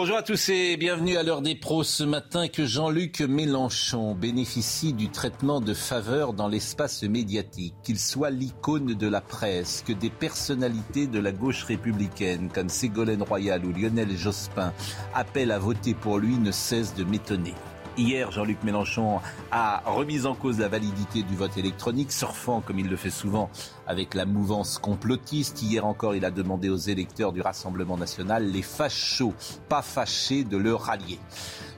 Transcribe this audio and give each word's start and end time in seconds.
Bonjour 0.00 0.18
à 0.18 0.22
tous 0.22 0.50
et 0.50 0.76
bienvenue 0.76 1.16
à 1.16 1.24
l'heure 1.24 1.42
des 1.42 1.56
pros 1.56 1.82
ce 1.82 2.04
matin 2.04 2.46
que 2.46 2.64
Jean-Luc 2.64 3.20
Mélenchon 3.20 4.14
bénéficie 4.14 4.92
du 4.92 5.08
traitement 5.08 5.60
de 5.60 5.74
faveur 5.74 6.34
dans 6.34 6.46
l'espace 6.46 7.02
médiatique, 7.02 7.74
qu'il 7.82 7.98
soit 7.98 8.30
l'icône 8.30 8.94
de 8.94 9.08
la 9.08 9.20
presse, 9.20 9.82
que 9.84 9.92
des 9.92 10.08
personnalités 10.08 11.08
de 11.08 11.18
la 11.18 11.32
gauche 11.32 11.64
républicaine 11.64 12.48
comme 12.48 12.68
Ségolène 12.68 13.24
Royal 13.24 13.64
ou 13.64 13.72
Lionel 13.72 14.16
Jospin 14.16 14.72
appellent 15.14 15.50
à 15.50 15.58
voter 15.58 15.94
pour 15.94 16.18
lui 16.18 16.38
ne 16.38 16.52
cesse 16.52 16.94
de 16.94 17.02
m'étonner. 17.02 17.54
Hier, 17.98 18.30
Jean-Luc 18.30 18.62
Mélenchon 18.62 19.18
a 19.50 19.82
remis 19.84 20.24
en 20.24 20.36
cause 20.36 20.60
la 20.60 20.68
validité 20.68 21.24
du 21.24 21.34
vote 21.34 21.58
électronique, 21.58 22.12
surfant 22.12 22.60
comme 22.60 22.78
il 22.78 22.88
le 22.88 22.96
fait 22.96 23.10
souvent 23.10 23.50
avec 23.88 24.14
la 24.14 24.24
mouvance 24.24 24.78
complotiste. 24.78 25.62
Hier 25.62 25.84
encore, 25.84 26.14
il 26.14 26.24
a 26.24 26.30
demandé 26.30 26.68
aux 26.68 26.76
électeurs 26.76 27.32
du 27.32 27.40
Rassemblement 27.40 27.96
national, 27.96 28.52
les 28.52 28.62
fachos, 28.62 29.34
pas 29.68 29.82
fâchés, 29.82 30.44
de 30.44 30.56
le 30.56 30.76
rallier. 30.76 31.18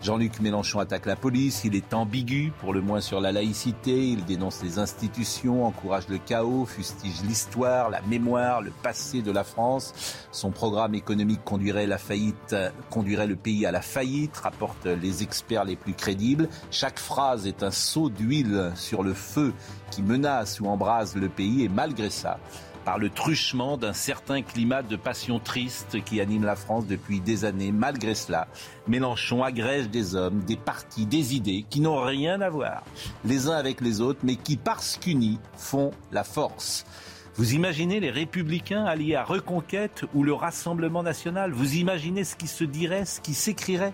Jean-Luc 0.02 0.40
Mélenchon 0.40 0.78
attaque 0.78 1.04
la 1.04 1.14
police, 1.14 1.62
il 1.64 1.76
est 1.76 1.92
ambigu, 1.92 2.54
pour 2.58 2.72
le 2.72 2.80
moins 2.80 3.02
sur 3.02 3.20
la 3.20 3.32
laïcité, 3.32 4.08
il 4.08 4.24
dénonce 4.24 4.62
les 4.62 4.78
institutions, 4.78 5.66
encourage 5.66 6.08
le 6.08 6.16
chaos, 6.16 6.64
fustige 6.64 7.22
l'histoire, 7.22 7.90
la 7.90 8.00
mémoire, 8.02 8.62
le 8.62 8.70
passé 8.70 9.20
de 9.20 9.30
la 9.30 9.44
France. 9.44 9.92
Son 10.32 10.52
programme 10.52 10.94
économique 10.94 11.44
conduirait 11.44 11.86
la 11.86 11.98
faillite, 11.98 12.56
conduirait 12.88 13.26
le 13.26 13.36
pays 13.36 13.66
à 13.66 13.72
la 13.72 13.82
faillite, 13.82 14.38
rapportent 14.38 14.86
les 14.86 15.22
experts 15.22 15.64
les 15.64 15.76
plus 15.76 15.92
crédibles. 15.92 16.48
Chaque 16.70 16.98
phrase 16.98 17.46
est 17.46 17.62
un 17.62 17.70
seau 17.70 18.08
d'huile 18.08 18.72
sur 18.76 19.02
le 19.02 19.12
feu 19.12 19.52
qui 19.90 20.02
menace 20.02 20.60
ou 20.60 20.66
embrase 20.66 21.14
le 21.14 21.28
pays 21.28 21.64
et 21.64 21.68
malgré 21.68 22.08
ça, 22.08 22.38
par 22.84 22.98
le 22.98 23.10
truchement 23.10 23.76
d'un 23.76 23.92
certain 23.92 24.42
climat 24.42 24.82
de 24.82 24.96
passion 24.96 25.38
triste 25.38 26.02
qui 26.04 26.20
anime 26.20 26.44
la 26.44 26.56
France 26.56 26.86
depuis 26.86 27.20
des 27.20 27.44
années. 27.44 27.72
Malgré 27.72 28.14
cela, 28.14 28.48
Mélenchon 28.88 29.42
agrège 29.42 29.88
des 29.88 30.14
hommes, 30.14 30.40
des 30.40 30.56
partis, 30.56 31.06
des 31.06 31.34
idées 31.34 31.64
qui 31.68 31.80
n'ont 31.80 32.02
rien 32.02 32.40
à 32.40 32.50
voir 32.50 32.82
les 33.24 33.48
uns 33.48 33.56
avec 33.56 33.80
les 33.80 34.00
autres, 34.00 34.20
mais 34.22 34.36
qui, 34.36 34.56
parce 34.56 34.96
qu'unis, 34.96 35.38
font 35.56 35.90
la 36.12 36.24
force. 36.24 36.84
Vous 37.36 37.54
imaginez 37.54 38.00
les 38.00 38.10
républicains 38.10 38.84
alliés 38.84 39.14
à 39.14 39.24
Reconquête 39.24 40.04
ou 40.14 40.24
le 40.24 40.34
Rassemblement 40.34 41.02
national? 41.02 41.52
Vous 41.52 41.76
imaginez 41.76 42.24
ce 42.24 42.36
qui 42.36 42.48
se 42.48 42.64
dirait, 42.64 43.04
ce 43.04 43.20
qui 43.20 43.34
s'écrirait? 43.34 43.92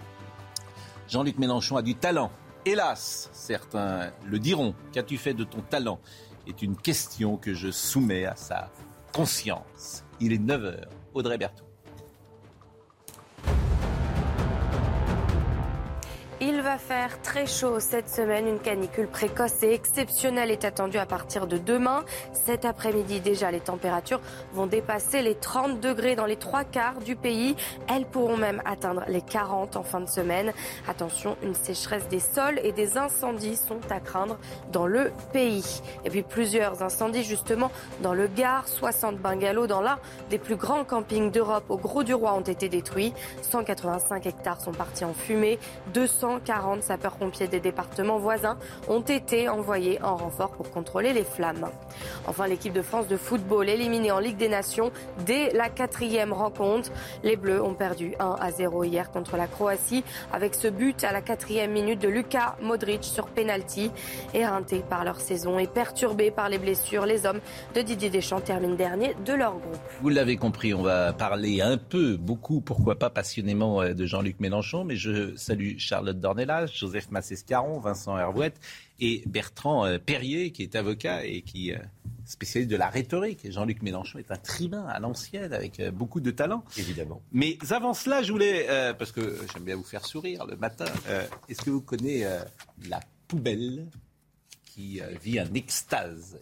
Jean-Luc 1.08 1.38
Mélenchon 1.38 1.76
a 1.76 1.82
du 1.82 1.94
talent. 1.94 2.32
Hélas, 2.64 3.30
certains 3.32 4.10
le 4.24 4.38
diront. 4.40 4.74
Qu'as-tu 4.92 5.18
fait 5.18 5.34
de 5.34 5.44
ton 5.44 5.60
talent? 5.60 6.00
Est 6.46 6.62
une 6.62 6.76
question 6.76 7.36
que 7.36 7.54
je 7.54 7.70
soumets 7.70 8.26
à 8.26 8.36
sa 8.36 8.70
conscience. 9.12 10.04
Il 10.20 10.32
est 10.32 10.42
9h. 10.42 10.84
Audrey 11.14 11.38
Berthaud. 11.38 11.65
Il 16.48 16.60
va 16.62 16.78
faire 16.78 17.20
très 17.22 17.44
chaud 17.44 17.80
cette 17.80 18.08
semaine. 18.08 18.46
Une 18.46 18.60
canicule 18.60 19.08
précoce 19.08 19.64
et 19.64 19.72
exceptionnelle 19.72 20.52
est 20.52 20.64
attendue 20.64 20.96
à 20.96 21.04
partir 21.04 21.48
de 21.48 21.58
demain. 21.58 22.04
Cet 22.32 22.64
après-midi, 22.64 23.18
déjà, 23.18 23.50
les 23.50 23.58
températures 23.58 24.20
vont 24.52 24.68
dépasser 24.68 25.22
les 25.22 25.34
30 25.34 25.80
degrés 25.80 26.14
dans 26.14 26.24
les 26.24 26.36
trois 26.36 26.62
quarts 26.62 27.00
du 27.00 27.16
pays. 27.16 27.56
Elles 27.88 28.06
pourront 28.06 28.36
même 28.36 28.62
atteindre 28.64 29.02
les 29.08 29.22
40 29.22 29.74
en 29.74 29.82
fin 29.82 29.98
de 29.98 30.08
semaine. 30.08 30.52
Attention, 30.86 31.36
une 31.42 31.56
sécheresse 31.56 32.06
des 32.06 32.20
sols 32.20 32.60
et 32.62 32.70
des 32.70 32.96
incendies 32.96 33.56
sont 33.56 33.80
à 33.90 33.98
craindre 33.98 34.38
dans 34.70 34.86
le 34.86 35.10
pays. 35.32 35.82
Et 36.04 36.10
puis 36.10 36.22
plusieurs 36.22 36.80
incendies 36.80 37.24
justement 37.24 37.72
dans 38.02 38.14
le 38.14 38.28
Gard, 38.28 38.68
60 38.68 39.16
bungalows 39.16 39.66
dans 39.66 39.80
l'un 39.80 39.98
des 40.30 40.38
plus 40.38 40.54
grands 40.54 40.84
campings 40.84 41.32
d'Europe 41.32 41.64
au 41.70 41.76
Gros 41.76 42.04
du 42.04 42.14
Roi 42.14 42.34
ont 42.34 42.40
été 42.40 42.68
détruits. 42.68 43.12
185 43.42 44.26
hectares 44.26 44.60
sont 44.60 44.70
partis 44.70 45.04
en 45.04 45.12
fumée. 45.12 45.58
200 45.92 46.35
140 46.36 46.82
sapeurs-pompiers 46.82 47.48
des 47.48 47.60
départements 47.60 48.18
voisins 48.18 48.58
ont 48.88 49.00
été 49.00 49.48
envoyés 49.48 50.02
en 50.02 50.16
renfort 50.16 50.50
pour 50.50 50.70
contrôler 50.70 51.12
les 51.12 51.24
flammes. 51.24 51.66
Enfin, 52.26 52.46
l'équipe 52.46 52.72
de 52.72 52.82
France 52.82 53.08
de 53.08 53.16
football 53.16 53.68
éliminée 53.68 54.10
en 54.10 54.18
Ligue 54.18 54.36
des 54.36 54.48
Nations 54.48 54.90
dès 55.24 55.50
la 55.52 55.70
quatrième 55.70 56.32
rencontre. 56.32 56.90
Les 57.22 57.36
Bleus 57.36 57.62
ont 57.62 57.74
perdu 57.74 58.14
1 58.18 58.36
à 58.38 58.50
0 58.50 58.84
hier 58.84 59.10
contre 59.10 59.36
la 59.36 59.46
Croatie 59.46 60.04
avec 60.32 60.54
ce 60.54 60.68
but 60.68 61.04
à 61.04 61.12
la 61.12 61.22
quatrième 61.22 61.72
minute 61.72 62.00
de 62.00 62.08
Luka 62.08 62.56
Modric 62.60 63.04
sur 63.04 63.28
penalty. 63.28 63.90
Éreintés 64.34 64.84
par 64.88 65.04
leur 65.04 65.20
saison 65.20 65.58
et 65.58 65.66
perturbés 65.66 66.30
par 66.30 66.48
les 66.48 66.58
blessures, 66.58 67.06
les 67.06 67.24
hommes 67.24 67.40
de 67.74 67.80
Didier 67.80 68.10
Deschamps 68.10 68.40
terminent 68.40 68.74
dernier 68.74 69.14
de 69.24 69.32
leur 69.32 69.52
groupe. 69.52 69.78
Vous 70.02 70.10
l'avez 70.10 70.36
compris, 70.36 70.74
on 70.74 70.82
va 70.82 71.14
parler 71.14 71.62
un 71.62 71.78
peu, 71.78 72.16
beaucoup, 72.16 72.60
pourquoi 72.60 72.96
pas 72.96 73.08
passionnément 73.08 73.80
euh, 73.80 73.94
de 73.94 74.04
Jean-Luc 74.04 74.38
Mélenchon, 74.40 74.84
mais 74.84 74.96
je 74.96 75.34
salue 75.36 75.78
Charlotte 75.78 76.20
Dornelas, 76.26 76.66
Joseph 76.66 77.12
Massescaron, 77.12 77.78
Vincent 77.78 78.18
Hervouette 78.18 78.58
et 78.98 79.22
Bertrand 79.26 79.86
euh, 79.86 79.98
Perrier, 79.98 80.50
qui 80.50 80.64
est 80.64 80.74
avocat 80.74 81.24
et 81.24 81.42
qui 81.42 81.70
est 81.70 81.76
euh, 81.76 81.84
spécialiste 82.24 82.68
de 82.68 82.76
la 82.76 82.88
rhétorique. 82.88 83.48
Jean-Luc 83.48 83.80
Mélenchon 83.80 84.18
est 84.18 84.32
un 84.32 84.36
tribun 84.36 84.86
à 84.86 84.98
l'ancienne 84.98 85.52
avec 85.52 85.78
euh, 85.78 85.92
beaucoup 85.92 86.18
de 86.18 86.32
talent. 86.32 86.64
Évidemment. 86.76 87.22
Mais 87.30 87.58
avant 87.70 87.94
cela, 87.94 88.24
je 88.24 88.32
voulais, 88.32 88.66
parce 88.98 89.12
que 89.12 89.38
j'aime 89.52 89.62
bien 89.62 89.76
vous 89.76 89.84
faire 89.84 90.04
sourire 90.04 90.44
le 90.46 90.56
matin, 90.56 90.86
est-ce 91.48 91.62
que 91.62 91.70
vous 91.70 91.80
connaissez 91.80 92.26
la 92.88 92.98
poubelle 93.28 93.86
qui 94.64 95.00
vit 95.22 95.40
en 95.40 95.54
extase? 95.54 96.38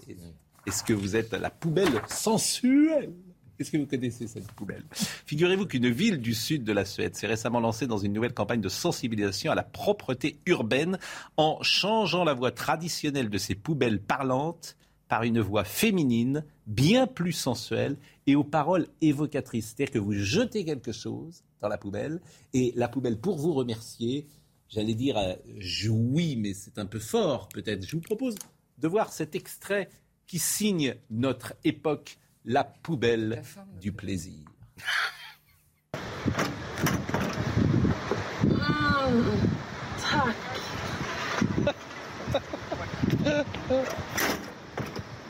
Est-ce 0.66 0.82
que 0.82 0.94
vous 0.94 1.14
êtes 1.14 1.32
la 1.34 1.50
poubelle 1.50 2.00
sensuelle? 2.08 3.12
Est-ce 3.58 3.70
que 3.70 3.76
vous 3.76 3.86
connaissez 3.86 4.26
cette 4.26 4.50
poubelle? 4.52 4.84
Figurez-vous 5.26 5.66
qu'une 5.66 5.88
ville 5.88 6.18
du 6.18 6.34
sud 6.34 6.64
de 6.64 6.72
la 6.72 6.84
Suède 6.84 7.14
s'est 7.14 7.26
récemment 7.26 7.60
lancée 7.60 7.86
dans 7.86 7.98
une 7.98 8.12
nouvelle 8.12 8.34
campagne 8.34 8.60
de 8.60 8.68
sensibilisation 8.68 9.52
à 9.52 9.54
la 9.54 9.62
propreté 9.62 10.38
urbaine 10.46 10.98
en 11.36 11.62
changeant 11.62 12.24
la 12.24 12.34
voix 12.34 12.50
traditionnelle 12.50 13.30
de 13.30 13.38
ces 13.38 13.54
poubelles 13.54 14.00
parlantes 14.00 14.76
par 15.08 15.22
une 15.22 15.40
voix 15.40 15.64
féminine, 15.64 16.44
bien 16.66 17.06
plus 17.06 17.32
sensuelle 17.32 17.96
et 18.26 18.36
aux 18.36 18.44
paroles 18.44 18.88
évocatrices. 19.00 19.74
C'est-à-dire 19.76 19.92
que 19.92 19.98
vous 19.98 20.14
jetez 20.14 20.64
quelque 20.64 20.92
chose 20.92 21.42
dans 21.60 21.68
la 21.68 21.78
poubelle 21.78 22.20
et 22.52 22.72
la 22.74 22.88
poubelle, 22.88 23.18
pour 23.18 23.36
vous 23.36 23.52
remercier, 23.52 24.26
j'allais 24.68 24.94
dire 24.94 25.18
euh, 25.18 25.34
jouit, 25.58 26.36
mais 26.36 26.54
c'est 26.54 26.78
un 26.78 26.86
peu 26.86 26.98
fort 26.98 27.48
peut-être. 27.48 27.86
Je 27.86 27.96
vous 27.96 28.02
propose 28.02 28.34
de 28.78 28.88
voir 28.88 29.12
cet 29.12 29.34
extrait 29.34 29.88
qui 30.26 30.38
signe 30.38 30.96
notre 31.10 31.54
époque 31.64 32.18
la 32.44 32.64
poubelle 32.64 33.42
du 33.80 33.92
plaisir. 33.92 34.44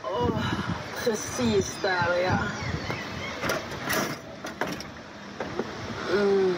Oh, 0.02 0.40
precis 1.04 1.78
där 1.82 2.16
ja. 2.24 2.38
Mm, 6.12 6.54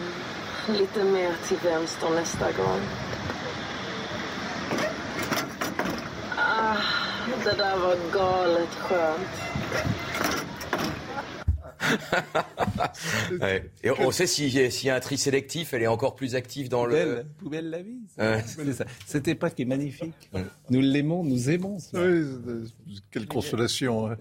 lite 0.67 1.03
mer 1.03 1.35
till 1.47 1.57
vänster 1.57 2.09
nästa 2.09 2.51
gång. 2.51 2.81
Ah, 6.37 6.77
det 7.43 7.57
där 7.57 7.77
var 7.77 7.97
galet 8.13 8.69
skönt. 8.69 9.47
Et 13.83 13.91
on 13.91 14.11
sait 14.11 14.27
s'il 14.27 14.49
y, 14.49 14.89
a 14.89 14.95
un 14.95 14.99
tri 14.99 15.17
sélectif, 15.17 15.73
elle 15.73 15.83
est 15.83 15.87
encore 15.87 16.15
plus 16.15 16.35
active 16.35 16.69
dans 16.69 16.85
le. 16.85 17.25
Poubelle 17.37 17.69
la 17.69 17.81
vie. 17.81 17.99
Cette 19.05 19.27
époque 19.27 19.59
est 19.59 19.65
magnifique. 19.65 20.29
Nous 20.69 20.81
l'aimons, 20.81 21.23
nous 21.23 21.49
aimons. 21.49 21.77
quelle 23.11 23.27
consolation. 23.27 24.07
Hein. 24.07 24.17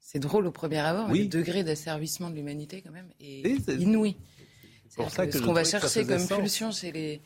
C'est 0.00 0.18
drôle 0.18 0.46
au 0.46 0.52
premier 0.52 0.78
abord, 0.78 1.08
le 1.08 1.26
degré 1.26 1.64
d'asservissement 1.64 2.28
de 2.28 2.34
l'humanité 2.34 2.82
quand 2.82 2.92
même 2.92 3.08
est 3.18 3.80
inouï. 3.80 4.16
Pour 4.96 5.10
ça 5.10 5.26
que 5.26 5.32
ce 5.32 5.42
qu'on 5.42 5.52
va 5.52 5.64
chercher 5.64 6.04
comme 6.04 6.26
pulsion 6.26 6.70
chez 6.70 6.92
les, 6.92 7.20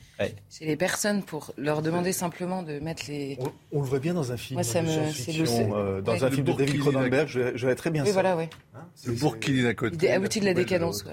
chez 0.51 0.67
les 0.67 0.77
personnes 0.77 1.23
pour 1.23 1.53
leur 1.57 1.83
demander 1.83 2.13
simplement 2.13 2.63
de 2.63 2.79
mettre 2.79 3.05
les. 3.09 3.39
On, 3.73 3.81
le 3.81 3.87
voit 3.87 3.99
bien 3.99 4.15
dans 4.15 4.33
un 4.33 4.37
film. 4.37 4.57
Moi, 4.57 4.65
ça 4.65 4.83
me, 4.83 4.89
le... 4.89 5.75
euh, 5.75 6.01
dans 6.01 6.25
un 6.25 6.31
film 6.31 6.45
de 6.45 6.53
David 6.53 6.81
Cronenberg, 6.81 7.29
je, 7.29 7.57
je 7.57 7.69
très 7.71 7.91
bien 7.91 8.03
oui, 8.03 8.09
ça. 8.09 8.15
Voilà, 8.15 8.37
ouais. 8.37 8.51
Hein 8.75 8.87
le 9.05 9.13
Bourkini 9.13 9.67
à 9.67 9.75
côté. 9.75 10.11
Abouti 10.11 10.41
de 10.41 10.45
la 10.45 10.55
décadence. 10.55 11.05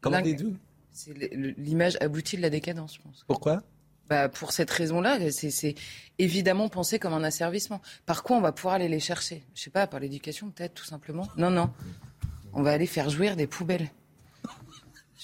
Comment 0.00 0.20
dites-vous 0.20 0.54
C'est 0.92 1.12
l'image 1.58 1.96
aboutie 2.00 2.36
de 2.36 2.42
la 2.42 2.50
décadence, 2.50 2.94
je 2.96 3.02
pense. 3.02 3.24
Pourquoi? 3.26 3.62
Bah, 4.08 4.28
pour 4.28 4.52
cette 4.52 4.70
raison-là, 4.70 5.18
c'est 5.32 5.74
évidemment 6.18 6.68
pensé 6.68 7.00
comme 7.00 7.12
un 7.12 7.24
asservissement. 7.24 7.80
Par 8.06 8.22
quoi 8.22 8.36
on 8.36 8.40
va 8.40 8.52
pouvoir 8.52 8.74
aller 8.74 8.88
les 8.88 9.00
chercher? 9.00 9.42
Je 9.54 9.62
sais 9.62 9.70
pas, 9.70 9.88
par 9.88 9.98
l'éducation 9.98 10.50
peut-être, 10.50 10.74
tout 10.74 10.84
simplement. 10.84 11.28
Non, 11.36 11.50
non. 11.50 11.70
On 12.52 12.62
va 12.62 12.70
aller 12.70 12.86
faire 12.86 13.10
jouir 13.10 13.34
des 13.34 13.48
poubelles. 13.48 13.90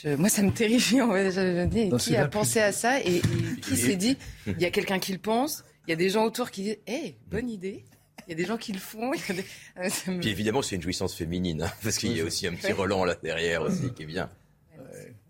Moi, 0.05 0.29
ça 0.29 0.43
me 0.43 0.51
terrifie. 0.51 1.01
En 1.01 1.13
fait. 1.13 1.31
Je, 1.31 1.65
dis, 1.67 1.91
qui 1.99 2.17
a 2.17 2.29
pensé 2.29 2.61
à 2.61 2.73
ça 2.73 3.01
et, 3.01 3.23
qui 3.63 3.77
s'est 3.77 3.97
dit 3.97 4.17
Il 4.47 4.61
y 4.61 4.65
a 4.65 4.71
quelqu'un 4.71 4.99
qui 4.99 5.13
le 5.13 5.19
pense, 5.19 5.65
il 5.87 5.91
y 5.91 5.93
a 5.93 5.97
des 5.97 6.11
gens 6.11 6.25
autour 6.25 6.51
qui 6.51 6.63
disent 6.63 6.79
Hé, 6.87 7.17
bonne 7.31 7.49
idée. 7.49 7.85
Il 8.29 8.31
y 8.31 8.35
a 8.35 8.37
des 8.37 8.45
gens 8.45 8.57
qui 8.57 8.73
le 8.73 8.79
font. 8.79 9.11
Puis 10.21 10.29
évidemment, 10.29 10.63
c'est 10.63 10.77
une 10.77 10.83
jouissance 10.83 11.15
féminine, 11.15 11.63
hein, 11.63 11.73
parce 11.83 11.99
qu'il 11.99 12.17
y 12.17 12.21
a 12.21 12.25
aussi 12.25 12.47
un 12.47 12.55
petit 12.55 12.73
Roland 12.73 13.05
là 13.05 13.17
derrière 13.21 13.63
aussi 13.63 13.93
qui 13.93 14.05
est 14.05 14.07
bien. 14.07 14.31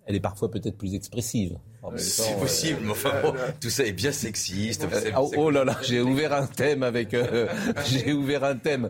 Elle 0.06 0.16
est 0.16 0.20
parfois 0.20 0.50
peut-être 0.50 0.76
plus 0.76 0.94
expressive. 0.94 1.58
C'est 1.96 2.38
possible, 2.38 2.80
mais 2.82 2.90
enfin 2.90 3.12
tout 3.60 3.70
ça 3.70 3.84
est 3.84 3.92
bien 3.92 4.12
sexiste. 4.12 4.86
Oh, 5.16 5.30
oh, 5.36 5.50
là 5.50 5.64
là, 5.64 5.76
j'ai 5.82 6.00
ouvert 6.00 6.32
un 6.32 6.46
thème 6.46 6.82
avec. 6.82 7.14
Euh, 7.14 7.48
j'ai 7.86 8.12
ouvert 8.12 8.44
un 8.44 8.56
thème. 8.56 8.88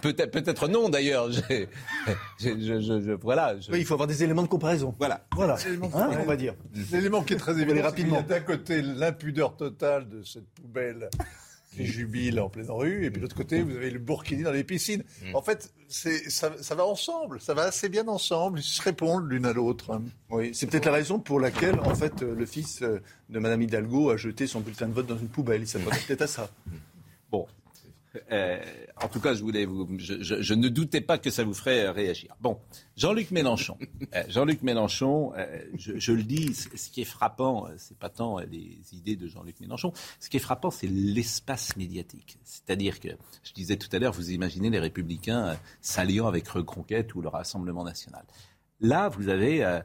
peut-être, 0.00 0.30
peut-être 0.30 0.68
non 0.68 0.88
d'ailleurs. 0.88 1.28
voilà. 3.22 3.54
Oui, 3.70 3.78
il 3.78 3.84
faut 3.84 3.94
avoir 3.94 4.06
des 4.06 4.22
éléments 4.22 4.42
de 4.42 4.48
comparaison. 4.48 4.94
Voilà, 4.98 5.24
voilà. 5.34 5.56
Hein, 5.94 6.10
on 6.20 6.24
va 6.24 6.36
dire. 6.36 6.54
L'élément 6.92 7.22
qui 7.22 7.34
est 7.34 7.38
très 7.38 7.58
évident, 7.60 7.82
rapidement. 7.82 8.22
D'un 8.22 8.40
côté, 8.40 8.82
l'impudeur 8.82 9.56
totale 9.56 10.08
de 10.08 10.22
cette 10.22 10.48
poubelle 10.50 11.08
qui 11.74 11.86
jubile 11.86 12.40
en 12.40 12.48
pleine 12.48 12.70
rue, 12.70 13.04
et 13.04 13.10
puis 13.10 13.18
de 13.18 13.22
l'autre 13.22 13.36
côté, 13.36 13.62
vous 13.62 13.76
avez 13.76 13.90
le 13.90 13.98
burkini 13.98 14.42
dans 14.42 14.52
les 14.52 14.64
piscines. 14.64 15.02
Mm. 15.22 15.36
En 15.36 15.42
fait, 15.42 15.72
ça, 15.88 16.10
ça, 16.60 16.74
va 16.74 16.86
ensemble, 16.86 17.40
ça 17.40 17.54
va 17.54 17.62
assez 17.62 17.88
bien 17.88 18.08
ensemble, 18.08 18.60
ils 18.60 18.64
se 18.64 18.82
répondent 18.82 19.30
l'une 19.30 19.46
à 19.46 19.52
l'autre. 19.52 20.00
Oui, 20.30 20.50
c'est 20.54 20.66
peut-être 20.66 20.86
la 20.86 20.92
raison 20.92 21.18
pour 21.18 21.40
laquelle, 21.40 21.78
en 21.80 21.94
fait, 21.94 22.22
le 22.22 22.46
fils 22.46 22.82
de 22.82 23.38
Madame 23.38 23.62
Hidalgo 23.62 24.10
a 24.10 24.16
jeté 24.16 24.46
son 24.46 24.60
bulletin 24.60 24.88
de 24.88 24.92
vote 24.92 25.06
dans 25.06 25.18
une 25.18 25.28
poubelle. 25.28 25.66
Ça 25.66 25.78
peut-être 25.78 26.22
à 26.22 26.26
ça. 26.26 26.50
Bon, 27.30 27.46
euh, 28.30 28.60
en 29.02 29.08
tout 29.08 29.20
cas, 29.20 29.34
je, 29.34 29.42
voulais 29.42 29.64
vous, 29.64 29.88
je, 29.98 30.54
ne 30.54 30.68
doutais 30.68 31.00
pas 31.00 31.18
que 31.18 31.30
ça 31.30 31.44
vous 31.44 31.54
ferait 31.54 31.88
réagir. 31.90 32.34
Bon, 32.40 32.58
Jean-Luc 32.96 33.30
Mélenchon. 33.30 33.78
Euh, 34.14 34.24
Jean-Luc 34.28 34.62
Mélenchon, 34.62 35.32
euh, 35.38 35.46
je, 35.74 36.12
le 36.12 36.22
dis, 36.22 36.52
ce 36.52 36.90
qui 36.90 37.00
est 37.00 37.06
frappant, 37.06 37.66
c'est 37.78 37.96
pas 37.96 38.10
tant 38.10 38.40
les 38.40 38.78
idées 38.92 39.16
de 39.16 39.26
Jean-Luc 39.26 39.58
Mélenchon. 39.60 39.92
Ce 40.20 40.28
qui 40.28 40.36
est 40.36 40.40
frappant, 40.40 40.70
c'est 40.70 40.86
l'espace 40.86 41.76
médiatique. 41.78 42.38
C'est-à-dire 42.44 43.00
que, 43.00 43.08
je 43.42 43.52
disais 43.54 43.76
tout 43.76 43.88
à 43.92 43.98
l'heure, 43.98 44.12
vous 44.12 44.32
imaginez 44.32 44.68
les 44.68 44.80
Républicains 44.80 45.56
s'alliant 45.80 46.26
avec 46.26 46.46
Reconquête 46.46 47.14
ou 47.14 47.22
le 47.22 47.28
Rassemblement 47.28 47.84
national. 47.84 48.24
Là, 48.80 49.08
vous 49.08 49.30
avez 49.30 49.80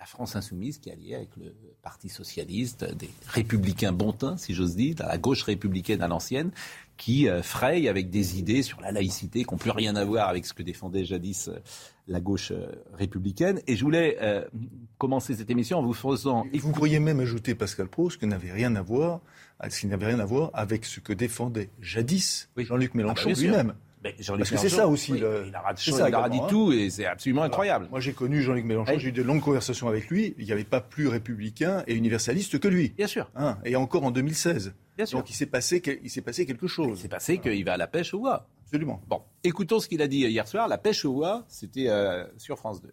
la 0.00 0.06
France 0.06 0.34
insoumise 0.34 0.78
qui 0.78 0.88
est 0.88 0.92
alliée 0.92 1.14
avec 1.14 1.36
le 1.36 1.54
Parti 1.82 2.08
socialiste, 2.08 2.84
des 2.96 3.10
républicains 3.28 3.92
bontins, 3.92 4.38
si 4.38 4.54
j'ose 4.54 4.74
dire, 4.74 4.96
la 4.98 5.18
gauche 5.18 5.42
républicaine 5.42 6.00
à 6.00 6.08
l'ancienne, 6.08 6.52
qui 6.96 7.28
euh, 7.28 7.42
fraye 7.42 7.86
avec 7.86 8.08
des 8.08 8.38
idées 8.38 8.62
sur 8.62 8.80
la 8.80 8.92
laïcité 8.92 9.44
qui 9.44 9.50
n'ont 9.52 9.58
plus 9.58 9.70
rien 9.70 9.96
à 9.96 10.04
voir 10.06 10.30
avec 10.30 10.46
ce 10.46 10.54
que 10.54 10.62
défendait 10.62 11.04
jadis 11.04 11.48
euh, 11.48 11.58
la 12.08 12.18
gauche 12.18 12.50
euh, 12.50 12.72
républicaine. 12.94 13.60
Et 13.66 13.76
je 13.76 13.84
voulais 13.84 14.18
commencer 14.96 15.34
cette 15.34 15.50
émission 15.50 15.78
en 15.78 15.82
vous 15.82 15.92
faisant... 15.92 16.46
Et 16.52 16.58
vous 16.58 16.72
pourriez 16.72 16.98
même 16.98 17.20
ajouter, 17.20 17.54
Pascal 17.54 17.88
Pro, 17.88 18.08
ce 18.08 18.16
qui 18.16 18.26
n'avait 18.26 18.52
rien 18.52 18.74
à 18.76 18.82
voir, 18.82 19.20
ce 19.68 19.80
qui 19.80 19.86
n'avait 19.86 20.06
rien 20.06 20.20
à 20.20 20.24
voir 20.24 20.50
avec 20.54 20.86
ce 20.86 21.00
que 21.00 21.12
défendait 21.12 21.68
jadis 21.80 22.48
Jean-Luc 22.56 22.94
Mélenchon 22.94 23.30
ah 23.30 23.34
bah, 23.34 23.40
lui-même. 23.40 23.74
Parce 24.02 24.50
que 24.50 24.56
c'est 24.56 24.68
ça 24.70 24.88
aussi. 24.88 25.12
le... 25.12 25.46
Il 25.46 25.54
a, 25.54 26.28
dit 26.28 26.40
tout 26.48 26.72
et 26.72 26.88
c'est 26.88 27.04
absolument 27.04 27.42
incroyable. 27.42 27.88
Moi, 27.90 28.00
j'ai 28.00 28.12
connu 28.12 28.40
Jean-Luc 28.40 28.64
Mélenchon, 28.64 28.98
j'ai 28.98 29.08
eu 29.08 29.12
de 29.12 29.22
longues 29.22 29.42
conversations 29.42 29.88
avec 29.88 30.08
lui. 30.08 30.34
Il 30.38 30.46
n'y 30.46 30.52
avait 30.52 30.64
pas 30.64 30.80
plus 30.80 31.08
républicain 31.08 31.84
et 31.86 31.94
universaliste 31.94 32.58
que 32.58 32.68
lui. 32.68 32.90
Bien 32.96 33.06
sûr. 33.06 33.30
Hein, 33.36 33.58
et 33.64 33.76
encore 33.76 34.04
en 34.04 34.10
2016. 34.10 34.74
Bien 34.96 35.06
sûr. 35.06 35.18
Donc 35.18 35.30
il 35.30 35.34
s'est 35.34 35.46
passé, 35.46 35.82
il 36.02 36.22
passé 36.22 36.46
quelque 36.46 36.66
chose. 36.66 36.98
Il 36.98 37.02
s'est 37.02 37.08
passé 37.08 37.38
qu'il 37.38 37.64
va 37.64 37.74
à 37.74 37.76
la 37.76 37.86
pêche 37.86 38.14
au 38.14 38.20
oie. 38.20 38.48
Absolument. 38.64 39.02
Bon, 39.06 39.22
écoutons 39.44 39.80
ce 39.80 39.88
qu'il 39.88 40.00
a 40.00 40.08
dit 40.08 40.20
hier 40.20 40.48
soir. 40.48 40.66
La 40.68 40.78
pêche 40.78 41.04
au 41.04 41.12
oie, 41.16 41.44
c'était 41.48 41.88
euh, 41.88 42.24
sur 42.38 42.58
France 42.58 42.80
2. 42.80 42.92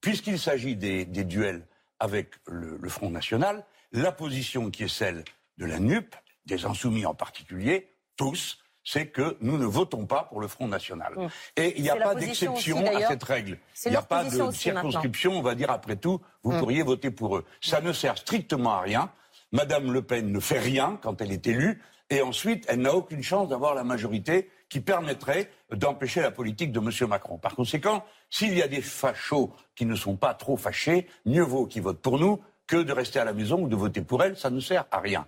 Puisqu'il 0.00 0.38
s'agit 0.38 0.76
des, 0.76 1.04
duels 1.04 1.66
avec 1.98 2.30
le, 2.46 2.78
le 2.80 2.88
Front 2.88 3.10
National, 3.10 3.64
la 3.92 4.12
position 4.12 4.70
qui 4.70 4.84
est 4.84 4.88
celle 4.88 5.24
de 5.58 5.66
la 5.66 5.78
NUP, 5.78 6.14
des 6.46 6.64
Insoumis 6.64 7.06
en 7.06 7.14
particulier, 7.14 7.88
tous, 8.16 8.63
c'est 8.84 9.06
que 9.06 9.36
nous 9.40 9.58
ne 9.58 9.64
votons 9.64 10.06
pas 10.06 10.24
pour 10.24 10.40
le 10.40 10.48
Front 10.48 10.68
National. 10.68 11.14
Mmh. 11.16 11.28
Et 11.56 11.74
il 11.76 11.82
n'y 11.82 11.90
a 11.90 11.96
pas 11.96 12.14
d'exception 12.14 12.84
à 12.86 13.08
cette 13.08 13.24
règle. 13.24 13.58
Il 13.86 13.90
n'y 13.90 13.96
a 13.96 14.02
pas 14.02 14.24
de 14.24 14.50
circonscription, 14.52 15.32
on 15.32 15.42
va 15.42 15.54
dire 15.54 15.70
après 15.70 15.96
tout, 15.96 16.20
vous 16.42 16.52
mmh. 16.52 16.58
pourriez 16.58 16.82
voter 16.82 17.10
pour 17.10 17.36
eux. 17.36 17.44
Ça 17.60 17.80
ne 17.80 17.92
sert 17.92 18.18
strictement 18.18 18.74
à 18.74 18.80
rien. 18.80 19.10
Madame 19.52 19.92
Le 19.92 20.02
Pen 20.02 20.30
ne 20.30 20.40
fait 20.40 20.58
rien 20.58 20.98
quand 21.02 21.20
elle 21.20 21.32
est 21.32 21.46
élue, 21.46 21.80
et 22.10 22.20
ensuite, 22.20 22.64
elle 22.68 22.80
n'a 22.80 22.94
aucune 22.94 23.22
chance 23.22 23.48
d'avoir 23.48 23.74
la 23.74 23.84
majorité 23.84 24.50
qui 24.68 24.80
permettrait 24.80 25.50
d'empêcher 25.70 26.20
la 26.20 26.30
politique 26.30 26.72
de 26.72 26.80
M. 26.80 27.08
Macron. 27.08 27.38
Par 27.38 27.54
conséquent, 27.54 28.04
s'il 28.30 28.56
y 28.56 28.62
a 28.62 28.68
des 28.68 28.82
fachos 28.82 29.52
qui 29.74 29.86
ne 29.86 29.94
sont 29.94 30.16
pas 30.16 30.34
trop 30.34 30.56
fâchés, 30.56 31.08
mieux 31.24 31.42
vaut 31.42 31.66
qu'ils 31.66 31.82
votent 31.82 32.02
pour 32.02 32.18
nous 32.18 32.40
que 32.66 32.76
de 32.76 32.92
rester 32.92 33.18
à 33.18 33.24
la 33.24 33.32
maison 33.32 33.62
ou 33.62 33.68
de 33.68 33.76
voter 33.76 34.02
pour 34.02 34.22
elle, 34.22 34.36
ça 34.36 34.50
ne 34.50 34.60
sert 34.60 34.86
à 34.90 35.00
rien. 35.00 35.26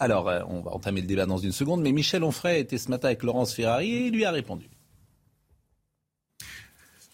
Alors, 0.00 0.30
euh, 0.30 0.40
on 0.48 0.62
va 0.62 0.72
entamer 0.72 1.02
le 1.02 1.06
débat 1.06 1.26
dans 1.26 1.36
une 1.36 1.52
seconde, 1.52 1.82
mais 1.82 1.92
Michel 1.92 2.24
Onfray 2.24 2.58
était 2.58 2.78
ce 2.78 2.88
matin 2.88 3.08
avec 3.08 3.22
Laurence 3.22 3.54
Ferrari 3.54 3.92
et 3.92 4.06
il 4.06 4.14
lui 4.14 4.24
a 4.24 4.30
répondu. 4.30 4.66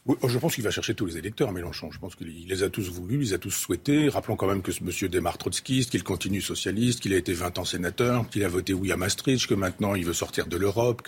Oh, 0.08 0.28
je 0.28 0.38
pense 0.38 0.54
qu'il 0.54 0.62
va 0.62 0.70
chercher 0.70 0.94
tous 0.94 1.04
les 1.04 1.18
électeurs, 1.18 1.50
Mélenchon. 1.50 1.90
Je 1.90 1.98
pense 1.98 2.14
qu'il 2.14 2.46
les 2.46 2.62
a 2.62 2.70
tous 2.70 2.88
voulus, 2.88 3.16
il 3.16 3.20
les 3.22 3.32
a 3.32 3.38
tous 3.38 3.50
souhaités. 3.50 4.08
Rappelons 4.08 4.36
quand 4.36 4.46
même 4.46 4.62
que 4.62 4.70
ce 4.70 4.84
monsieur 4.84 5.08
démarre 5.08 5.36
trotskiste, 5.36 5.90
qu'il 5.90 6.04
continue 6.04 6.40
socialiste, 6.40 7.00
qu'il 7.00 7.12
a 7.12 7.16
été 7.16 7.32
20 7.32 7.58
ans 7.58 7.64
sénateur, 7.64 8.30
qu'il 8.30 8.44
a 8.44 8.48
voté 8.48 8.72
oui 8.72 8.92
à 8.92 8.96
Maastricht, 8.96 9.48
que 9.48 9.54
maintenant 9.54 9.96
il 9.96 10.04
veut 10.04 10.12
sortir 10.12 10.46
de 10.46 10.56
l'Europe, 10.56 11.02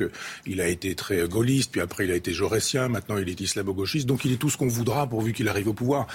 qu'il 0.45 0.61
a 0.61 0.67
été 0.67 0.97
très 0.97 1.29
gaulliste, 1.29 1.71
puis 1.71 1.81
après 1.81 2.07
il 2.07 2.11
a 2.11 2.17
été 2.17 2.33
jaurétien, 2.33 2.89
maintenant 2.89 3.19
il 3.19 3.29
est 3.29 3.41
islamo-gauchiste. 3.41 4.09
Donc 4.09 4.25
il 4.25 4.33
est 4.33 4.37
tout 4.37 4.51
ce 4.51 4.57
qu'on 4.57 4.67
voudra 4.67 5.07
pourvu 5.07 5.33
qu'il 5.33 5.49
arrive 5.49 5.69
au 5.69 5.75
pouvoir. 5.75 6.09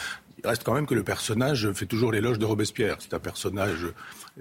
Il 0.43 0.49
reste 0.49 0.63
quand 0.63 0.73
même 0.73 0.85
que 0.85 0.93
le 0.93 1.03
personnage 1.03 1.71
fait 1.71 1.85
toujours 1.85 2.11
l'éloge 2.11 2.37
de 2.37 2.43
Robespierre. 2.43 2.97
C'est 2.99 3.13
un 3.13 3.19
personnage 3.19 3.85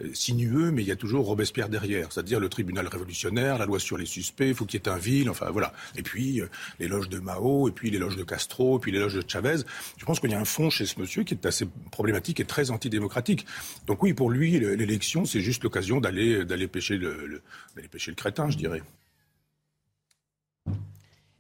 euh, 0.01 0.11
sinueux, 0.15 0.73
mais 0.73 0.83
il 0.83 0.89
y 0.89 0.91
a 0.91 0.97
toujours 0.97 1.27
Robespierre 1.27 1.69
derrière. 1.69 2.11
C'est-à-dire 2.11 2.41
le 2.41 2.49
tribunal 2.49 2.89
révolutionnaire, 2.89 3.57
la 3.57 3.67
loi 3.67 3.79
sur 3.79 3.97
les 3.97 4.07
suspects, 4.07 4.53
faut 4.53 4.65
qu'il 4.65 4.81
y 4.81 4.83
ait 4.83 4.89
un 4.89 4.99
vil, 4.99 5.31
enfin 5.31 5.51
voilà. 5.51 5.73
Et 5.95 6.03
puis 6.03 6.41
euh, 6.41 6.49
l'éloge 6.81 7.09
de 7.09 7.21
Mao, 7.21 7.69
et 7.69 7.73
puis 7.73 7.91
l'éloge 7.91 8.17
de 8.17 8.25
Castro, 8.25 8.79
et 8.79 8.81
puis 8.81 8.91
l'éloge 8.91 9.15
de 9.15 9.23
Chavez. 9.27 9.59
Je 9.97 10.05
pense 10.05 10.19
qu'il 10.19 10.31
y 10.31 10.35
a 10.35 10.41
un 10.41 10.45
fond 10.45 10.71
chez 10.71 10.87
ce 10.87 10.99
monsieur 10.99 11.23
qui 11.23 11.35
est 11.35 11.47
assez 11.47 11.69
problématique 11.93 12.41
et 12.41 12.45
très 12.45 12.73
antidémocratique. 12.73 13.47
Donc 13.87 14.03
oui, 14.03 14.13
pour 14.13 14.29
lui, 14.29 14.59
l'élection, 14.59 15.25
c'est 15.25 15.41
juste 15.41 15.63
l'occasion 15.63 16.01
d'aller 16.01 16.67
pêcher 16.67 16.97
le, 16.97 17.43
d'aller 17.77 17.89
pêcher 17.89 18.11
le 18.11 18.17
crétin, 18.17 18.51
je 18.51 18.57
dirais. 18.57 18.83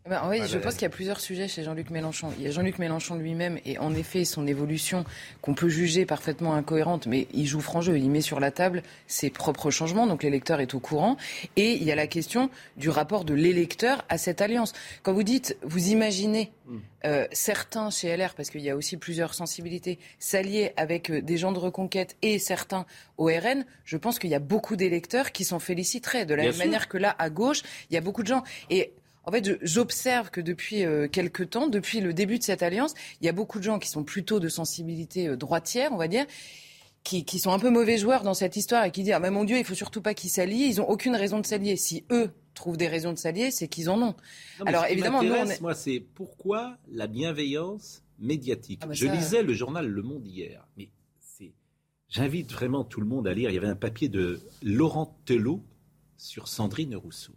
Ben, 0.09 0.21
oui, 0.29 0.41
je 0.49 0.59
pense 0.59 0.75
qu'il 0.75 0.83
y 0.83 0.87
a 0.87 0.91
plusieurs 0.91 1.21
sujets 1.21 1.47
chez 1.47 1.63
Jean-Luc 1.63 1.91
Mélenchon. 1.91 2.33
Il 2.37 2.45
y 2.45 2.49
a 2.49 2.51
Jean-Luc 2.51 2.81
Mélenchon 2.81 3.15
lui-même 3.15 3.61
et 3.65 3.79
en 3.79 3.95
effet 3.95 4.25
son 4.25 4.49
évolution 4.49 5.05
qu'on 5.43 5.55
peut 5.55 5.69
juger 5.69 6.07
parfaitement 6.07 6.55
incohérente, 6.55 7.07
mais 7.07 7.29
il 7.33 7.47
joue 7.47 7.61
franc 7.61 7.83
jeu, 7.83 7.97
il 7.97 8.11
met 8.11 8.21
sur 8.21 8.41
la 8.41 8.51
table 8.51 8.83
ses 9.07 9.31
propres 9.31 9.71
changements, 9.71 10.09
donc 10.09 10.25
l'électeur 10.25 10.59
est 10.59 10.75
au 10.75 10.81
courant. 10.81 11.17
Et 11.55 11.75
il 11.75 11.85
y 11.85 11.93
a 11.93 11.95
la 11.95 12.09
question 12.09 12.51
du 12.77 12.91
rapport 12.91 13.25
de 13.25 13.33
l'électeur 13.33 14.05
à 14.09 14.19
cette 14.19 14.41
alliance. 14.41 14.73
Quand 15.05 15.13
vous 15.13 15.23
dites, 15.23 15.57
vous 15.63 15.91
imaginez 15.91 16.51
hmm. 16.67 16.79
euh, 17.05 17.29
certains 17.31 17.91
chez 17.91 18.17
LR, 18.17 18.35
parce 18.35 18.51
qu'il 18.51 18.63
y 18.63 18.71
a 18.71 18.77
aussi 18.77 18.97
plusieurs 18.97 19.35
sensibilités, 19.35 20.01
s'allier 20.19 20.73
avec 20.77 21.11
euh, 21.11 21.23
des 21.23 21.37
gens 21.37 21.53
de 21.53 21.61
reconquête 21.61 22.17
et 22.23 22.41
certains 22.41 22.87
au 23.19 23.27
RN, 23.27 23.65
je 23.85 23.97
pense 23.97 24.19
qu'il 24.19 24.31
y 24.31 24.35
a 24.35 24.41
beaucoup 24.41 24.75
d'électeurs 24.75 25.31
qui 25.31 25.45
s'en 25.45 25.61
féliciteraient. 25.61 26.27
De 26.27 26.35
la 26.35 26.43
même 26.43 26.57
manière 26.57 26.89
que 26.89 26.99
là, 26.99 27.15
à 27.21 27.31
gauche, 27.31 27.63
il 27.89 27.95
y 27.95 27.97
a 27.97 28.01
beaucoup 28.01 28.25
de 28.25 28.29
gens. 28.29 28.43
Et 28.69 28.93
en 29.25 29.31
fait, 29.31 29.59
j'observe 29.63 30.31
que 30.31 30.41
depuis 30.41 30.85
euh, 30.85 31.09
quelques 31.09 31.51
temps, 31.51 31.69
depuis 31.69 32.01
le 32.01 32.13
début 32.13 32.39
de 32.39 32.43
cette 32.43 32.63
alliance, 32.63 32.95
il 33.21 33.27
y 33.27 33.29
a 33.29 33.33
beaucoup 33.33 33.59
de 33.59 33.65
gens 33.65 33.79
qui 33.79 33.89
sont 33.89 34.05
plutôt 34.05 34.41
de 34.41 34.49
sensibilité 34.49 35.29
euh, 35.29 35.37
droitière, 35.37 35.93
on 35.93 35.97
va 35.97 36.09
dire, 36.09 36.27
qui, 37.05 37.25
qui, 37.25 37.39
sont 37.39 37.53
un 37.53 37.59
peu 37.59 37.71
mauvais 37.71 37.99
joueurs 37.99 38.23
dans 38.23 38.35
cette 38.35 38.57
histoire 38.57 38.85
et 38.85 38.91
qui 38.91 39.03
disent 39.03 39.15
ah 39.15 39.21
mais 39.21 39.31
mon 39.31 39.45
Dieu, 39.45 39.59
il 39.59 39.65
faut 39.65 39.75
surtout 39.75 40.03
pas 40.03 40.15
qu'ils 40.15 40.31
s'allient. 40.31 40.67
Ils 40.67 40.81
ont 40.81 40.89
aucune 40.89 41.17
raison 41.17 41.41
de 41.41 41.47
s'allier. 41.47 41.77
Si 41.77 42.05
eux 42.11 42.31
trouvent 42.55 42.77
des 42.77 42.89
raisons 42.89 43.13
de 43.13 43.19
s'allier, 43.19 43.51
c'est 43.51 43.69
qu'ils 43.69 43.91
en 43.91 44.01
ont. 44.03 44.15
Alors 44.67 44.87
évidemment, 44.87 45.23
nous, 45.23 45.35
moi, 45.61 45.75
c'est 45.75 46.01
pourquoi 46.15 46.77
la 46.91 47.07
bienveillance 47.07 48.03
médiatique. 48.19 48.81
Ah, 48.83 48.89
bah 48.89 48.93
Je 48.95 49.07
lisais 49.07 49.43
le 49.43 49.53
journal 49.53 49.87
Le 49.87 50.03
Monde 50.03 50.27
hier, 50.27 50.67
mais 50.77 50.91
J'invite 52.13 52.53
vraiment 52.53 52.85
tout 52.85 53.01
le 53.01 53.07
monde 53.07 53.27
à 53.27 53.33
lire. 53.33 53.49
Il 53.49 53.55
y 53.55 53.57
avait 53.57 53.69
un 53.69 53.75
papier 53.75 54.11
de 54.11 54.41
Laurent 54.63 55.19
Telot 55.25 55.65
sur 56.19 56.47
Sandrine 56.47 56.95
Rousseau. 56.95 57.33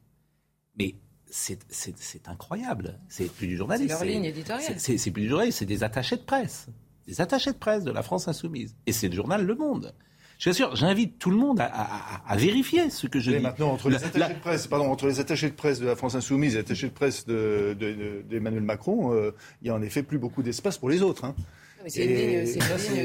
Mais 0.78 0.96
c'est 1.30 2.28
incroyable. 2.28 3.00
C'est 3.10 3.32
plus 3.32 3.48
du 3.48 3.58
journaliste. 3.58 3.90
C'est 3.98 4.06
leur 4.06 4.16
ligne 4.16 4.26
éditoriale. 4.26 4.76
C'est 4.78 5.12
plus 5.12 5.24
du 5.24 5.30
journaliste, 5.30 5.60
c'est 5.60 5.66
des 5.66 5.84
attachés 5.84 6.18
de 6.18 6.22
presse. 6.22 6.68
Des 7.08 7.22
attachés 7.22 7.52
de 7.52 7.58
presse 7.58 7.84
de 7.84 7.92
la 7.92 8.02
France 8.02 8.28
Insoumise. 8.28 8.76
Et 8.86 8.92
c'est 8.92 9.08
le 9.08 9.16
journal 9.16 9.46
Le 9.46 9.56
Monde. 9.56 9.94
Je 10.38 10.50
suis 10.50 10.56
sûr, 10.56 10.76
j'invite 10.76 11.18
tout 11.18 11.30
le 11.30 11.38
monde 11.38 11.62
à, 11.62 12.36
vérifier 12.36 12.90
ce 12.90 13.08
que 13.08 13.20
je 13.20 13.32
dis. 13.32 13.40
Maintenant, 13.40 13.72
entre 13.72 13.90
les, 13.90 14.04
attachés 14.04 14.34
de 14.34 14.40
presse, 14.40 14.68
pardon, 14.68 14.92
entre 14.92 15.08
les 15.08 15.20
attachés 15.20 15.50
de 15.50 15.56
presse 15.56 15.80
de 15.80 15.86
la 15.86 15.96
France 15.96 16.16
Insoumise 16.16 16.54
et 16.54 16.58
les 16.58 16.62
attachés 16.62 16.88
de 16.88 16.94
presse 16.94 17.26
d'Emmanuel 17.26 18.26
de, 18.28 18.66
Macron, 18.66 19.14
euh, 19.14 19.32
il 19.62 19.66
n'y 19.66 19.70
a 19.70 19.76
en 19.76 19.82
effet 19.82 20.04
plus 20.04 20.18
beaucoup 20.18 20.44
d'espace 20.44 20.78
pour 20.78 20.90
les 20.90 21.02
autres. 21.02 21.24
Hein. 21.24 21.36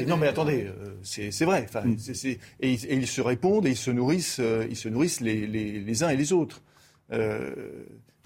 Non, 0.07 0.17
mais 0.17 0.27
attendez, 0.27 0.65
euh, 0.67 0.95
c'est 1.03 1.45
vrai. 1.45 1.67
Mm. 1.73 1.95
et, 2.59 2.93
ils 2.93 3.07
se 3.07 3.21
répondent 3.21 3.65
et 3.65 3.71
ils 3.71 3.77
se 3.77 3.91
nourrissent, 3.91 4.39
euh, 4.39 4.65
ils 4.69 4.75
se 4.75 4.89
nourrissent 4.89 5.21
les, 5.21 5.47
les, 5.47 6.03
uns 6.03 6.09
et 6.09 6.17
les 6.17 6.33
autres. 6.33 6.61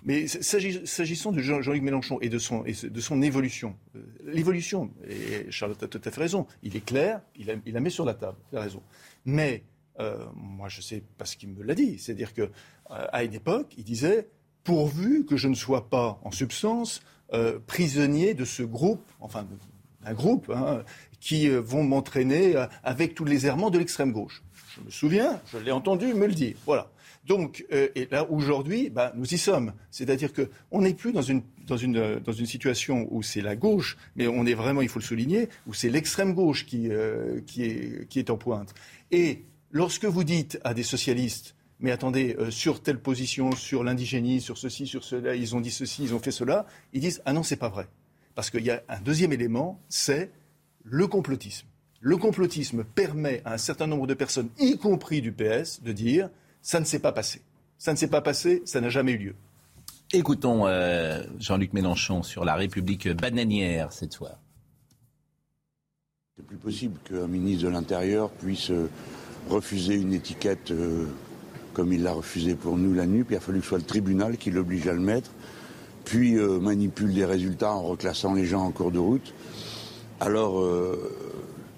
Mais 0.06 0.28
s'agissant 0.28 1.32
de 1.32 1.42
Jean-Luc 1.42 1.82
Mélenchon 1.82 2.20
et 2.22 2.30
de 2.30 2.38
son, 2.38 2.64
de 2.64 3.02
son 3.02 3.22
évolution, 3.22 3.76
l'évolution, 4.24 4.92
et 5.08 5.52
Charlotte 5.52 5.82
a 5.84 5.88
tout 5.88 6.02
à 6.04 6.12
fait 6.12 6.22
raison, 6.22 6.48
il 6.64 6.76
est 6.76 6.86
clair, 6.86 7.22
il, 7.36 7.48
la 7.66 7.80
met 7.80 7.90
sur 7.90 8.06
la 8.06 8.14
table, 8.14 8.38
il 8.52 8.58
a 8.58 8.62
raison. 8.62 8.82
Mais 9.26 9.64
moi, 10.36 10.70
je 10.70 10.82
sais 10.82 11.04
pas 11.18 11.26
ce 11.26 11.36
qu'il 11.36 11.50
me 11.50 11.64
l'a 11.64 11.76
dit, 11.76 11.98
c'est-à-dire 12.00 12.34
que 12.34 12.52
à 12.90 13.24
une 13.24 13.34
époque, 13.34 13.74
il 13.78 13.84
disait 13.84 14.30
pourvu 14.64 15.26
que 15.26 15.38
je 15.38 15.48
ne 15.48 15.56
sois 15.56 15.90
pas 15.90 16.20
en 16.24 16.32
substance 16.32 17.02
prisonnier 17.66 18.34
de 18.34 18.46
ce 18.46 18.64
groupe, 18.64 19.04
enfin 19.20 19.48
un 20.06 20.14
groupe, 20.14 20.52
hein, 20.56 20.84
qui 21.20 21.50
euh, 21.50 21.60
vont 21.60 21.84
m'entraîner 21.84 22.56
euh, 22.56 22.68
avec 22.84 23.16
tous 23.16 23.26
les 23.26 23.48
errements 23.48 23.72
de 23.72 23.80
l'extrême 23.80 24.12
gauche. 24.12 24.44
Je 24.76 24.82
me 24.82 24.92
souviens, 24.92 25.42
je 25.52 25.58
l'ai 25.58 25.72
entendu 25.72 26.14
me 26.14 26.28
le 26.28 26.34
dire. 26.34 26.56
Voilà. 26.66 26.92
Donc, 27.26 27.66
euh, 27.72 27.88
et 27.96 28.08
là, 28.12 28.30
aujourd'hui, 28.30 28.90
ben, 28.90 29.12
nous 29.16 29.34
y 29.34 29.38
sommes. 29.38 29.74
C'est-à-dire 29.90 30.32
qu'on 30.34 30.82
n'est 30.82 30.94
plus 30.94 31.12
dans 31.12 31.22
une, 31.22 31.42
dans, 31.66 31.78
une, 31.78 32.20
dans 32.20 32.32
une 32.32 32.46
situation 32.46 33.08
où 33.10 33.24
c'est 33.24 33.42
la 33.42 33.56
gauche, 33.56 33.98
mais 34.16 34.28
on 34.28 34.46
est 34.46 34.54
vraiment, 34.54 34.82
il 34.82 34.90
faut 34.90 35.00
le 35.00 35.06
souligner, 35.06 35.50
où 35.68 35.74
c'est 35.74 35.90
l'extrême 35.90 36.34
gauche 36.34 36.66
qui, 36.66 36.90
qui, 37.48 37.64
est, 37.64 38.08
qui 38.10 38.20
est 38.20 38.30
en 38.30 38.38
pointe. 38.38 38.74
Et 39.12 39.44
lorsque 39.72 40.06
vous 40.06 40.24
dites 40.24 40.60
à 40.64 40.74
des 40.74 40.84
socialistes, 40.84 41.56
mais 41.80 41.92
attendez, 41.92 42.38
sur 42.52 42.82
telle 42.82 43.00
position, 43.00 43.52
sur 43.54 43.84
l'indigénisme, 43.84 44.46
sur 44.46 44.58
ceci, 44.58 44.86
sur 44.86 45.04
cela, 45.04 45.36
ils 45.36 45.56
ont 45.56 45.62
dit 45.62 45.72
ceci, 45.72 46.04
ils 46.04 46.14
ont 46.14 46.20
fait 46.20 46.32
cela, 46.32 46.68
ils 46.94 47.02
disent, 47.02 47.22
ah 47.26 47.34
non, 47.34 47.44
c'est 47.44 47.58
pas 47.58 47.70
vrai. 47.70 47.88
Parce 48.36 48.50
qu'il 48.50 48.64
y 48.64 48.70
a 48.70 48.84
un 48.90 49.00
deuxième 49.00 49.34
élément, 49.34 49.82
c'est 49.90 50.32
le 50.84 51.08
complotisme. 51.08 51.68
Le 52.02 52.18
complotisme 52.18 52.84
permet 52.84 53.42
à 53.46 53.54
un 53.54 53.58
certain 53.58 53.88
nombre 53.88 54.06
de 54.06 54.14
personnes, 54.14 54.50
y 54.60 54.78
compris 54.78 55.22
du 55.22 55.32
PS, 55.32 55.82
de 55.82 55.92
dire 55.92 56.30
ça 56.66 56.80
ne 56.80 56.86
s'est 56.86 56.98
pas 56.98 57.12
passé. 57.12 57.44
Ça 57.78 57.92
ne 57.92 57.98
s'est 57.98 58.08
pas 58.08 58.22
passé, 58.22 58.64
ça 58.66 58.82
n'a 58.82 58.90
jamais 58.90 59.12
eu 59.12 59.18
lieu. 59.18 59.36
Écoutons 60.12 60.66
euh, 60.66 61.24
Jean-Luc 61.40 61.74
Mélenchon 61.74 62.24
sur 62.24 62.44
la 62.44 62.56
République 62.56 63.08
bananière 63.10 63.94
cette 63.94 64.16
fois. 64.16 64.40
C'est 66.36 66.46
plus 66.46 66.58
possible 66.58 67.00
qu'un 67.08 67.28
ministre 67.28 67.66
de 67.66 67.70
l'Intérieur 67.70 68.32
puisse 68.32 68.72
euh, 68.72 68.90
refuser 69.48 69.94
une 69.94 70.14
étiquette 70.14 70.72
euh, 70.72 71.06
comme 71.74 71.94
il 71.94 72.02
l'a 72.02 72.14
refusé 72.14 72.56
pour 72.56 72.78
nous 72.78 72.96
la 72.96 73.06
nuit. 73.06 73.24
il 73.30 73.36
a 73.36 73.40
fallu 73.40 73.60
que 73.60 73.66
ce 73.66 73.70
soit 73.70 73.78
le 73.78 73.84
tribunal 73.84 74.38
qui 74.38 74.50
l'oblige 74.50 74.88
à 74.88 74.94
le 74.94 75.02
mettre 75.02 75.30
puis 76.04 76.36
euh, 76.36 76.60
manipule 76.60 77.10
les 77.10 77.26
résultats 77.26 77.74
en 77.74 77.84
reclassant 77.84 78.34
les 78.34 78.46
gens 78.46 78.62
en 78.62 78.72
cours 78.72 78.92
de 78.92 79.00
route. 79.00 79.34
Alors, 80.20 80.62
euh, 80.62 81.16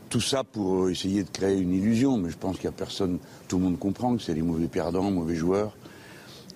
tout 0.10 0.22
ça 0.22 0.44
pour 0.44 0.90
essayer 0.90 1.24
de 1.24 1.30
créer 1.30 1.58
une 1.58 1.74
illusion, 1.74 2.18
mais 2.18 2.30
je 2.30 2.38
pense 2.38 2.58
qu'il 2.58 2.70
n'y 2.70 2.76
a 2.76 2.78
personne, 2.78 3.20
tout 3.48 3.58
le 3.58 3.64
monde 3.64 3.80
comprend 3.80 4.16
que 4.16 4.22
c'est 4.22 4.34
des 4.34 4.42
mauvais 4.42 4.68
perdants, 4.68 5.10
mauvais 5.12 5.36
joueurs. 5.36 5.76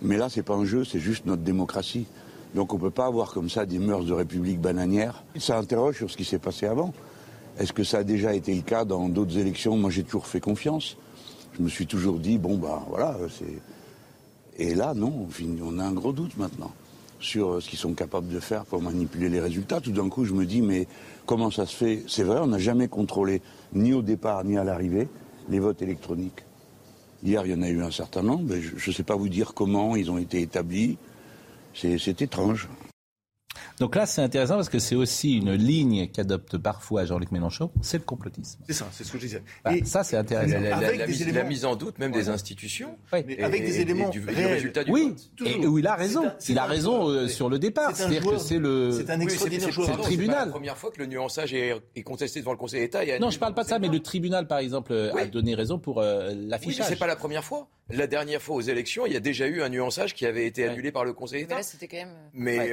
Mais 0.01 0.17
là, 0.17 0.29
c'est 0.29 0.43
pas 0.43 0.55
un 0.55 0.65
jeu, 0.65 0.83
c'est 0.83 0.99
juste 0.99 1.25
notre 1.25 1.43
démocratie. 1.43 2.05
Donc 2.55 2.73
on 2.73 2.77
ne 2.77 2.81
peut 2.81 2.91
pas 2.91 3.05
avoir 3.05 3.31
comme 3.31 3.49
ça 3.49 3.65
des 3.65 3.79
mœurs 3.79 4.05
de 4.05 4.13
république 4.13 4.59
bananière. 4.59 5.23
Ça 5.37 5.57
interroge 5.57 5.97
sur 5.97 6.09
ce 6.09 6.17
qui 6.17 6.25
s'est 6.25 6.39
passé 6.39 6.65
avant. 6.65 6.93
Est-ce 7.57 7.73
que 7.73 7.83
ça 7.83 7.99
a 7.99 8.03
déjà 8.03 8.33
été 8.33 8.53
le 8.53 8.61
cas 8.61 8.85
dans 8.85 9.09
d'autres 9.09 9.37
élections? 9.37 9.77
Moi, 9.77 9.89
j'ai 9.89 10.03
toujours 10.03 10.27
fait 10.27 10.39
confiance. 10.39 10.97
Je 11.53 11.61
me 11.61 11.69
suis 11.69 11.85
toujours 11.85 12.19
dit, 12.19 12.37
bon, 12.37 12.57
ben 12.57 12.81
voilà, 12.89 13.17
c'est. 13.29 13.61
Et 14.57 14.75
là, 14.75 14.93
non, 14.93 15.27
on 15.63 15.79
a 15.79 15.83
un 15.83 15.93
gros 15.93 16.11
doute 16.11 16.37
maintenant 16.37 16.71
sur 17.19 17.51
euh, 17.51 17.59
ce 17.61 17.69
qu'ils 17.69 17.79
sont 17.79 17.93
capables 17.93 18.27
de 18.27 18.39
faire 18.39 18.65
pour 18.65 18.81
manipuler 18.81 19.29
les 19.29 19.39
résultats. 19.39 19.79
Tout 19.79 19.91
d'un 19.91 20.09
coup, 20.09 20.25
je 20.25 20.33
me 20.33 20.45
dis, 20.45 20.61
mais 20.61 20.87
comment 21.25 21.51
ça 21.51 21.65
se 21.65 21.75
fait? 21.75 22.03
C'est 22.07 22.23
vrai, 22.23 22.39
on 22.41 22.47
n'a 22.47 22.57
jamais 22.57 22.87
contrôlé, 22.87 23.41
ni 23.73 23.93
au 23.93 24.01
départ, 24.01 24.43
ni 24.43 24.57
à 24.57 24.63
l'arrivée, 24.63 25.07
les 25.49 25.59
votes 25.59 25.81
électroniques. 25.81 26.43
Hier, 27.23 27.45
il 27.45 27.51
y 27.51 27.53
en 27.53 27.61
a 27.61 27.69
eu 27.69 27.81
un 27.83 27.91
certain 27.91 28.23
nombre. 28.23 28.55
Je 28.55 28.89
ne 28.89 28.95
sais 28.95 29.03
pas 29.03 29.15
vous 29.15 29.29
dire 29.29 29.53
comment 29.53 29.95
ils 29.95 30.09
ont 30.09 30.17
été 30.17 30.41
établis. 30.41 30.97
C'est 31.73 32.21
étrange. 32.21 32.67
Donc 33.81 33.95
là, 33.95 34.05
c'est 34.05 34.21
intéressant 34.21 34.57
parce 34.57 34.69
que 34.69 34.77
c'est 34.77 34.93
aussi 34.93 35.37
une 35.37 35.53
ligne 35.53 36.07
qu'adopte 36.07 36.59
parfois 36.59 37.03
Jean-Luc 37.05 37.31
Mélenchon, 37.31 37.71
c'est 37.81 37.97
le 37.97 38.03
complotisme. 38.03 38.59
C'est 38.67 38.73
ça, 38.73 38.87
c'est 38.91 39.03
ce 39.03 39.11
que 39.11 39.17
je 39.17 39.23
disais. 39.23 39.43
Bah, 39.65 39.75
et 39.75 39.83
ça, 39.85 40.03
c'est 40.03 40.17
intéressant. 40.17 40.59
La, 40.59 41.43
mise, 41.43 41.65
en 41.65 41.75
doute 41.75 41.97
même 41.97 42.11
des 42.11 42.29
institutions. 42.29 42.95
avec 43.11 43.25
des 43.25 43.79
éléments 43.79 44.09
du, 44.09 44.23
résultat 44.23 44.83
du 44.83 44.91
oui, 44.91 45.15
vote. 45.39 45.47
Et 45.47 45.65
où 45.65 45.79
il 45.79 45.87
a 45.87 45.95
raison. 45.95 46.31
il 46.47 46.59
a 46.59 46.65
raison 46.65 47.09
euh, 47.09 47.27
sur 47.27 47.49
le 47.49 47.57
départ. 47.57 47.95
C'est-à-dire 47.95 48.23
que 48.23 48.37
c'est 48.37 48.59
le, 48.59 48.91
c'est 48.91 49.09
un 49.09 49.19
extraordinaire 49.19 49.71
joueur. 49.71 49.87
C'est 49.87 49.97
le 49.97 50.03
tribunal. 50.03 50.37
C'est 50.37 50.45
la 50.45 50.51
première 50.51 50.77
fois 50.77 50.91
que 50.91 50.99
le 50.99 51.07
nuançage 51.07 51.55
est, 51.55 52.03
contesté 52.03 52.39
devant 52.39 52.51
le 52.51 52.59
Conseil 52.59 52.81
d'État. 52.81 52.99
Non, 53.19 53.31
je 53.31 53.39
parle 53.39 53.55
pas 53.55 53.63
de 53.63 53.69
ça, 53.69 53.79
mais 53.79 53.87
le 53.87 53.99
tribunal, 53.99 54.45
par 54.45 54.59
exemple, 54.59 54.93
a 54.93 55.25
donné 55.25 55.55
raison 55.55 55.79
pour 55.79 56.01
euh, 56.01 56.35
l'affichage. 56.35 56.85
Oui, 56.85 56.85
c'est 56.87 56.99
pas 56.99 57.07
la 57.07 57.15
première 57.15 57.43
fois. 57.43 57.67
La 57.89 58.07
dernière 58.07 58.41
fois 58.41 58.55
aux 58.55 58.61
élections, 58.61 59.05
il 59.05 59.13
y 59.13 59.17
a 59.17 59.19
déjà 59.19 59.47
eu 59.47 59.61
un 59.61 59.69
nuançage 59.69 60.13
qui 60.13 60.25
avait 60.25 60.45
été 60.45 60.67
annulé 60.67 60.91
par 60.91 61.03
le 61.03 61.13
Conseil 61.13 61.45
d'État. 61.45 61.59
Mais 62.33 62.69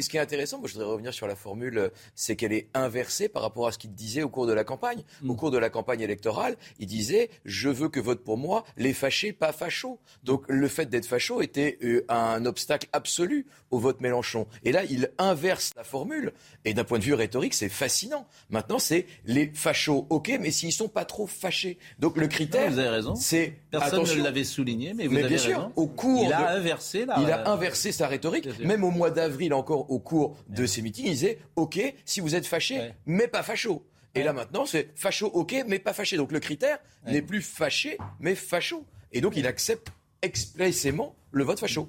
ce 0.00 0.08
qui 0.08 0.16
est 0.16 0.20
intéressant, 0.20 0.58
moi 0.58 0.68
je 0.68 0.74
voudrais 0.74 0.88
revenir 0.88 1.12
sur 1.12 1.26
la 1.26 1.36
formule, 1.36 1.90
c'est 2.14 2.36
qu'elle 2.36 2.52
est 2.52 2.68
inversée 2.74 3.28
par 3.28 3.42
rapport 3.42 3.66
à 3.66 3.72
ce 3.72 3.78
qu'il 3.78 3.92
disait 3.92 4.22
au 4.22 4.28
cours 4.28 4.46
de 4.46 4.52
la 4.52 4.64
campagne. 4.64 5.02
Mm. 5.22 5.30
Au 5.30 5.34
cours 5.34 5.50
de 5.50 5.58
la 5.58 5.70
campagne 5.70 6.00
électorale, 6.00 6.56
il 6.78 6.86
disait 6.86 7.30
je 7.44 7.68
veux 7.68 7.88
que 7.88 8.00
vote 8.00 8.24
pour 8.24 8.38
moi 8.38 8.64
les 8.76 8.92
fâchés, 8.92 9.32
pas 9.32 9.52
fachos. 9.52 9.98
Donc 10.24 10.44
le 10.48 10.68
fait 10.68 10.86
d'être 10.86 11.06
facho 11.06 11.42
était 11.42 11.78
euh, 11.82 12.04
un 12.08 12.44
obstacle 12.46 12.88
absolu 12.92 13.46
au 13.70 13.78
vote 13.78 14.00
Mélenchon. 14.00 14.46
Et 14.64 14.72
là, 14.72 14.84
il 14.84 15.10
inverse 15.18 15.72
la 15.76 15.84
formule. 15.84 16.32
Et 16.64 16.74
d'un 16.74 16.84
point 16.84 16.98
de 16.98 17.04
vue 17.04 17.14
rhétorique, 17.14 17.54
c'est 17.54 17.68
fascinant. 17.68 18.26
Maintenant, 18.50 18.78
c'est 18.78 19.06
les 19.24 19.50
fachos, 19.54 20.06
ok, 20.10 20.32
mais 20.40 20.50
s'ils 20.50 20.72
sont 20.72 20.88
pas 20.88 21.04
trop 21.04 21.26
fâchés. 21.26 21.78
Donc 21.98 22.16
le 22.16 22.28
critère, 22.28 22.70
vous 22.70 22.78
avez 22.78 22.88
raison. 22.88 23.14
C'est 23.14 23.54
personne 23.70 24.02
ne 24.02 24.22
l'avait 24.22 24.44
souligné, 24.44 24.94
mais 24.94 25.06
vous 25.06 25.16
avez 25.16 25.28
bien 25.28 25.38
sûr. 25.38 25.70
Au 25.76 25.86
cours, 25.86 26.24
il 26.24 26.32
a 26.32 26.50
inversé 26.52 27.02
il 27.20 27.30
a 27.30 27.50
inversé 27.50 27.92
sa 27.92 28.06
rhétorique. 28.06 28.48
Même 28.60 28.84
au 28.84 28.90
mois 28.90 29.10
d'avril, 29.10 29.54
encore 29.54 29.81
au 29.90 29.98
cours 29.98 30.36
de 30.48 30.66
ces 30.66 30.82
meetings, 30.82 31.06
il 31.06 31.12
disait 31.12 31.38
OK, 31.56 31.80
si 32.04 32.20
vous 32.20 32.34
êtes 32.34 32.46
fâché, 32.46 32.92
mais 33.06 33.28
pas 33.28 33.42
facho. 33.42 33.86
Et 34.14 34.22
là 34.22 34.32
maintenant, 34.32 34.66
c'est 34.66 34.90
facho, 34.94 35.26
ok, 35.26 35.64
mais 35.66 35.78
pas 35.78 35.92
fâché. 35.92 36.16
Donc 36.16 36.32
le 36.32 36.40
critère 36.40 36.78
n'est 37.06 37.22
plus 37.22 37.42
fâché, 37.42 37.96
mais 38.20 38.34
facho. 38.34 38.84
Et 39.12 39.20
donc 39.20 39.36
il 39.36 39.46
accepte 39.46 39.92
expressément 40.22 41.16
le 41.30 41.44
vote 41.44 41.58
facho. 41.58 41.88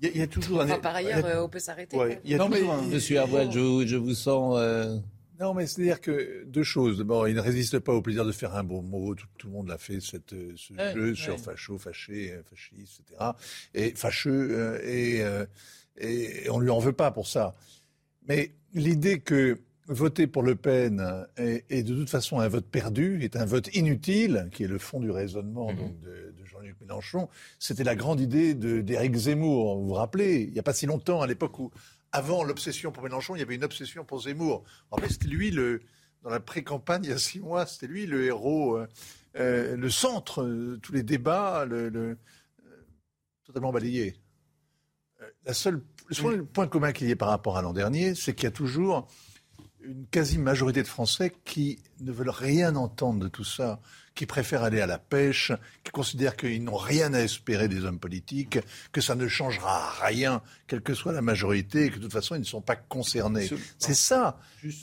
Il 0.00 0.18
y, 0.18 0.22
a, 0.22 0.26
toujours 0.26 0.60
un. 0.60 0.78
par 0.78 0.94
ailleurs, 0.96 1.24
euh, 1.24 1.44
on 1.44 1.48
peut 1.48 1.58
s'arrêter. 1.58 1.96
non, 1.96 2.48
mais, 2.48 2.60
Monsieur 2.90 3.20
Arbois, 3.20 3.48
je, 3.50 3.96
vous 3.96 4.14
sens. 4.14 4.56
Euh, 4.58 4.98
non, 5.40 5.54
mais 5.54 5.66
c'est-à-dire 5.66 6.00
que 6.00 6.44
deux 6.44 6.62
choses. 6.62 6.98
D'abord, 6.98 7.26
il 7.26 7.34
ne 7.34 7.40
résiste 7.40 7.78
pas 7.78 7.92
au 7.92 8.02
plaisir 8.02 8.26
de 8.26 8.32
faire 8.32 8.54
un 8.54 8.64
bon 8.64 8.82
mot. 8.82 9.14
Tout, 9.14 9.46
le 9.46 9.52
monde 9.52 9.68
l'a 9.68 9.78
fait, 9.78 10.00
cette, 10.00 10.34
ce 10.56 10.74
jeu 10.94 11.14
sur 11.14 11.38
facho, 11.40 11.78
fâché, 11.78 12.38
fasciste, 12.50 13.00
etc. 13.00 13.30
Et 13.72 13.94
fâcheux, 13.94 14.80
et, 14.84 15.22
et 15.98 16.48
on 16.50 16.58
lui 16.58 16.70
en 16.70 16.78
veut 16.78 16.92
pas 16.92 17.10
pour 17.10 17.26
ça. 17.26 17.54
Mais 18.26 18.52
l'idée 18.72 19.20
que 19.20 19.58
voter 19.86 20.26
pour 20.26 20.42
Le 20.42 20.54
Pen 20.54 21.26
est, 21.36 21.82
de 21.82 21.94
toute 21.94 22.10
façon 22.10 22.40
un 22.40 22.48
vote 22.48 22.66
perdu, 22.66 23.22
est 23.22 23.36
un 23.36 23.44
vote 23.44 23.74
inutile, 23.74 24.48
qui 24.52 24.64
est 24.64 24.68
le 24.68 24.78
fond 24.78 25.00
du 25.00 25.10
raisonnement 25.10 25.72
mhm. 25.72 26.00
de, 26.00 26.34
Jean-Luc 26.44 26.80
Mélenchon, 26.80 27.28
c'était 27.58 27.84
la 27.84 27.96
grande 27.96 28.20
idée 28.20 28.54
d'Éric 28.54 29.14
Zemmour. 29.16 29.78
Vous 29.78 29.88
vous 29.88 29.94
rappelez, 29.94 30.42
il 30.42 30.52
n'y 30.52 30.58
a 30.58 30.62
pas 30.62 30.72
si 30.72 30.86
longtemps, 30.86 31.20
à 31.20 31.26
l'époque 31.26 31.58
où, 31.58 31.70
avant 32.12 32.44
l'obsession 32.44 32.92
pour 32.92 33.02
Mélenchon, 33.02 33.34
il 33.34 33.40
y 33.40 33.42
avait 33.42 33.56
une 33.56 33.64
obsession 33.64 34.04
pour 34.04 34.22
Zemmour. 34.22 34.62
En 34.90 34.98
fait, 34.98 35.08
c'était 35.08 35.26
lui, 35.26 35.50
le, 35.50 35.82
dans 36.22 36.30
la 36.30 36.40
pré-campagne, 36.40 37.02
il 37.04 37.10
y 37.10 37.12
a 37.12 37.18
six 37.18 37.40
mois, 37.40 37.66
c'était 37.66 37.86
lui 37.86 38.06
le 38.06 38.24
héros, 38.24 38.76
euh, 38.76 38.86
euh, 39.36 39.76
le 39.76 39.90
centre, 39.90 40.44
de 40.44 40.76
tous 40.76 40.92
les 40.92 41.02
débats, 41.02 41.64
le, 41.66 41.90
euh, 41.94 42.14
totalement 43.44 43.72
balayé. 43.72 44.14
La 45.46 45.54
seule 45.54 45.82
le 46.08 46.14
seul 46.14 46.44
point 46.44 46.66
commun 46.66 46.92
qu'il 46.92 47.08
y 47.08 47.10
ait 47.10 47.16
par 47.16 47.28
rapport 47.28 47.56
à 47.56 47.62
l'an 47.62 47.72
dernier, 47.72 48.14
c'est 48.14 48.34
qu'il 48.34 48.44
y 48.44 48.48
a 48.48 48.52
toujours 48.52 49.08
une 49.82 50.06
quasi-majorité 50.06 50.82
de 50.82 50.88
Français 50.88 51.32
qui 51.44 51.78
ne 52.00 52.10
veulent 52.10 52.30
rien 52.30 52.74
entendre 52.74 53.20
de 53.20 53.28
tout 53.28 53.44
ça, 53.44 53.80
qui 54.14 54.24
préfèrent 54.24 54.62
aller 54.62 54.80
à 54.80 54.86
la 54.86 54.98
pêche, 54.98 55.52
qui 55.82 55.92
considèrent 55.92 56.36
qu'ils 56.36 56.64
n'ont 56.64 56.76
rien 56.76 57.12
à 57.12 57.20
espérer 57.20 57.68
des 57.68 57.84
hommes 57.84 57.98
politiques, 57.98 58.58
que 58.92 59.00
ça 59.02 59.14
ne 59.14 59.28
changera 59.28 59.90
rien, 60.00 60.40
quelle 60.66 60.80
que 60.80 60.94
soit 60.94 61.12
la 61.12 61.20
majorité, 61.20 61.86
et 61.86 61.90
que 61.90 61.96
de 61.96 62.02
toute 62.02 62.12
façon, 62.12 62.34
ils 62.34 62.40
ne 62.40 62.44
sont 62.44 62.62
pas 62.62 62.76
concernés. 62.76 63.50
C'est 63.78 63.94
ça. 63.94 64.38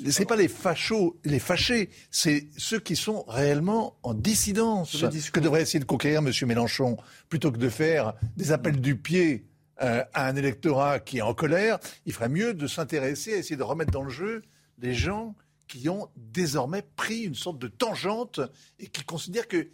C'est 0.07 0.25
pas 0.25 0.35
les 0.35 0.47
fachos, 0.47 1.19
les 1.23 1.39
fâchés, 1.39 1.89
c'est 2.11 2.49
ceux 2.55 2.79
qui 2.79 2.95
sont 2.95 3.23
réellement 3.27 3.97
en 4.03 4.13
dissidence. 4.13 5.03
Que 5.33 5.39
devrait 5.39 5.63
essayer 5.63 5.79
de 5.79 5.85
conquérir 5.85 6.19
M. 6.19 6.31
Mélenchon, 6.47 6.97
plutôt 7.27 7.51
que 7.51 7.57
de 7.57 7.69
faire 7.69 8.13
des 8.37 8.51
appels 8.51 8.79
du 8.79 8.97
pied 8.97 9.47
euh, 9.81 10.03
à 10.13 10.27
un 10.27 10.35
électorat 10.35 10.99
qui 10.99 11.17
est 11.17 11.21
en 11.21 11.33
colère, 11.33 11.79
il 12.05 12.13
ferait 12.13 12.29
mieux 12.29 12.53
de 12.53 12.67
s'intéresser 12.67 13.33
à 13.33 13.37
essayer 13.37 13.55
de 13.55 13.63
remettre 13.63 13.91
dans 13.91 14.03
le 14.03 14.09
jeu 14.09 14.43
les 14.77 14.93
gens 14.93 15.35
qui 15.67 15.87
ont 15.89 16.09
désormais 16.17 16.83
pris 16.95 17.21
une 17.21 17.35
sorte 17.35 17.57
de 17.57 17.67
tangente 17.67 18.41
et 18.79 18.87
qui 18.87 19.03
considèrent 19.03 19.47
qu'il 19.47 19.69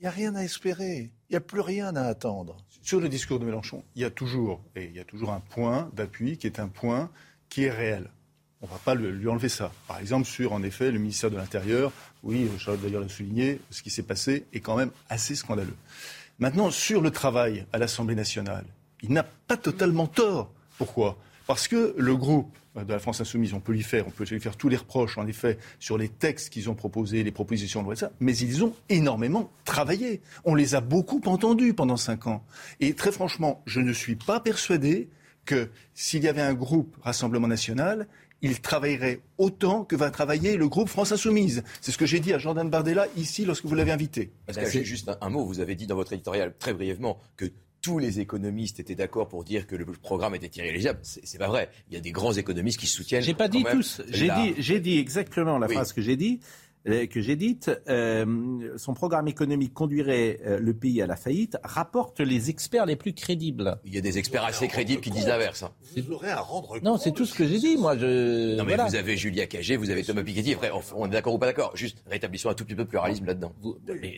n'y 0.00 0.06
a 0.06 0.10
rien 0.10 0.34
à 0.34 0.42
espérer, 0.42 1.12
il 1.28 1.32
n'y 1.32 1.36
a 1.36 1.40
plus 1.40 1.60
rien 1.60 1.94
à 1.94 2.02
attendre. 2.02 2.56
Sur 2.82 3.00
le 3.00 3.08
discours 3.08 3.38
de 3.38 3.44
Mélenchon, 3.44 3.84
il 3.94 4.02
y 4.02 4.04
a 4.04 4.10
toujours, 4.10 4.62
et 4.74 4.86
il 4.86 4.96
y 4.96 5.00
a 5.00 5.04
toujours 5.04 5.30
un 5.30 5.40
point 5.40 5.90
d'appui 5.94 6.38
qui 6.38 6.46
est 6.46 6.58
un 6.58 6.68
point 6.68 7.10
qui 7.48 7.64
est 7.64 7.70
réel. 7.70 8.10
On 8.62 8.66
ne 8.66 8.72
va 8.72 8.78
pas 8.78 8.94
lui 8.94 9.28
enlever 9.28 9.48
ça. 9.48 9.72
Par 9.86 9.98
exemple, 9.98 10.26
sur, 10.26 10.52
en 10.52 10.62
effet, 10.62 10.90
le 10.90 10.98
ministère 10.98 11.30
de 11.30 11.36
l'Intérieur, 11.36 11.92
oui, 12.22 12.50
Charlotte 12.58 12.82
d'ailleurs 12.82 13.00
l'a 13.00 13.08
souligné, 13.08 13.60
ce 13.70 13.82
qui 13.82 13.90
s'est 13.90 14.02
passé 14.02 14.44
est 14.52 14.60
quand 14.60 14.76
même 14.76 14.90
assez 15.08 15.34
scandaleux. 15.34 15.76
Maintenant, 16.38 16.70
sur 16.70 17.00
le 17.00 17.10
travail 17.10 17.66
à 17.72 17.78
l'Assemblée 17.78 18.14
nationale, 18.14 18.64
il 19.02 19.12
n'a 19.12 19.22
pas 19.22 19.56
totalement 19.56 20.06
tort. 20.06 20.52
Pourquoi? 20.78 21.18
Parce 21.46 21.68
que 21.68 21.94
le 21.96 22.16
groupe 22.16 22.56
de 22.76 22.92
la 22.92 23.00
France 23.00 23.20
Insoumise, 23.20 23.52
on 23.54 23.60
peut 23.60 23.72
lui 23.72 23.82
faire, 23.82 24.06
on 24.06 24.10
peut 24.10 24.24
lui 24.24 24.40
faire 24.40 24.56
tous 24.56 24.68
les 24.68 24.76
reproches, 24.76 25.18
en 25.18 25.26
effet, 25.26 25.58
sur 25.80 25.98
les 25.98 26.08
textes 26.08 26.50
qu'ils 26.50 26.70
ont 26.70 26.74
proposés, 26.74 27.24
les 27.24 27.32
propositions 27.32 27.80
de 27.80 27.86
loi, 27.86 27.96
ça, 27.96 28.12
mais 28.20 28.36
ils 28.36 28.62
ont 28.64 28.74
énormément 28.88 29.50
travaillé. 29.64 30.20
On 30.44 30.54
les 30.54 30.74
a 30.74 30.80
beaucoup 30.80 31.20
entendus 31.26 31.74
pendant 31.74 31.96
cinq 31.96 32.28
ans. 32.28 32.44
Et 32.78 32.94
très 32.94 33.10
franchement, 33.10 33.62
je 33.66 33.80
ne 33.80 33.92
suis 33.92 34.14
pas 34.14 34.38
persuadé 34.38 35.08
que 35.44 35.70
s'il 35.94 36.22
y 36.22 36.28
avait 36.28 36.42
un 36.42 36.54
groupe 36.54 36.96
Rassemblement 37.02 37.48
national, 37.48 38.06
il 38.42 38.60
travaillerait 38.60 39.20
autant 39.38 39.84
que 39.84 39.96
va 39.96 40.10
travailler 40.10 40.56
le 40.56 40.68
groupe 40.68 40.88
France 40.88 41.12
Insoumise. 41.12 41.62
C'est 41.80 41.92
ce 41.92 41.98
que 41.98 42.06
j'ai 42.06 42.20
dit 42.20 42.32
à 42.32 42.38
Jordan 42.38 42.70
Bardella 42.70 43.06
ici 43.16 43.44
lorsque 43.44 43.66
vous 43.66 43.74
l'avez 43.74 43.92
invité. 43.92 44.32
C'est 44.48 44.84
juste 44.84 45.10
un, 45.20 45.28
mot. 45.28 45.44
Vous 45.44 45.60
avez 45.60 45.74
dit 45.74 45.86
dans 45.86 45.96
votre 45.96 46.12
éditorial 46.12 46.54
très 46.58 46.72
brièvement 46.72 47.20
que 47.36 47.50
tous 47.82 47.98
les 47.98 48.20
économistes 48.20 48.80
étaient 48.80 48.94
d'accord 48.94 49.28
pour 49.28 49.44
dire 49.44 49.66
que 49.66 49.76
le 49.76 49.84
programme 49.84 50.34
était 50.34 50.50
irréalisable. 50.58 51.00
C'est 51.02 51.38
pas 51.38 51.48
vrai. 51.48 51.70
Il 51.88 51.94
y 51.94 51.96
a 51.96 52.00
des 52.00 52.12
grands 52.12 52.32
économistes 52.32 52.78
qui 52.80 52.86
soutiennent. 52.86 53.22
J'ai 53.22 53.34
pas 53.34 53.48
dit 53.48 53.64
tous. 53.70 54.02
J'ai 54.08 54.28
dit, 54.28 54.54
j'ai 54.58 54.80
dit 54.80 54.98
exactement 54.98 55.58
la 55.58 55.68
phrase 55.68 55.92
que 55.92 56.02
j'ai 56.02 56.16
dit. 56.16 56.40
Euh, 56.88 57.06
que 57.06 57.20
j'ai 57.20 57.36
dite, 57.36 57.70
euh, 57.90 58.72
son 58.78 58.94
programme 58.94 59.28
économique 59.28 59.74
conduirait 59.74 60.40
euh, 60.46 60.58
le 60.58 60.72
pays 60.72 61.02
à 61.02 61.06
la 61.06 61.16
faillite, 61.16 61.58
rapporte 61.62 62.20
les 62.20 62.48
experts 62.48 62.86
les 62.86 62.96
plus 62.96 63.12
crédibles. 63.12 63.78
Il 63.84 63.94
y 63.94 63.98
a 63.98 64.00
des 64.00 64.16
experts 64.16 64.44
assez 64.44 64.66
crédibles 64.66 65.02
qui 65.02 65.10
disent 65.10 65.26
l'inverse. 65.26 65.62
Hein. 65.62 65.72
Vous 65.94 66.12
aurez 66.12 66.30
à 66.30 66.40
rendre 66.40 66.80
Non, 66.82 66.96
c'est 66.96 67.12
tout 67.12 67.26
ce 67.26 67.34
que 67.34 67.46
j'ai 67.46 67.58
dit, 67.58 67.76
moi. 67.76 67.98
Je... 67.98 68.56
Non, 68.56 68.64
mais 68.64 68.76
vous 68.76 68.94
avez 68.94 69.18
Julia 69.18 69.46
Cagé, 69.46 69.76
vous 69.76 69.90
avez 69.90 70.02
Thomas 70.02 70.22
Piketty. 70.22 70.54
Après, 70.54 70.70
on 70.96 71.06
est 71.06 71.10
d'accord 71.10 71.34
ou 71.34 71.38
pas 71.38 71.46
d'accord 71.46 71.76
Juste 71.76 72.02
rétablissons 72.06 72.48
un 72.48 72.54
tout 72.54 72.64
petit 72.64 72.74
peu 72.74 72.84
de 72.84 72.88
pluralisme 72.88 73.26
là-dedans. 73.26 73.52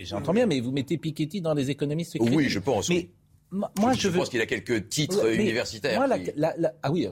J'entends 0.05 0.33
bien, 0.33 0.47
mais 0.47 0.61
vous 0.61 0.71
mettez 0.71 0.99
Piketty 0.99 1.41
dans 1.41 1.55
les 1.55 1.71
économistes 1.71 2.17
crédibles. 2.17 2.37
Oui, 2.37 2.49
je 2.49 2.61
pense. 2.61 2.89
Mais 2.91 3.09
moi, 3.53 3.93
je, 3.93 4.09
pense 4.09 4.31
qu'il 4.31 4.41
a 4.41 4.47
quelques 4.47 4.89
titres 4.89 5.31
universitaires. 5.31 6.01
ah 6.83 6.91
oui, 6.91 7.07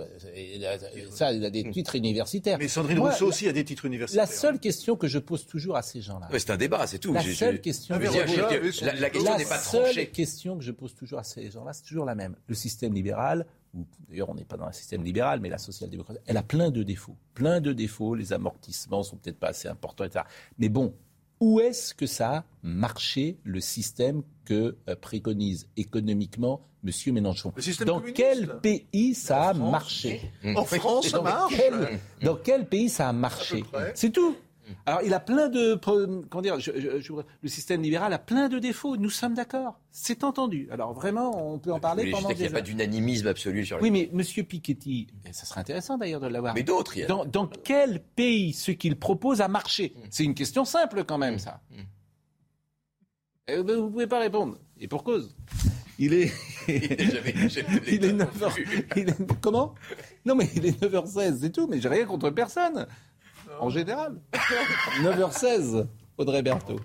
ça, 1.11 1.33
il 1.33 1.45
a 1.45 1.51
des 1.51 1.71
titres 1.71 1.97
universitaires. 1.97 2.57
Mais 2.59 2.69
Sandrine 2.69 2.99
Rousseau 2.99 3.27
aussi 3.27 3.47
a 3.47 3.53
des 3.53 3.65
titres 3.65 3.85
universitaires. 3.85 4.25
La 4.25 4.31
seule 4.31 4.59
question 4.59 4.97
que 4.97 5.07
je 5.07 5.19
pose 5.19 5.47
toujours 5.47 5.77
à 5.77 5.83
ces 5.83 6.01
gens-là. 6.01 6.29
c'est 6.33 6.51
un 6.51 6.57
débat, 6.57 6.87
c'est 6.87 6.99
tout. 6.99 7.13
La 7.13 7.23
seule 7.23 7.61
question. 7.61 7.99
la, 7.99 9.11
question 9.11 9.37
n'est 9.37 9.45
pas 9.45 9.59
tranchée. 9.59 9.93
seule 9.93 10.11
question 10.11 10.57
que 10.57 10.65
je 10.65 10.73
pose 10.73 10.95
toujours 10.95 11.19
à 11.19 11.25
ces 11.25 11.51
gens-là, 11.51 11.73
c'est 11.75 11.85
toujours 11.85 12.07
la 12.07 12.15
même. 12.15 12.35
Le 12.47 12.55
système 12.55 12.95
libéral, 12.95 13.47
d'ailleurs 14.09 14.31
on 14.31 14.35
n'est 14.35 14.45
pas 14.45 14.57
dans 14.57 14.67
un 14.67 14.73
système 14.73 15.05
libéral, 15.05 15.41
mais 15.41 15.51
la 15.51 15.59
social-démocratie, 15.59 16.21
elle 16.27 16.37
a 16.37 16.43
plein 16.43 16.71
de 16.71 16.83
défauts. 16.83 17.17
Plein 17.35 17.61
de 17.61 17.73
défauts. 17.73 18.15
Les 18.15 18.33
amortissements 18.33 19.03
sont 19.03 19.17
peut-être 19.17 19.39
pas 19.39 19.49
assez 19.49 19.69
importants, 19.69 20.05
etc. 20.05 20.25
Mais 20.59 20.69
bon, 20.69 20.95
où 21.41 21.61
est-ce 21.61 21.95
que 21.95 22.07
ça 22.07 22.37
a 22.37 22.45
marché 22.63 23.39
le 23.45 23.61
système 23.61 24.23
que 24.45 24.77
euh, 24.89 24.97
préconise 24.97 25.69
économiquement 25.77 26.61
M. 26.85 27.15
Mélenchon 27.15 27.53
Dans 27.85 28.01
quel 28.01 28.59
pays 28.61 29.15
ça 29.15 29.51
a 29.51 29.55
marché 29.55 30.31
En 30.45 30.65
France, 30.65 31.09
ça 31.09 31.21
marche 31.21 31.55
Dans 32.23 32.37
quel 32.37 32.69
pays 32.69 32.89
ça 32.89 33.09
a 33.09 33.13
marché 33.13 33.65
C'est 33.95 34.11
tout. 34.11 34.37
Alors, 34.87 35.03
il 35.03 35.15
a 35.15 35.21
plein 35.21 35.49
de. 35.49 35.75
Comment 35.75 36.43
dire 36.43 36.57
Le 36.57 37.49
système 37.49 37.83
libéral 37.83 38.13
a 38.13 38.19
plein 38.19 38.49
de 38.49 38.59
défauts. 38.59 38.97
Nous 38.97 39.11
sommes 39.11 39.35
d'accord. 39.35 39.79
C'est 39.91 40.25
entendu. 40.25 40.69
Alors, 40.71 40.93
vraiment, 40.93 41.53
on 41.53 41.59
peut 41.59 41.73
en 41.73 41.81
parler 41.81 42.11
pendant 42.11 42.29
des 42.29 42.35
Il 42.35 42.41
n'y 42.41 42.47
a 42.47 42.51
pas 42.51 42.61
d'unanimisme 42.61 43.27
absolu 43.27 43.65
sur 43.65 43.81
Oui, 43.81 43.91
mais 43.91 44.11
M. 44.13 44.23
Piketty, 44.23 45.09
ça 45.33 45.47
serait 45.47 45.61
intéressant 45.61 45.99
d'ailleurs 45.99 46.21
de 46.21 46.29
l'avoir. 46.29 46.55
Mais 46.55 46.63
d'autres, 46.63 46.97
il 46.97 47.01
y 47.01 47.05
a... 47.05 47.07
dans, 47.07 47.25
dans, 47.25 47.47
quel 47.47 48.01
pays 48.01 48.53
ce 48.53 48.71
qu'il 48.71 48.97
propose 48.97 49.41
a 49.41 49.49
marché? 49.49 49.95
Mm. 49.97 50.01
C'est 50.11 50.25
une 50.25 50.35
question 50.35 50.65
simple 50.65 51.05
quand 51.05 51.19
même, 51.19 51.35
mm. 51.35 51.41
ça. 51.41 51.61
Mm. 51.71 51.75
Eh, 53.49 53.57
vous 53.57 53.63
ne 53.65 53.89
pouvez 53.89 54.07
pas 54.07 54.21
répondre. 54.21 54.59
Et 54.79 54.89
pour 54.89 55.05
cause. 55.05 55.35
Il 55.99 56.15
est. 56.15 56.33
il 56.69 58.05
est 58.05 58.13
9h. 58.13 59.15
Comment? 59.41 59.75
Non, 60.25 60.35
mais 60.35 60.49
il 60.55 60.67
est 60.67 60.83
9h16, 60.83 61.39
c'est 61.41 61.51
tout. 61.51 61.67
Mais 61.67 61.81
j'ai 61.81 61.89
rien 61.89 62.07
contre 62.07 62.31
personne 62.31 62.87
en 63.61 63.71
général. 63.71 64.15
9h16, 65.03 65.87
Audrey 66.19 66.43
Berthaud. 66.43 66.81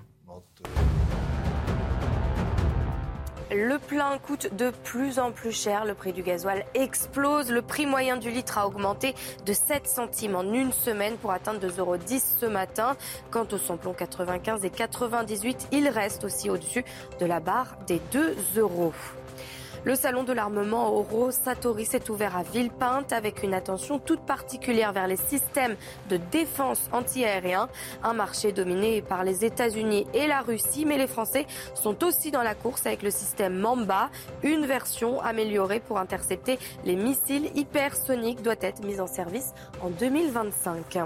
Le 3.52 3.78
plein 3.78 4.18
coûte 4.18 4.54
de 4.56 4.72
plus 4.84 5.20
en 5.20 5.32
plus 5.32 5.52
cher. 5.52 5.86
Le 5.86 5.94
prix 5.94 6.12
du 6.12 6.24
gasoil 6.24 6.66
explose. 6.74 7.52
Le 7.52 7.62
prix 7.62 7.86
moyen 7.86 8.18
du 8.18 8.32
litre 8.32 8.58
a 8.58 8.68
augmenté 8.68 9.14
de 9.46 9.54
7 9.54 9.88
centimes 9.88 10.36
en 10.36 10.52
une 10.52 10.74
semaine 10.74 11.16
pour 11.18 11.32
atteindre 11.32 11.60
2,10 11.60 11.80
euros 11.80 11.98
ce 12.40 12.46
matin. 12.48 12.98
Quant 13.32 13.48
au 13.52 13.58
samplon 13.58 13.94
95 13.94 14.66
et 14.66 14.70
98, 14.70 15.68
il 15.72 15.88
reste 15.88 16.24
aussi 16.24 16.50
au-dessus 16.50 16.84
de 17.20 17.26
la 17.26 17.40
barre 17.40 17.78
des 17.88 18.02
2 18.12 18.36
euros. 18.58 18.94
Le 19.86 19.94
salon 19.94 20.24
de 20.24 20.34
l'armement 20.34 20.92
Oro 20.96 21.30
Satori 21.30 21.86
s'est 21.86 22.10
ouvert 22.10 22.36
à 22.36 22.42
Villepinte 22.42 23.14
avec 23.14 23.44
une 23.44 23.54
attention 23.54 24.00
toute 24.00 24.22
particulière 24.22 24.92
vers 24.94 25.06
les 25.06 25.16
systèmes 25.16 25.76
de 26.10 26.18
défense 26.32 26.90
antiaérien. 26.92 27.70
Un 28.02 28.14
marché 28.14 28.52
dominé 28.52 29.04
par 29.04 29.24
les 29.24 29.46
États-Unis 29.46 30.08
et 30.16 30.26
la 30.26 30.42
Russie, 30.42 30.86
mais 30.86 30.98
les 30.98 31.06
Français 31.06 31.46
sont 31.76 32.04
aussi 32.04 32.32
dans 32.32 32.42
la 32.42 32.56
course 32.56 32.88
avec 32.88 33.04
le 33.04 33.12
système 33.12 33.60
Mamba. 33.60 34.10
Une 34.42 34.66
version 34.66 35.22
améliorée 35.22 35.82
pour 35.82 36.00
intercepter 36.00 36.58
les 36.84 36.96
missiles 36.96 37.52
hypersoniques 37.54 38.42
doit 38.42 38.56
être 38.62 38.84
mise 38.84 39.00
en 39.00 39.08
service 39.08 39.54
en 39.84 39.92
2025. 39.92 40.98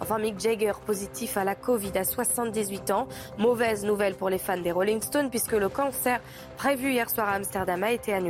Enfin, 0.00 0.18
Mick 0.18 0.40
Jagger 0.40 0.72
positif 0.86 1.36
à 1.36 1.44
la 1.44 1.54
Covid 1.54 1.98
à 1.98 2.04
78 2.04 2.92
ans. 2.92 3.08
Mauvaise 3.36 3.84
nouvelle 3.84 4.14
pour 4.14 4.30
les 4.30 4.38
fans 4.38 4.56
des 4.56 4.72
Rolling 4.72 5.02
Stones 5.02 5.28
puisque 5.28 5.52
le 5.52 5.68
cancer 5.68 6.22
prévu 6.56 6.92
hier 6.92 7.10
soir 7.10 7.28
à 7.28 7.32
Amsterdam 7.32 7.82
a 7.82 7.92
été 7.92 8.21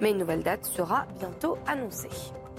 mais 0.00 0.10
une 0.10 0.18
nouvelle 0.18 0.42
date 0.42 0.64
sera 0.64 1.06
bientôt 1.18 1.56
annoncée. 1.66 2.08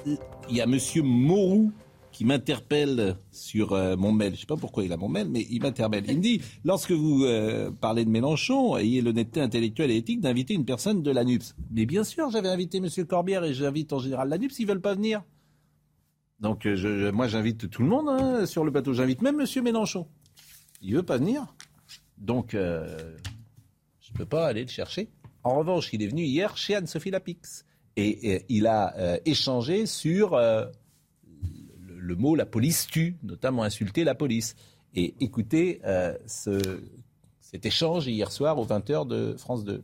Il 0.06 0.56
y 0.56 0.62
a 0.62 0.65
Monsieur 0.65 1.04
Mourou 1.04 1.72
qui 2.12 2.26
m'interpelle 2.26 3.17
sur 3.32 3.74
euh, 3.74 3.96
mon 3.96 4.12
mail. 4.12 4.32
Je 4.32 4.36
ne 4.36 4.39
sais 4.41 4.46
pas 4.46 4.58
pourquoi 4.58 4.84
il 4.84 4.91
a 4.91 4.98
mon 4.98 5.08
mail, 5.08 5.30
mais 5.30 5.48
il 5.50 5.62
m'interpelle. 5.62 6.04
Il 6.08 6.17
me 6.17 6.22
dit, 6.22 6.41
lorsque 6.65 6.91
vous 6.91 7.24
euh, 7.24 7.72
parlez 7.72 8.04
de 8.04 8.10
Mélenchon, 8.10 8.78
ayez 8.78 9.02
l'honnêteté 9.02 9.39
intellectuelle 9.39 9.91
et 9.91 9.98
éthique 9.98 10.20
d'inviter 10.20 10.54
une 10.54 10.65
personne 10.65 11.04
de 11.04 11.12
l'ANUPS. 11.12 11.56
Mais 11.72 11.86
bien 11.86 12.04
sûr, 12.04 12.30
j'avais 12.30 12.50
invité 12.50 12.80
Monsieur 12.80 13.06
Corbière 13.06 13.44
et 13.44 13.54
j'invite 13.54 13.94
en 13.94 14.00
général 14.00 14.30
l'ANUPS, 14.30 14.60
ils 14.60 14.67
veulent 14.67 14.82
pas 14.82 14.94
venir. 14.94 15.24
Donc 16.39 16.65
euh, 16.65 17.12
moi 17.12 17.28
j'invite 17.28 17.70
tout 17.70 17.84
le 17.84 17.88
monde 17.88 18.10
hein, 18.10 18.46
sur 18.46 18.65
le 18.65 18.72
bateau. 18.72 18.94
J'invite 18.94 19.22
même 19.22 19.38
Monsieur 19.38 19.62
Mélenchon. 19.62 20.08
Il 20.82 20.96
veut 20.96 21.04
pas 21.04 21.17
venir. 21.17 21.46
Donc 22.17 22.50
je 22.54 22.58
ne 22.58 24.17
peux 24.17 24.26
pas 24.26 24.48
aller 24.48 24.63
le 24.63 24.70
chercher. 24.70 25.10
En 25.43 25.58
revanche, 25.58 25.89
il 25.93 26.04
est 26.04 26.08
venu 26.08 26.23
hier 26.23 26.56
chez 26.56 26.75
Anne-Sophie 26.75 27.12
Lapix 27.12 27.65
et, 27.95 28.45
il 28.49 28.67
a 28.67 28.95
euh, 28.97 29.17
échangé 29.25 29.86
sur 29.86 30.34
euh, 30.34 30.65
le, 31.88 32.15
mot 32.15 32.36
la 32.36 32.45
police 32.45 32.88
tue, 32.88 33.17
notamment 33.23 33.63
insulter 33.63 34.04
la 34.04 34.15
police. 34.15 34.56
Et 34.93 35.15
écoutez 35.19 35.82
euh, 35.86 36.17
cet 36.25 37.65
échange 37.65 38.08
hier 38.08 38.32
soir 38.32 38.60
aux 38.60 38.65
20h 38.65 39.08
de 39.08 39.36
France 39.38 39.63
2. 39.63 39.84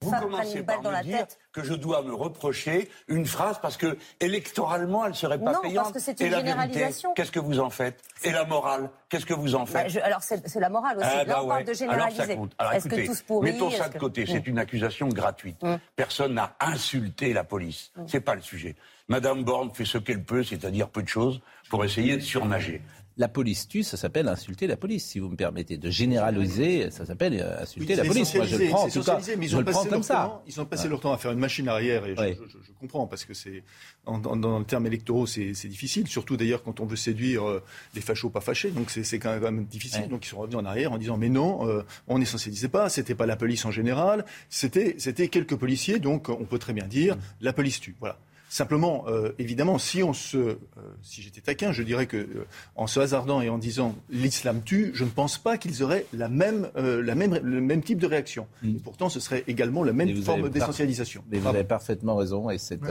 Vous 0.00 0.12
commencez 0.12 0.62
par 0.62 0.82
me 0.82 1.02
dire 1.02 1.26
que 1.52 1.64
je 1.64 1.74
dois 1.74 2.02
me 2.02 2.14
reprocher 2.14 2.88
une 3.08 3.26
phrase 3.26 3.58
parce 3.60 3.76
que 3.76 3.98
électoralement 4.20 5.04
elle 5.04 5.14
serait 5.14 5.38
pas 5.38 5.52
non, 5.52 5.60
payante. 5.60 5.92
parce 5.92 5.92
que 5.92 6.00
c'est 6.00 6.20
une 6.20 6.34
généralisation. 6.34 7.14
Qu'est-ce 7.14 7.32
que 7.32 7.40
vous 7.40 7.58
en 7.58 7.70
faites? 7.70 8.00
Et 8.22 8.30
la 8.30 8.44
morale 8.44 8.90
Qu'est-ce 9.08 9.26
que 9.26 9.34
vous 9.34 9.54
en 9.54 9.64
bah, 9.64 9.84
faites? 9.88 9.96
Alors 10.02 10.22
c'est 10.22 10.60
la 10.60 10.68
morale 10.68 10.98
aussi. 10.98 11.08
Ah, 11.10 11.24
Là, 11.24 11.42
on 11.42 11.48
parle 11.48 11.64
de 11.64 11.72
généraliser. 11.72 12.38
Est-ce 12.72 12.88
que 12.88 13.42
Mettons 13.42 13.70
ça 13.70 13.88
de 13.88 13.98
côté. 13.98 14.24
C'est 14.26 14.46
une 14.46 14.58
accusation 14.58 15.08
gratuite. 15.08 15.56
Hum. 15.62 15.78
Personne 15.96 16.34
n'a 16.34 16.54
insulté 16.60 17.32
la 17.32 17.44
police. 17.44 17.90
Hum. 17.96 18.06
C'est 18.06 18.20
pas 18.20 18.34
le 18.34 18.42
sujet. 18.42 18.76
Madame 19.08 19.42
Borne 19.42 19.70
fait 19.72 19.86
ce 19.86 19.96
qu'elle 19.96 20.22
peut, 20.22 20.42
c'est-à-dire 20.42 20.88
peu 20.88 21.02
de 21.02 21.08
choses, 21.08 21.40
pour 21.70 21.84
essayer 21.84 22.16
de 22.16 22.22
surnager. 22.22 22.82
La 23.18 23.28
police 23.28 23.66
tue, 23.66 23.82
ça 23.82 23.96
s'appelle 23.96 24.28
insulter 24.28 24.68
la 24.68 24.76
police, 24.76 25.04
si 25.04 25.18
vous 25.18 25.28
me 25.28 25.36
permettez. 25.36 25.76
De 25.76 25.90
généraliser, 25.90 26.90
ça 26.92 27.04
s'appelle 27.04 27.38
euh, 27.40 27.62
insulter 27.62 27.96
la 27.96 28.04
police. 28.04 28.32
Moi, 28.34 28.46
je 28.46 28.56
le 28.56 28.68
prends, 28.68 28.84
en 28.84 28.88
tout 28.88 29.02
cas, 29.02 29.18
mais 29.36 29.46
ils 29.46 29.56
ont 29.56 29.64
passé 29.64 29.88
comme 29.88 30.02
ça. 30.04 30.40
ils 30.46 30.60
ont 30.60 30.64
passé 30.64 30.88
leur 30.88 31.00
temps 31.00 31.12
à 31.12 31.18
faire 31.18 31.32
une 31.32 31.40
machine 31.40 31.68
arrière, 31.68 32.06
et 32.06 32.14
je, 32.14 32.72
comprends, 32.80 33.08
parce 33.08 33.24
que 33.24 33.34
c'est 33.34 33.64
dans, 34.06 34.58
le 34.58 34.64
terme 34.64 34.86
électoraux, 34.86 35.26
c'est 35.26 35.68
difficile, 35.68 36.06
surtout 36.06 36.36
d'ailleurs 36.36 36.62
quand 36.62 36.80
on 36.80 36.86
veut 36.86 36.96
séduire 36.96 37.46
euh, 37.48 37.62
les 37.94 38.00
fachos 38.00 38.30
pas 38.30 38.40
fâchés, 38.40 38.70
donc 38.70 38.90
c'est 38.90 39.18
quand 39.18 39.38
même 39.40 39.64
difficile. 39.64 40.08
Donc 40.08 40.24
ils 40.24 40.28
sont 40.28 40.38
revenus 40.38 40.58
en 40.58 40.64
arrière 40.64 40.92
en 40.92 40.98
disant, 40.98 41.16
mais 41.16 41.28
non, 41.28 41.68
euh, 41.68 41.82
on 42.06 42.18
ne 42.18 42.66
pas, 42.68 42.88
c'était 42.88 43.14
pas 43.14 43.26
la 43.26 43.36
police 43.36 43.64
en 43.64 43.72
général, 43.72 44.24
c'était 44.48 44.94
quelques 45.28 45.56
policiers, 45.56 45.98
donc 45.98 46.28
on 46.28 46.44
peut 46.44 46.58
très 46.58 46.72
bien 46.72 46.86
dire, 46.86 47.16
mm. 47.16 47.20
la 47.40 47.52
police 47.52 47.80
tue. 47.80 47.96
Voilà. 47.98 48.18
Simplement, 48.48 49.04
euh, 49.08 49.32
évidemment, 49.38 49.78
si 49.78 50.02
on 50.02 50.14
se, 50.14 50.38
euh, 50.38 50.56
si 51.02 51.20
j'étais 51.20 51.42
taquin, 51.42 51.70
je 51.70 51.82
dirais 51.82 52.06
que 52.06 52.16
euh, 52.16 52.46
en 52.76 52.86
se 52.86 52.98
hasardant 52.98 53.42
et 53.42 53.50
en 53.50 53.58
disant 53.58 53.94
l'islam 54.08 54.62
tue, 54.62 54.90
je 54.94 55.04
ne 55.04 55.10
pense 55.10 55.36
pas 55.36 55.58
qu'ils 55.58 55.82
auraient 55.82 56.06
la 56.14 56.28
même, 56.28 56.70
la 56.74 57.14
même, 57.14 57.38
le 57.42 57.60
même 57.60 57.82
type 57.82 57.98
de 57.98 58.06
réaction. 58.06 58.46
Mm. 58.62 58.76
Et 58.76 58.80
pourtant, 58.80 59.10
ce 59.10 59.20
serait 59.20 59.44
également 59.48 59.84
la 59.84 59.92
même 59.92 60.16
forme 60.22 60.48
d'essentialisation. 60.48 61.22
Mais 61.30 61.38
vous 61.38 61.48
avez 61.48 61.64
parfaitement 61.64 62.16
raison 62.16 62.48
et 62.48 62.58
cette, 62.58 62.90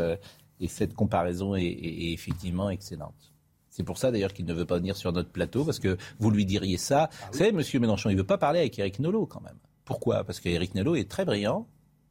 et 0.60 0.68
cette 0.68 0.94
comparaison 0.94 1.56
est, 1.56 1.64
effectivement 2.14 2.70
excellente. 2.70 3.34
C'est 3.70 3.84
pour 3.84 3.98
ça 3.98 4.12
d'ailleurs 4.12 4.34
qu'il 4.34 4.46
ne 4.46 4.54
veut 4.54 4.66
pas 4.66 4.78
venir 4.78 4.96
sur 4.96 5.12
notre 5.12 5.30
plateau 5.30 5.64
parce 5.64 5.80
que 5.80 5.98
vous 6.20 6.32
lui 6.32 6.46
diriez 6.46 6.78
ça. 6.78 7.10
Ah 7.12 7.30
vous 7.32 7.38
savez, 7.38 7.52
Monsieur 7.52 7.80
Mélenchon, 7.80 8.10
il 8.10 8.14
ne 8.14 8.20
veut 8.20 8.26
pas 8.26 8.40
parler 8.40 8.60
avec 8.60 8.78
Eric 8.78 9.00
Nolot 9.00 9.26
quand 9.26 9.42
même. 9.42 9.58
Pourquoi? 9.86 10.24
Parce 10.24 10.40
qu'Éric 10.40 10.76
Nolot 10.76 10.96
est 10.96 11.10
très 11.10 11.26
brillant, 11.26 11.68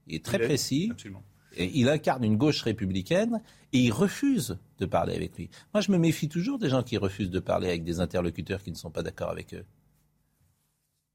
il 0.07 0.17
est 0.17 0.25
très 0.25 0.39
précis. 0.39 0.89
Absolument 0.91 1.23
il 1.59 1.89
incarne 1.89 2.25
une 2.25 2.37
gauche 2.37 2.63
républicaine 2.63 3.41
et 3.73 3.79
il 3.79 3.93
refuse 3.93 4.59
de 4.79 4.87
parler 4.87 5.15
avec 5.15 5.37
lui. 5.37 5.51
Moi, 5.75 5.81
je 5.81 5.91
me 5.91 5.99
méfie 5.99 6.29
toujours 6.29 6.59
des 6.59 6.69
gens 6.69 6.83
qui 6.83 6.97
refusent 6.97 7.31
de 7.31 7.41
parler 7.41 7.69
avec 7.69 7.85
des 7.85 8.01
interlocuteurs 8.01 8.63
qui 8.63 8.71
ne 8.71 8.77
sont 8.77 8.91
pas 8.91 9.03
d'accord 9.03 9.31
avec 9.31 9.55
eux. 9.55 9.65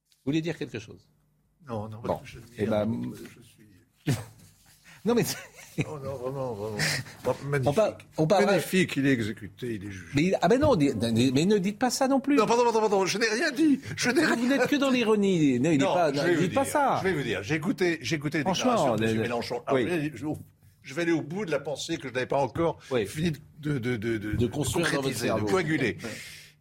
Vous 0.09 0.31
voulez 0.31 0.41
dire 0.41 0.57
quelque 0.57 0.79
chose? 0.79 1.07
Non, 1.67 1.87
non, 1.87 2.01
je, 2.23 2.39
eh 2.57 2.65
ben, 2.65 2.89
suis... 3.43 4.13
non, 5.05 5.13
mais 5.15 5.23
Oh 5.87 5.97
non, 6.03 6.15
vraiment, 6.15 6.53
vraiment. 6.53 6.77
Magnifique. 7.45 8.45
Magnifique, 8.45 8.95
il 8.97 9.07
est 9.07 9.11
exécuté, 9.11 9.75
il 9.75 9.85
est 9.85 9.91
jugé. 9.91 10.11
Mais, 10.15 10.31
ah 10.41 10.47
ben 10.47 10.59
non, 10.59 10.75
mais 10.77 11.45
ne 11.45 11.57
dites 11.57 11.79
pas 11.79 11.89
ça 11.89 12.07
non 12.07 12.19
plus. 12.19 12.35
Non, 12.35 12.45
pardon, 12.45 12.63
pardon, 12.63 12.79
pardon, 12.81 13.05
je 13.05 13.17
n'ai 13.17 13.27
rien 13.29 13.51
dit. 13.51 13.79
Je 13.95 14.09
n'ai 14.09 14.25
Vous 14.25 14.47
n'êtes 14.47 14.67
que 14.67 14.75
dans 14.75 14.89
l'ironie. 14.89 15.59
Ne 15.59 15.71
dites 15.71 15.83
pas, 15.83 16.11
dites 16.11 16.53
pas 16.53 16.65
ça. 16.65 16.99
Je 17.01 17.07
vais 17.07 17.13
vous 17.13 17.23
dire, 17.23 17.43
j'ai 17.43 17.55
écouté, 17.55 17.99
j'ai 18.01 18.15
écouté 18.15 18.39
les 18.39 18.43
déclarations 18.43 18.95
de 18.95 19.05
M. 19.05 19.21
Mélenchon. 19.21 19.61
je, 20.83 20.93
vais 20.93 21.01
aller 21.01 21.11
au 21.11 21.21
bout 21.21 21.45
de 21.45 21.51
la 21.51 21.59
pensée 21.59 21.97
que 21.97 22.07
je 22.07 22.13
n'avais 22.13 22.25
pas 22.25 22.37
encore 22.37 22.79
fini 23.07 23.31
de, 23.59 23.77
de, 23.77 23.95
de, 23.95 24.17
de, 24.17 24.33
de 24.33 24.47
concrétiser, 24.47 25.27
de 25.27 25.49
coaguler. 25.49 25.97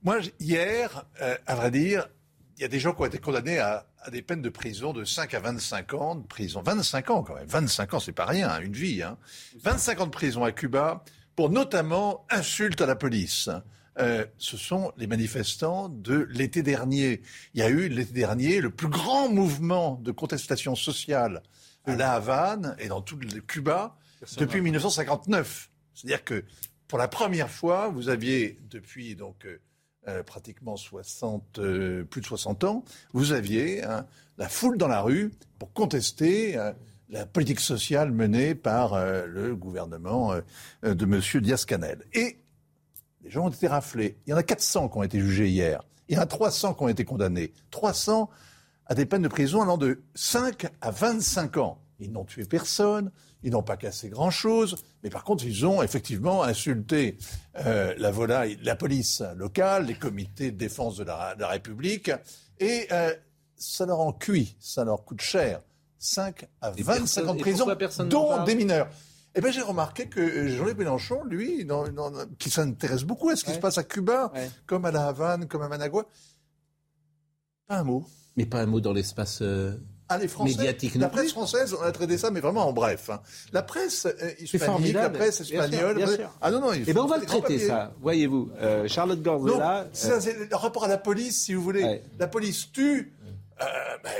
Moi, 0.03 0.19
hier, 0.39 1.05
euh, 1.21 1.37
à 1.47 1.55
vrai 1.57 1.71
dire, 1.71 2.09
il 2.09 2.20
y 2.63 2.65
a 2.65 2.69
des 2.69 2.81
gens 2.81 2.93
qui 2.95 3.03
ont 3.03 3.07
été 3.07 3.19
condamnés 3.19 3.59
à, 3.59 3.87
des 4.11 4.23
peines 4.23 4.43
de 4.43 4.49
prison 4.49 4.93
de 4.93 5.05
5 5.05 5.35
à 5.35 5.41
25 5.41 5.95
ans 5.95 6.15
de 6.15 6.27
prison. 6.27 6.63
25 6.65 7.11
ans 7.11 7.23
quand 7.23 7.35
même. 7.35 7.47
25 7.47 7.95
ans, 7.95 8.01
c'est 8.01 8.13
pas 8.13 8.27
rien, 8.27 8.51
hein, 8.51 8.61
une 8.61 8.73
vie. 8.73 9.03
Hein. 9.03 9.19
25 9.63 10.01
ans 10.01 10.07
de 10.07 10.11
prison 10.11 10.45
à 10.45 10.53
Cuba 10.53 11.05
pour 11.37 11.51
notamment 11.51 12.27
insulte 12.31 12.81
à 12.81 12.87
la 12.87 12.97
police. 12.97 13.49
Euh, 13.99 14.25
ce 14.39 14.57
sont 14.57 14.93
les 14.97 15.07
manifestants 15.07 15.89
de 15.89 16.29
l'été 16.31 16.63
dernier. 16.63 17.23
Il 17.55 17.61
y 17.61 17.63
a 17.63 17.69
eu 17.69 17.89
l'été 17.89 18.13
dernier 18.13 18.61
le 18.61 18.71
plus 18.71 18.89
grand 18.89 19.29
mouvement 19.29 19.99
de 20.03 20.13
contestation 20.13 20.75
sociale 20.75 21.43
à 21.87 21.97
La 21.97 22.13
Havane 22.13 22.77
et 22.79 22.89
dans 22.89 23.01
tout 23.01 23.17
le 23.17 23.41
Cuba 23.41 23.97
depuis 24.39 24.61
1959. 24.61 25.71
C'est-à-dire 25.95 26.25
que 26.25 26.45
pour 26.89 26.99
la 26.99 27.09
première 27.09 27.51
fois, 27.51 27.89
vous 27.89 28.09
aviez 28.09 28.59
depuis 28.69 29.17
donc 29.17 29.47
euh, 30.09 30.23
pratiquement 30.23 30.77
60, 30.77 31.59
euh, 31.59 32.05
plus 32.05 32.23
de 32.23 32.27
60 32.27 32.65
ans, 32.65 32.85
vous 33.13 33.33
aviez 33.33 33.85
hein, 33.85 34.07
la 34.39 34.49
foule 34.49 34.79
dans 34.79 34.89
la 34.89 35.03
rue 35.03 35.31
pour 35.59 35.73
contester 35.75 36.57
euh, 36.57 36.73
la 37.11 37.27
politique 37.27 37.61
sociale 37.61 38.11
menée 38.11 38.55
par 38.55 38.95
le 39.27 39.57
gouvernement 39.57 40.33
de 40.85 41.05
M. 41.05 41.43
Diaz-Canel. 41.43 42.05
Et 42.13 42.39
les 43.23 43.31
gens 43.31 43.47
ont 43.47 43.51
été 43.51 43.67
raflés. 43.67 44.17
Il 44.27 44.31
y 44.31 44.33
en 44.33 44.37
a 44.37 44.45
400 44.45 44.89
qui 44.89 44.97
ont 44.97 45.03
été 45.03 45.19
jugés 45.19 45.49
hier. 45.49 45.83
Il 46.09 46.15
y 46.15 46.19
en 46.19 46.23
a 46.23 46.27
300 46.27 46.75
qui 46.75 46.83
ont 46.85 46.89
été 46.89 47.05
condamnés. 47.05 47.53
300 47.73 48.31
à 48.87 48.95
des 48.95 49.07
peines 49.07 49.23
de 49.23 49.29
prison 49.29 49.61
allant 49.61 49.77
de 49.77 50.01
5 50.15 50.67
à 50.81 50.93
25 50.93 51.57
ans. 51.57 51.83
Ils 51.99 52.13
n'ont 52.13 52.25
tué 52.25 52.45
personne, 52.45 53.11
ils 53.43 53.53
n'ont 53.53 53.63
pas 53.63 53.77
cassé 53.77 54.09
grand-chose, 54.09 54.77
mais 55.03 55.11
par 55.11 55.25
contre, 55.25 55.45
ils 55.45 55.67
ont 55.67 55.83
effectivement 55.83 56.43
insulté 56.43 57.19
euh, 57.65 57.95
la 57.99 58.11
volaille, 58.11 58.59
la 58.63 58.77
police 58.77 59.23
locale, 59.37 59.87
les 59.87 59.95
comités 59.95 60.51
de 60.51 60.57
défense 60.57 60.97
de 60.97 61.05
la, 61.05 61.35
République, 61.49 62.11
et 62.59 62.87
euh, 62.93 63.15
ça 63.57 63.87
leur 63.87 64.01
en 64.01 64.13
cuit, 64.13 64.57
ça 64.61 64.85
leur 64.85 65.05
coûte 65.05 65.21
cher. 65.21 65.61
5 66.03 66.49
à 66.63 66.71
25 66.71 67.29
ans 67.29 67.35
de 67.35 67.41
prison, 67.41 67.67
dont 68.07 68.43
des 68.45 68.55
mineurs. 68.55 68.89
Eh 69.35 69.41
bien, 69.43 69.51
j'ai 69.51 69.61
remarqué 69.61 70.09
que 70.09 70.49
Jean-Luc 70.49 70.79
Mélenchon, 70.79 71.23
lui, 71.25 71.69
qui 72.39 72.49
s'intéresse 72.51 73.05
beaucoup 73.05 73.29
à 73.29 73.37
ce 73.37 73.45
qui 73.45 73.53
se 73.53 73.59
passe 73.59 73.77
à 73.77 73.85
Cuba, 73.85 74.33
comme 74.67 74.87
à 74.87 74.91
La 74.91 75.09
Havane, 75.09 75.47
comme 75.47 75.63
à 75.63 75.69
Managua, 75.69 76.07
pas 77.71 77.79
un 77.79 77.85
mot. 77.85 78.05
Mais 78.35 78.47
pas 78.47 78.61
un 78.63 78.67
mot 78.67 78.81
dans 78.81 78.93
l'espace 78.93 79.43
euh, 79.43 79.77
ah, 80.11 80.19
les 80.19 80.27
Français, 80.27 80.77
la 80.97 81.09
presse 81.09 81.31
française, 81.31 81.73
on 81.73 81.83
a 81.83 81.93
traité 81.93 82.19
ça, 82.19 82.33
mais 82.33 82.41
vraiment 82.41 82.67
en 82.67 82.73
bref. 82.73 83.11
Hein. 83.11 83.21
La 83.53 83.63
presse 83.63 84.07
euh, 84.07 84.31
hispanique, 84.41 84.95
la 84.95 85.09
presse 85.09 85.41
espagnole. 85.41 86.05
Ah 86.43 86.51
non, 86.51 86.61
non, 86.61 86.73
il 86.73 86.83
eh 86.85 86.93
ben 86.93 87.03
on 87.03 87.07
va 87.07 87.19
le 87.19 87.27
traiter, 87.27 87.61
ça. 87.61 87.93
Voyez-vous, 88.01 88.51
euh, 88.61 88.89
Charlotte 88.89 89.23
Gorzella. 89.23 89.87
C'est 89.93 90.27
euh... 90.27 90.47
le 90.51 90.57
rapport 90.57 90.85
à 90.85 90.89
la 90.89 90.99
police, 90.99 91.45
si 91.45 91.55
vous 91.55 91.63
voulez. 91.63 92.03
La 92.19 92.27
police 92.27 92.73
tue. 92.73 93.13
Euh, 93.61 93.65
ben, 94.03 94.11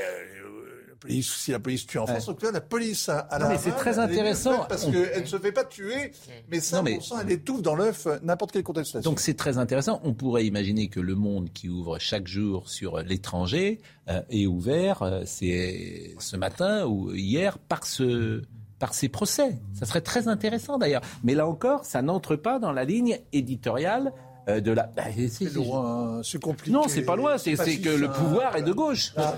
police, 1.01 1.33
si 1.33 1.51
la 1.51 1.59
police 1.59 1.85
tue 1.85 1.97
en 1.97 2.05
France, 2.05 2.27
donc 2.27 2.41
là, 2.41 2.51
la 2.51 2.61
police 2.61 3.09
à, 3.09 3.27
la 3.39 3.49
mais 3.49 3.57
c'est 3.57 3.71
très 3.71 3.99
intéressant. 3.99 4.65
Parce 4.69 4.85
qu'elle 4.85 5.21
ne 5.21 5.27
se 5.27 5.37
fait 5.37 5.51
pas 5.51 5.65
tuer, 5.65 6.11
mais 6.49 6.59
ça, 6.59 6.81
mais... 6.81 6.99
elle 7.21 7.31
étouffe 7.31 7.61
dans 7.61 7.75
l'œuf 7.75 8.07
n'importe 8.23 8.51
quelle 8.51 8.63
contestation. 8.63 9.09
Donc 9.09 9.19
c'est 9.19 9.33
très 9.33 9.57
intéressant. 9.57 9.99
On 10.03 10.13
pourrait 10.13 10.45
imaginer 10.45 10.87
que 10.87 10.99
le 10.99 11.15
monde 11.15 11.49
qui 11.53 11.69
ouvre 11.69 11.99
chaque 11.99 12.27
jour 12.27 12.69
sur 12.69 12.99
l'étranger 12.99 13.81
euh, 14.09 14.21
est 14.29 14.45
ouvert, 14.45 15.01
euh, 15.01 15.23
c'est 15.25 16.15
ce 16.19 16.37
matin 16.37 16.85
ou 16.85 17.13
hier, 17.13 17.57
par 17.57 17.85
ce 17.85 18.43
par 18.79 18.95
ces 18.95 19.09
procès. 19.09 19.59
Ça 19.73 19.85
serait 19.85 20.01
très 20.01 20.27
intéressant 20.27 20.79
d'ailleurs. 20.79 21.03
Mais 21.23 21.35
là 21.35 21.47
encore, 21.47 21.85
ça 21.85 22.01
n'entre 22.01 22.35
pas 22.35 22.57
dans 22.57 22.71
la 22.71 22.83
ligne 22.83 23.19
éditoriale 23.31 24.07
euh, 24.07 24.30
de 24.47 24.71
la. 24.71 24.87
Bah, 24.87 25.03
c'est 25.29 25.53
loin, 25.53 26.21
c'est 26.23 26.41
compliqué. 26.41 26.71
Non, 26.71 26.87
c'est 26.87 27.03
pas 27.03 27.15
loin. 27.15 27.37
C'est 27.37 27.55
que 27.55 27.89
le 27.89 28.11
pouvoir 28.11 28.55
est 28.55 28.63
de 28.63 28.73
gauche. 28.73 29.13
Ah, 29.17 29.35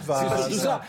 c'est 0.47 0.55
ça. 0.55 0.81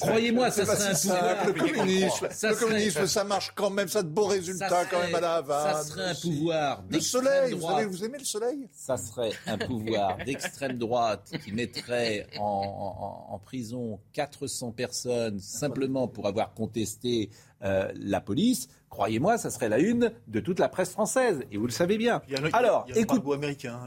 Croyez-moi, 0.00 0.50
ça 0.50 0.64
serait 0.66 0.90
un 0.90 0.94
pouvoir. 0.94 1.46
Le 1.46 1.52
communisme, 1.52 2.28
le 2.42 2.54
communisme, 2.54 3.06
ça 3.06 3.24
marche 3.24 3.52
quand 3.54 3.70
même, 3.70 3.88
ça 3.88 4.00
a 4.00 4.02
de 4.02 4.08
beaux 4.08 4.26
résultats 4.26 4.84
quand 4.90 5.00
même 5.00 5.14
à 5.14 5.20
la 5.20 5.34
Havane. 5.36 5.74
Ça 5.74 5.84
serait 5.84 6.10
un 6.10 6.14
pouvoir. 6.14 6.84
Le 6.88 7.00
soleil, 7.00 7.54
vous, 7.54 8.04
aimez 8.04 8.18
le 8.18 8.24
soleil 8.24 8.68
Ça 8.72 8.96
serait 8.96 9.32
un 9.46 9.58
pouvoir 9.58 10.16
d'extrême 10.24 10.78
droite 10.78 11.32
qui 11.44 11.52
mettrait 11.52 12.26
en 12.38 13.40
prison 13.44 14.00
400 14.12 14.72
personnes 14.72 15.38
simplement 15.38 16.08
pour 16.08 16.26
avoir 16.26 16.54
contesté 16.54 17.30
euh, 17.64 17.92
la 17.94 18.20
police, 18.20 18.68
croyez-moi, 18.92 19.38
ça 19.38 19.50
serait 19.50 19.70
la 19.70 19.78
une 19.78 20.12
de 20.28 20.40
toute 20.40 20.58
la 20.58 20.68
presse 20.68 20.90
française. 20.90 21.44
Et 21.50 21.56
vous 21.56 21.66
le 21.66 21.72
savez 21.72 21.96
bien. 21.96 22.20
Alors, 22.52 22.86
américain. 23.32 23.80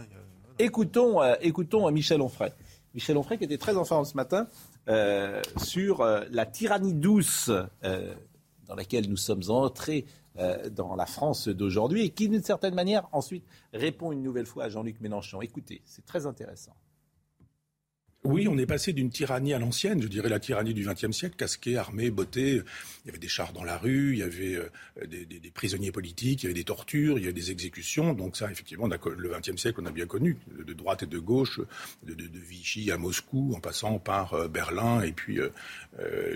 écoutons, 0.58 1.22
euh, 1.22 1.36
écoutons 1.42 1.90
Michel 1.92 2.22
Onfray. 2.22 2.52
Michel 2.96 3.16
Onfray 3.16 3.38
qui 3.38 3.44
était 3.44 3.60
très 3.60 3.78
en 3.78 3.86
forme 3.86 4.06
ce 4.06 4.16
matin 4.16 4.48
euh, 4.90 5.42
sur 5.58 6.04
la 6.04 6.46
tyrannie 6.46 6.96
douce 6.96 7.52
dans 8.68 8.76
laquelle 8.76 9.08
nous 9.08 9.18
sommes 9.18 9.44
entrés 9.50 10.06
dans 10.72 10.96
la 10.96 11.06
France 11.06 11.48
d'aujourd'hui 11.48 12.06
et 12.06 12.10
qui, 12.10 12.28
d'une 12.28 12.44
certaine 12.44 12.74
manière, 12.74 13.08
ensuite 13.12 13.46
répond 13.74 14.12
une 14.12 14.24
nouvelle 14.24 14.48
fois 14.48 14.66
à 14.66 14.70
Jean-Luc 14.70 15.00
Mélenchon. 15.02 15.42
Écoutez, 15.42 15.82
c'est 15.86 16.06
très 16.06 16.26
intéressant. 16.26 16.74
Oui, 18.26 18.48
on 18.48 18.58
est 18.58 18.66
passé 18.66 18.92
d'une 18.92 19.12
tyrannie 19.12 19.54
à 19.54 19.60
l'ancienne, 19.60 20.02
je 20.02 20.08
dirais 20.08 20.30
la 20.30 20.40
tyrannie 20.40 20.74
du 20.74 20.84
XXe 20.84 21.12
siècle, 21.12 21.36
casqué, 21.38 21.78
armé, 21.78 22.10
botté. 22.10 22.64
Il 23.04 23.06
y 23.06 23.10
avait 23.10 23.20
des 23.20 23.28
chars 23.28 23.54
dans 23.54 23.64
la 23.64 23.78
rue, 23.78 24.14
il 24.14 24.18
y 24.18 24.24
avait 24.24 24.56
euh, 24.56 25.06
des, 25.06 25.52
prisonniers 25.54 25.92
politiques, 25.92 26.42
il 26.42 26.46
y 26.46 26.48
avait 26.48 26.56
des 26.56 26.64
tortures, 26.64 27.20
il 27.20 27.22
y 27.22 27.26
avait 27.26 27.34
des 27.34 27.52
exécutions. 27.52 28.16
Donc 28.16 28.36
ça, 28.36 28.50
effectivement, 28.50 28.88
le 28.88 29.30
XXe 29.30 29.62
siècle, 29.62 29.80
on 29.84 29.86
a 29.86 29.92
bien 29.92 30.08
connu, 30.08 30.40
de 30.58 30.74
droite 30.74 31.04
et 31.04 31.06
de 31.06 31.20
gauche, 31.20 31.62
de, 32.02 32.16
Vichy 32.34 32.90
à 32.90 32.98
Moscou, 32.98 33.54
en 33.56 33.60
passant 33.60 34.00
par 34.00 34.34
euh, 34.34 34.48
Berlin 34.48 35.04
et 35.04 35.12
puis 35.12 35.40
euh, 35.40 35.50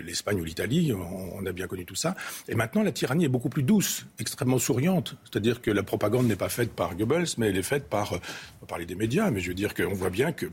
l'Espagne 0.04 0.39
ou 0.39 0.43
l'Italie. 0.43 0.93
On, 0.93 1.43
a 1.43 1.52
bien 1.52 1.65
connu 1.65 1.86
tout 1.86 1.95
ça. 1.95 2.15
Et 2.47 2.54
maintenant, 2.54 2.84
la 2.84 2.91
tyrannie 2.91 3.25
est 3.25 3.30
beaucoup 3.30 3.49
plus 3.49 3.63
douce, 3.63 4.06
extrêmement 4.19 4.60
souriante. 4.60 5.15
C'est-à-dire 5.23 5.60
que 5.60 5.71
la 5.71 5.82
propagande 5.82 6.28
n'est 6.28 6.36
pas 6.36 6.49
faite 6.49 6.71
par 6.71 6.95
Goebbels, 6.95 7.25
mais 7.39 7.47
elle 7.47 7.58
est 7.58 7.63
faite 7.63 7.89
par, 7.89 8.13
on 8.13 8.17
va 8.62 8.67
parler 8.67 8.86
des 8.86 8.93
médias, 8.93 9.32
mais 9.32 9.39
je 9.39 9.47
veux 9.47 9.56
dire 9.56 9.73
qu'on 9.73 9.95
voit 9.95 10.12
bien 10.12 10.32
que, 10.34 10.45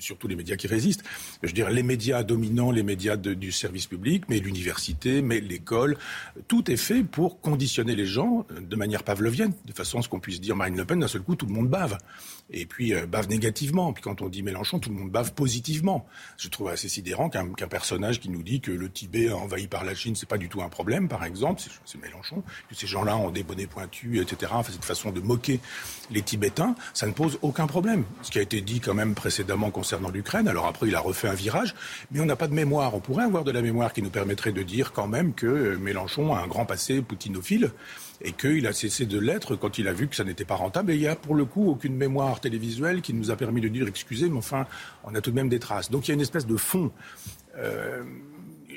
surtout 0.00 0.26
les 0.26 0.34
médias 0.34 0.56
qui 0.56 0.66
Je 1.42 1.52
dirais 1.52 1.72
les 1.72 1.82
médias 1.82 2.22
dominants, 2.22 2.70
les 2.70 2.82
médias 2.82 3.16
du 3.16 3.52
service 3.52 3.86
public, 3.86 4.24
mais 4.28 4.38
l'université, 4.38 5.22
mais 5.22 5.40
l'école, 5.40 5.96
tout 6.48 6.70
est 6.70 6.76
fait 6.76 7.02
pour 7.02 7.40
conditionner 7.40 7.94
les 7.94 8.06
gens 8.06 8.46
de 8.60 8.76
manière 8.76 9.02
pavlovienne, 9.02 9.52
de 9.64 9.72
façon 9.72 9.98
à 9.98 10.02
ce 10.02 10.08
qu'on 10.08 10.20
puisse 10.20 10.40
dire 10.40 10.56
Marine 10.56 10.76
Le 10.76 10.84
Pen, 10.84 11.00
d'un 11.00 11.08
seul 11.08 11.22
coup, 11.22 11.36
tout 11.36 11.46
le 11.46 11.52
monde 11.52 11.68
bave 11.68 11.98
et 12.52 12.66
puis 12.66 12.94
euh, 12.94 13.06
bave 13.06 13.28
négativement. 13.28 13.92
Puis 13.92 14.02
quand 14.02 14.22
on 14.22 14.28
dit 14.28 14.42
Mélenchon, 14.42 14.78
tout 14.78 14.90
le 14.90 14.96
monde 14.96 15.10
bave 15.10 15.32
positivement. 15.32 16.06
Je 16.38 16.48
trouve 16.48 16.68
assez 16.68 16.88
sidérant 16.88 17.28
qu'un 17.28 17.68
personnage 17.68 18.20
qui 18.20 18.28
nous 18.28 18.42
dit 18.42 18.60
que 18.60 18.70
le 18.70 18.90
Tibet 18.90 19.30
envahi 19.32 19.66
par 19.66 19.84
la 19.84 19.94
Chine, 19.94 20.14
c'est 20.14 20.28
pas 20.28 20.38
du 20.38 20.48
tout 20.48 20.62
un 20.62 20.68
problème, 20.68 21.08
par 21.08 21.24
exemple, 21.24 21.62
c'est 21.84 22.00
Mélenchon, 22.00 22.42
que 22.68 22.74
ces 22.74 22.86
gens-là 22.86 23.16
ont 23.16 23.30
des 23.30 23.42
bonnets 23.42 23.66
pointus, 23.66 24.20
etc. 24.20 24.52
Enfin, 24.54 24.72
cette 24.72 24.84
façon 24.84 25.10
de 25.10 25.20
moquer 25.20 25.60
les 26.10 26.22
Tibétains, 26.22 26.74
ça 26.94 27.06
ne 27.06 27.12
pose 27.12 27.38
aucun 27.42 27.66
problème. 27.66 28.04
Ce 28.22 28.30
qui 28.30 28.38
a 28.38 28.42
été 28.42 28.60
dit 28.60 28.80
quand 28.80 28.94
même 28.94 29.14
précédemment 29.14 29.70
concernant 29.70 30.10
l'Ukraine, 30.10 30.48
alors 30.48 30.66
après 30.66 30.88
il 30.88 30.94
a 30.94 31.00
refait 31.00 31.28
un 31.28 31.34
virage, 31.34 31.74
mais 32.10 32.20
on 32.20 32.26
n'a 32.26 32.36
pas 32.36 32.48
de 32.48 32.54
mémoire. 32.54 32.94
On 32.94 33.00
pourrait 33.00 33.24
avoir 33.24 33.44
de 33.44 33.50
la 33.50 33.62
mémoire 33.62 33.92
qui 33.92 34.02
nous 34.02 34.10
permettrait 34.10 34.52
de 34.52 34.62
dire 34.62 34.92
quand 34.92 35.08
même 35.08 35.34
que 35.34 35.46
euh, 35.46 35.78
Mélenchon 35.78 36.34
a 36.34 36.40
un 36.40 36.46
grand 36.46 36.66
passé 36.66 37.02
poutinophile 37.02 37.70
et 38.24 38.32
qu'il 38.32 38.66
a 38.66 38.72
cessé 38.72 39.06
de 39.06 39.18
l'être 39.18 39.56
quand 39.56 39.78
il 39.78 39.88
a 39.88 39.92
vu 39.92 40.08
que 40.08 40.16
ça 40.16 40.24
n'était 40.24 40.44
pas 40.44 40.54
rentable. 40.54 40.92
Et 40.92 40.94
il 40.94 41.00
n'y 41.00 41.06
a 41.06 41.16
pour 41.16 41.34
le 41.34 41.44
coup 41.44 41.68
aucune 41.68 41.96
mémoire 41.96 42.40
télévisuelle 42.40 43.02
qui 43.02 43.14
nous 43.14 43.30
a 43.30 43.36
permis 43.36 43.60
de 43.60 43.68
dire 43.68 43.86
excusez, 43.86 44.28
mais 44.28 44.38
enfin, 44.38 44.66
on 45.04 45.14
a 45.14 45.20
tout 45.20 45.30
de 45.30 45.36
même 45.36 45.48
des 45.48 45.58
traces. 45.58 45.90
Donc 45.90 46.06
il 46.06 46.10
y 46.10 46.12
a 46.12 46.14
une 46.14 46.20
espèce 46.20 46.46
de 46.46 46.56
fond. 46.56 46.92
Euh, 47.56 48.02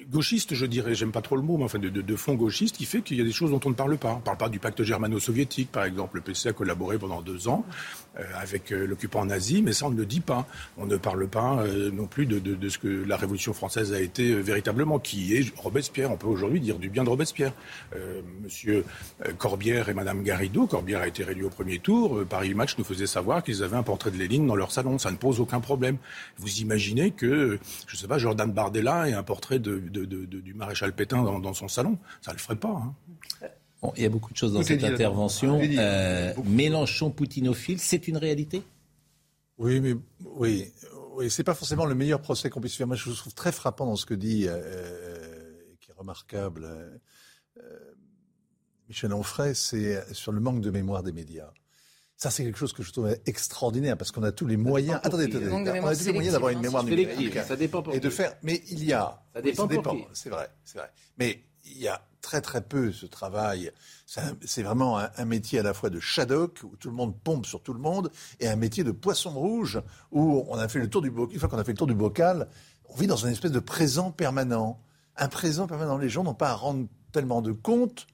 gauchiste, 0.10 0.54
je 0.54 0.66
dirais, 0.66 0.96
j'aime 0.96 1.12
pas 1.12 1.22
trop 1.22 1.36
le 1.36 1.42
mot, 1.42 1.58
mais 1.58 1.64
enfin 1.64 1.80
de, 1.80 1.90
de, 1.90 2.16
fond 2.16 2.36
gauchiste, 2.36 2.78
qui 2.78 2.86
fait 2.86 3.02
qu'il 3.02 3.18
y 3.18 3.22
a 3.22 3.24
des 3.24 3.32
choses 3.32 3.52
dont 3.52 3.62
on 3.66 3.70
ne 3.70 3.76
parle 3.76 3.98
pas. 3.98 4.14
On 4.14 4.18
ne 4.18 4.22
parle 4.22 4.38
pas 4.38 4.50
du 4.50 4.60
pacte 4.60 4.84
germano-soviétique, 4.84 5.72
par 5.72 5.86
exemple. 5.86 6.18
Le 6.18 6.22
PC 6.22 6.50
a 6.50 6.54
collaboré 6.54 6.98
pendant 6.98 7.22
deux 7.22 7.48
ans 7.48 7.66
avec 8.36 8.72
euh, 8.72 8.86
l'occupant 8.86 9.26
nazi, 9.26 9.62
mais 9.62 9.74
ça 9.74 9.88
on 9.88 9.90
ne 9.90 9.98
le 9.98 10.06
dit 10.06 10.20
pas. 10.20 10.48
On 10.78 10.86
ne 10.86 10.98
parle 10.98 11.28
pas 11.28 11.60
euh, 11.60 11.92
non 11.92 12.08
plus 12.08 12.26
de, 12.26 12.40
de, 12.40 12.70
ce 12.70 12.78
que 12.78 12.88
la 12.88 13.18
Révolution 13.18 13.54
française 13.54 13.94
a 13.94 14.00
été 14.00 14.34
véritablement, 14.36 15.00
qui 15.00 15.36
est 15.36 15.56
Robespierre. 15.58 16.12
On 16.12 16.18
peut 16.18 16.28
aujourd'hui 16.28 16.60
dire 16.60 16.78
du 16.78 16.90
bien 16.90 17.04
de 17.04 17.10
Robespierre. 17.10 17.54
Monsieur 18.44 18.86
Corbière 19.38 19.90
et 19.90 19.94
Madame 19.94 20.24
Garrido, 20.24 20.68
Corbière 20.68 21.02
a 21.02 21.08
été 21.08 21.24
réélu 21.24 21.46
au 21.46 21.50
premier 21.50 21.80
tour. 21.80 22.24
Paris 22.28 22.54
Match 22.54 22.78
nous 22.78 22.84
faisait 22.84 23.08
savoir 23.08 23.44
qu'ils 23.44 23.64
avaient 23.64 23.78
un 23.78 23.84
portrait 23.84 24.12
de 24.12 24.18
Lénine 24.18 24.48
dans 24.48 24.56
leur 24.56 24.72
salon. 24.72 24.98
Ça 24.98 25.12
ne 25.12 25.18
pose 25.18 25.40
aucun 25.40 25.60
problème. 25.60 25.98
Vous 26.38 26.60
imaginez 26.60 27.12
que, 27.12 27.60
je 27.88 27.96
ne 27.96 27.98
sais 27.98 28.08
pas, 28.08 28.18
Jordan 28.18 28.52
Bardella 28.52 29.10
ait 29.10 29.14
un 29.14 29.24
portrait 29.24 29.60
de, 29.60 29.78
du 29.78 30.54
maréchal 30.54 30.94
Pétain 30.94 31.24
dans, 31.24 31.54
son 31.54 31.68
salon 31.68 31.98
Ça 32.22 32.32
ne 32.32 32.38
le 32.38 32.42
ferait 32.42 32.56
pas. 32.56 32.70
Hein 32.70 32.94
il 33.96 34.04
y 34.04 34.06
a 34.06 34.10
beaucoup 34.10 34.32
de 34.32 34.38
choses 34.38 34.54
dans 34.54 34.64
cette 34.64 34.84
intervention. 34.84 35.60
Euh, 35.62 36.34
Mélenchon 36.46 37.12
poutinophile, 37.12 37.80
c'est 37.80 38.08
une 38.08 38.18
réalité? 38.18 38.64
Oui, 39.58 39.80
mais 39.80 39.96
oui, 40.24 40.72
oui 41.16 41.30
c'est 41.30 41.44
pas 41.44 41.54
forcément 41.54 41.86
le 41.86 41.96
meilleur 41.96 42.22
procès 42.22 42.50
qu'on 42.50 42.62
puisse 42.62 42.76
faire. 42.76 42.88
Moi, 42.88 42.96
je 42.96 43.10
trouve 43.12 43.34
très 43.34 43.52
frappant 43.52 43.86
dans 43.86 43.96
ce 43.96 44.06
que 44.06 44.14
dit, 44.14 44.48
euh, 44.48 44.56
euh, 44.56 45.76
qui 45.80 45.92
est 45.92 45.96
remarquable, 45.98 46.68
Michel 48.88 49.14
Onfray, 49.14 49.56
c'est 49.56 50.14
sur 50.14 50.32
le 50.32 50.40
manque 50.40 50.62
de 50.62 50.70
mémoire 50.70 51.02
des 51.02 51.12
médias. 51.12 51.52
Ça, 52.18 52.32
c'est 52.32 52.46
quelque 52.46 52.58
chose 52.58 52.72
que 52.72 52.82
je 52.82 52.92
trouve 52.92 53.18
extraordinaire 53.26 53.98
parce 53.98 54.12
qu'on 54.12 54.24
a 54.24 54.32
tous 54.32 54.48
les 54.48 54.56
moyens. 54.56 55.00
Attendez, 55.04 55.26
attendez, 55.26 55.50
on 55.50 55.66
a 55.66 55.96
tous 55.96 56.06
les 56.06 56.14
moyens 56.14 56.34
d'avoir 56.34 56.52
une 56.52 56.62
mémoire 56.62 56.84
numérique. 56.84 57.38
Ça 57.46 57.56
dépend 57.56 57.82
pour 57.82 57.94
Et 57.94 58.00
de 58.00 58.10
faire. 58.10 58.36
Mais 58.42 58.62
il 58.70 58.84
y 58.84 58.94
a. 58.94 59.22
Ça 59.34 59.42
dépend. 59.42 59.98
c'est 60.14 60.30
vrai, 60.30 60.50
c'est 60.64 60.78
vrai. 60.78 60.90
Mais 61.18 61.44
il 61.66 61.78
y 61.78 61.88
a 61.88 62.02
très 62.26 62.42
très 62.42 62.62
peu 62.62 62.92
ce 62.92 63.06
travail. 63.06 63.72
C'est 64.08 64.64
vraiment 64.64 64.98
un, 64.98 65.26
métier 65.26 65.60
à 65.60 65.64
la 65.64 65.76
fois 65.76 65.92
de 65.92 66.00
shadok, 66.00 66.62
où 66.64 66.76
tout 66.76 66.90
le 66.90 66.96
monde 66.96 67.16
pompe 67.24 67.46
sur 67.46 67.62
tout 67.62 67.74
le 67.74 67.80
monde, 67.80 68.10
et 68.40 68.48
un 68.48 68.56
métier 68.56 68.84
de 68.84 68.92
poisson 68.92 69.30
rouge, 69.30 69.80
où 70.12 70.44
on 70.50 70.58
a 70.58 70.68
fait 70.68 70.80
le 70.80 70.90
tour 70.90 71.04
du 71.04 71.12
bocal. 71.12 71.34
Une 71.36 71.40
fois 71.40 71.50
qu'on 71.50 71.60
a 71.60 71.64
fait 71.64 71.74
le 71.74 71.78
tour 71.78 71.88
du 71.88 71.94
bocal, 71.94 72.48
on 72.90 72.96
vit 72.96 73.06
dans 73.06 73.16
une 73.16 73.30
espèce 73.30 73.52
de 73.52 73.60
présent 73.60 74.10
permanent. 74.12 74.82
Un 75.18 75.28
présent 75.28 75.68
permanent. 75.68 76.00
Les 76.00 76.10
gens 76.10 76.24
n'ont 76.24 76.34
pas 76.34 76.50
à 76.50 76.56
rendre 76.56 76.88
tellement 77.12 77.44
de 77.44 77.52
compte 77.52 78.08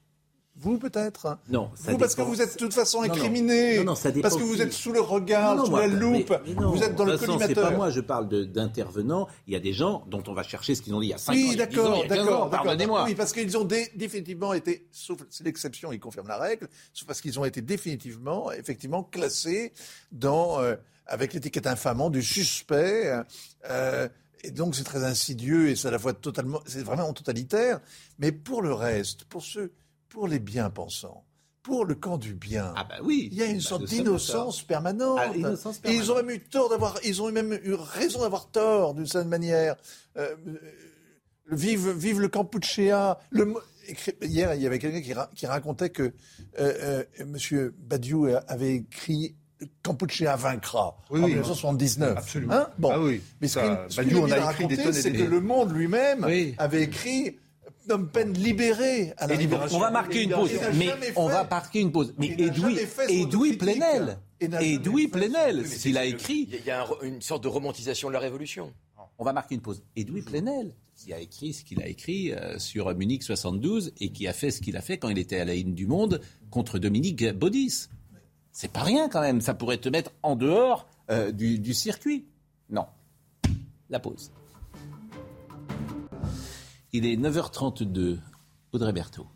vous 0.62 0.78
peut-être 0.78 1.38
Non, 1.48 1.70
ça 1.74 1.90
vous, 1.90 1.98
parce 1.98 2.14
que 2.14 2.22
vous 2.22 2.40
êtes 2.40 2.54
de 2.54 2.58
toute 2.58 2.72
façon 2.72 3.02
incriminé. 3.02 3.78
Non, 3.78 3.84
non, 3.84 3.94
ça 3.94 4.10
dépend 4.10 4.28
parce 4.28 4.40
que 4.40 4.46
vous 4.46 4.62
êtes 4.62 4.72
sous 4.72 4.92
le 4.92 5.00
regard, 5.00 5.66
sous 5.66 5.76
la 5.76 5.88
loupe. 5.88 6.32
vous 6.46 6.82
êtes 6.82 6.94
dans 6.94 7.04
le 7.04 7.18
collimateur. 7.18 7.48
C'est 7.48 7.54
pas 7.54 7.70
moi, 7.72 7.90
je 7.90 8.00
parle 8.00 8.28
d'intervenants. 8.28 9.28
Il 9.46 9.52
y 9.52 9.56
a 9.56 9.60
des 9.60 9.72
gens 9.72 10.04
dont 10.08 10.22
on 10.28 10.32
va 10.32 10.44
chercher 10.44 10.74
ce 10.74 10.82
qu'ils 10.82 10.94
ont 10.94 11.00
dit 11.00 11.08
il 11.08 11.10
y 11.10 11.14
a 11.14 11.18
5 11.18 11.32
oui, 11.32 11.50
ans, 11.50 11.56
d'accord, 11.56 12.06
d'accord, 12.06 12.50
pardonnez-moi. 12.50 13.04
Oui, 13.04 13.14
parce 13.14 13.32
qu'ils 13.32 13.56
ont 13.58 13.64
définitivement 13.64 14.52
été, 14.52 14.86
sauf 14.92 15.18
c'est 15.30 15.44
l'exception, 15.44 15.92
ils 15.92 16.00
confirment 16.00 16.28
la 16.28 16.38
règle, 16.38 16.68
sauf 16.92 17.06
parce 17.06 17.20
qu'ils 17.20 17.38
ont 17.40 17.44
été 17.44 17.60
définitivement, 17.60 18.52
effectivement, 18.52 19.02
classés 19.02 19.72
dans 20.12 20.60
euh, 20.60 20.76
avec 21.06 21.32
l'étiquette 21.34 21.66
infamant 21.66 22.08
du 22.08 22.22
suspect. 22.22 23.12
Euh, 23.68 24.08
et 24.44 24.50
donc 24.50 24.74
c'est 24.74 24.84
très 24.84 25.04
insidieux 25.04 25.68
et 25.68 25.76
c'est 25.76 25.88
à 25.88 25.90
la 25.90 25.98
fois 25.98 26.12
totalement, 26.12 26.60
c'est 26.66 26.82
vraiment 26.82 27.12
totalitaire. 27.12 27.80
Mais 28.18 28.32
pour 28.32 28.62
le 28.62 28.72
reste, 28.72 29.24
pour 29.24 29.42
ceux 29.42 29.72
pour 30.12 30.28
les 30.28 30.38
bien-pensants, 30.38 31.24
pour 31.62 31.86
le 31.86 31.94
camp 31.94 32.18
du 32.18 32.34
bien. 32.34 32.74
Ah 32.76 32.84
bah 32.84 32.96
oui. 33.02 33.30
Il 33.32 33.38
y 33.38 33.42
a 33.42 33.46
une 33.46 33.56
bah, 33.56 33.62
sorte 33.62 33.84
d'innocence 33.84 34.62
permanente. 34.62 35.18
Ah, 35.18 35.32
Et 35.84 35.94
ils 35.94 36.12
ont 36.12 36.16
même 36.16 36.30
eu 36.30 36.40
tort 36.40 36.68
d'avoir, 36.68 36.98
ils 37.02 37.22
ont 37.22 37.32
même 37.32 37.58
eu 37.64 37.72
raison 37.72 38.20
d'avoir 38.20 38.50
tort 38.50 38.94
d'une 38.94 39.06
certaine 39.06 39.30
manière. 39.30 39.76
Euh, 40.18 40.36
vive, 41.50 41.90
vive 41.92 42.20
le 42.20 42.28
Campuchea. 42.28 43.18
Le, 43.30 43.54
hier, 44.20 44.54
il 44.54 44.60
y 44.60 44.66
avait 44.66 44.78
quelqu'un 44.78 45.26
qui, 45.34 45.46
racontait 45.46 45.88
que 45.88 46.02
euh, 46.02 46.12
euh, 46.58 47.04
M. 47.18 47.72
Badiou 47.78 48.28
avait 48.48 48.74
écrit 48.74 49.34
Campuchea 49.82 50.36
vaincra 50.36 50.98
en 51.08 51.16
1979. 51.16 52.18
Absolument. 52.18 52.52
Hein? 52.52 52.68
Bon. 52.78 52.90
Ah 52.92 53.00
oui. 53.00 53.22
Mais 53.40 53.48
ce 53.48 53.58
qu'il 54.02 54.16
on 54.18 54.30
a 54.30 54.52
écrit 54.52 54.66
des 54.66 54.92
c'est 54.92 55.12
que 55.12 55.22
le 55.22 55.40
monde 55.40 55.72
lui-même 55.72 56.26
avait 56.58 56.82
écrit 56.82 57.38
Phnom 57.84 58.06
Penh 58.06 58.32
libéré 58.34 59.12
à 59.16 59.26
la 59.26 59.36
On 59.72 59.78
va 59.78 59.90
marquer 59.90 60.22
une 60.22 60.30
pause. 60.30 60.50
Mais 60.74 60.90
on 61.16 61.28
va 61.28 61.44
marquer 61.44 61.80
une 61.80 61.92
pause. 61.92 62.14
Mais 62.18 62.28
Edoui, 62.38 62.78
Edoui 63.08 63.56
Plenel. 63.56 64.18
Edoui 64.40 65.08
Plenel, 65.08 65.66
s'il 65.66 65.98
a 65.98 66.04
écrit. 66.04 66.48
Il 66.52 66.64
y 66.66 66.70
a 66.70 66.86
une 67.02 67.20
sorte 67.20 67.42
de 67.42 67.48
romantisation 67.48 68.08
de 68.08 68.14
la 68.14 68.20
Révolution. 68.20 68.72
On 69.18 69.24
va 69.24 69.32
marquer 69.32 69.54
une 69.54 69.60
pause. 69.60 69.82
Edoui 69.96 70.22
Plenel, 70.22 70.74
qui 70.96 71.12
a 71.12 71.20
écrit 71.20 71.52
ce 71.52 71.64
qu'il 71.64 71.82
a 71.82 71.86
écrit 71.86 72.32
euh, 72.32 72.58
sur 72.58 72.92
Munich 72.94 73.22
72 73.22 73.92
et 74.00 74.10
qui 74.10 74.26
a 74.26 74.32
fait 74.32 74.50
ce 74.50 74.60
qu'il 74.60 74.76
a 74.76 74.80
fait 74.80 74.98
quand 74.98 75.08
il 75.08 75.18
était 75.18 75.38
à 75.38 75.44
la 75.44 75.54
ligne 75.54 75.74
du 75.74 75.86
monde 75.86 76.20
contre 76.50 76.78
Dominique 76.78 77.24
Baudis. 77.32 77.88
C'est 78.52 78.70
pas 78.70 78.82
rien 78.82 79.08
quand 79.08 79.20
même. 79.20 79.40
Ça 79.40 79.54
pourrait 79.54 79.78
te 79.78 79.88
mettre 79.88 80.12
en 80.22 80.34
dehors 80.36 80.88
euh, 81.10 81.30
du, 81.30 81.58
du 81.58 81.74
circuit. 81.74 82.26
Non. 82.70 82.86
La 83.90 84.00
pause. 84.00 84.30
Il 86.94 87.06
est 87.06 87.16
9h32. 87.16 88.18
Audrey 88.74 88.92
Berthaud. 88.92 89.26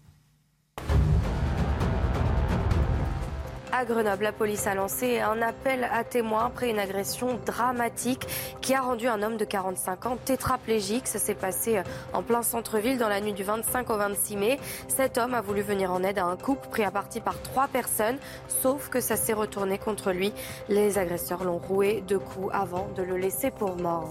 À 3.73 3.87
Grenoble, 3.87 4.25
la 4.25 4.33
police 4.33 4.66
a 4.66 4.75
lancé 4.75 5.21
un 5.21 5.40
appel 5.40 5.85
à 5.90 6.05
témoins 6.05 6.45
après 6.45 6.69
une 6.69 6.79
agression 6.79 7.40
dramatique 7.47 8.27
qui 8.61 8.75
a 8.75 8.83
rendu 8.83 9.09
un 9.09 9.23
homme 9.23 9.38
de 9.38 9.47
45 9.47 10.05
ans 10.05 10.19
tétraplégique. 10.23 11.07
Ça 11.07 11.19
s'est 11.19 11.35
passé 11.35 11.81
en 12.12 12.23
plein 12.23 12.42
centre-ville 12.42 12.99
dans 12.99 13.09
la 13.09 13.23
nuit 13.23 13.33
du 13.33 13.42
25 13.42 13.88
au 13.88 13.97
26 13.97 14.37
mai. 14.37 14.61
Cet 14.88 15.16
homme 15.16 15.33
a 15.33 15.40
voulu 15.40 15.62
venir 15.62 15.90
en 15.90 16.03
aide 16.03 16.19
à 16.19 16.27
un 16.27 16.37
couple 16.37 16.69
pris 16.69 16.85
à 16.85 16.90
partie 16.90 17.23
par 17.23 17.40
trois 17.40 17.69
personnes, 17.69 18.19
sauf 18.49 18.90
que 18.90 19.01
ça 19.01 19.16
s'est 19.16 19.33
retourné 19.33 19.79
contre 19.79 20.12
lui. 20.12 20.31
Les 20.69 20.99
agresseurs 20.99 21.42
l'ont 21.42 21.57
roué 21.57 22.05
de 22.07 22.19
coups 22.19 22.51
avant 22.53 22.87
de 22.95 23.03
le 23.03 23.16
laisser 23.16 23.51
pour 23.51 23.77
mort. 23.77 24.11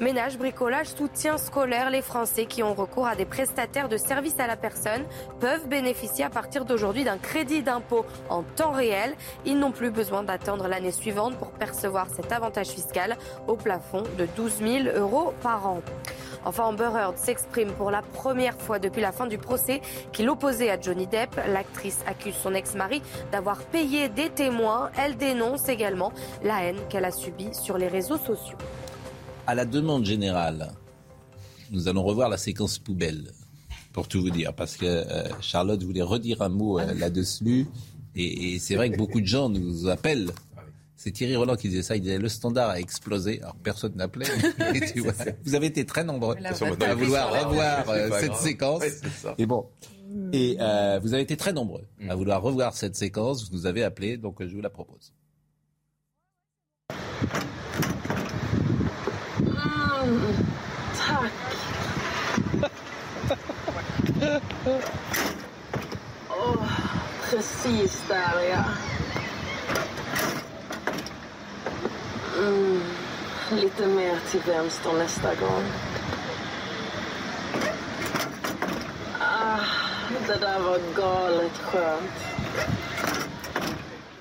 Ménage, 0.00 0.38
bricolage, 0.38 0.86
soutien 0.86 1.38
scolaire, 1.38 1.90
les 1.90 2.02
Français 2.02 2.46
qui 2.46 2.62
ont 2.62 2.72
recours 2.72 3.08
à 3.08 3.16
des 3.16 3.24
prestataires 3.24 3.88
de 3.88 3.96
services 3.96 4.38
à 4.38 4.46
la 4.46 4.56
personne 4.56 5.02
peuvent 5.40 5.66
bénéficier 5.66 6.24
à 6.24 6.30
partir 6.30 6.64
d'aujourd'hui 6.64 7.02
d'un 7.02 7.18
crédit 7.18 7.64
d'impôt 7.64 8.06
en 8.30 8.44
temps 8.44 8.70
réel. 8.70 9.16
Ils 9.44 9.58
n'ont 9.58 9.72
plus 9.72 9.90
besoin 9.90 10.22
d'attendre 10.22 10.68
l'année 10.68 10.92
suivante 10.92 11.36
pour 11.36 11.50
percevoir 11.50 12.06
cet 12.14 12.30
avantage 12.30 12.68
fiscal 12.68 13.16
au 13.48 13.56
plafond 13.56 14.04
de 14.16 14.28
12 14.36 14.58
000 14.58 14.96
euros 14.96 15.34
par 15.42 15.66
an. 15.66 15.80
Enfin, 16.44 16.62
Amber 16.66 16.90
Heard 16.94 17.18
s'exprime 17.18 17.72
pour 17.72 17.90
la 17.90 18.02
première 18.02 18.56
fois 18.56 18.78
depuis 18.78 19.00
la 19.00 19.10
fin 19.10 19.26
du 19.26 19.36
procès 19.36 19.82
qui 20.12 20.22
l'opposait 20.22 20.70
à 20.70 20.80
Johnny 20.80 21.08
Depp. 21.08 21.40
L'actrice 21.48 22.04
accuse 22.06 22.36
son 22.36 22.54
ex-mari 22.54 23.02
d'avoir 23.32 23.58
payé 23.64 24.08
des 24.08 24.30
témoins. 24.30 24.90
Elle 24.96 25.16
dénonce 25.16 25.68
également 25.68 26.12
la 26.44 26.62
haine 26.62 26.78
qu'elle 26.88 27.04
a 27.04 27.10
subie 27.10 27.52
sur 27.52 27.78
les 27.78 27.88
réseaux 27.88 28.16
sociaux 28.16 28.58
à 29.48 29.54
la 29.54 29.64
demande 29.64 30.04
générale, 30.04 30.72
nous 31.70 31.88
allons 31.88 32.02
revoir 32.02 32.28
la 32.28 32.36
séquence 32.36 32.78
poubelle, 32.78 33.32
pour 33.94 34.06
tout 34.06 34.20
vous 34.20 34.28
dire, 34.28 34.52
parce 34.52 34.76
que 34.76 34.84
euh, 34.84 35.26
Charlotte 35.40 35.82
voulait 35.82 36.02
redire 36.02 36.42
un 36.42 36.50
mot 36.50 36.78
euh, 36.78 36.92
là-dessus. 36.92 37.66
Et, 38.14 38.58
c'est 38.58 38.74
vrai 38.74 38.90
que 38.90 38.98
beaucoup 38.98 39.22
de 39.22 39.26
gens 39.26 39.48
nous 39.48 39.88
appellent. 39.88 40.32
C'est 40.96 41.12
Thierry 41.12 41.34
Roland 41.34 41.56
qui 41.56 41.70
disait 41.70 41.82
ça. 41.82 41.96
Il 41.96 42.02
disait 42.02 42.18
le 42.18 42.28
standard 42.28 42.68
a 42.68 42.78
explosé. 42.78 43.40
Alors 43.40 43.54
personne 43.62 43.94
n'appelait. 43.94 44.26
vous 45.44 45.54
avez 45.54 45.66
été 45.68 45.86
très 45.86 46.04
nombreux 46.04 46.36
à 46.44 46.94
vouloir 46.94 47.48
revoir 47.48 47.88
euh, 47.88 48.10
cette 48.20 48.34
séquence. 48.34 48.82
et 49.38 49.46
bon. 49.46 49.66
Et 50.34 50.56
vous 51.00 51.14
avez 51.14 51.22
été 51.22 51.38
très 51.38 51.54
nombreux 51.54 51.86
à 52.06 52.14
vouloir 52.14 52.42
revoir 52.42 52.74
cette 52.74 52.96
séquence. 52.96 53.48
Vous 53.48 53.56
nous 53.56 53.66
avez 53.66 53.82
appelé, 53.82 54.18
donc 54.18 54.44
je 54.44 54.54
vous 54.54 54.60
la 54.60 54.70
propose. 54.70 55.14
Oh, 66.28 66.64
precis 67.30 68.02
där, 68.08 68.40
ja. 68.50 68.64
Mm, 72.38 72.82
lite 73.50 73.86
mer 73.86 74.18
till 74.30 74.40
vänster 74.40 74.92
nästa 74.92 75.34
gång. 75.34 75.64
Ah, 79.20 79.60
det 80.26 80.40
där 80.40 80.60
var 80.60 80.78
galet 80.96 81.58
skönt. 81.58 82.12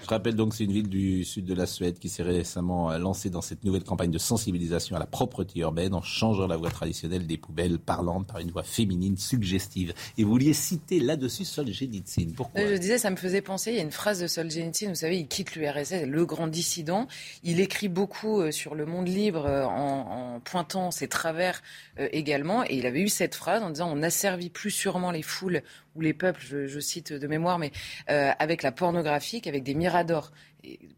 Je 0.07 0.13
rappelle 0.13 0.35
donc 0.35 0.55
c'est 0.55 0.63
une 0.63 0.71
ville 0.71 0.87
du 0.87 1.25
sud 1.25 1.43
de 1.43 1.53
la 1.53 1.65
Suède 1.65 1.99
qui 1.99 2.07
s'est 2.07 2.23
récemment 2.23 2.89
euh, 2.89 2.97
lancée 2.97 3.29
dans 3.29 3.41
cette 3.41 3.65
nouvelle 3.65 3.83
campagne 3.83 4.09
de 4.09 4.17
sensibilisation 4.17 4.95
à 4.95 4.99
la 4.99 5.05
propreté 5.05 5.59
urbaine 5.59 5.93
en 5.93 6.01
changeant 6.01 6.47
la 6.47 6.55
voix 6.55 6.69
traditionnelle 6.69 7.27
des 7.27 7.35
poubelles 7.35 7.77
parlantes 7.77 8.25
par 8.25 8.39
une 8.39 8.49
voix 8.49 8.63
féminine 8.63 9.17
suggestive. 9.17 9.93
Et 10.17 10.23
vous 10.23 10.29
vouliez 10.29 10.53
citer 10.53 11.01
là-dessus 11.01 11.43
Solzhenitsyn. 11.43 12.31
Pourquoi? 12.37 12.65
Je 12.65 12.75
disais, 12.75 12.99
ça 12.99 13.09
me 13.09 13.17
faisait 13.17 13.41
penser, 13.41 13.71
il 13.71 13.75
y 13.75 13.79
a 13.81 13.83
une 13.83 13.91
phrase 13.91 14.21
de 14.21 14.27
Solzhenitsyn, 14.27 14.87
vous 14.87 14.95
savez, 14.95 15.19
il 15.19 15.27
quitte 15.27 15.57
l'URSS, 15.57 16.05
le 16.05 16.25
grand 16.25 16.47
dissident. 16.47 17.09
Il 17.43 17.59
écrit 17.59 17.89
beaucoup 17.89 18.39
euh, 18.39 18.51
sur 18.51 18.75
le 18.75 18.85
monde 18.85 19.09
libre 19.09 19.45
euh, 19.45 19.65
en, 19.65 20.39
pointant 20.39 20.89
ses 20.89 21.09
travers 21.09 21.61
également. 21.97 22.63
Et 22.63 22.77
il 22.77 22.85
avait 22.85 23.01
eu 23.01 23.09
cette 23.09 23.35
phrase 23.35 23.61
en 23.61 23.71
disant 23.71 23.91
on 23.93 24.01
asservit 24.03 24.49
plus 24.49 24.71
sûrement 24.71 25.11
les 25.11 25.23
foules 25.23 25.63
ou 25.97 26.01
les 26.01 26.13
peuples, 26.13 26.41
je, 26.41 26.79
cite 26.79 27.11
de 27.11 27.27
mémoire, 27.27 27.59
mais 27.59 27.71
avec 28.07 28.63
la 28.63 28.71
pornographie 28.71 29.41
qu'avec 29.41 29.63
des 29.63 29.73
miracles 29.73 29.97
adore. 29.97 30.31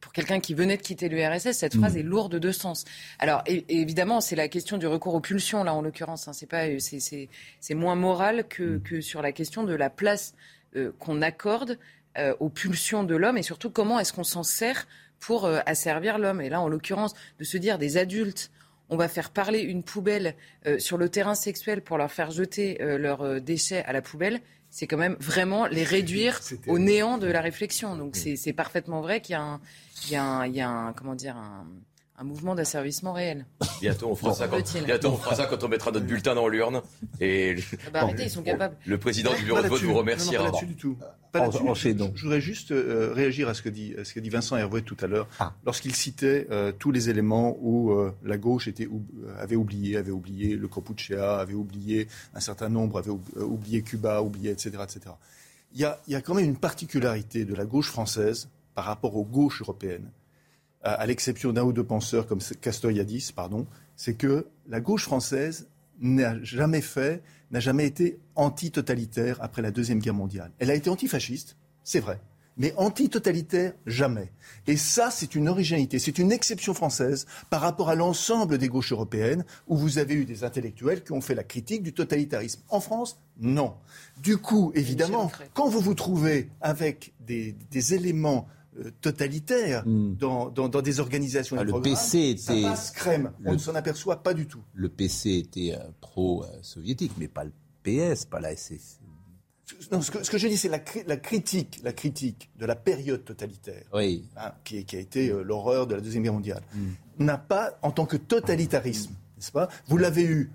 pour 0.02 0.14
quelqu'un 0.14 0.40
qui 0.40 0.54
venait 0.54 0.78
de 0.78 0.82
quitter 0.82 1.10
l'URSS, 1.10 1.54
cette 1.54 1.76
phrase 1.76 1.96
mm. 1.96 2.00
est 2.00 2.04
lourde 2.04 2.36
de 2.36 2.52
sens. 2.52 2.86
Alors 3.18 3.44
évidemment, 3.48 4.22
c'est 4.22 4.36
la 4.36 4.48
question 4.48 4.78
du 4.78 4.88
recours 4.88 5.16
aux 5.16 5.20
pulsions 5.20 5.64
là 5.64 5.74
en 5.74 5.82
l'occurrence. 5.82 6.28
Hein. 6.28 6.34
C'est 6.34 6.46
pas, 6.46 6.66
c'est 6.80 7.74
moins 7.74 7.96
moral 7.96 8.48
que, 8.48 8.64
mm. 8.64 8.82
que, 8.84 9.02
sur 9.02 9.22
la 9.22 9.32
question 9.32 9.64
de 9.64 9.74
la 9.74 9.90
place 9.90 10.36
euh, 10.76 10.92
qu'on 11.00 11.22
accorde 11.22 11.80
euh, 12.18 12.36
aux 12.40 12.50
pulsions 12.50 13.04
de 13.04 13.16
l'homme 13.16 13.38
et 13.38 13.44
surtout 13.44 13.70
comment 13.70 14.00
est-ce 14.00 14.14
qu'on 14.14 14.24
s'en 14.24 14.44
sert 14.44 14.88
pour 15.20 15.46
euh, 15.46 15.60
asservir 15.66 16.18
l'homme. 16.18 16.42
Et 16.42 16.50
là, 16.50 16.62
en 16.62 16.68
l'occurrence, 16.68 17.14
de 17.40 17.44
se 17.44 17.58
dire 17.58 17.78
des 17.78 17.98
adultes 17.98 18.52
on 18.92 18.98
va 18.98 19.08
faire 19.08 19.30
parler 19.30 19.60
une 19.60 19.84
poubelle 19.84 20.34
sur 20.80 20.98
le 20.98 21.10
terrain 21.10 21.36
sexuel 21.36 21.84
pour 21.84 22.00
leur 22.00 22.12
faire 22.12 22.32
jeter 22.32 22.80
leurs 22.80 23.40
déchets 23.40 23.84
à 23.84 23.94
la 23.94 24.02
poubelle, 24.02 24.42
c'est 24.70 24.88
quand 24.88 24.98
même 24.98 25.18
vraiment 25.20 25.66
les 25.66 25.84
réduire 25.84 26.40
au 26.68 26.80
néant 26.80 27.18
de 27.18 27.28
la 27.28 27.42
réflexion. 27.42 27.96
Donc 27.96 28.16
c'est 28.16 28.54
parfaitement 28.54 29.02
vrai 29.02 29.22
qu'il 29.22 29.34
y 29.34 29.36
a 29.36 29.42
un, 29.42 29.62
il 30.06 30.12
y 30.12 30.16
a 30.16 30.24
un, 30.24 30.48
il 30.48 30.56
y 30.56 30.62
a 30.62 30.70
un 30.70 30.94
comment 30.94 31.16
dire, 31.16 31.36
un, 31.38 31.66
un 32.20 32.26
mouvement 32.26 32.54
d'asservissement 32.54 33.14
réel. 33.14 33.46
Bientôt 33.80 34.10
on, 34.12 34.16
fera 34.16 34.34
ça 34.34 34.50
quand, 34.50 34.84
bientôt 34.86 35.08
on 35.08 35.18
fera 35.18 35.36
ça 35.36 35.46
quand 35.46 35.64
on 35.64 35.70
mettra 35.70 35.92
notre 35.92 36.06
bulletin 36.06 36.36
dans 36.36 36.50
l'urne. 36.50 36.82
Et 37.22 37.56
ah 37.88 37.90
bah 37.94 38.02
arrêtez, 38.02 38.24
ils 38.24 38.30
sont 38.30 38.44
capables. 38.44 38.76
Le 38.86 38.98
président 38.98 39.34
du 39.34 39.44
bureau 39.44 39.62
de 39.62 39.68
vote 39.68 39.82
vous 39.82 39.94
remerciera. 39.94 40.44
pas 40.44 40.50
là-dessus 40.50 40.66
du 40.66 40.76
tout. 40.76 40.98
Pas. 41.32 41.50
Je 41.50 42.22
voudrais 42.24 42.42
juste 42.42 42.72
euh, 42.72 43.14
réagir 43.14 43.48
à 43.48 43.54
ce 43.54 43.62
que 43.62 43.70
dit, 43.70 43.96
ce 44.04 44.14
que 44.14 44.20
dit 44.20 44.30
Vincent 44.30 44.58
Hervé 44.58 44.82
tout 44.82 44.98
à 45.00 45.08
l'heure, 45.08 45.28
ah. 45.40 45.54
lorsqu'il 45.64 45.96
citait 45.96 46.48
euh, 46.52 46.74
tous 46.78 46.92
les 46.92 47.10
éléments 47.10 47.56
où 47.62 47.92
euh, 47.92 48.14
la 48.24 48.38
gauche 48.38 48.68
était, 48.68 48.90
avait 49.38 49.56
oublié, 49.56 49.96
avait 49.96 50.12
oublié 50.12 50.56
le 50.56 50.68
Copuccia, 50.68 51.38
avait 51.38 51.54
oublié 51.54 52.08
un 52.34 52.40
certain 52.40 52.68
nombre, 52.68 52.98
avait 52.98 53.12
oublié 53.36 53.82
Cuba, 53.82 54.22
oublié, 54.22 54.52
etc., 54.52 54.72
etc. 54.84 55.16
Il 55.74 55.80
y, 55.80 55.86
a, 55.86 56.02
il 56.08 56.14
y 56.14 56.16
a 56.16 56.22
quand 56.22 56.34
même 56.34 56.46
une 56.46 56.58
particularité 56.58 57.46
de 57.46 57.54
la 57.54 57.66
gauche 57.66 57.90
française 57.90 58.50
par 58.74 58.86
rapport 58.86 59.16
aux 59.16 59.24
gauches 59.24 59.62
européennes 59.62 60.10
à 60.84 61.06
l'exception 61.06 61.52
d'un 61.52 61.64
ou 61.64 61.74
deux 61.74 61.84
penseurs 61.84 62.28
comme 62.28 62.40
Castoyadis, 62.62 63.32
pardon, 63.36 63.68
c'est 63.96 64.14
que 64.14 64.48
la 64.68 64.80
gauche 64.80 65.04
française 65.04 65.68
n'a 66.00 66.42
jamais 66.44 66.82
fait, 66.82 67.22
n'a 67.52 67.60
jamais 67.60 67.86
été 67.86 68.20
anti-totalitaire 68.36 69.38
après 69.42 69.62
la 69.62 69.72
Deuxième 69.72 70.00
Guerre 70.00 70.14
mondiale. 70.14 70.52
Elle 70.60 70.72
a 70.72 70.76
été 70.76 70.90
antifasciste, 70.90 71.58
c'est 71.84 72.00
vrai, 72.00 72.22
mais 72.56 72.74
anti-totalitaire, 72.78 73.74
jamais. 73.86 74.32
Et 74.68 74.78
ça, 74.78 75.12
c'est 75.12 75.34
une 75.34 75.48
originalité, 75.48 75.98
c'est 75.98 76.18
une 76.18 76.32
exception 76.32 76.74
française 76.74 77.26
par 77.50 77.62
rapport 77.62 77.90
à 77.90 77.96
l'ensemble 77.96 78.58
des 78.58 78.68
gauches 78.68 78.92
européennes, 78.92 79.46
où 79.68 79.78
vous 79.78 79.98
avez 79.98 80.14
eu 80.14 80.26
des 80.26 80.44
intellectuels 80.44 81.04
qui 81.04 81.14
ont 81.14 81.22
fait 81.22 81.36
la 81.36 81.44
critique 81.44 81.84
du 81.84 81.94
totalitarisme. 81.94 82.62
En 82.70 82.82
France, 82.82 83.20
non. 83.40 83.76
Du 84.22 84.38
coup, 84.38 84.72
évidemment, 84.76 85.32
quand 85.54 85.70
vous 85.70 85.80
vous 85.80 85.94
trouvez 85.94 86.50
avec 86.62 87.14
des, 87.26 87.56
des 87.72 87.94
éléments 87.94 88.48
totalitaire 89.02 89.84
hmm. 89.86 90.16
dans, 90.16 90.82
des 90.82 91.00
organisations. 91.00 91.58
Ah, 91.60 91.64
le 91.64 91.82
PC 91.82 92.30
était. 92.30 92.64
crème. 92.96 93.32
On 93.46 93.54
ne 93.54 93.58
s'en 93.58 93.76
aperçoit 93.76 94.24
pas 94.24 94.34
du 94.34 94.48
tout. 94.48 94.62
Le 94.74 94.90
PC 94.90 95.32
était 95.32 95.76
euh, 95.76 95.84
pro-soviétique, 96.02 97.14
mais 97.18 97.28
pas 97.28 97.44
le 97.44 97.52
PS, 97.84 98.26
pas 98.26 98.40
la 98.40 98.56
SS. 98.56 99.00
Non, 99.92 100.02
ce 100.02 100.12
que, 100.12 100.38
je 100.38 100.48
dis, 100.48 100.58
c'est 100.58 100.68
la, 100.68 100.80
critique, 100.80 101.80
la 101.84 101.94
critique 101.94 102.50
de 102.58 102.66
la 102.66 102.76
période 102.76 103.24
totalitaire, 103.24 103.84
oui. 103.94 104.26
Hein, 104.36 104.52
qui, 104.64 104.84
a 104.94 105.00
été 105.00 105.30
euh, 105.30 105.44
l'horreur 105.44 105.86
de 105.86 105.96
la 105.96 106.02
Deuxième 106.02 106.24
Guerre 106.24 106.34
mondiale, 106.34 106.64
hmm. 106.74 107.24
n'a 107.26 107.38
pas, 107.38 107.78
en 107.84 107.92
tant 107.92 108.06
que 108.06 108.18
totalitarisme, 108.18 109.12
n'est-ce 109.38 109.52
pas 109.52 109.70
Vous 109.88 109.98
l'avez 109.98 110.24
eu 110.24 110.52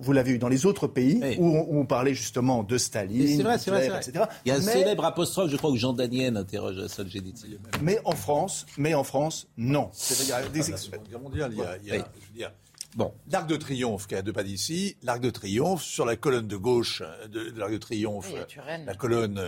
vous 0.00 0.12
l'avez 0.12 0.32
eu 0.32 0.38
dans 0.38 0.48
les 0.48 0.66
autres 0.66 0.86
pays 0.86 1.20
où, 1.38 1.56
on, 1.70 1.84
parlait 1.86 2.14
justement 2.14 2.62
de 2.62 2.78
Staline, 2.78 3.42
vrai, 3.42 3.56
vrai, 3.56 3.86
etc. 3.86 4.24
Il 4.44 4.50
y 4.50 4.52
a 4.52 4.56
un 4.56 4.60
célèbre 4.60 5.04
apostrophe, 5.04 5.50
je 5.50 5.56
crois, 5.56 5.70
où 5.70 5.76
Jean 5.76 5.92
Daniel 5.92 6.36
interroge 6.36 6.86
Solzhenitsyn. 6.86 7.58
Mais 7.82 7.98
en 8.04 8.12
France, 8.12 8.66
mais 8.78 8.94
en 8.94 9.04
France, 9.04 9.48
non. 9.56 9.88
C'est-à-dire 9.92 10.50
des 10.50 10.60
Guerre 10.60 11.20
mondiale, 11.20 11.52
il 11.82 11.88
y 11.88 11.92
a, 11.92 11.96
je 11.96 12.00
veux 12.00 12.34
dire, 12.34 12.52
Bon, 12.96 13.12
l'Arc 13.30 13.46
de 13.46 13.56
Triomphe 13.56 14.08
qui 14.08 14.14
est 14.14 14.18
à 14.18 14.22
deux 14.22 14.32
pas 14.32 14.42
d'ici, 14.42 14.96
l'Arc 15.02 15.20
de 15.20 15.30
Triomphe 15.30 15.82
sur 15.82 16.04
la 16.04 16.16
colonne 16.16 16.48
de 16.48 16.56
gauche 16.56 17.02
de, 17.30 17.52
l'Arc 17.56 17.72
de 17.72 17.78
Triomphe, 17.78 18.32
la 18.84 18.94
colonne 18.94 19.40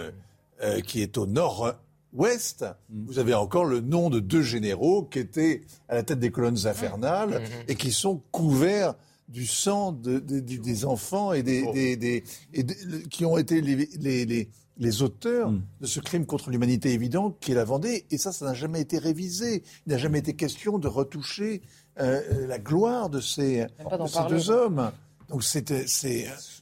euh, 0.63 0.81
qui 0.81 1.03
est 1.03 1.19
au 1.19 1.27
nord-ouest, 1.27 2.65
mm. 2.89 3.07
vous 3.07 3.19
avez 3.19 3.35
encore 3.35 3.65
le 3.65 3.81
nom 3.81 4.11
de 4.11 4.21
deux 4.21 4.43
généraux 4.43 5.03
qui 5.03 5.19
étaient 5.19 5.63
à 5.89 5.97
la 5.97 6.03
tête 6.05 6.21
des 6.21 6.31
colonnes 6.31 6.67
infernales 6.67 7.41
mm. 7.41 7.45
et 7.67 7.75
qui 7.75 7.91
sont 7.91 8.23
couverts 8.31 8.95
du 9.33 9.47
sang 9.47 9.93
de, 9.93 10.19
des 10.19 10.85
enfants 10.85 11.33
et, 11.33 11.43
des, 11.43 12.23
oh. 12.55 13.09
qui 13.11 13.25
ont 13.25 13.39
été 13.39 13.61
les, 13.61 14.49
les, 14.77 15.03
auteurs 15.03 15.51
hmm. 15.51 15.63
de 15.81 15.87
ce 15.87 16.01
crime 16.01 16.27
contre 16.27 16.51
l'humanité 16.51 16.93
évident 16.93 17.35
qui 17.41 17.53
est 17.53 17.55
la 17.55 17.65
Vendée. 17.65 18.05
Et 18.11 18.19
ça, 18.19 18.33
ça 18.33 18.45
n'a 18.45 18.55
jamais 18.55 18.81
été 18.81 18.99
révisé. 18.99 19.63
Il 19.87 19.93
n'a 19.93 19.99
jamais 19.99 20.19
été 20.19 20.35
question 20.35 20.79
de 20.79 20.87
retoucher 20.87 21.63
euh, 22.01 22.47
la 22.47 22.59
gloire 22.59 23.11
de 23.11 23.21
ces, 23.21 23.67
deux 24.29 24.51
hommes. 24.51 24.93
Donc 25.29 25.43
c'est 25.45 25.65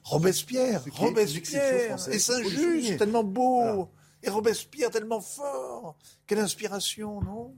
Robespierre, 0.05 0.85
Robespierre 0.93 1.97
et 2.09 2.19
Saint-Just, 2.21 2.99
tellement 2.99 3.25
beau, 3.25 3.89
et 4.23 4.31
Robespierre 4.31 4.91
tellement 4.91 5.21
fort. 5.21 5.97
Quelle 6.27 6.39
inspiration, 6.39 7.21
non? 7.21 7.53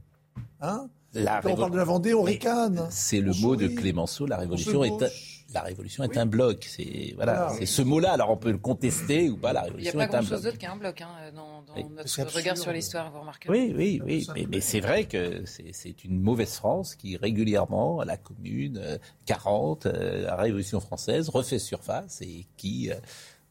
Hein? 0.60 0.88
Quand 1.14 1.50
on 1.52 1.56
parle 1.56 1.72
de 1.72 1.76
la 1.76 1.84
Vendée, 1.84 2.14
on 2.14 2.22
ricane. 2.22 2.86
C'est 2.90 3.20
le 3.20 3.32
mot 3.40 3.56
de 3.56 3.68
Clémenceau, 3.68 4.26
la 4.26 4.38
révolution 4.38 4.82
est 4.84 5.02
un, 5.02 5.08
la 5.54 5.60
révolution 5.60 6.04
est 6.04 6.16
un 6.16 6.26
bloc. 6.26 6.64
C'est 6.68 7.12
voilà, 7.16 7.50
c'est 7.58 7.66
ce 7.66 7.82
mot-là. 7.82 8.12
Alors 8.12 8.30
on 8.30 8.36
peut 8.36 8.50
le 8.50 8.58
contester 8.58 9.28
ou 9.28 9.36
pas. 9.36 9.52
La 9.52 9.62
révolution 9.62 10.00
est 10.00 10.04
un 10.04 10.06
bloc. 10.06 10.22
Il 10.22 10.22
n'y 10.22 10.22
a 10.22 10.22
pas 10.22 10.22
grand-chose 10.22 10.42
d'autre 10.42 10.58
qu'un 10.58 10.76
bloc 10.76 11.00
hein, 11.00 11.10
dans, 11.34 11.62
notre 11.90 12.36
regard 12.36 12.56
sur 12.56 12.72
l'histoire. 12.72 13.10
Vous 13.10 13.20
remarquez 13.20 13.48
Oui, 13.50 13.72
oui, 13.76 14.00
oui. 14.04 14.26
Mais, 14.50 14.60
c'est 14.60 14.80
vrai 14.80 15.04
que 15.04 15.42
c'est 15.44 16.04
une 16.04 16.20
mauvaise 16.20 16.54
France 16.54 16.94
qui 16.94 17.16
régulièrement, 17.16 18.00
à 18.00 18.04
la 18.04 18.16
Commune 18.16 18.98
40, 19.26 19.86
euh, 19.86 20.22
la 20.22 20.36
Révolution 20.36 20.80
française, 20.80 21.28
refait 21.28 21.58
surface 21.58 22.22
et 22.22 22.46
qui 22.56 22.90
euh, 22.90 22.94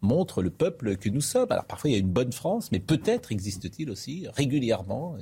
montre 0.01 0.41
le 0.41 0.49
peuple 0.49 0.97
que 0.97 1.09
nous 1.09 1.21
sommes. 1.21 1.51
Alors 1.51 1.65
parfois 1.65 1.89
il 1.89 1.93
y 1.93 1.95
a 1.95 1.99
une 1.99 2.11
bonne 2.11 2.31
France, 2.31 2.71
mais 2.71 2.79
peut-être 2.79 3.31
existe-t-il 3.31 3.89
aussi 3.89 4.27
régulièrement 4.33 5.15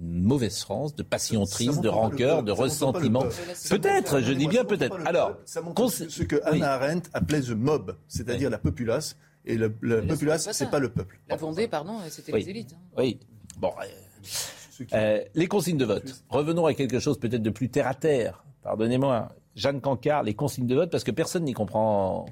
une 0.00 0.22
mauvaise 0.22 0.60
France, 0.60 0.94
de 0.96 1.02
passion 1.02 1.44
triste, 1.44 1.80
de 1.80 1.88
rancœur, 1.88 2.42
de 2.42 2.52
ressentiment. 2.52 3.24
Peut-être, 3.68 4.20
je 4.20 4.32
dis 4.32 4.46
bien 4.46 4.64
peut-être. 4.64 4.98
Alors, 5.06 5.36
ce 5.44 6.22
que 6.22 6.40
Hannah 6.44 6.72
Arendt 6.72 7.10
appelait 7.12 7.42
the 7.42 7.50
mob, 7.50 7.96
c'est-à-dire 8.08 8.50
la 8.50 8.58
populace, 8.58 9.16
et 9.44 9.56
le, 9.56 9.70
populace, 10.06 10.48
c'est 10.52 10.70
pas 10.70 10.78
le 10.78 10.88
peuple. 10.88 11.18
La 11.28 11.36
Vendée, 11.36 11.68
pardon, 11.68 11.94
c'était 12.08 12.32
les 12.32 12.48
élites. 12.48 12.74
Hein. 12.74 12.94
Oui. 12.96 13.18
Bon. 13.58 13.72
Euh, 13.80 14.84
euh, 14.94 15.24
les 15.34 15.46
consignes 15.46 15.76
de 15.76 15.84
vote. 15.84 16.24
Revenons 16.28 16.66
à 16.66 16.74
quelque 16.74 16.98
chose 16.98 17.18
peut-être 17.18 17.42
de 17.42 17.50
plus 17.50 17.68
terre 17.68 17.88
à 17.88 17.94
terre. 17.94 18.44
Pardonnez-moi, 18.62 19.28
Jeanne 19.56 19.80
Cancard, 19.80 20.22
les 20.22 20.34
consignes 20.34 20.66
de 20.66 20.74
vote, 20.74 20.90
parce 20.90 21.04
que 21.04 21.10
personne 21.10 21.44
n'y 21.44 21.52
comprend 21.52 22.26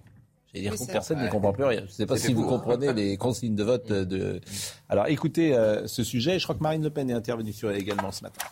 dire 0.55 0.75
que 0.75 0.91
personne 0.91 1.23
ne 1.23 1.29
comprend 1.29 1.53
plus 1.53 1.65
rien. 1.65 1.81
Je 1.81 1.85
ne 1.85 1.91
sais 1.91 2.07
pas 2.07 2.17
si 2.17 2.33
vous 2.33 2.47
comprenez 2.47 2.93
les 2.93 3.17
consignes 3.19 3.55
de 3.55 3.65
vote 3.65 3.89
de. 3.93 4.41
Alors 4.89 5.07
écoutez 5.09 5.55
euh, 5.55 5.87
ce 5.87 6.03
sujet. 6.03 6.39
Je 6.39 6.45
crois 6.45 6.55
que 6.55 6.63
Marine 6.63 6.83
Le 6.83 6.91
Pen 6.91 7.09
est 7.11 7.15
intervenue 7.15 7.53
sur 7.53 7.71
elle 7.71 7.79
également 7.79 8.13
ce 8.13 8.23
matin. 8.23 8.45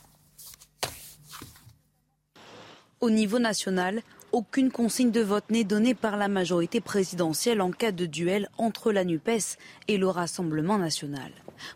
Au 3.01 3.11
niveau 3.11 3.39
national, 3.39 4.03
aucune 4.33 4.71
consigne 4.71 5.11
de 5.11 5.21
vote 5.21 5.51
n'est 5.51 5.65
donnée 5.65 5.95
par 5.95 6.17
la 6.17 6.29
majorité 6.29 6.81
présidentielle 6.81 7.61
en 7.61 7.71
cas 7.71 7.93
de 7.93 8.07
duel 8.07 8.49
entre 8.59 8.93
la 8.93 9.05
NUPES 9.05 9.57
et 9.87 9.97
le 9.97 10.09
Rassemblement 10.09 10.79
national. 10.79 11.31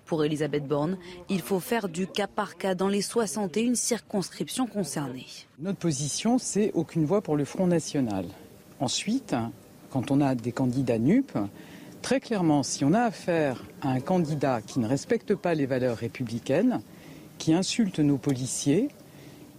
Pour 0.04 0.24
Elisabeth 0.24 0.66
Borne, 0.66 0.98
il 1.28 1.40
faut 1.40 1.61
faire 1.61 1.88
du 1.88 2.06
cas 2.06 2.26
par 2.26 2.56
cas 2.56 2.74
dans 2.74 2.88
les 2.88 3.02
61 3.02 3.74
circonscriptions 3.74 4.66
concernées. 4.66 5.26
Notre 5.58 5.78
position, 5.78 6.38
c'est 6.38 6.72
aucune 6.74 7.04
voix 7.04 7.22
pour 7.22 7.37
le 7.37 7.44
Front 7.44 7.66
National. 7.66 8.27
Ensuite, 8.81 9.35
quand 9.93 10.11
on 10.11 10.21
a 10.23 10.35
des 10.35 10.53
candidats 10.53 10.99
NUP, 10.99 11.33
très 12.01 12.19
clairement, 12.19 12.63
si 12.63 12.85
on 12.85 12.95
a 12.95 13.03
affaire 13.03 13.63
à 13.83 13.90
un 13.90 14.01
candidat 14.01 14.63
qui 14.63 14.81
ne 14.81 14.88
respecte 14.88 15.35
pas 15.35 15.55
les 15.55 15.67
valeurs 15.67 15.99
républicaines, 15.99 16.81
qui 17.38 17.53
insulte 17.53 17.99
nos 17.99 18.17
policiers, 18.17 18.88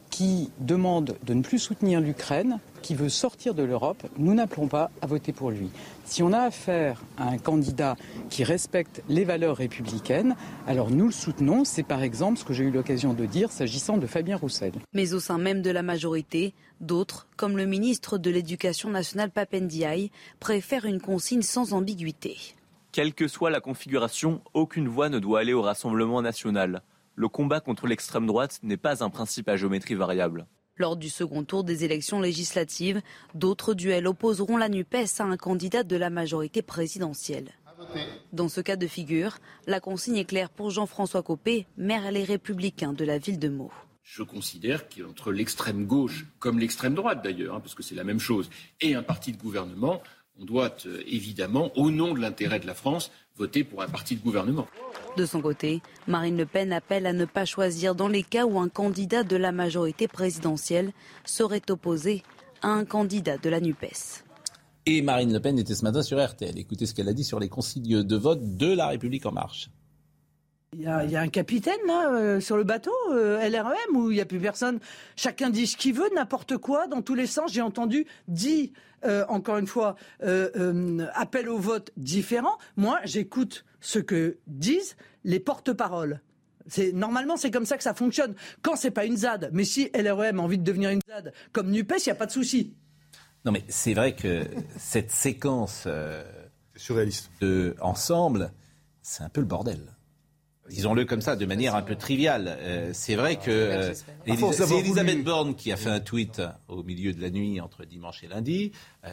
qui 0.09 0.49
demande 0.59 1.15
de 1.23 1.33
ne 1.33 1.43
plus 1.43 1.59
soutenir 1.59 2.01
l'Ukraine, 2.01 2.59
qui 2.83 2.93
veut 2.93 3.09
sortir 3.09 3.55
de 3.55 3.63
l'Europe, 3.63 4.03
nous 4.17 4.35
n'appelons 4.35 4.67
pas 4.67 4.91
à 5.01 5.07
voter 5.07 5.31
pour 5.31 5.49
lui. 5.49 5.71
Si 6.03 6.21
on 6.21 6.33
a 6.33 6.41
affaire 6.41 7.01
à 7.17 7.29
un 7.29 7.37
candidat 7.39 7.95
qui 8.29 8.43
respecte 8.43 9.01
les 9.09 9.23
valeurs 9.23 9.57
républicaines, 9.57 10.35
alors 10.67 10.91
nous 10.91 11.05
le 11.07 11.11
soutenons. 11.11 11.63
C'est 11.63 11.81
par 11.81 12.03
exemple 12.03 12.37
ce 12.37 12.43
que 12.43 12.53
j'ai 12.53 12.65
eu 12.65 12.71
l'occasion 12.71 13.13
de 13.13 13.25
dire 13.25 13.51
s'agissant 13.51 13.97
de 13.97 14.05
Fabien 14.05 14.37
Roussel. 14.37 14.73
Mais 14.93 15.13
au 15.13 15.19
sein 15.19 15.39
même 15.39 15.61
de 15.61 15.71
la 15.71 15.81
majorité, 15.81 16.53
d'autres, 16.81 17.27
comme 17.37 17.57
le 17.57 17.65
ministre 17.65 18.17
de 18.17 18.29
l'Éducation 18.29 18.89
nationale 18.89 19.31
Papendiaï, 19.31 20.11
préfèrent 20.39 20.85
une 20.85 21.01
consigne 21.01 21.41
sans 21.41 21.73
ambiguïté. 21.73 22.37
Quelle 22.91 23.13
que 23.13 23.27
soit 23.27 23.49
la 23.49 23.61
configuration, 23.61 24.41
aucune 24.53 24.89
voix 24.89 25.09
ne 25.09 25.19
doit 25.19 25.39
aller 25.39 25.53
au 25.53 25.61
Rassemblement 25.61 26.21
national. 26.21 26.83
Le 27.15 27.29
combat 27.29 27.61
contre 27.61 27.87
l'extrême 27.87 28.27
droite 28.27 28.59
n'est 28.61 28.77
pas 28.77 29.03
un 29.03 29.09
principe 29.09 29.47
à 29.47 29.55
géométrie 29.55 29.95
variable. 29.95 30.45
Lors 30.77 30.97
du 30.97 31.09
second 31.09 31.43
tour 31.43 31.63
des 31.63 31.83
élections 31.83 32.19
législatives, 32.19 33.01
d'autres 33.35 33.75
duels 33.75 34.07
opposeront 34.07 34.57
la 34.57 34.69
NUPES 34.69 35.19
à 35.19 35.23
un 35.23 35.37
candidat 35.37 35.83
de 35.83 35.95
la 35.95 36.09
majorité 36.09 36.63
présidentielle. 36.63 37.51
Dans 38.31 38.49
ce 38.49 38.59
cas 38.59 38.75
de 38.75 38.87
figure, 38.87 39.37
la 39.67 39.79
consigne 39.79 40.17
est 40.17 40.25
claire 40.25 40.49
pour 40.49 40.71
Jean-François 40.71 41.21
Copé, 41.21 41.67
maire 41.77 42.11
Les 42.11 42.23
Républicains 42.23 42.93
de 42.93 43.05
la 43.05 43.19
ville 43.19 43.37
de 43.37 43.49
Meaux. 43.49 43.71
Je 44.01 44.23
considère 44.23 44.89
qu'entre 44.89 45.31
l'extrême 45.31 45.85
gauche, 45.85 46.25
comme 46.39 46.57
l'extrême 46.57 46.95
droite 46.95 47.23
d'ailleurs, 47.23 47.55
hein, 47.55 47.59
parce 47.59 47.75
que 47.75 47.83
c'est 47.83 47.95
la 47.95 48.03
même 48.03 48.19
chose, 48.19 48.49
et 48.81 48.95
un 48.95 49.03
parti 49.03 49.31
de 49.31 49.37
gouvernement, 49.37 50.01
on 50.39 50.45
doit 50.45 50.75
euh, 50.85 51.01
évidemment, 51.05 51.71
au 51.77 51.91
nom 51.91 52.13
de 52.13 52.19
l'intérêt 52.19 52.59
de 52.59 52.67
la 52.67 52.73
France, 52.73 53.11
voter 53.35 53.63
pour 53.63 53.81
un 53.81 53.87
parti 53.87 54.15
de 54.15 54.21
gouvernement. 54.21 54.67
De 55.17 55.25
son 55.25 55.41
côté, 55.41 55.81
Marine 56.07 56.37
Le 56.37 56.45
Pen 56.45 56.73
appelle 56.73 57.05
à 57.05 57.13
ne 57.13 57.25
pas 57.25 57.45
choisir 57.45 57.95
dans 57.95 58.07
les 58.07 58.23
cas 58.23 58.45
où 58.45 58.59
un 58.59 58.69
candidat 58.69 59.23
de 59.23 59.35
la 59.35 59.51
majorité 59.51 60.07
présidentielle 60.07 60.91
serait 61.25 61.69
opposé 61.69 62.23
à 62.61 62.69
un 62.69 62.85
candidat 62.85 63.37
de 63.37 63.49
la 63.49 63.59
NUPES. 63.59 64.23
Et 64.85 65.01
Marine 65.01 65.31
Le 65.31 65.39
Pen 65.39 65.57
était 65.57 65.75
ce 65.75 65.83
matin 65.83 66.01
sur 66.01 66.23
RTL. 66.23 66.57
Écoutez 66.57 66.85
ce 66.85 66.93
qu'elle 66.93 67.09
a 67.09 67.13
dit 67.13 67.23
sur 67.23 67.39
les 67.39 67.49
consignes 67.49 68.03
de 68.03 68.15
vote 68.15 68.57
de 68.57 68.73
La 68.73 68.87
République 68.87 69.25
en 69.25 69.31
marche. 69.31 69.69
Il 70.75 70.81
y, 70.81 70.87
a, 70.87 71.21
un 71.21 71.27
capitaine 71.27 71.79
là 71.85 72.09
euh, 72.11 72.39
sur 72.39 72.57
le 72.57 72.63
bateau 72.63 72.91
euh, 73.11 73.47
LREM 73.47 73.95
où 73.95 74.09
il 74.09 74.15
n'y 74.15 74.21
a 74.21 74.25
plus 74.25 74.39
personne. 74.39 74.79
Chacun 75.15 75.49
dit 75.49 75.67
ce 75.67 75.77
qu'il 75.77 75.93
veut, 75.93 76.09
n'importe 76.15 76.57
quoi, 76.57 76.87
dans 76.87 77.01
tous 77.01 77.13
les 77.13 77.27
sens. 77.27 77.51
J'ai 77.53 77.61
entendu 77.61 78.07
dit 78.27 78.73
euh, 79.05 79.25
encore 79.27 79.57
une 79.57 79.67
fois 79.67 79.95
appel 81.13 81.49
au 81.49 81.57
vote 81.57 81.91
différent. 81.97 82.57
Moi, 82.75 82.99
j'écoute 83.03 83.65
ce 83.81 83.99
que 83.99 84.37
disent 84.47 84.95
les 85.23 85.39
porte-paroles. 85.39 86.21
C'est 86.67 86.93
normalement 86.93 87.37
c'est 87.37 87.51
comme 87.51 87.65
ça 87.65 87.77
que 87.77 87.83
ça 87.83 87.93
fonctionne. 87.93 88.33
Quand 88.61 88.75
c'est 88.75 88.91
pas 88.91 89.05
une 89.05 89.17
ZAD, 89.17 89.49
mais 89.53 89.65
si 89.65 89.91
LREM 89.93 90.39
a 90.39 90.43
envie 90.43 90.57
de 90.57 90.63
devenir 90.63 90.89
une 90.89 91.01
ZAD 91.07 91.33
comme 91.51 91.69
Nupes, 91.69 91.93
il 91.97 92.07
n'y 92.07 92.11
a 92.11 92.15
pas 92.15 92.25
de 92.25 92.31
souci. 92.31 92.73
Non 93.45 93.51
mais 93.51 93.63
c'est 93.67 93.93
vrai 93.93 94.15
que 94.15 94.45
cette 94.77 95.11
séquence 95.11 95.87
surréaliste 96.75 97.29
de 97.41 97.75
ensemble, 97.81 98.51
c'est 99.01 99.23
un 99.23 99.29
peu 99.29 99.41
le 99.41 99.47
bordel 99.47 99.79
disons-le 100.69 101.05
comme 101.05 101.21
ça, 101.21 101.35
de 101.35 101.45
manière 101.45 101.75
un 101.75 101.81
peu 101.81 101.95
triviale. 101.95 102.57
Euh, 102.59 102.91
c'est 102.93 103.15
vrai 103.15 103.37
que 103.37 103.51
euh, 103.51 103.93
c'est 103.93 104.79
Elisabeth 104.79 105.23
Borne 105.23 105.55
qui 105.55 105.71
a 105.71 105.77
fait 105.77 105.89
un 105.89 105.99
tweet 105.99 106.41
au 106.67 106.83
milieu 106.83 107.13
de 107.13 107.21
la 107.21 107.29
nuit 107.29 107.59
entre 107.59 107.85
dimanche 107.85 108.23
et 108.23 108.27
lundi. 108.27 108.71
Euh, 109.05 109.11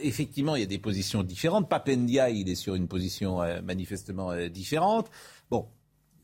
effectivement, 0.00 0.56
il 0.56 0.60
y 0.60 0.64
a 0.64 0.66
des 0.66 0.78
positions 0.78 1.22
différentes. 1.22 1.68
Papendia, 1.68 2.30
il 2.30 2.48
est 2.48 2.54
sur 2.54 2.74
une 2.74 2.88
position 2.88 3.38
manifestement 3.62 4.34
différente. 4.48 5.10
Bon. 5.50 5.66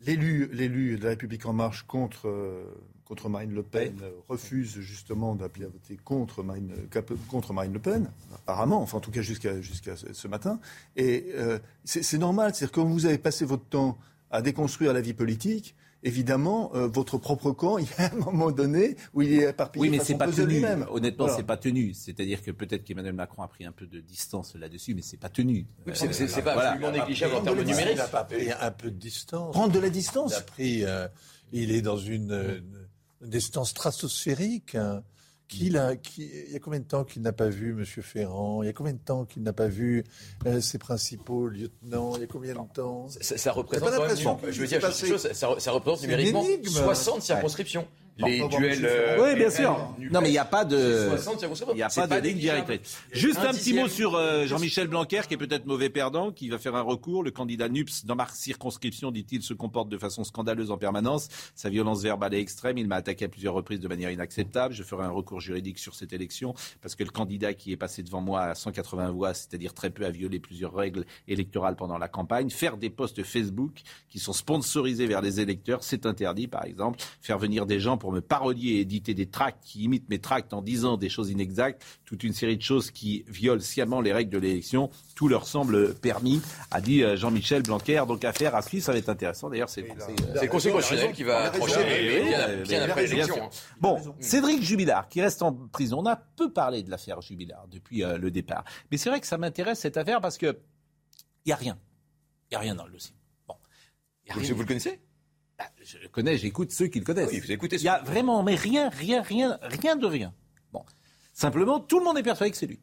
L'élu, 0.07 0.49
l'élu 0.53 0.99
de 0.99 1.05
la 1.05 1.11
République 1.11 1.47
en 1.47 1.53
marche 1.53 1.85
contre, 1.85 2.31
contre 3.05 3.29
Marine 3.29 3.55
Le 3.55 3.63
Pen 3.63 3.97
refuse 4.29 4.81
justement 4.81 5.35
d'appeler 5.35 5.65
à 5.65 5.69
voter 5.69 5.97
contre 5.97 6.43
Marine, 6.43 6.73
contre 7.29 7.53
Marine 7.53 7.73
Le 7.73 7.79
Pen, 7.79 8.11
apparemment, 8.35 8.83
enfin 8.83 8.99
en 8.99 9.01
tout 9.01 9.11
cas 9.11 9.23
jusqu'à 9.23 9.61
jusqu'à 9.61 9.95
ce 9.97 10.29
matin. 10.29 10.61
Et 10.97 11.33
c'est 11.85 12.19
normal, 12.19 12.55
c'est-à-dire 12.55 12.73
que 12.73 12.81
quand 12.81 12.87
vous 12.87 13.07
avez 13.07 13.19
passé 13.19 13.45
votre 13.45 13.65
temps 13.65 13.99
à 14.31 14.43
déconstruire 14.43 14.93
la 14.93 15.01
vie 15.01 15.15
politique, 15.15 15.75
évidemment, 16.05 16.71
euh, 16.75 16.87
votre 16.87 17.19
propre 17.19 17.51
camp, 17.51 17.79
il 17.79 17.87
y 17.87 18.03
a 18.03 18.13
un 18.13 18.17
moment 18.17 18.53
donné 18.53 18.97
où 19.13 19.23
il 19.23 19.33
est 19.33 19.51
éparpillé. 19.51 19.81
Oui, 19.81 19.91
mais 19.91 20.05
c'est 20.05 20.17
pas 20.17 20.31
tenu. 20.31 20.65
Honnêtement, 20.91 21.29
c'est 21.29 21.43
pas 21.43 21.57
tenu. 21.57 21.95
C'est-à-dire 21.95 22.43
que 22.43 22.51
peut-être 22.53 22.85
qu'Emmanuel 22.85 23.15
Macron 23.15 23.43
a 23.43 23.49
pris 23.49 23.65
un 23.65 23.73
peu 23.73 23.87
de 23.87 24.01
distance 24.01 24.55
là-dessus, 24.55 24.95
mais 24.95 25.03
c'est 25.03 25.17
pas 25.17 25.31
tenu. 25.31 25.67
Oui, 25.87 25.93
c'est 25.95 26.43
pas 26.45 26.53
absolument 26.53 26.93
négligeable 26.93 27.35
en 27.35 27.43
termes 27.43 27.63
numériques. 27.63 27.95
Il 27.95 28.01
a 28.01 28.07
pas 28.07 28.25
pris 28.25 28.51
un 28.53 28.71
peu 28.71 28.91
de 28.91 28.99
distance. 28.99 29.53
Prendre 29.53 29.73
de 29.73 29.81
la 29.81 29.91
distance. 29.91 30.33
Il 30.33 30.37
a 30.37 30.43
pris. 30.43 30.85
Euh, 30.85 31.09
il 31.53 31.73
est 31.73 31.83
dans 31.83 31.99
une, 31.99 32.63
distance 33.21 33.71
stratosphérique. 33.71 34.75
Hein. 34.75 35.03
Qui, 35.47 35.67
il 35.67 36.53
y 36.53 36.57
a 36.57 36.59
combien 36.59 36.81
de 36.81 36.85
temps 36.85 37.05
qu'il 37.05 37.21
n'a 37.23 37.33
pas 37.33 37.49
vu 37.49 37.71
M. 37.73 37.85
Ferrand? 37.85 38.63
Il 38.63 38.67
y 38.67 38.69
a 38.69 38.73
combien 38.73 38.95
de 38.95 38.99
temps 38.99 39.25
qu'il 39.27 39.43
n'a 39.43 39.53
pas 39.53 39.69
vu 39.69 40.03
euh, 40.47 40.61
ses 40.61 40.79
principaux 40.79 41.49
lieutenants? 41.49 42.17
Il 42.17 42.23
y 42.23 42.25
a 42.25 42.27
combien 42.27 42.55
de 42.55 42.73
temps? 42.73 43.09
Ça, 43.21 43.53
représente, 43.53 43.91
je 44.51 44.61
veux 44.61 44.67
dire, 44.67 44.81
ça, 44.81 45.59
ça, 45.59 45.71
représente 45.71 46.03
numériquement 46.03 46.45
60 46.65 47.23
circonscriptions 47.23 47.87
les 48.19 48.47
duels. 48.49 48.85
Euh, 48.85 49.19
oui, 49.23 49.35
bien 49.37 49.51
sûr. 49.51 49.95
Non, 50.11 50.21
mais 50.21 50.29
il 50.29 50.33
n'y 50.33 50.39
a 50.39 50.45
pas 50.45 50.65
de. 50.65 51.11
Il 51.71 51.75
n'y 51.75 51.83
a 51.83 51.89
pas 51.89 52.07
de 52.07 52.27
ligne 52.27 52.39
directrice. 52.39 52.99
Juste 53.13 53.39
un, 53.39 53.53
petit 53.53 53.75
mot 53.75 53.89
sur 53.89 54.15
euh, 54.15 54.47
Jean-Michel 54.47 54.89
Blanquer, 54.89 55.23
qui 55.27 55.35
est 55.35 55.39
peut-être 55.39 55.67
mauvais 55.67 55.91
perdant, 55.91 56.31
qui 56.31 56.49
va 56.49 56.59
faire 56.59 56.75
un 56.77 56.83
recours. 56.83 57.23
Le 57.23 57.31
candidat 57.31 57.69
NUPS, 57.69 58.05
dans 58.05 58.15
ma 58.15 58.29
circonscription, 58.29 59.11
dit-il, 59.11 59.43
se 59.43 59.55
comporte 59.55 59.89
de 59.89 59.99
façon 59.99 60.25
scandaleuse 60.25 60.71
en 60.71 60.79
permanence. 60.79 61.29
Sa 61.55 61.71
violence 61.71 62.03
verbale 62.03 62.35
est 62.35 62.41
extrême. 62.41 62.79
Il 62.79 62.87
m'a 62.87 62.97
attaqué 62.97 63.25
à 63.25 63.29
plusieurs 63.29 63.55
reprises 63.55 63.81
de 63.81 63.89
manière 63.89 64.11
inacceptable. 64.11 64.75
Je 64.75 64.83
ferai 64.83 65.05
un 65.05 65.11
recours 65.11 65.41
juridique 65.41 65.79
sur 65.79 65.95
cette 65.95 66.13
élection 66.13 66.55
parce 66.83 66.95
que 66.95 67.05
le 67.05 67.11
candidat 67.11 67.55
qui 67.55 67.73
est 67.73 67.77
passé 67.77 68.03
devant 68.03 68.21
moi 68.21 68.43
à 68.43 68.55
180 68.55 69.11
voix, 69.11 69.35
c'est-à-dire 69.35 69.75
très 69.75 69.91
peu, 69.91 70.05
a 70.05 70.11
violé 70.11 70.39
plusieurs 70.39 70.75
règles 70.75 71.05
électorales 71.29 71.77
pendant 71.77 71.99
la 71.99 72.09
campagne. 72.09 72.51
Faire 72.51 72.77
des 72.77 72.91
posts 72.91 73.23
Facebook 73.23 73.83
qui 74.09 74.19
sont 74.19 74.33
sponsorisés 74.33 75.07
vers 75.07 75.21
les 75.21 75.41
électeurs, 75.41 75.83
c'est 75.83 76.07
interdit, 76.07 76.47
par 76.47 76.65
exemple. 76.65 77.01
Faire 77.21 77.39
venir 77.39 77.67
des 77.67 77.81
gens 77.81 77.97
pour 77.97 78.04
me 78.13 78.21
parodier 78.21 78.77
et 78.77 78.81
éditer 78.81 79.15
des 79.15 79.27
tracts 79.27 79.63
qui 79.65 79.85
imitent 79.85 80.09
mes 80.09 80.19
tracts 80.19 80.53
en 80.53 80.63
disant 80.63 80.97
des 80.97 81.09
choses 81.09 81.31
inexactes, 81.31 81.85
toute 82.05 82.25
une 82.25 82.33
série 82.33 82.57
de 82.57 82.63
choses 82.63 82.91
qui 82.91 83.25
violent 83.29 83.61
sciemment 83.61 84.01
les 84.01 84.13
règles 84.13 84.31
de 84.31 84.39
l'élection. 84.39 84.91
Tout 85.15 85.29
leur 85.29 85.47
semble 85.47 85.95
permis, 85.95 86.43
a 86.71 86.81
dit 86.81 87.03
euh, 87.03 87.17
Jean-Michel 87.17 87.63
Blanquer. 87.63 88.05
Donc 88.07 88.25
affaire 88.25 88.55
à 88.55 88.63
suivre, 88.63 88.85
ça 88.85 88.93
va 88.93 88.99
être 88.99 89.09
intéressant. 89.09 89.51
D'ailleurs, 89.51 89.69
c'est 89.69 89.83
le 89.83 90.49
Conseil 90.49 90.73
constitutionnel 90.73 91.15
qui 91.15 91.23
va 91.23 91.45
approcher 91.45 92.63
bien 92.65 92.83
après 92.83 93.07
l'élection. 93.07 93.49
Bon, 93.81 93.99
Cédric 94.21 94.63
Jubilard, 94.63 95.09
qui 95.09 95.21
reste 95.21 95.43
en 95.43 95.53
prison. 95.53 96.01
On 96.01 96.07
a 96.07 96.17
peu 96.17 96.53
parlé 96.53 96.83
de 96.83 96.91
l'affaire 96.91 97.21
Jubilard 97.21 97.67
depuis 97.69 98.03
euh, 98.03 98.19
le 98.19 98.31
départ. 98.31 98.65
Mais 98.91 98.97
c'est 98.97 99.11
vrai 99.11 99.21
que 99.21 99.27
ça 99.27 99.39
m'intéresse 99.39 99.81
cette 99.81 99.97
affaire 99.97 100.21
parce 100.21 100.39
que 100.39 100.59
il 101.45 101.49
n'y 101.49 101.53
a 101.53 101.57
rien. 101.57 101.79
Il 102.51 102.55
n'y 102.55 102.57
a 102.57 102.61
rien 102.61 102.75
dans 102.75 102.87
le 102.87 102.93
dossier. 102.93 103.15
Bon. 103.47 103.57
Vous 104.35 104.61
le 104.61 104.65
connaissez 104.65 105.01
je 105.83 105.99
le 105.99 106.09
connais, 106.09 106.37
j'écoute 106.37 106.73
ceux 106.73 106.87
qui 106.87 106.99
le 106.99 107.05
connaissent. 107.05 107.31
Oui, 107.31 107.41
vous 107.41 107.53
écoutez. 107.53 107.77
Il 107.77 107.83
y 107.83 107.89
a 107.89 108.03
vraiment, 108.03 108.43
mais 108.43 108.55
rien, 108.55 108.89
rien, 108.89 109.23
rien, 109.23 109.59
rien 109.63 109.97
de 109.97 110.07
rien. 110.07 110.33
Bon, 110.73 110.85
simplement, 111.33 111.81
tout 111.81 111.99
le 111.99 112.05
monde 112.05 112.19
est 112.19 112.23
persuadé 112.23 112.51
que 112.51 112.57
c'est 112.57 112.67
lui. 112.67 112.81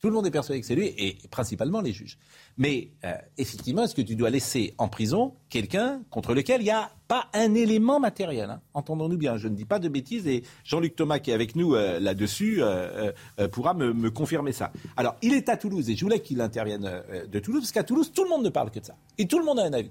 Tout 0.00 0.08
le 0.08 0.14
monde 0.14 0.26
est 0.26 0.30
persuadé 0.30 0.60
que 0.60 0.66
c'est 0.66 0.74
lui, 0.74 0.92
et 0.98 1.16
principalement 1.30 1.80
les 1.80 1.92
juges. 1.92 2.18
Mais 2.58 2.90
euh, 3.04 3.14
effectivement, 3.38 3.84
est-ce 3.84 3.94
que 3.94 4.02
tu 4.02 4.14
dois 4.14 4.28
laisser 4.28 4.74
en 4.76 4.88
prison 4.88 5.34
quelqu'un 5.48 6.02
contre 6.10 6.34
lequel 6.34 6.60
il 6.60 6.64
n'y 6.64 6.70
a 6.70 6.90
pas 7.08 7.28
un 7.32 7.54
élément 7.54 7.98
matériel 7.98 8.50
hein? 8.50 8.60
Entendons-nous 8.74 9.16
bien, 9.16 9.38
je 9.38 9.48
ne 9.48 9.54
dis 9.54 9.64
pas 9.64 9.78
de 9.78 9.88
bêtises, 9.88 10.26
et 10.26 10.42
Jean-Luc 10.64 10.96
Thomas, 10.96 11.18
qui 11.18 11.30
est 11.30 11.34
avec 11.34 11.56
nous 11.56 11.74
euh, 11.74 11.98
là-dessus, 11.98 12.58
euh, 12.60 13.10
pourra 13.50 13.72
me, 13.72 13.94
me, 13.94 14.10
confirmer 14.10 14.52
ça. 14.52 14.70
Alors, 14.98 15.16
il 15.22 15.32
est 15.32 15.48
à 15.48 15.56
Toulouse, 15.56 15.88
et 15.88 15.96
je 15.96 16.04
voulais 16.04 16.20
qu'il 16.20 16.42
intervienne 16.42 17.02
de 17.26 17.38
Toulouse, 17.38 17.62
parce 17.62 17.72
qu'à 17.72 17.82
Toulouse, 17.82 18.12
tout 18.14 18.24
le 18.24 18.28
monde 18.28 18.44
ne 18.44 18.50
parle 18.50 18.70
que 18.70 18.80
de 18.80 18.84
ça. 18.84 18.96
Et 19.16 19.26
tout 19.26 19.38
le 19.38 19.46
monde 19.46 19.60
a 19.60 19.64
un 19.64 19.72
avis. 19.72 19.90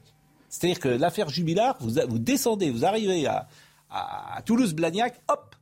C'est-à-dire 0.56 0.80
que 0.80 0.88
l'affaire 0.88 1.28
Jubilard, 1.28 1.76
vous, 1.82 2.18
descendez, 2.18 2.72
vous 2.72 2.86
arrivez 2.86 3.28
à, 3.28 3.48
Toulouse-Blagnac, 4.46 5.22
hop, 5.28 5.54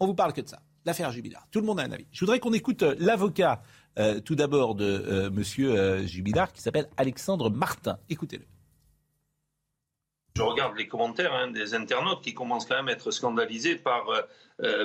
on 0.00 0.06
vous 0.06 0.14
parle 0.14 0.34
que 0.34 0.42
de 0.42 0.48
ça. 0.48 0.60
L'affaire 0.84 1.10
Jubilard. 1.12 1.46
Tout 1.50 1.60
le 1.60 1.66
monde 1.66 1.80
a 1.80 1.84
un 1.84 1.92
avis. 1.92 2.06
Je 2.12 2.20
voudrais 2.20 2.38
qu'on 2.38 2.52
écoute 2.52 2.82
euh, 2.82 2.94
l'avocat, 2.98 3.62
euh, 3.98 4.20
tout 4.20 4.34
d'abord, 4.34 4.74
de 4.74 4.84
euh, 4.84 5.30
Monsieur 5.30 6.06
Jubilard, 6.06 6.52
qui 6.52 6.60
s'appelle 6.60 6.88
Alexandre 6.98 7.50
Martin. 7.50 7.98
Écoutez-le. 8.10 8.44
Je 10.36 10.42
regarde 10.42 10.76
les 10.76 10.88
commentaires 10.88 11.34
hein, 11.34 11.50
des 11.50 11.74
internautes 11.74 12.22
qui 12.22 12.34
commencent 12.34 12.66
quand 12.66 12.76
même 12.76 12.88
à 12.88 12.92
être 12.92 13.10
scandalisés 13.10 13.76
par, 13.76 14.04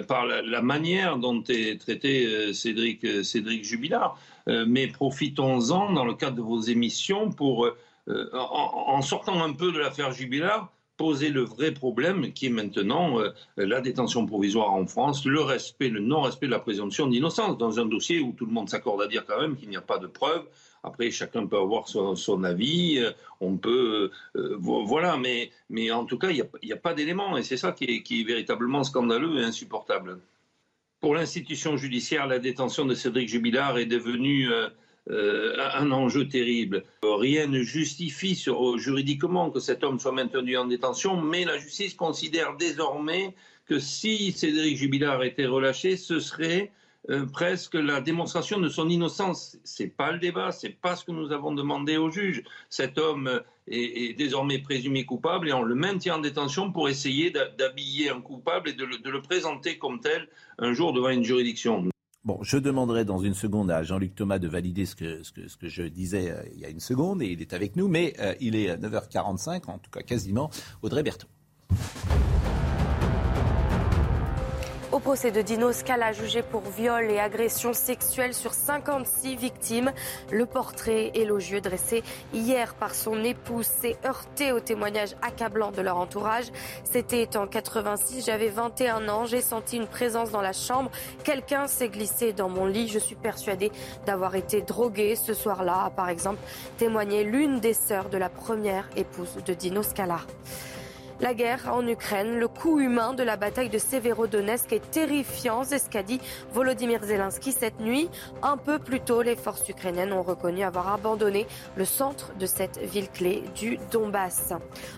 par 0.08 0.26
la, 0.26 0.62
manière 0.62 1.18
dont 1.18 1.44
est 1.48 1.80
traité 1.80 2.54
Cédric, 2.54 3.24
Cédric 3.24 3.64
Jubilard. 3.64 4.18
mais 4.48 4.88
profitons-en 4.88 5.94
dans 5.94 6.06
le 6.06 6.16
cadre 6.16 6.38
de 6.38 6.42
vos 6.42 6.62
émissions 6.62 7.30
pour 7.30 7.70
en, 8.08 9.02
sortant 9.02 9.42
un 9.42 9.54
peu 9.54 9.72
de 9.72 9.80
l'affaire 9.80 10.12
Jubilard, 10.12 10.72
poser 10.98 11.30
le 11.30 11.42
vrai 11.42 11.72
problème 11.72 12.34
qui 12.34 12.48
est 12.48 12.50
maintenant 12.50 13.18
la 13.58 13.82
détention 13.82 14.26
provisoire 14.26 14.72
en 14.72 14.86
France, 14.86 15.26
le 15.26 15.42
respect, 15.42 15.90
le 15.90 16.00
non-respect 16.00 16.46
de 16.46 16.52
la 16.52 16.60
présomption 16.60 17.08
d'innocence 17.08 17.58
dans 17.58 17.80
un 17.80 17.86
dossier 17.86 18.20
où 18.20 18.34
tout 18.34 18.46
le 18.46 18.52
monde 18.52 18.70
s'accorde 18.70 19.02
à 19.02 19.08
dire 19.08 19.26
quand 19.26 19.40
même 19.42 19.56
qu'il 19.56 19.70
n'y 19.70 19.78
a 19.78 19.82
pas 19.82 19.98
de 19.98 20.08
preuves. 20.08 20.46
Après, 20.84 21.10
chacun 21.12 21.48
peut 21.48 21.58
avoir 21.58 21.88
son, 21.88 22.44
avis, 22.44 23.02
on 23.40 23.58
peut, 23.58 24.12
voilà, 24.36 25.18
mais, 25.18 25.50
mais 25.70 25.92
en 25.92 26.06
tout 26.06 26.18
cas, 26.18 26.30
il 26.30 26.46
n'y 26.64 26.74
a, 26.74 26.78
pas 26.78 26.94
d'éléments, 26.94 27.38
et 27.38 27.44
c'est 27.44 27.58
ça 27.58 27.72
qui 27.72 27.86
est, 27.86 28.04
qui 28.04 28.22
est 28.22 28.24
véritablement 28.26 28.84
scandaleux 28.84 29.40
et 29.40 29.44
insupportable. 29.44 30.20
Pour 31.00 31.16
l'institution 31.16 31.76
judiciaire, 31.78 32.28
la 32.28 32.40
détention 32.40 32.86
de 32.86 32.96
Cédric 32.96 33.30
Jubilard 33.30 33.78
est 33.78 33.86
devenue 33.86 34.50
euh, 35.10 35.58
euh, 35.58 35.70
un 35.74 35.92
enjeu 35.92 36.28
terrible. 36.28 36.84
Rien 37.04 37.48
ne 37.48 37.62
justifie 37.62 38.36
sur, 38.36 38.78
juridiquement 38.78 39.52
que 39.52 39.60
cet 39.60 39.84
homme 39.84 40.00
soit 40.00 40.14
maintenu 40.14 40.58
en 40.58 40.66
détention, 40.66 41.20
mais 41.22 41.44
la 41.44 41.58
justice 41.58 41.94
considère 41.94 42.56
désormais 42.56 43.36
que 43.66 43.80
si 43.80 44.32
Cédric 44.32 44.78
Jubilard 44.78 45.24
était 45.24 45.46
relâché, 45.46 45.98
ce 45.98 46.20
serait 46.20 46.72
euh, 47.10 47.26
presque 47.26 47.74
la 47.74 48.00
démonstration 48.00 48.62
de 48.62 48.70
son 48.70 48.88
innocence. 48.88 49.58
C'est 49.66 49.88
pas 49.88 50.14
le 50.14 50.20
débat, 50.20 50.54
c'est 50.54 50.70
pas 50.70 50.96
ce 50.96 51.04
que 51.04 51.12
nous 51.12 51.34
avons 51.34 51.52
demandé 51.52 51.98
au 51.98 52.10
juge. 52.10 52.44
Cet 52.70 52.98
homme 52.98 53.42
est, 53.68 54.18
désormais 54.18 54.60
présumé 54.60 55.04
coupable 55.04 55.50
et 55.50 55.54
on 55.54 55.64
le 55.64 55.76
maintient 55.76 56.16
en 56.16 56.20
détention 56.20 56.72
pour 56.72 56.88
essayer 56.88 57.30
d'habiller 57.30 58.10
un 58.10 58.22
coupable 58.22 58.70
et 58.70 58.74
de 58.74 58.86
le, 58.86 59.22
présenter 59.22 59.78
comme 59.78 60.00
tel 60.00 60.30
un 60.60 60.72
jour 60.72 60.94
devant 60.94 61.10
une 61.10 61.26
juridiction. 61.26 61.90
Bon, 62.26 62.40
je 62.42 62.58
demanderai 62.58 63.04
dans 63.04 63.20
une 63.20 63.34
seconde 63.34 63.70
à 63.70 63.84
Jean-Luc 63.84 64.16
Thomas 64.16 64.40
de 64.40 64.48
valider 64.48 64.86
ce 64.86 64.96
que, 64.96 65.22
je 65.62 65.84
disais 65.84 66.32
euh, 66.32 66.42
il 66.54 66.62
y 66.62 66.66
a 66.66 66.70
une 66.70 66.80
seconde 66.80 67.22
et 67.22 67.28
il 67.28 67.42
est 67.42 67.52
avec 67.52 67.76
nous, 67.76 67.90
mais 67.90 68.14
euh, 68.20 68.34
il 68.40 68.56
est 68.56 68.70
à 68.70 68.78
9h45, 68.78 69.70
en 69.70 69.78
tout 69.78 69.92
cas 69.92 70.04
quasiment. 70.04 70.50
Audrey 70.82 71.04
Berthaud. 71.04 71.28
Au 74.94 75.00
procès 75.00 75.32
de 75.32 75.42
Dino 75.42 75.72
Scala, 75.72 76.12
jugé 76.12 76.44
pour 76.44 76.62
viol 76.62 77.10
et 77.10 77.20
agression 77.20 77.74
sexuelle 77.74 78.36
sur 78.36 78.54
56 78.54 79.36
victimes, 79.36 79.92
le 80.30 80.46
portrait 80.46 81.10
élogieux 81.16 81.62
dressé 81.62 82.04
hier 82.32 82.76
par 82.76 82.94
son 82.94 83.24
épouse 83.24 83.66
s'est 83.66 83.98
heurté 84.06 84.52
aux 84.52 84.60
témoignages 84.60 85.16
accablants 85.24 85.72
de 85.72 85.82
leur 85.82 85.98
entourage. 85.98 86.46
C'était 86.84 87.36
en 87.38 87.48
86, 87.48 88.24
j'avais 88.24 88.50
21 88.50 89.10
ans, 89.10 89.26
j'ai 89.26 89.42
senti 89.42 89.78
une 89.78 89.88
présence 89.88 90.30
dans 90.30 90.42
la 90.42 90.54
chambre. 90.54 90.92
Quelqu'un 91.24 91.66
s'est 91.66 91.90
glissé 91.90 92.32
dans 92.32 92.50
mon 92.50 92.68
lit. 92.68 92.88
Je 92.88 93.00
suis 93.00 93.16
persuadée 93.16 93.72
d'avoir 94.06 94.36
été 94.36 94.62
droguée 94.62 95.16
ce 95.16 95.34
soir-là, 95.34 95.92
par 95.96 96.10
exemple 96.10 96.38
témoigné 96.78 97.24
l'une 97.24 97.60
des 97.60 97.74
sœurs 97.74 98.10
de 98.10 98.20
la 98.20 98.30
première 98.30 98.88
épouse 98.96 99.38
de 99.44 99.56
Dino 99.56 99.82
Scala. 99.82 100.20
La 101.20 101.34
guerre 101.34 101.70
en 101.72 101.88
Ukraine, 101.88 102.40
le 102.40 102.48
coût 102.48 102.80
humain 102.80 103.14
de 103.14 103.24
la 103.24 103.38
bataille 103.38 103.70
de 103.70 103.78
Severodonetsk 103.78 104.74
est 104.74 104.92
terrifiant, 104.92 105.64
c'est 105.64 105.78
ce 105.78 105.90
qu'a 105.90 106.02
dit 106.02 106.20
Volodymyr 106.54 107.04
Zelensky 107.04 107.52
cette 107.52 107.80
nuit. 107.80 108.10
Un 108.42 108.58
peu 108.58 108.80
plus 108.80 109.00
tôt, 109.00 109.22
les 109.22 109.36
forces 109.36 109.68
ukrainiennes 109.70 110.12
ont 110.12 110.24
reconnu 110.24 110.64
avoir 110.64 110.92
abandonné 110.92 111.46
le 111.76 111.86
centre 111.86 112.34
de 112.40 112.46
cette 112.46 112.80
ville 112.80 113.10
clé 113.10 113.44
du 113.56 113.78
Donbass. 113.92 114.54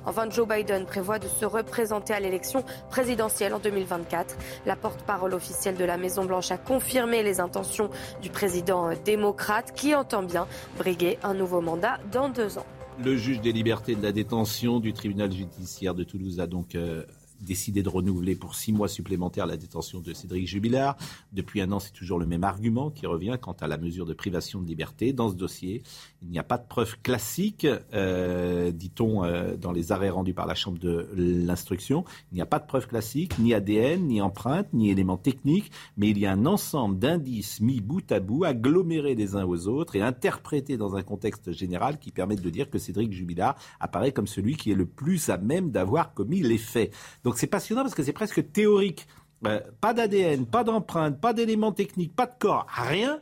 Enfin, 0.06 0.30
Joe 0.30 0.48
Biden 0.48 0.86
prévoit 0.86 1.20
de 1.20 1.28
se 1.28 1.46
représenter 1.46 2.14
à 2.14 2.20
l'élection 2.20 2.64
présidentielle 2.90 3.54
en 3.54 3.60
2024. 3.60 4.36
La 4.66 4.76
porte-parole 4.76 5.34
officielle 5.34 5.76
de 5.76 5.86
la 5.86 5.98
Maison-Blanche 5.98 6.52
a 6.52 6.58
confirmé 6.58 7.24
les 7.24 7.40
intentions 7.40 7.90
du 8.22 8.30
président 8.30 8.92
démocrate 9.04 9.74
qui 9.74 9.94
entend 9.94 10.24
bien 10.24 10.48
briguer 10.78 11.20
un 11.24 11.34
nouveau 11.34 11.62
mandat 11.62 12.00
dans 12.12 12.30
deux 12.30 12.58
ans. 12.58 12.66
Le 13.04 13.18
juge 13.18 13.42
des 13.42 13.52
libertés 13.52 13.96
de 13.96 14.02
la 14.02 14.12
détention 14.12 14.80
du 14.80 14.94
tribunal 14.94 15.32
judiciaire 15.32 15.94
de 15.94 16.04
Toulouse 16.04 16.40
a 16.40 16.48
donc 16.48 16.76
euh, 16.76 17.04
décidé 17.46 17.84
de 17.84 17.90
renouveler 17.90 18.36
pour 18.36 18.56
six 18.56 18.74
mois 18.74 18.88
supplémentaires 18.88 19.46
la 19.46 19.58
détention 19.58 20.00
de 20.02 20.14
Cédric 20.14 20.48
Jubilard. 20.48 20.98
Depuis 21.32 21.62
un 21.62 21.72
an, 21.72 21.80
c'est 21.80 21.94
toujours 21.94 22.20
le 22.20 22.26
même 22.26 22.44
argument 22.44 22.90
qui 22.90 23.06
revient 23.06 23.38
quant 23.42 23.56
à 23.62 23.68
la 23.68 23.78
mesure 23.78 24.06
de 24.06 24.14
privation 24.14 24.62
de 24.62 24.68
liberté. 24.68 25.14
Dans 25.14 25.30
ce 25.30 25.36
dossier, 25.36 25.84
il 26.22 26.30
n'y 26.30 26.40
a 26.40 26.44
pas 26.44 26.58
de 26.58 26.68
preuve 26.68 27.00
classique, 27.02 27.68
euh, 27.94 28.72
dit-on 28.72 29.24
euh, 29.24 29.56
dans 29.56 29.72
les 29.72 29.92
arrêts 29.92 30.10
rendus 30.10 30.34
par 30.34 30.46
la 30.46 30.56
Chambre 30.56 30.80
de 30.80 31.08
l'instruction. 31.16 32.04
Il 32.32 32.36
n'y 32.36 32.42
a 32.42 32.46
pas 32.46 32.60
de 32.60 32.66
preuve 32.66 32.88
classique, 32.88 33.38
ni 33.40 33.54
ADN, 33.54 34.08
ni 34.08 34.22
empreinte, 34.22 34.68
ni 34.74 34.90
éléments 34.90 35.18
techniques, 35.18 35.72
mais 35.98 36.10
il 36.10 36.18
y 36.18 36.26
a 36.26 36.32
un 36.32 36.46
ensemble 36.46 36.98
d'indices 36.98 37.62
mis 37.62 37.82
bout 37.82 38.12
à 38.12 38.20
bout, 38.20 38.44
agglomérés 38.44 39.16
les 39.16 39.36
uns 39.36 39.46
aux 39.46 39.68
autres 39.68 39.96
et 39.96 40.02
interprétés 40.02 40.78
dans 40.78 40.96
un 40.96 41.04
contexte 41.04 41.52
général 41.52 42.00
qui 42.00 42.12
permettent 42.12 42.42
de 42.42 42.50
dire 42.50 42.70
que 42.70 42.80
Cédric 42.80 43.14
Jubilard 43.14 43.56
apparaît 43.80 44.12
comme 44.12 44.28
celui 44.28 44.56
qui 44.56 44.72
est 44.72 44.76
le 44.76 44.86
plus 44.86 45.30
à 45.30 45.38
même 45.38 45.72
d'avoir 45.72 46.14
commis 46.14 46.42
les 46.42 46.58
faits. 46.58 46.94
Donc 47.24 47.35
c'est 47.38 47.48
passionnant 47.48 47.82
parce 47.82 47.96
que 47.96 48.04
c'est 48.04 48.14
presque 48.14 48.52
théorique. 48.52 49.08
Euh, 49.46 49.60
pas 49.82 49.94
d'ADN, 49.94 50.46
pas 50.46 50.64
d'empreinte, 50.64 51.20
pas 51.20 51.34
d'éléments 51.34 51.72
techniques, 51.72 52.16
pas 52.16 52.26
de 52.26 52.34
corps, 52.40 52.66
rien, 52.70 53.22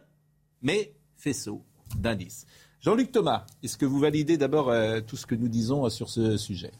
mais 0.61 0.93
faisceau 1.17 1.63
d'indices. 1.97 2.45
Jean-Luc 2.79 3.11
Thomas, 3.11 3.45
est-ce 3.61 3.77
que 3.77 3.85
vous 3.85 3.99
validez 3.99 4.37
d'abord 4.37 4.69
euh, 4.69 5.01
tout 5.01 5.17
ce 5.17 5.25
que 5.25 5.35
nous 5.35 5.47
disons 5.47 5.85
euh, 5.85 5.89
sur 5.89 6.09
ce 6.09 6.37
sujet? 6.37 6.71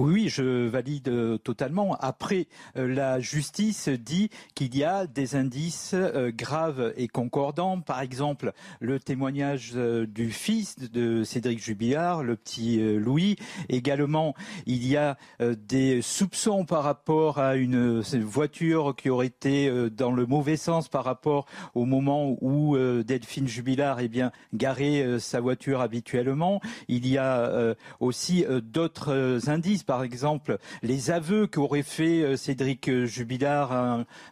Oui, 0.00 0.30
je 0.30 0.66
valide 0.66 1.08
euh, 1.08 1.36
totalement. 1.36 1.94
Après, 2.00 2.48
euh, 2.78 2.88
la 2.88 3.20
justice 3.20 3.90
dit 3.90 4.30
qu'il 4.54 4.74
y 4.74 4.82
a 4.82 5.06
des 5.06 5.36
indices 5.36 5.90
euh, 5.92 6.32
graves 6.34 6.94
et 6.96 7.06
concordants. 7.06 7.82
Par 7.82 8.00
exemple, 8.00 8.52
le 8.80 8.98
témoignage 8.98 9.74
du 9.74 10.30
fils 10.30 10.78
de 10.90 11.22
Cédric 11.22 11.62
Jubilard, 11.62 12.22
le 12.22 12.36
petit 12.36 12.80
Louis. 12.98 13.36
Également, 13.68 14.34
il 14.66 14.86
y 14.86 14.96
a 14.96 15.16
des 15.40 16.00
soupçons 16.02 16.64
par 16.64 16.82
rapport 16.82 17.38
à 17.38 17.56
une 17.56 18.00
voiture 18.00 18.94
qui 18.96 19.10
aurait 19.10 19.26
été 19.26 19.70
dans 19.90 20.12
le 20.12 20.26
mauvais 20.26 20.56
sens 20.56 20.88
par 20.88 21.04
rapport 21.04 21.46
au 21.74 21.84
moment 21.84 22.36
où 22.40 22.76
Delphine 22.76 23.48
Jubilard 23.48 24.00
eh 24.00 24.08
bien, 24.08 24.32
garait 24.54 25.18
sa 25.18 25.40
voiture 25.40 25.80
habituellement. 25.80 26.60
Il 26.88 27.06
y 27.06 27.18
a 27.18 27.74
aussi 28.00 28.44
d'autres 28.62 29.48
indices 29.48 29.84
par 29.90 30.04
exemple 30.04 30.58
les 30.84 31.10
aveux 31.10 31.48
qu'aurait 31.48 31.82
fait 31.82 32.22
euh, 32.22 32.36
Cédric 32.36 32.88
Jubilard, 33.06 33.72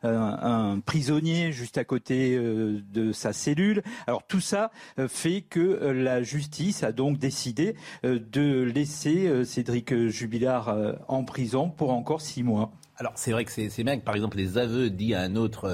un, 0.05 0.81
prisonnier 0.87 1.51
juste 1.51 1.79
à 1.79 1.85
côté 1.85 2.37
euh, 2.37 2.81
de 2.93 3.11
sa 3.11 3.33
cellule. 3.33 3.83
Alors 4.07 4.23
tout 4.23 4.39
ça 4.39 4.71
euh, 5.01 5.09
fait 5.09 5.41
que 5.41 5.61
la 5.61 6.23
justice 6.23 6.85
a 6.85 6.93
donc 6.93 7.19
décidé 7.19 7.75
de 8.05 8.63
laisser 8.63 9.45
Cédric 9.45 10.07
Jubilard 10.07 10.77
en 11.09 11.25
prison 11.25 11.71
pour 11.71 11.91
encore 11.91 12.21
six 12.21 12.45
mois. 12.45 12.71
Alors 12.97 13.15
c'est 13.17 13.33
vrai 13.33 13.45
que 13.45 13.51
c'est 13.51 13.83
bien 13.83 13.99
que 13.99 14.05
par 14.05 14.15
exemple 14.15 14.37
les 14.37 14.59
aveux 14.59 14.91
dits 14.91 15.15
à 15.15 15.23
un 15.23 15.35
autre 15.35 15.69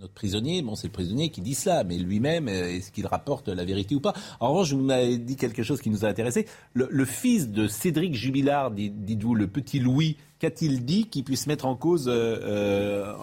notre 0.00 0.14
prisonnier, 0.14 0.62
bon, 0.62 0.76
c'est 0.76 0.86
le 0.86 0.92
prisonnier 0.92 1.30
qui 1.30 1.40
dit 1.40 1.54
cela, 1.54 1.82
mais 1.82 1.98
lui-même, 1.98 2.48
euh, 2.48 2.76
est-ce 2.76 2.92
qu'il 2.92 3.06
rapporte 3.06 3.48
la 3.48 3.64
vérité 3.64 3.94
ou 3.94 4.00
pas? 4.00 4.14
En 4.38 4.50
revanche, 4.50 4.72
vous 4.72 4.80
m'avez 4.80 5.18
dit 5.18 5.36
quelque 5.36 5.62
chose 5.62 5.80
qui 5.80 5.90
nous 5.90 6.04
a 6.04 6.08
intéressé. 6.08 6.46
Le, 6.74 7.04
fils 7.04 7.48
de 7.48 7.66
Cédric 7.66 8.14
Jubilard, 8.14 8.70
dites-vous, 8.70 9.34
le 9.34 9.48
petit 9.48 9.80
Louis, 9.80 10.16
qu'a-t-il 10.38 10.84
dit 10.84 11.06
qui 11.06 11.22
puisse 11.22 11.46
mettre 11.46 11.66
en 11.66 11.74
cause 11.74 12.08
euh, 12.08 12.12
euh, 12.12 13.14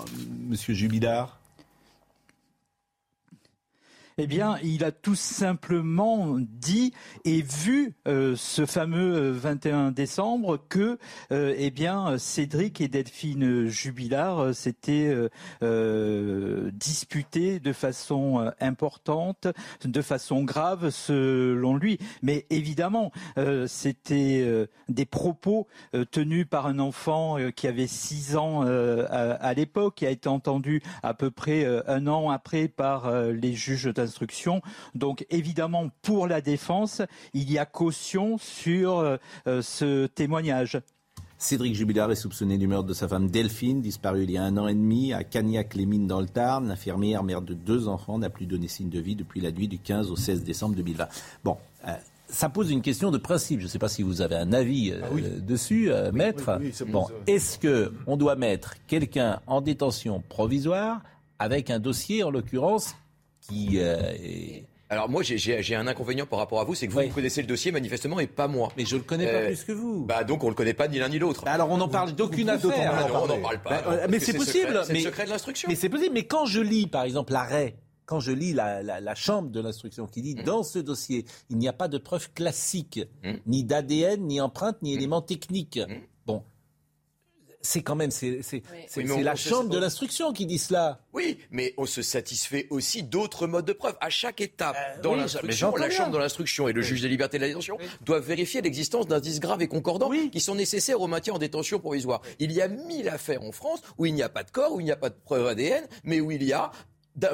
Monsieur 0.50 0.74
Jubilard? 0.74 1.40
Eh 4.18 4.28
bien, 4.28 4.58
il 4.64 4.86
a 4.86 4.94
tout 4.94 5.16
simplement 5.16 6.38
dit 6.40 6.94
et 7.26 7.42
vu 7.42 7.96
euh, 8.08 8.34
ce 8.38 8.66
fameux 8.66 9.32
21 9.32 9.88
euh, 9.88 9.92
décembre 9.92 10.58
que, 10.70 10.98
euh, 11.34 11.54
eh 11.58 11.70
bien, 11.70 12.18
Cédric 12.18 12.80
et 12.80 12.88
Delphine 12.88 13.68
Jubilard 13.68 14.56
s'étaient 14.56 15.14
disputés 16.72 17.60
de 17.60 17.74
façon 17.74 18.52
importante, 18.62 19.48
de 19.84 20.02
façon 20.02 20.44
grave, 20.46 20.92
selon 20.92 21.76
lui. 21.76 21.98
Mais 22.22 22.46
évidemment, 22.50 23.12
c'était 23.68 24.68
des 24.88 25.06
propos 25.06 25.68
tenus 26.12 26.48
par 26.50 26.68
un 26.68 26.80
enfant 26.80 27.38
qui 27.56 27.68
avait 27.68 27.88
6 27.88 28.38
ans 28.38 28.62
à, 28.62 29.32
à 29.32 29.54
l'époque, 29.54 29.96
qui 29.96 30.06
a 30.06 30.12
été 30.12 30.30
entendu 30.30 30.82
à 31.04 31.14
peu 31.14 31.32
près 31.32 31.66
un 31.88 32.08
an 32.08 32.30
après 32.30 32.68
par 32.68 33.12
les 33.32 33.54
juges 33.54 33.90
donc 34.94 35.26
évidemment, 35.30 35.90
pour 36.02 36.28
la 36.28 36.42
défense, 36.42 37.02
il 37.34 37.52
y 37.52 37.58
a 37.58 37.66
caution 37.66 38.38
sur 38.38 39.00
euh, 39.00 39.18
euh, 39.48 39.62
ce 39.62 40.08
témoignage. 40.08 40.80
Cédric 41.38 41.76
Jubilard 41.76 42.12
est 42.12 42.16
soupçonné 42.16 42.58
du 42.58 42.68
meurtre 42.68 42.88
de 42.88 42.94
sa 42.94 43.08
femme 43.08 43.30
Delphine, 43.30 43.82
disparue 43.82 44.24
il 44.24 44.32
y 44.32 44.38
a 44.38 44.44
un 44.44 44.58
an 44.58 44.68
et 44.68 44.74
demi 44.74 45.14
à 45.14 45.24
Cagnac-les-Mines 45.24 46.08
dans 46.08 46.22
le 46.22 46.28
Tarn. 46.28 46.68
L'infirmière, 46.68 47.24
mère 47.24 47.42
de 47.42 47.54
deux 47.54 47.88
enfants, 47.88 48.18
n'a 48.18 48.30
plus 48.30 48.46
donné 48.46 48.68
signe 48.68 48.90
de 48.90 49.00
vie 49.00 49.16
depuis 49.16 49.42
la 49.42 49.52
nuit 49.52 49.68
du 49.68 49.78
15 49.78 50.12
au 50.12 50.16
16 50.16 50.44
décembre 50.44 50.76
2020. 50.76 51.08
Bon, 51.44 51.58
euh, 51.88 51.92
ça 52.28 52.48
pose 52.50 52.72
une 52.72 52.82
question 52.82 53.12
de 53.12 53.18
principe. 53.18 53.60
Je 53.60 53.66
ne 53.66 53.70
sais 53.70 53.80
pas 53.80 53.90
si 53.90 54.02
vous 54.02 54.22
avez 54.22 54.36
un 54.36 54.54
avis 54.54 54.94
ah 54.94 55.08
dessus, 55.42 55.92
maître. 56.14 56.60
bon, 56.88 57.06
est-ce 57.28 57.60
que 57.60 57.94
on 58.08 58.18
doit 58.18 58.36
mettre 58.36 58.76
quelqu'un 58.88 59.42
en 59.46 59.62
détention 59.62 60.24
provisoire 60.30 61.02
avec 61.38 61.70
un 61.70 61.80
dossier, 61.80 62.24
en 62.24 62.32
l'occurrence, 62.32 62.96
qui 63.48 63.80
euh, 63.80 64.14
Alors 64.90 65.10
moi, 65.10 65.24
j'ai 65.24 65.76
un 65.76 65.88
inconvénient 65.88 66.26
par 66.26 66.40
rapport 66.40 66.60
à 66.60 66.64
vous, 66.64 66.76
c'est 66.76 66.88
que 66.88 66.94
vous, 66.94 67.10
connaissez 67.10 67.42
le 67.42 67.48
dossier 67.48 67.72
manifestement 67.72 68.20
et 68.20 68.28
pas 68.28 68.48
moi. 68.48 68.70
Mais 68.78 68.86
je 68.86 68.96
le 68.96 69.04
connais 69.04 69.32
pas 69.32 69.46
plus 69.46 69.64
que 69.64 69.72
vous. 69.72 70.06
Bah 70.06 70.24
donc 70.24 70.44
on 70.44 70.50
le 70.50 70.56
connaît 70.56 70.74
pas 70.74 70.88
ni 70.88 71.00
l'un 71.00 71.10
ni 71.10 71.20
l'autre. 71.20 71.44
Bah, 71.46 71.54
alors 71.54 71.70
on 71.70 71.78
n'en 71.78 71.90
parle 71.90 72.14
d'aucune 72.14 72.50
affaire. 72.50 72.94
Ah 72.94 73.22
on 73.22 73.28
n'en 73.28 73.40
parle 73.40 73.62
pas. 73.62 73.82
Bah, 73.82 74.08
mais 74.10 74.20
c'est 74.20 74.34
possible. 74.34 74.82
C'est 74.86 74.94
le 74.94 75.00
secret 75.00 75.26
de 75.26 75.30
l'instruction. 75.30 75.70
Mais 75.70 75.76
c'est 75.76 75.90
possible. 75.90 76.14
Mais 76.14 76.26
quand 76.26 76.46
je 76.46 76.62
lis, 76.62 76.88
par 76.88 77.04
exemple, 77.04 77.34
l'arrêt 77.34 77.78
quand 78.06 78.20
je 78.20 78.32
lis 78.32 78.54
la, 78.54 79.16
chambre 79.16 79.50
de 79.50 79.60
l'instruction 79.60 80.08
qui 80.08 80.22
dit 80.22 80.36
mmh. 80.36 80.44
dans 80.44 80.64
ce 80.64 80.80
dossier, 80.80 81.26
il 81.50 81.58
n'y 81.58 81.68
a 81.68 81.74
pas 81.74 81.88
de 81.88 81.98
preuve 81.98 82.32
classique, 82.34 83.00
mmh. 83.24 83.32
ni 83.48 83.64
d'ADN, 83.64 84.22
ni 84.22 84.40
empreinte, 84.40 84.82
ni 84.82 84.94
mmh. 84.94 84.98
éléments 84.98 85.22
techniques. 85.22 85.80
C'est 87.66 87.82
quand 87.82 87.96
même 87.96 88.12
c'est 88.12 88.32
la 88.98 89.36
chambre 89.36 89.70
de 89.70 89.80
l'instruction 89.80 90.34
qui 90.34 90.46
dit 90.46 90.60
cela. 90.60 91.00
Oui, 91.14 91.40
mais 91.52 91.74
on 91.78 91.86
se 91.86 92.02
satisfait 92.02 92.68
aussi 92.70 93.04
d'autres 93.04 93.48
modes 93.48 93.66
de 93.66 93.74
preuve. 93.74 93.96
À 94.02 94.10
chaque 94.10 94.40
étape 94.42 94.76
euh, 94.78 95.02
dans 95.02 95.16
l'instruction, 95.16 95.76
la 95.76 95.90
chambre 95.90 96.12
de 96.12 96.18
l'instruction 96.18 96.68
et 96.68 96.74
le 96.74 96.82
juge 96.82 97.02
des 97.02 97.10
libertés 97.10 97.38
de 97.38 97.44
la 97.44 97.48
détention 97.48 97.78
doivent 98.02 98.26
vérifier 98.26 98.62
l'existence 98.62 99.08
d'indices 99.08 99.40
graves 99.40 99.62
et 99.62 99.68
concordants 99.68 100.12
qui 100.32 100.40
sont 100.40 100.56
nécessaires 100.56 101.02
au 101.02 101.08
maintien 101.08 101.34
en 101.34 101.40
détention 101.40 101.80
provisoire. 101.80 102.22
Il 102.40 102.52
y 102.52 102.62
a 102.62 102.68
mille 102.68 103.10
affaires 103.10 103.44
en 103.44 103.52
France 103.52 103.82
où 103.98 104.06
il 104.06 104.14
n'y 104.14 104.24
a 104.24 104.30
pas 104.30 104.44
de 104.44 104.52
corps, 104.52 104.74
où 104.74 104.80
il 104.80 104.86
n'y 104.86 104.92
a 104.92 104.98
pas 104.98 105.10
de 105.10 105.16
preuve 105.16 105.48
ADN, 105.48 105.84
mais 106.04 106.20
où 106.20 106.32
il 106.32 106.44
y 106.44 106.54
a 106.54 106.72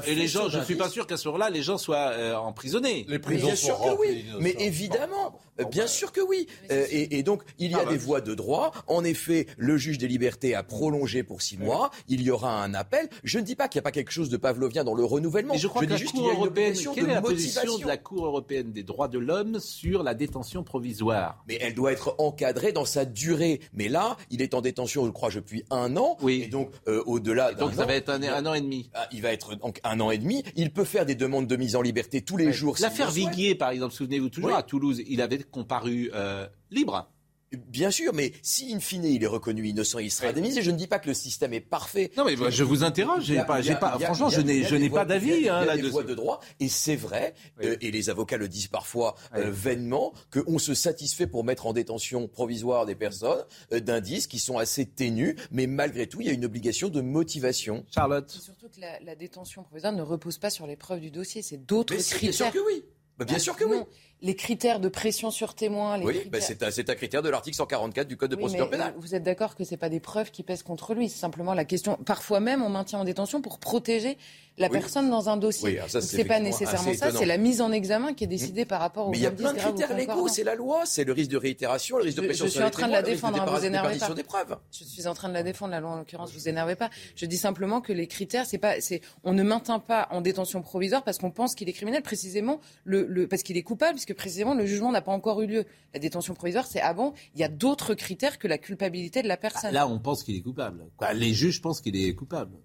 et 0.05 0.15
les 0.15 0.27
gens, 0.27 0.47
je 0.47 0.59
ne 0.59 0.63
suis 0.63 0.75
pas 0.75 0.89
sûr 0.89 1.07
qu'à 1.07 1.17
ce 1.17 1.27
moment-là, 1.27 1.49
les 1.49 1.63
gens 1.63 1.77
soient 1.77 2.11
euh, 2.11 2.35
emprisonnés. 2.35 3.05
Les 3.09 3.17
prisons 3.17 3.47
bien 3.47 3.55
sûr 3.55 3.79
que 3.79 3.99
oui, 3.99 4.25
mais 4.39 4.55
évidemment, 4.59 5.39
bien 5.65 5.87
sûr 5.87 6.11
que 6.11 6.21
oui. 6.21 6.47
Euh, 6.71 6.85
et, 6.89 7.23
donc, 7.23 7.43
il 7.59 7.71
y 7.71 7.75
a 7.75 7.79
ah, 7.81 7.85
des 7.85 7.97
bah, 7.97 8.03
voies 8.03 8.21
de 8.21 8.33
droit. 8.33 8.71
En 8.87 9.03
effet, 9.03 9.47
le 9.57 9.77
juge 9.77 9.97
des 9.97 10.07
libertés 10.07 10.55
a 10.55 10.63
prolongé 10.63 11.23
pour 11.23 11.41
six 11.41 11.57
mois. 11.57 11.91
Il 12.07 12.21
y 12.21 12.31
aura 12.31 12.63
un 12.63 12.73
appel. 12.73 13.09
Je 13.23 13.39
ne 13.39 13.43
dis 13.43 13.55
pas 13.55 13.67
qu'il 13.67 13.79
n'y 13.79 13.83
a 13.83 13.83
pas 13.83 13.91
quelque 13.91 14.11
chose 14.11 14.29
de 14.29 14.37
pavlovien 14.37 14.83
dans 14.83 14.93
le 14.93 15.03
renouvellement. 15.03 15.53
Mais 15.53 15.59
je 15.59 15.67
crois 15.67 15.85
que 15.85 15.97
juste 15.97 16.13
qu'il 16.13 16.23
y 16.23 16.29
a 16.29 16.33
une 16.33 16.43
obligation 16.43 16.93
quelle 16.93 17.05
de 17.05 17.09
est 17.09 17.15
la 17.15 17.21
position 17.21 17.77
de 17.77 17.87
la 17.87 17.97
Cour 17.97 18.25
européenne 18.25 18.71
des 18.71 18.83
droits 18.83 19.07
de 19.07 19.19
l'homme 19.19 19.59
sur 19.59 20.03
la 20.03 20.13
détention 20.13 20.63
provisoire? 20.63 21.43
Mais 21.47 21.57
elle 21.61 21.73
doit 21.73 21.91
être 21.91 22.15
encadrée 22.17 22.71
dans 22.71 22.85
sa 22.85 23.05
durée. 23.05 23.61
Mais 23.73 23.87
là, 23.87 24.17
il 24.29 24.41
est 24.41 24.53
en 24.53 24.61
détention, 24.61 25.05
je 25.05 25.11
crois, 25.11 25.29
depuis 25.29 25.63
un 25.69 25.97
an. 25.97 26.17
Oui. 26.21 26.43
Et 26.45 26.47
donc, 26.47 26.71
euh, 26.87 27.03
au-delà. 27.05 27.53
Donc, 27.53 27.73
ça 27.73 27.85
va 27.85 27.95
être 27.95 28.09
un, 28.09 28.45
an 28.45 28.53
et 28.53 28.61
demi. 28.61 28.89
Ah, 28.93 29.07
il 29.11 29.21
va 29.21 29.31
être 29.31 29.57
un 29.83 29.99
an 29.99 30.11
et 30.11 30.17
demi. 30.17 30.43
Il 30.55 30.71
peut 30.71 30.85
faire 30.85 31.05
des 31.05 31.15
demandes 31.15 31.47
de 31.47 31.55
mise 31.55 31.75
en 31.75 31.81
liberté 31.81 32.21
tous 32.21 32.37
les 32.37 32.53
jours. 32.53 32.75
L'affaire 32.79 33.11
Viguier, 33.11 33.55
par 33.55 33.69
exemple, 33.69 33.93
souvenez-vous 33.93 34.29
toujours, 34.29 34.55
à 34.55 34.63
Toulouse, 34.63 35.01
il 35.07 35.21
avait 35.21 35.39
comparu 35.51 36.11
euh, 36.13 36.47
libre. 36.69 37.11
Bien 37.51 37.91
sûr, 37.91 38.13
mais 38.13 38.31
si 38.41 38.73
in 38.73 38.79
fine 38.79 39.03
il 39.03 39.21
est 39.23 39.27
reconnu 39.27 39.67
innocent, 39.67 39.99
il 39.99 40.09
sera 40.09 40.29
indemnisé. 40.29 40.61
Je 40.61 40.71
ne 40.71 40.77
dis 40.77 40.87
pas 40.87 40.99
que 40.99 41.09
le 41.09 41.13
système 41.13 41.51
est 41.53 41.59
parfait. 41.59 42.09
Non, 42.15 42.23
mais 42.23 42.35
je 42.49 42.63
vous 42.63 42.85
interroge. 42.85 43.25
J'ai 43.25 43.35
pas, 43.43 43.61
pas, 43.61 43.99
franchement, 43.99 44.29
je 44.29 44.39
n'ai, 44.39 44.63
je 44.63 44.75
n'ai 44.75 44.89
pas 44.89 45.03
d'avis. 45.03 45.31
Hein, 45.31 45.35
il 45.63 45.67
y 45.67 45.69
a, 45.69 45.75
des 45.75 45.89
voies 45.89 46.03
de 46.03 46.15
droit, 46.15 46.39
et 46.61 46.69
c'est 46.69 46.95
vrai, 46.95 47.33
euh, 47.61 47.75
et 47.81 47.91
les 47.91 48.09
avocats 48.09 48.37
le 48.37 48.47
disent 48.47 48.67
parfois 48.67 49.15
euh, 49.35 49.51
vainement, 49.51 50.13
qu'on 50.31 50.59
se 50.59 50.73
satisfait 50.73 51.27
pour 51.27 51.43
mettre 51.43 51.67
en 51.67 51.73
détention 51.73 52.29
provisoire 52.29 52.85
des 52.85 52.95
personnes 52.95 53.43
euh, 53.73 53.81
d'indices 53.81 54.27
qui 54.27 54.39
sont 54.39 54.57
assez 54.57 54.85
ténus, 54.85 55.35
mais 55.51 55.67
malgré 55.67 56.07
tout, 56.07 56.21
il 56.21 56.27
y 56.27 56.29
a 56.29 56.33
une 56.33 56.45
obligation 56.45 56.87
de 56.87 57.01
motivation. 57.01 57.85
Charlotte. 57.93 58.29
surtout 58.31 58.69
que 58.69 58.79
la, 58.79 59.15
détention 59.15 59.63
provisoire 59.63 59.91
ne 59.91 60.01
repose 60.01 60.37
pas 60.37 60.49
sur 60.49 60.67
les 60.67 60.77
preuves 60.77 61.01
du 61.01 61.11
dossier, 61.11 61.41
c'est 61.41 61.57
d'autres 61.57 61.95
critères. 61.95 62.21
Bien 62.21 62.31
sûr 62.31 62.51
que 62.51 62.65
oui. 62.65 62.85
Bah, 63.17 63.25
bien 63.25 63.39
sûr 63.39 63.55
que 63.55 63.65
oui 63.65 63.77
les 64.21 64.35
critères 64.35 64.79
de 64.79 64.87
pression 64.87 65.31
sur 65.31 65.55
témoin. 65.55 65.97
Les 65.97 66.05
oui, 66.05 66.21
bah, 66.31 66.39
c'est 66.41 66.61
un, 66.63 66.95
critère 66.95 67.21
de 67.21 67.29
l'article 67.29 67.57
144 67.57 68.07
du 68.07 68.17
Code 68.17 68.31
de 68.31 68.35
procédure 68.35 68.69
pénale. 68.69 68.93
Vous 68.97 69.15
êtes 69.15 69.23
d'accord 69.23 69.55
que 69.55 69.63
ce 69.63 69.75
pas 69.75 69.89
des 69.89 69.99
preuves 69.99 70.31
qui 70.31 70.43
pèsent 70.43 70.63
contre 70.63 70.93
lui, 70.93 71.09
c'est 71.09 71.19
simplement 71.19 71.53
la 71.53 71.65
question. 71.65 71.97
Parfois 72.05 72.39
même, 72.39 72.61
on 72.61 72.69
maintient 72.69 72.99
en 72.99 73.03
détention 73.03 73.41
pour 73.41 73.57
protéger 73.57 74.17
la 74.57 74.69
personne 74.69 75.09
dans 75.09 75.29
un 75.29 75.37
dossier. 75.37 75.81
Oui, 75.81 75.99
c'est 76.01 76.25
pas 76.25 76.39
nécessairement 76.39 76.93
ça, 76.93 77.11
c'est 77.11 77.25
la 77.25 77.37
mise 77.37 77.61
en 77.61 77.71
examen 77.71 78.13
qui 78.13 78.25
est 78.25 78.27
décidée 78.27 78.65
par 78.65 78.79
rapport 78.79 79.07
aux 79.07 79.11
Mais 79.11 79.17
il 79.17 79.23
y 79.23 79.25
a 79.25 79.31
plein 79.31 79.53
de 79.53 79.57
critères 79.57 79.95
légaux, 79.95 80.27
c'est 80.27 80.43
la 80.43 80.55
loi, 80.55 80.83
c'est 80.85 81.03
le 81.03 81.13
risque 81.13 81.31
de 81.31 81.37
réitération, 81.37 81.97
le 81.97 82.03
risque 82.03 82.17
de 82.17 82.27
pression 82.27 82.45
je, 82.45 82.49
je 82.51 82.55
suis 82.55 82.63
en 82.63 82.69
train 82.69 82.87
de 82.87 82.91
la 82.91 83.01
défendre, 83.01 83.41
hein, 83.41 83.45
vous 83.45 83.65
énervez 83.65 83.97
pas. 83.97 84.11
Des 84.11 84.23
preuves. 84.23 84.57
Je 84.71 84.83
suis 84.83 85.07
en 85.07 85.13
train 85.13 85.29
de 85.29 85.33
la 85.33 85.41
défendre, 85.41 85.71
la 85.71 85.79
loi 85.79 85.91
en 85.91 85.97
l'occurrence, 85.97 86.33
vous 86.33 86.49
énervez 86.49 86.75
pas. 86.75 86.89
Je 87.15 87.25
dis 87.25 87.37
simplement 87.37 87.81
que 87.81 87.93
les 87.93 88.07
critères, 88.07 88.45
c'est 88.45 88.57
pas, 88.57 88.81
c'est, 88.81 89.01
on 89.23 89.33
ne 89.33 89.41
maintient 89.41 89.79
pas 89.79 90.07
en 90.11 90.21
détention 90.21 90.61
provisoire 90.61 91.03
parce 91.03 91.17
qu'on 91.17 91.31
pense 91.31 91.55
qu'il 91.55 91.69
est 91.69 91.73
criminel, 91.73 92.01
précisément 92.01 92.59
le, 92.83 93.05
le 93.07 93.27
parce 93.27 93.43
qu'il 93.43 93.57
est 93.57 93.63
coupable, 93.63 93.97
puisque 94.11 94.17
précisément 94.17 94.53
le 94.53 94.65
jugement 94.65 94.91
n'a 94.91 95.01
pas 95.01 95.11
encore 95.11 95.41
eu 95.41 95.47
lieu. 95.47 95.65
La 95.93 95.99
détention 95.99 96.33
provisoire, 96.33 96.65
c'est 96.65 96.81
avant. 96.81 97.13
Il 97.35 97.41
y 97.41 97.43
a 97.43 97.47
d'autres 97.47 97.93
critères 97.93 98.39
que 98.39 98.47
la 98.47 98.57
culpabilité 98.57 99.21
de 99.21 99.27
la 99.27 99.37
personne. 99.37 99.73
Là, 99.73 99.87
on 99.87 99.99
pense 99.99 100.23
qu'il 100.23 100.35
est 100.35 100.41
coupable. 100.41 100.85
les 101.13 101.33
juges 101.33 101.61
pensent 101.61 101.81
qu'il 101.81 101.95
est 101.95 102.13
coupable. 102.15 102.57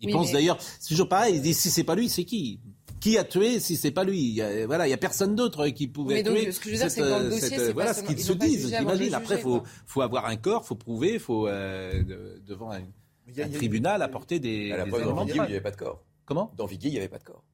Ils 0.00 0.12
pensent 0.12 0.32
d'ailleurs, 0.32 0.58
c'est 0.80 0.88
toujours 0.88 1.08
pareil, 1.08 1.36
ils 1.36 1.42
disent 1.42 1.60
si 1.60 1.70
c'est 1.70 1.84
pas 1.84 1.94
lui, 1.94 2.08
c'est 2.08 2.24
qui? 2.24 2.60
Qui 3.00 3.18
a 3.18 3.24
tué 3.24 3.60
si 3.60 3.76
c'est 3.76 3.92
pas 3.92 4.02
lui? 4.02 4.18
Il 4.18 4.34
y 4.34 4.42
a, 4.42 4.66
Voilà, 4.66 4.88
il 4.88 4.90
y 4.90 4.94
a 4.94 4.96
personne 4.96 5.36
d'autre 5.36 5.68
qui 5.68 5.86
pouvait 5.86 6.24
tuer. 6.24 6.50
Ce 6.50 6.58
que 6.58 6.66
je 6.66 6.74
veux 6.74 6.78
dire, 6.78 6.90
c'est 6.90 7.08
dans 7.08 7.20
le 7.20 7.30
dossier, 7.30 7.56
c'est 7.56 7.72
voilà 7.72 7.94
ce 7.94 8.02
qu'ils 8.02 8.18
se 8.18 8.32
disent. 8.32 8.74
J'imagine. 8.76 9.14
Après, 9.14 9.38
faut 9.38 9.62
faut 9.86 10.02
avoir 10.02 10.26
un 10.26 10.36
corps, 10.36 10.64
faut 10.64 10.74
prouver, 10.74 11.18
faut 11.18 11.46
euh, 11.46 12.02
devant 12.46 12.72
un, 12.72 12.82
tribunal 13.52 14.02
apporter 14.02 14.40
des. 14.40 14.72
À 14.72 14.78
la 14.78 14.86
preuve, 14.86 15.04
dans 15.04 15.24
Viguier, 15.24 15.40
il 15.44 15.48
n'y 15.48 15.52
avait 15.52 15.60
pas 15.60 15.70
de 15.70 15.76
corps. 15.76 16.02
Comment? 16.24 16.52
Dans 16.56 16.66
Viguier, 16.66 16.90
il 16.90 16.94
n'y 16.94 16.98
avait 16.98 17.08
pas 17.08 17.18
de 17.18 17.24
corps. 17.24 17.44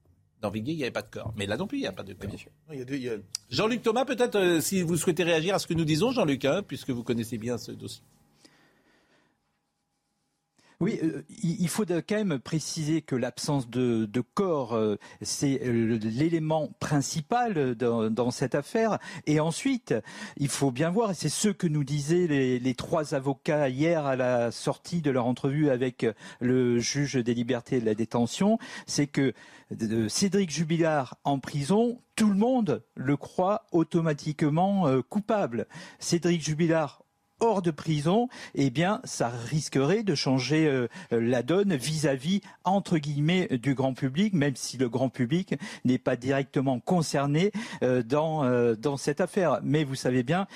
Dans 0.41 0.49
Viguier, 0.49 0.73
il 0.73 0.77
n'y 0.77 0.83
avait 0.83 0.91
pas 0.91 1.01
de 1.01 1.09
corps. 1.09 1.33
Mais 1.35 1.45
là 1.45 1.57
non 1.57 1.67
plus, 1.67 1.79
il 1.79 1.81
n'y 1.81 1.87
a 1.87 1.91
pas 1.91 2.03
de 2.03 2.13
corps. 2.13 2.29
Jean-Luc 3.49 3.81
Thomas, 3.81 4.05
peut-être, 4.05 4.35
euh, 4.35 4.61
si 4.61 4.81
vous 4.81 4.95
souhaitez 4.95 5.23
réagir 5.23 5.55
à 5.55 5.59
ce 5.59 5.67
que 5.67 5.73
nous 5.73 5.85
disons, 5.85 6.11
Jean-Luc, 6.11 6.45
hein, 6.45 6.63
puisque 6.65 6.91
vous 6.91 7.03
connaissez 7.03 7.37
bien 7.37 7.57
ce 7.57 7.71
dossier. 7.71 8.03
Oui, 10.81 10.97
euh, 11.03 11.23
il 11.43 11.67
faut 11.67 11.83
quand 11.85 12.11
même 12.11 12.39
préciser 12.39 13.01
que 13.01 13.17
l'absence 13.17 13.69
de, 13.69 14.07
corps, 14.33 14.73
euh, 14.73 14.95
c'est 15.21 15.59
l'élément 15.61 16.69
principal 16.79 17.75
dans, 17.75 18.31
cette 18.31 18.55
affaire. 18.55 18.97
Et 19.25 19.41
ensuite, 19.41 19.93
il 20.37 20.47
faut 20.47 20.71
bien 20.71 20.89
voir, 20.89 21.11
et 21.11 21.15
c'est 21.15 21.27
ce 21.27 21.49
que 21.49 21.67
nous 21.67 21.83
disaient 21.83 22.27
les, 22.27 22.75
trois 22.75 23.13
avocats 23.13 23.67
hier 23.67 24.05
à 24.05 24.15
la 24.15 24.51
sortie 24.51 25.01
de 25.01 25.11
leur 25.11 25.25
entrevue 25.25 25.69
avec 25.69 26.05
le 26.39 26.79
juge 26.79 27.15
des 27.15 27.33
libertés 27.33 27.77
et 27.77 27.81
de 27.81 27.85
la 27.85 27.95
détention, 27.95 28.57
c'est 28.87 29.07
que 29.07 29.33
euh, 29.81 30.07
Cédric 30.07 30.49
Jubilard 30.49 31.17
en 31.25 31.39
prison, 31.39 32.01
tout 32.15 32.29
le 32.29 32.37
monde 32.37 32.85
le 32.95 33.17
croit 33.17 33.65
automatiquement 33.73 34.87
coupable. 35.09 35.67
Cédric 35.99 36.41
Jubilard 36.41 37.03
hors 37.39 37.61
de 37.61 37.71
prison, 37.71 38.27
eh 38.55 38.69
bien, 38.69 39.01
ça 39.03 39.29
risquerait 39.29 40.03
de 40.03 40.15
changer 40.15 40.67
euh, 40.67 40.87
la 41.11 41.43
donne 41.43 41.75
vis-à-vis, 41.75 42.41
entre 42.63 42.97
guillemets, 42.97 43.47
du 43.51 43.73
grand 43.73 43.93
public, 43.93 44.33
même 44.33 44.55
si 44.55 44.77
le 44.77 44.89
grand 44.89 45.09
public 45.09 45.55
n'est 45.85 45.97
pas 45.97 46.15
directement 46.15 46.79
concerné 46.79 47.51
euh, 47.83 48.03
dans, 48.03 48.43
euh, 48.43 48.75
dans 48.75 48.97
cette 48.97 49.21
affaire. 49.21 49.59
Mais 49.63 49.83
vous 49.83 49.95
savez 49.95 50.23
bien 50.23 50.47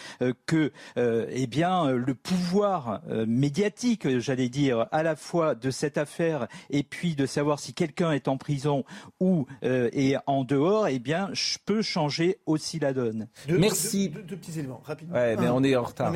que, 0.45 0.71
eh 0.97 1.47
bien, 1.47 1.91
le 1.91 2.13
pouvoir 2.13 3.01
médiatique, 3.27 4.19
j'allais 4.19 4.49
dire, 4.49 4.87
à 4.91 5.03
la 5.03 5.15
fois 5.15 5.55
de 5.55 5.71
cette 5.71 5.97
affaire 5.97 6.47
et 6.69 6.83
puis 6.83 7.15
de 7.15 7.25
savoir 7.25 7.59
si 7.59 7.73
quelqu'un 7.73 8.11
est 8.11 8.27
en 8.27 8.37
prison 8.37 8.83
ou 9.19 9.45
est 9.61 10.15
en 10.27 10.43
dehors, 10.43 10.87
eh 10.87 10.99
bien, 10.99 11.29
je 11.33 11.57
peux 11.65 11.81
changer 11.81 12.37
aussi 12.45 12.79
la 12.79 12.93
donne. 12.93 13.27
Merci. 13.47 14.09
Deux, 14.09 14.37
petits 14.37 14.59
éléments, 14.59 14.81
rapidement. 14.83 15.15
Ouais, 15.15 15.35
mais 15.35 15.49
on 15.49 15.63
est 15.63 15.75
en 15.75 15.83
retard 15.83 16.13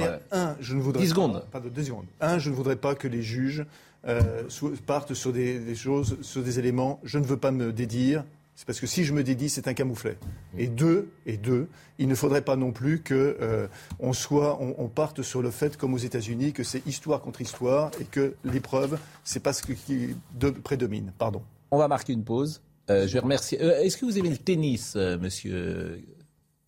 je 0.60 0.76
ne 0.76 0.82
voudrais 0.82 1.04
10 1.04 1.10
secondes. 1.10 1.46
Pas, 1.52 1.60
deux 1.60 1.84
secondes. 1.84 2.06
Un, 2.22 2.40
je 2.40 2.50
ne 2.50 2.56
voudrais 2.56 2.76
pas 2.76 2.96
que 2.96 3.08
les 3.08 3.22
juges 3.22 3.66
euh, 4.08 4.44
partent 4.86 5.14
sur 5.14 5.34
des, 5.34 5.76
choses, 5.76 6.18
sur 6.22 6.44
des 6.44 6.60
éléments. 6.60 7.00
Je 7.04 7.20
ne 7.20 7.26
veux 7.26 7.38
pas 7.38 7.52
me 7.52 7.74
dédire. 7.74 8.24
C'est 8.56 8.66
parce 8.66 8.80
que 8.80 8.88
si 8.88 9.04
je 9.04 9.14
me 9.14 9.24
dédie, 9.24 9.50
c'est 9.50 9.68
un 9.68 9.74
camouflet. 9.74 10.18
Et 10.58 10.68
deux, 10.68 11.10
et 11.28 11.38
deux, 11.38 11.68
il 12.00 12.08
ne 12.08 12.16
faudrait 12.16 12.42
pas 12.42 12.56
non 12.56 12.72
plus 12.72 13.02
que 13.02 13.38
euh, 13.40 13.68
on 14.00 14.14
soit, 14.14 14.60
on, 14.60 14.88
parte 14.88 15.22
sur 15.22 15.44
le 15.44 15.52
fait, 15.52 15.78
comme 15.78 15.94
aux 15.94 16.00
États-Unis, 16.00 16.54
que 16.54 16.64
c'est 16.64 16.86
histoire 16.88 17.22
contre 17.22 17.42
histoire 17.42 17.92
et 18.00 18.06
que 18.06 18.34
l'épreuve, 18.44 18.98
c'est 19.24 19.42
pas 19.42 19.54
ce 19.54 19.62
qui 19.62 20.16
prédomine. 20.64 21.14
Pardon. 21.20 21.44
On 21.70 21.78
va 21.78 21.88
marquer 21.88 22.14
une 22.14 22.24
pause. 22.24 22.62
Euh, 22.90 23.06
je 23.06 23.14
vais 23.14 23.20
remercier. 23.20 23.62
Est-ce 23.62 23.98
que 23.98 24.06
vous 24.06 24.18
aimez 24.18 24.32
le 24.32 24.38
tennis, 24.38 24.96
Monsieur 24.96 26.02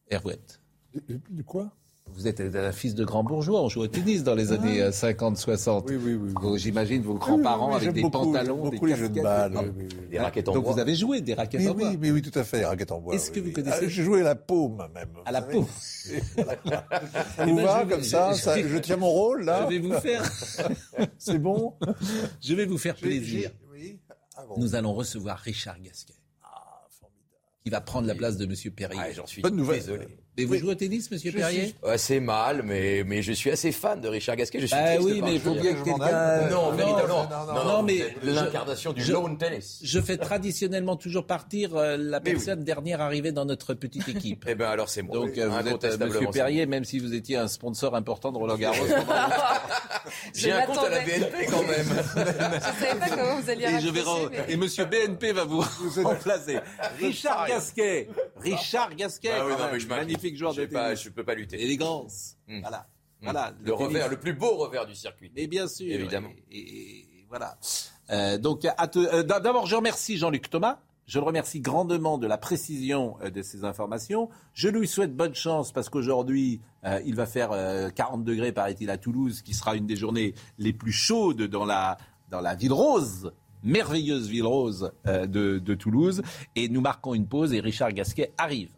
Hervouette 0.10 0.60
De 1.08 1.42
quoi? 1.44 1.72
Vous 2.20 2.28
êtes 2.28 2.42
un 2.42 2.72
fils 2.74 2.96
de 2.96 3.06
grand 3.06 3.24
bourgeois, 3.24 3.62
on 3.62 3.70
jouait 3.70 3.86
au 3.86 3.88
tennis 3.88 4.24
dans 4.24 4.36
les 4.36 4.52
années 4.52 4.82
50-60. 4.90 5.70
Euh, 5.70 5.82
oui, 5.88 6.18
oui, 6.18 6.32
oui. 6.42 6.60
J'imagine 6.60 7.02
vos 7.02 7.14
grands-parents 7.14 7.76
avec 7.76 7.94
des 7.94 8.02
pantalons, 8.02 8.70
des 8.70 8.96
jeux 8.96 9.08
de 9.08 9.22
balle, 9.22 9.74
des 10.12 10.20
raquettes 10.20 10.50
en 10.50 10.52
bois. 10.52 10.62
Donc 10.62 10.74
vous 10.74 10.80
avez 10.82 10.96
joué 10.96 11.22
des 11.22 11.34
raquettes 11.34 11.66
en 11.70 11.74
bois. 11.74 11.92
Oui, 12.02 12.12
oui, 12.12 12.22
tout 12.22 12.38
à 12.38 12.44
fait, 12.44 12.60
des 12.60 12.66
raquettes 12.66 12.92
en 12.92 13.00
bois. 13.00 13.16
Est-ce 13.16 13.32
que 13.32 13.40
vous 13.40 13.54
connaissez 13.54 13.86
ah, 13.86 13.88
J'ai 13.88 14.04
joué 14.04 14.20
à 14.20 14.24
la 14.24 14.36
paume 14.36 14.86
même. 14.94 15.10
À 15.26 15.32
la 15.32 15.42
paume. 15.42 15.66
ça 16.06 17.46
vous 17.46 17.56
va 17.56 17.86
comme 17.86 18.04
ça, 18.04 18.34
Je 18.34 18.78
tiens 18.80 18.98
mon 18.98 19.10
rôle 19.10 19.46
là. 19.46 19.66
Je 19.70 19.76
vais 19.76 19.80
vous 19.80 19.94
faire. 19.94 20.30
C'est 21.18 21.40
bon. 21.40 21.76
Je 22.42 22.54
vais 22.54 22.66
vous 22.66 22.78
faire 22.78 22.96
plaisir. 22.96 23.52
Nous 24.58 24.76
allons 24.76 24.94
recevoir 24.94 25.38
Richard 25.38 25.80
Gasquet. 25.80 26.16
qui 27.64 27.70
va 27.70 27.80
prendre 27.80 28.08
la 28.08 28.16
place 28.16 28.36
de 28.36 28.44
M. 28.44 28.74
Perrier. 28.74 29.14
J'en 29.14 29.26
suis 29.26 29.42
Bonne 29.42 29.56
nouvelle. 29.56 29.80
désolé. 29.80 30.08
Et 30.40 30.46
vous 30.46 30.56
jouez 30.56 30.72
au 30.72 30.76
tennis, 30.76 31.12
Monsieur 31.12 31.34
Perrier 31.34 31.76
Assez 31.86 32.22
mal, 32.22 32.64
mais, 32.64 33.04
mais 33.06 33.22
je 33.22 33.34
suis 33.34 33.52
assez 33.52 33.74
fan 33.74 34.00
de 34.00 34.08
Richard 34.08 34.38
Gasquet. 34.38 34.62
Je 34.62 34.68
suis 34.68 34.76
bah 34.76 34.96
oui, 35.02 35.22
mais 35.22 35.34
il 35.34 35.42
faut 35.42 35.54
bien 35.54 35.74
que 35.74 35.84
quelqu'un. 35.84 36.50
Non, 36.50 36.72
véritablement. 36.72 37.28
Non, 37.30 37.54
non, 37.54 37.64
non, 37.66 37.84
mais 37.84 38.16
l'incarnation 38.24 38.94
du 38.94 39.04
lawn 39.12 39.38
tennis. 39.38 39.80
Je 39.84 40.00
fais 40.00 40.16
traditionnellement 40.16 40.96
toujours 40.96 41.26
partir 41.26 41.76
euh, 41.76 41.98
la 41.98 42.22
personne 42.22 42.64
dernière 42.64 43.02
arrivée 43.02 43.34
dans 43.34 43.44
notre 43.44 43.74
petite 43.74 44.08
équipe. 44.08 44.46
eh 44.48 44.56
bien, 44.56 44.68
alors 44.68 44.88
c'est 44.88 45.02
moi. 45.02 45.16
Donc 45.16 45.38
euh, 45.38 45.50
vous 45.50 45.68
êtes 45.68 45.84
euh, 45.84 45.98
Monsieur 45.98 46.28
Perrier, 46.32 46.66
même 46.66 46.86
si 46.86 47.00
vous 47.00 47.14
étiez 47.14 47.36
un 47.36 47.50
sponsor 47.50 47.96
important 47.96 48.32
de 48.32 48.38
Roland 48.38 48.58
Garros. 48.58 48.78
J'ai 50.34 50.54
un 50.54 50.62
compte 50.62 50.78
à 50.78 50.90
la 50.90 51.02
BNP 51.02 51.48
quand 51.50 51.64
même. 51.64 51.86
je 52.16 52.20
ne 52.20 52.88
savais 52.88 53.00
pas 53.00 53.10
comment 53.10 53.42
vous 53.42 53.50
alliez 53.50 53.66
Et, 53.66 53.80
je 53.82 53.90
vais 53.90 54.02
mais... 54.32 54.54
et 54.54 54.58
Monsieur 54.58 54.86
BNP 54.86 55.34
va 55.34 55.44
vous 55.44 55.64
remplacer. 55.98 56.60
Richard 57.00 57.48
Gasquet. 57.48 58.08
Richard 58.42 58.96
Gasquet. 58.96 59.32
Ah 59.38 59.70
mais 60.32 60.38
je 60.38 60.38
magnifique 60.38 60.38
joueur 60.38 60.54
de 60.54 60.66
tennis. 60.66 61.04
Je 61.04 61.10
peux 61.10 61.24
pas 61.24 61.36
lutter. 61.36 61.62
Élégance. 61.62 62.38
Mmh. 62.48 62.62
Voilà. 62.62 62.88
Mmh. 63.22 63.24
Voilà. 63.24 63.54
Le, 63.60 63.66
le 63.66 63.74
revers, 63.74 64.10
le 64.10 64.20
plus 64.20 64.34
beau 64.34 64.56
revers 64.58 64.86
du 64.86 64.96
circuit. 64.96 65.32
Et 65.36 65.48
bien 65.48 65.68
sûr. 65.68 65.94
Évidemment. 65.94 66.30
Et, 66.52 66.60
et 66.60 67.26
voilà. 67.30 67.58
Euh, 68.10 68.38
donc, 68.38 68.66
euh, 68.66 69.24
d'abord, 69.24 69.66
je 69.66 69.76
remercie 69.76 70.18
Jean-Luc 70.18 70.50
Thomas. 70.50 70.80
Je 71.10 71.18
le 71.18 71.26
remercie 71.26 71.60
grandement 71.60 72.20
de 72.20 72.28
la 72.28 72.38
précision 72.38 73.18
euh, 73.24 73.32
de 73.32 73.42
ces 73.42 73.66
informations. 73.66 74.30
Je 74.54 74.70
lui 74.70 74.88
souhaite 74.88 75.16
bonne 75.16 75.34
chance 75.34 75.72
parce 75.72 75.90
qu'aujourd'hui, 75.90 76.62
euh, 76.86 77.02
il 77.04 77.16
va 77.16 77.26
faire 77.26 77.50
euh, 77.52 77.90
40 77.90 78.24
degrés, 78.24 78.52
paraît-il, 78.52 78.92
à 78.92 78.98
Toulouse, 79.00 79.42
qui 79.42 79.56
sera 79.56 79.76
une 79.76 79.88
des 79.88 79.96
journées 79.96 80.36
les 80.60 80.72
plus 80.72 80.92
chaudes 80.92 81.42
dans 81.42 81.66
la, 81.66 81.98
dans 82.30 82.42
la 82.42 82.54
ville 82.54 82.74
rose 82.74 83.34
merveilleuse 83.62 84.30
ville 84.30 84.46
rose 84.46 84.94
de, 85.06 85.60
de 85.60 85.74
Toulouse. 85.76 86.22
Et 86.56 86.70
nous 86.70 86.80
marquons 86.80 87.14
une 87.14 87.28
pause 87.28 87.54
et 87.54 87.60
Richard 87.60 87.92
Gasquet 87.92 88.32
arrive. 88.38 88.70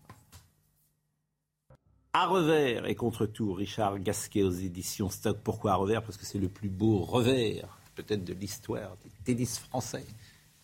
À 2.14 2.26
revers 2.26 2.88
et 2.88 2.96
contre 2.96 3.26
tout, 3.26 3.54
Richard 3.54 3.98
Gasquet 4.00 4.44
aux 4.44 4.52
éditions 4.52 5.10
Stock. 5.10 5.38
Pourquoi 5.42 5.72
à 5.72 5.76
revers? 5.76 6.04
Parce 6.04 6.18
que 6.18 6.26
c'est 6.26 6.40
le 6.40 6.50
plus 6.50 6.68
beau 6.68 7.00
revers, 7.00 7.78
peut-être 7.96 8.26
de 8.26 8.34
l'histoire 8.34 8.98
du 9.02 9.10
tennis 9.24 9.60
français. 9.60 10.04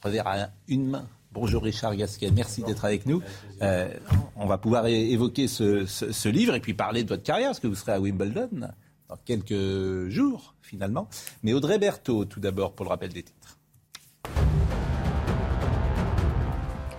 Revers 0.04 0.28
à 0.28 0.50
une 0.68 0.90
main. 0.90 1.08
Bonjour 1.32 1.64
Richard 1.64 1.96
Gasquet, 1.96 2.32
merci 2.32 2.64
d'être 2.64 2.84
avec 2.84 3.06
nous. 3.06 3.22
Euh, 3.62 3.88
on 4.36 4.46
va 4.46 4.58
pouvoir 4.58 4.88
évoquer 4.88 5.48
ce, 5.48 6.28
livre 6.28 6.54
et 6.54 6.60
puis 6.60 6.74
parler 6.74 7.06
de 7.06 7.10
votre 7.10 7.24
carrière, 7.24 7.50
parce 7.50 7.62
que 7.62 7.68
vous 7.68 7.76
serez 7.76 7.94
à 7.94 8.02
Wimbledon 8.02 8.50
dans 9.08 9.18
quelques 9.24 10.10
jours 10.10 10.54
finalement. 10.62 11.08
Mais 11.44 11.54
Audrey 11.54 11.80
Berthaud, 11.80 12.26
tout 12.26 12.42
d'abord, 12.42 12.74
pour 12.74 12.84
le 12.84 12.90
rappel 12.90 13.14
des. 13.14 13.24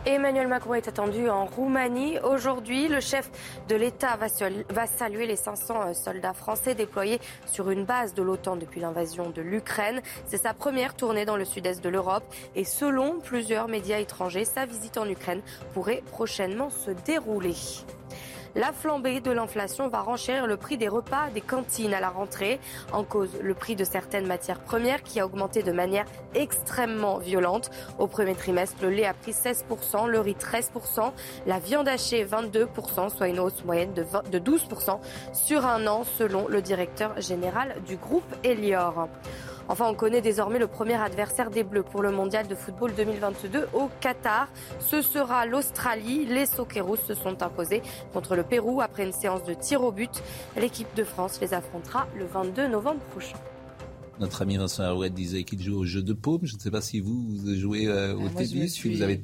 Emmanuel 0.09 0.49
Macron 0.49 0.73
est 0.73 0.89
attendu 0.89 1.29
en 1.29 1.45
Roumanie. 1.45 2.19
Aujourd'hui, 2.21 2.89
le 2.89 2.99
chef 2.99 3.31
de 3.69 3.77
l'État 3.77 4.17
va, 4.17 4.87
saluer 4.87 5.27
les 5.27 5.37
500 5.37 5.93
soldats 5.93 6.33
français 6.33 6.75
déployés 6.75 7.21
sur 7.45 7.69
une 7.69 7.85
base 7.85 8.15
de 8.15 8.23
l'OTAN 8.23 8.57
depuis 8.57 8.81
l'invasion 8.81 9.29
de 9.29 9.43
l'Ukraine. 9.43 10.01
C'est 10.25 10.39
sa 10.39 10.55
première 10.55 10.97
tournée 10.97 11.27
dans 11.27 11.37
le 11.37 11.45
sud-est 11.45 11.85
de 11.85 11.91
l'Europe 11.91 12.25
et 12.57 12.65
selon 12.65 13.21
plusieurs 13.21 13.69
médias 13.69 13.99
étrangers, 13.99 14.47
sa 14.47 14.65
visite 14.65 14.97
en 14.97 15.07
Ukraine 15.07 15.43
pourrait 15.75 16.03
prochainement 16.11 16.71
se 16.71 16.91
dérouler. 16.91 17.55
La 18.55 18.73
flambée 18.73 19.21
de 19.21 19.31
l'inflation 19.31 19.89
va 19.89 20.01
renchérir 20.01 20.47
le 20.47 20.57
prix 20.57 20.77
des 20.79 20.89
repas 20.89 21.29
des 21.35 21.41
cantines 21.41 21.93
à 21.93 22.01
la 22.01 22.09
rentrée. 22.09 22.59
En 22.93 23.05
cause, 23.05 23.31
le 23.43 23.55
prix 23.55 23.77
de 23.77 23.85
certaines 23.85 24.27
matières 24.27 24.61
premières 24.61 25.03
qui 25.03 25.21
a 25.21 25.27
augmenté 25.27 25.63
de 25.63 25.73
manière 25.73 26.07
extrêmement 26.35 27.19
violente. 27.19 27.71
Au 27.99 28.07
premier 28.07 28.35
trimestre, 28.35 28.77
le 28.83 28.91
lait 28.91 29.07
a 29.07 29.15
pris 29.15 29.33
16%, 29.33 30.07
le 30.07 30.21
riz 30.21 30.35
13%, 30.35 31.13
la 31.47 31.59
viande 31.59 31.89
hachée 31.89 32.25
22%, 32.25 33.15
soit 33.15 33.29
une 33.29 33.39
hausse 33.39 33.65
moyenne 33.65 33.93
de, 33.93 34.03
20, 34.03 34.31
de 34.31 34.39
12% 34.39 34.99
sur 35.33 35.67
un 35.67 35.87
an 35.87 36.05
selon 36.05 36.49
le 36.49 36.63
directeur 36.63 37.21
général 37.21 37.77
du 37.87 37.97
groupe 37.97 38.35
Elior. 38.45 39.09
Enfin, 39.69 39.87
on 39.91 39.95
connaît 39.95 40.23
désormais 40.23 40.59
le 40.59 40.67
premier 40.67 40.95
adversaire 40.95 41.51
des 41.51 41.63
Bleus 41.63 41.83
pour 41.83 42.03
le 42.03 42.11
mondial 42.11 42.49
de 42.49 42.55
football 42.55 42.93
2022 42.97 43.69
au 43.75 43.91
Qatar. 44.01 44.49
Ce 44.81 45.03
sera 45.03 45.45
l'Australie. 45.45 46.25
Les 46.25 46.47
Socceroos 46.47 46.97
se 46.97 47.15
sont 47.15 47.43
imposés 47.43 47.83
contre 48.15 48.35
le 48.35 48.45
Pérou 48.45 48.81
après 48.81 49.05
une 49.05 49.13
séance 49.13 49.45
de 49.45 49.53
tir 49.53 49.83
au 49.83 49.93
but. 49.93 50.23
L'équipe 50.57 50.89
de 50.97 51.05
France 51.05 51.39
les 51.43 51.53
affrontera 51.53 52.07
le 52.17 52.25
22 52.25 52.69
novembre 52.69 53.01
prochain. 53.11 53.37
Notre 54.21 54.43
ami 54.43 54.57
Vincent 54.57 54.83
Arouet 54.83 55.11
disait 55.11 55.45
qu'il 55.45 55.63
joue 55.63 55.79
au 55.79 55.85
jeu 55.85 56.03
de 56.03 56.13
paume. 56.13 56.41
Je 56.43 56.55
ne 56.55 56.61
sais 56.61 56.71
pas 56.71 56.81
si 56.81 57.01
vous, 57.01 57.27
vous 57.29 57.55
jouez 57.55 57.87
euh, 57.87 58.17
au 58.17 58.27
ah, 58.27 58.39
tennis, 58.39 58.75
si 58.75 58.93
vous 58.93 59.03
avez 59.03 59.23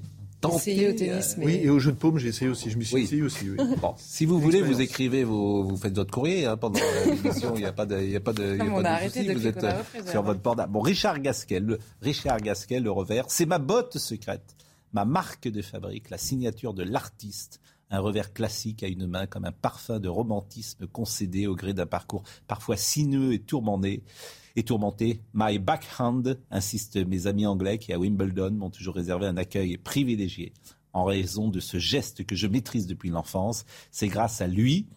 essayé 0.50 0.88
au 0.88 0.92
tennis. 0.92 1.32
Euh, 1.32 1.34
mais... 1.38 1.44
Oui, 1.44 1.60
et 1.62 1.70
au 1.70 1.78
jeu 1.78 1.92
de 1.92 1.96
paume, 1.96 2.18
j'ai 2.18 2.28
essayé 2.28 2.50
aussi. 2.50 2.70
Je 2.70 2.78
me 2.78 2.84
suis 2.84 2.94
oui. 2.94 3.02
essayé 3.02 3.22
aussi. 3.22 3.50
Oui. 3.50 3.56
Bon, 3.80 3.94
si 3.96 4.24
vous 4.24 4.38
voulez, 4.40 4.62
vous 4.62 4.80
écrivez, 4.80 5.24
vos, 5.24 5.62
vous 5.64 5.76
faites 5.76 5.94
votre 5.94 6.12
courrier 6.12 6.46
hein, 6.46 6.56
pendant 6.56 6.80
l'émission. 7.06 7.52
Il 7.54 7.60
n'y 7.60 7.66
a 7.66 7.72
pas 7.72 7.86
de, 7.86 8.00
il 8.00 8.10
y 8.10 8.16
a 8.16 8.20
pas 8.20 8.32
de, 8.32 8.56
non, 8.56 8.64
il 8.64 8.66
y 8.66 8.68
a 8.68 8.74
on 8.74 8.82
pas 8.82 8.94
a 8.94 9.04
de 9.04 9.08
souci. 9.10 9.32
Vous 9.32 9.46
êtes 9.46 9.66
sur 10.10 10.22
votre 10.22 10.40
portable. 10.40 10.72
Bon, 10.72 10.80
Richard 10.80 11.20
Gasquet, 11.20 11.60
le, 11.60 11.78
Richard 12.00 12.40
Gasquet, 12.40 12.80
le 12.80 12.90
revers, 12.90 13.24
c'est 13.28 13.46
ma 13.46 13.58
botte 13.58 13.98
secrète, 13.98 14.54
ma 14.92 15.04
marque 15.04 15.48
de 15.48 15.62
fabrique, 15.62 16.10
la 16.10 16.18
signature 16.18 16.74
de 16.74 16.82
l'artiste. 16.82 17.60
Un 17.94 18.00
revers 18.00 18.32
classique 18.32 18.82
à 18.82 18.88
une 18.88 19.06
main, 19.06 19.28
comme 19.28 19.44
un 19.44 19.52
parfum 19.52 20.00
de 20.00 20.08
romantisme 20.08 20.88
concédé 20.88 21.46
au 21.46 21.54
gré 21.54 21.74
d'un 21.74 21.86
parcours 21.86 22.24
parfois 22.48 22.76
sinueux 22.76 23.34
et 23.34 23.38
tourmenté. 23.38 24.02
My 25.32 25.60
backhand, 25.60 26.34
insistent 26.50 26.96
mes 26.96 27.28
amis 27.28 27.46
anglais 27.46 27.78
qui 27.78 27.92
à 27.92 27.98
Wimbledon 28.00 28.50
m'ont 28.50 28.70
toujours 28.70 28.96
réservé 28.96 29.26
un 29.26 29.36
accueil 29.36 29.76
privilégié 29.76 30.52
en 30.92 31.04
raison 31.04 31.48
de 31.48 31.60
ce 31.60 31.78
geste 31.78 32.26
que 32.26 32.34
je 32.34 32.48
maîtrise 32.48 32.88
depuis 32.88 33.10
l'enfance. 33.10 33.64
C'est 33.92 34.08
grâce 34.08 34.40
à 34.40 34.48
lui 34.48 34.88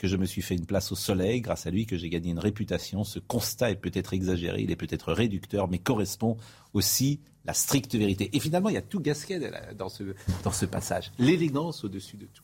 que 0.00 0.08
je 0.08 0.16
me 0.16 0.24
suis 0.24 0.40
fait 0.40 0.54
une 0.54 0.64
place 0.64 0.92
au 0.92 0.94
soleil, 0.94 1.42
grâce 1.42 1.66
à 1.66 1.70
lui 1.70 1.84
que 1.84 1.98
j'ai 1.98 2.08
gagné 2.08 2.30
une 2.30 2.38
réputation. 2.38 3.04
Ce 3.04 3.18
constat 3.18 3.72
est 3.72 3.76
peut-être 3.76 4.14
exagéré, 4.14 4.62
il 4.62 4.70
est 4.70 4.76
peut-être 4.76 5.12
réducteur, 5.12 5.68
mais 5.68 5.78
correspond 5.78 6.38
aussi 6.72 7.20
la 7.44 7.52
stricte 7.52 7.94
vérité. 7.94 8.30
Et 8.32 8.40
finalement, 8.40 8.70
il 8.70 8.76
y 8.76 8.78
a 8.78 8.82
tout 8.82 8.98
Gasquet 8.98 9.38
dans 9.76 9.90
ce, 9.90 10.04
dans 10.42 10.52
ce 10.52 10.64
passage. 10.64 11.12
L'élégance 11.18 11.84
au-dessus 11.84 12.16
de 12.16 12.24
tout. 12.24 12.42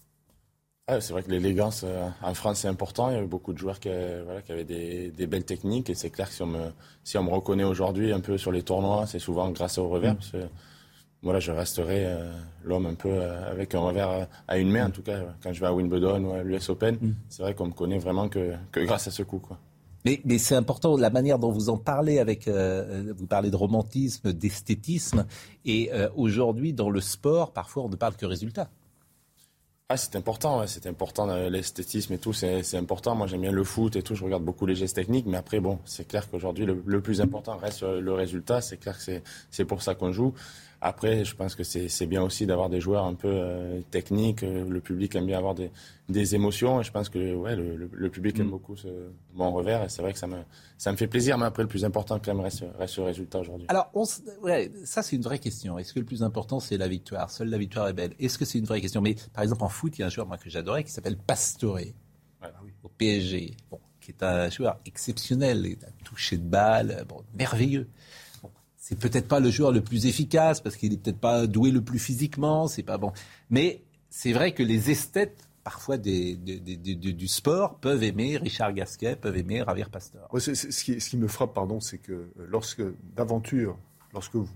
Ah, 0.87 1.01
c'est 1.01 1.15
vrai 1.15 1.23
que 1.23 1.31
l'élégance 1.31 1.83
euh, 1.85 2.09
en 2.23 2.35
France 2.35 2.61
c'est 2.61 2.69
important. 2.69 3.09
Il 3.11 3.15
y 3.15 3.17
avait 3.17 3.27
beaucoup 3.27 3.55
de 3.55 3.59
joueurs 3.59 3.81
qui, 3.81 3.89
voilà, 4.25 4.43
qui 4.43 4.53
avaient 4.53 4.65
des, 4.65 5.11
des, 5.11 5.27
belles 5.27 5.45
techniques 5.45 5.91
et 5.91 5.95
c'est 5.95 6.11
clair 6.11 6.29
que 6.29 6.35
si 6.35 6.43
on 6.43 6.47
me, 6.47 6.71
si 7.03 7.19
on 7.19 7.25
me 7.25 7.31
reconnaît 7.31 7.65
aujourd'hui 7.65 8.13
un 8.13 8.21
peu 8.21 8.39
sur 8.39 8.53
les 8.53 8.63
tournois, 8.63 9.05
c'est 9.07 9.19
souvent 9.19 9.51
grâce 9.51 9.79
au 9.79 9.89
revers. 9.89 10.15
Parce 10.15 10.31
que, 10.31 10.47
voilà, 11.27 11.41
je 11.41 11.53
resterai 11.53 12.07
euh, 12.07 12.33
l'homme 12.65 12.87
un 12.87 12.95
peu 12.95 13.11
euh, 13.11 13.51
avec 13.51 13.75
un 13.75 13.81
revers 13.81 14.27
à 14.49 14.59
une 14.59 14.71
main, 14.71 14.87
en 14.87 14.91
tout 14.91 15.03
cas, 15.03 15.21
quand 15.43 15.53
je 15.53 15.61
vais 15.61 15.67
à 15.67 15.75
Wimbledon 15.75 16.25
ou 16.25 16.33
à 16.33 16.43
l'US 16.43 16.69
Open. 16.71 16.97
Mm. 17.01 17.15
C'est 17.29 17.43
vrai 17.43 17.55
qu'on 17.55 17.67
me 17.67 17.73
connaît 17.73 17.99
vraiment 17.99 18.29
que, 18.29 18.55
que 18.73 18.81
grâce 18.81 19.09
à 19.09 19.11
ce 19.11 19.23
coup. 19.23 19.39
Quoi. 19.39 19.59
Mais, 20.07 20.21
mais 20.25 20.39
c'est 20.39 20.55
important 20.55 20.97
la 20.97 21.11
manière 21.11 21.41
dont 21.41 21.51
vous 21.51 21.69
en 21.69 21.79
parlez 21.79 22.21
avec, 22.21 22.47
euh, 22.47 23.13
vous 23.19 23.27
parlez 23.27 23.51
de 23.51 23.57
romantisme, 23.57 24.33
d'esthétisme, 24.33 25.27
et 25.65 25.91
euh, 25.93 26.09
aujourd'hui 26.15 26.73
dans 26.73 26.91
le 26.91 27.01
sport, 27.01 27.53
parfois 27.53 27.83
on 27.83 27.89
ne 27.89 27.97
parle 27.97 28.15
que 28.15 28.25
résultat. 28.25 28.71
Ah, 29.89 29.97
c'est 29.97 30.15
important, 30.15 30.61
ouais, 30.61 30.69
c'est 30.69 30.87
important, 30.87 31.27
l'esthétisme 31.49 32.13
et 32.13 32.19
tout, 32.19 32.33
c'est 32.33 32.77
important. 32.77 33.17
Moi, 33.17 33.27
j'aime 33.27 33.41
bien 33.41 33.53
le 33.53 33.65
foot 33.65 33.97
et 33.97 34.03
tout, 34.03 34.15
je 34.15 34.25
regarde 34.25 34.45
beaucoup 34.45 34.67
les 34.67 34.77
gestes 34.77 34.95
techniques, 34.95 35.27
mais 35.27 35.37
après, 35.37 35.59
bon, 35.59 35.79
c'est 35.85 36.07
clair 36.07 36.29
qu'aujourd'hui, 36.29 36.67
le, 36.67 36.83
le, 36.85 37.01
plus 37.01 37.21
important 37.21 37.57
reste 37.57 37.83
le 37.83 38.13
résultat. 38.13 38.61
C'est 38.61 38.79
clair 38.79 38.99
que 38.99 39.21
c'est 39.51 39.65
pour 39.65 39.83
ça 39.83 39.95
qu'on 39.95 40.11
joue. 40.11 40.35
Après, 40.87 41.25
je 41.25 41.35
pense 41.35 41.57
que 41.57 41.65
c'est 41.65 42.07
bien 42.07 42.23
aussi 42.23 42.47
d'avoir 42.47 42.69
des 42.69 42.81
joueurs 42.81 43.07
un 43.07 43.15
peu 43.15 43.27
euh, 43.29 43.81
techniques. 43.91 44.43
Le 44.43 44.81
public 44.81 45.17
aime 45.17 45.27
bien 45.27 45.37
avoir 45.37 45.57
des, 45.57 45.73
des 46.09 46.37
émotions. 46.37 46.81
Et 46.81 46.85
je 46.85 46.93
pense 46.93 47.09
que 47.09 47.35
ouais, 47.35 47.57
le, 47.57 47.91
le 47.93 48.09
public 48.09 48.39
aime 48.39 48.47
mm. 48.47 48.51
beaucoup 48.51 48.77
ce, 48.77 48.87
mon 49.35 49.51
revers. 49.51 49.83
Et 49.83 49.89
c'est 49.89 50.01
vrai 50.01 50.13
que 50.13 50.19
ça 50.21 50.29
me, 50.29 50.37
ça 50.79 50.93
me 50.93 50.97
fait 50.97 51.09
plaisir. 51.09 51.39
Mais 51.39 51.47
après, 51.47 51.65
le 51.65 51.69
plus 51.69 51.85
important, 51.85 52.21
quand 52.25 52.33
même, 52.33 52.41
reste, 52.41 52.65
reste 52.79 52.99
le 52.99 53.03
résultat 53.03 53.41
aujourd'hui. 53.41 53.67
Alors, 53.69 53.91
on, 53.95 54.05
ouais, 54.45 54.71
ça, 54.85 55.03
c'est 55.03 55.17
une 55.17 55.23
vraie 55.23 55.41
question. 55.41 55.77
Est-ce 55.77 55.93
que 55.93 55.99
le 55.99 56.07
plus 56.07 56.23
important, 56.23 56.61
c'est 56.61 56.77
la 56.77 56.87
victoire? 56.87 57.33
Seule 57.33 57.49
la 57.49 57.59
victoire 57.59 57.89
est 57.89 57.93
belle. 57.93 58.13
Est-ce 58.21 58.39
que 58.39 58.45
c'est 58.45 58.61
une 58.61 58.67
vraie 58.67 58.81
question? 58.81 59.01
Mais 59.01 59.17
par 59.35 59.43
exemple, 59.43 59.65
en 59.65 59.69
foot, 59.69 59.99
il 59.99 60.03
y 60.03 60.05
a 60.05 60.07
un 60.07 60.11
joueur 60.11 60.29
moi, 60.29 60.39
que 60.39 60.49
j'adorais 60.49 60.85
qui 60.85 60.93
s'appelle 60.93 61.17
Pastore, 61.17 61.75
ouais. 61.75 61.95
au 62.85 62.89
PSG, 62.91 63.57
bon, 63.73 63.81
qui 64.01 64.13
est 64.13 64.23
un 64.23 64.49
joueur 64.51 64.79
exceptionnel, 64.87 65.67
un 65.85 66.05
toucher 66.05 66.37
de 66.37 66.49
balle, 66.49 67.05
bon, 67.09 67.25
merveilleux 67.37 67.89
c'est 68.89 68.97
peut-être 68.97 69.27
pas 69.27 69.41
le 69.41 69.51
joueur 69.51 69.73
le 69.73 69.81
plus 69.81 70.07
efficace 70.07 70.61
parce 70.61 70.77
qu'il 70.77 70.93
est 70.93 70.97
peut-être 70.97 71.19
pas 71.19 71.49
doué 71.49 71.73
le 71.73 71.81
plus 71.81 71.99
physiquement, 71.99 72.69
c'est 72.69 72.85
pas 72.85 72.99
bon. 72.99 73.13
Mais 73.51 73.83
c'est 74.11 74.33
vrai 74.33 74.53
que 74.55 74.63
les 74.63 74.93
esthètes 74.93 75.49
parfois 75.65 75.99
du 75.99 77.27
sport 77.27 77.79
peuvent 77.79 78.05
aimer 78.05 78.37
Richard 78.37 78.73
Gasquet, 78.73 79.17
peuvent 79.17 79.37
aimer 79.37 79.65
Javier 79.67 79.87
Pasteur. 79.91 80.29
Ce, 80.39 81.09
qui, 81.09 81.17
me 81.17 81.27
frappe, 81.27 81.53
pardon, 81.53 81.81
c'est 81.81 81.99
que 81.99 82.29
lorsque 82.49 82.83
d'aventure, 83.17 83.77
lorsque 84.13 84.37
vous 84.37 84.49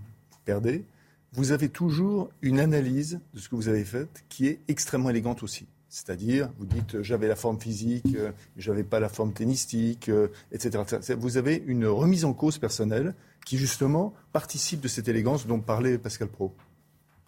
perdez, 0.45 0.85
vous 1.33 1.51
avez 1.51 1.67
toujours 1.67 2.29
une 2.41 2.61
analyse 2.61 3.19
de 3.33 3.39
ce 3.41 3.49
que 3.49 3.55
vous 3.55 3.67
avez 3.67 3.83
fait 3.83 4.23
qui 4.29 4.47
est 4.47 4.61
extrêmement 4.69 5.09
élégante 5.09 5.43
aussi. 5.43 5.67
C'est-à-dire, 5.89 6.49
vous 6.57 6.65
dites, 6.67 7.01
j'avais 7.01 7.27
la 7.27 7.35
forme 7.35 7.59
physique, 7.59 8.15
euh, 8.15 8.31
j'avais 8.55 8.85
pas 8.85 9.01
la 9.01 9.09
forme 9.09 9.33
tennistique, 9.33 10.07
euh, 10.07 10.29
etc. 10.53 10.81
Vous 11.17 11.35
avez 11.35 11.61
une 11.67 11.85
remise 11.85 12.23
en 12.23 12.31
cause 12.31 12.57
personnelle 12.59 13.13
qui 13.45 13.57
justement 13.57 14.13
participe 14.33 14.81
de 14.81 14.87
cette 14.87 15.07
élégance 15.07 15.47
dont 15.47 15.59
parlait 15.59 15.97
Pascal 15.97 16.27
Pro. 16.27 16.53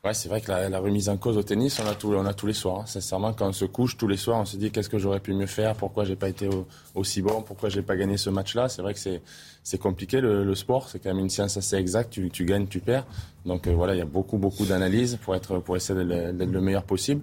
Ouais, 0.06 0.14
c'est 0.14 0.28
vrai 0.28 0.42
que 0.42 0.52
la, 0.52 0.80
remise 0.80 1.08
en 1.08 1.16
cause 1.16 1.38
au 1.38 1.44
tennis, 1.44 1.80
on 1.80 1.88
a, 1.88 1.96
tout, 1.96 2.14
on 2.14 2.26
a 2.26 2.34
tous 2.34 2.46
les 2.46 2.54
soirs. 2.54 2.82
Hein. 2.82 2.86
Sincèrement, 2.86 3.32
quand 3.32 3.48
on 3.48 3.54
se 3.54 3.64
couche 3.64 3.96
tous 3.96 4.10
les 4.10 4.18
soirs, 4.18 4.38
on 4.38 4.44
se 4.44 4.58
dit 4.58 4.70
qu'est-ce 4.70 4.90
que 4.90 4.98
j'aurais 4.98 5.22
pu 5.22 5.34
mieux 5.34 5.46
faire, 5.46 5.76
pourquoi 5.78 6.04
j'ai 6.04 6.18
pas 6.18 6.28
été 6.28 6.50
aussi 6.94 7.22
bon, 7.22 7.42
pourquoi 7.42 7.70
j'ai 7.70 7.84
pas 7.84 7.96
gagné 7.96 8.18
ce 8.18 8.30
match-là? 8.30 8.68
C'est 8.68 8.82
vrai 8.82 8.94
que 8.94 9.00
c'est, 9.00 9.78
compliqué 9.78 10.20
le, 10.20 10.54
sport, 10.56 10.90
c'est 10.90 11.00
quand 11.00 11.08
même 11.08 11.20
une 11.20 11.30
science 11.30 11.56
assez 11.56 11.78
exacte. 11.78 12.12
Tu, 12.12 12.30
tu 12.30 12.44
gagnes, 12.44 12.68
tu 12.68 12.82
perds. 12.82 13.06
Donc 13.46 13.66
euh, 13.66 13.72
voilà, 13.72 13.96
il 13.96 14.00
y 14.00 14.02
a 14.02 14.06
beaucoup, 14.06 14.38
beaucoup 14.38 14.66
d'analyses 14.66 15.18
pour 15.22 15.36
être, 15.36 15.60
pour 15.60 15.78
essayer 15.78 16.04
d'être 16.04 16.52
le 16.52 16.60
meilleur 16.60 16.84
possible. 16.84 17.22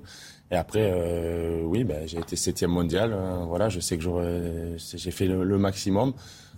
Et 0.52 0.56
après, 0.56 0.90
euh, 0.92 1.62
oui, 1.64 1.84
ben, 1.84 2.08
j'ai 2.08 2.18
été 2.18 2.34
septième 2.34 2.72
mondial. 2.72 3.12
Euh, 3.12 3.44
voilà, 3.46 3.68
je 3.68 3.78
sais 3.78 3.96
que 3.96 4.76
j'ai 4.76 5.10
fait 5.10 5.26
le, 5.26 5.58
maximum. 5.58 6.12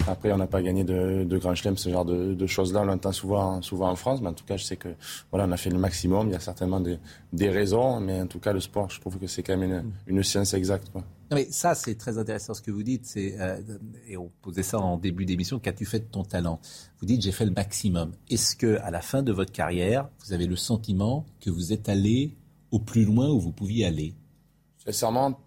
Après, 0.09 0.33
on 0.33 0.37
n'a 0.37 0.47
pas 0.47 0.63
gagné 0.63 0.85
de, 0.85 1.25
de 1.25 1.39
Grand 1.39 1.55
Chelem, 1.55 1.77
ce 1.77 1.89
genre 1.89 2.05
de, 2.05 2.35
de 2.35 2.47
choses-là. 2.47 2.81
On 2.83 2.85
l'entend 2.85 3.13
souvent, 3.13 3.63
souvent 3.63 3.89
en 3.89 3.97
France, 3.97 4.21
mais 4.21 4.29
en 4.29 4.33
tout 4.35 4.45
cas, 4.45 4.57
je 4.57 4.65
sais 4.65 4.77
que 4.77 4.89
voilà, 5.31 5.47
on 5.47 5.53
a 5.53 5.57
fait 5.57 5.71
le 5.71 5.79
maximum. 5.79 6.29
Il 6.29 6.33
y 6.33 6.37
a 6.37 6.41
certainement 6.41 6.81
des, 6.81 6.99
des 7.33 7.49
raisons, 7.49 8.01
mais 8.01 8.21
en 8.21 8.27
tout 8.27 8.41
cas, 8.41 8.53
le 8.53 8.61
sport, 8.61 8.91
je 8.91 9.01
trouve 9.01 9.19
que 9.19 9.27
c'est 9.27 9.43
quand 9.43 9.57
même 9.57 9.71
une, 10.07 10.17
une 10.19 10.23
science 10.23 10.55
exacte. 10.55 10.91
Quoi. 10.91 11.03
Non, 11.31 11.37
mais 11.37 11.47
ça, 11.51 11.75
c'est 11.75 11.95
très 11.95 12.19
intéressant 12.19 12.53
ce 12.53 12.61
que 12.61 12.71
vous 12.71 12.83
dites. 12.83 13.07
C'est 13.07 13.41
euh, 13.41 13.61
et 14.09 14.17
on 14.17 14.29
posait 14.43 14.65
ça 14.65 14.79
en 14.79 14.99
début 14.99 15.25
d'émission. 15.25 15.59
Qu'as-tu 15.59 15.87
fait 15.87 16.01
de 16.01 16.05
ton 16.05 16.25
talent? 16.25 16.61
Vous 16.99 17.07
dites 17.07 17.23
j'ai 17.23 17.33
fait 17.33 17.47
le 17.47 17.53
maximum. 17.53 18.13
Est-ce 18.29 18.57
que 18.57 18.79
à 18.83 18.91
la 18.91 19.01
fin 19.01 19.23
de 19.23 19.33
votre 19.33 19.53
carrière, 19.53 20.09
vous 20.27 20.33
avez 20.33 20.47
le 20.47 20.57
sentiment 20.57 21.25
que 21.41 21.49
vous 21.49 21.73
êtes 21.73 21.89
allé 21.89 22.37
au 22.71 22.81
plus 22.81 23.05
loin 23.05 23.31
où 23.31 23.41
vous 23.41 23.53
pouviez 23.53 23.87
aller? 23.87 24.15
Sincèrement, 24.85 25.39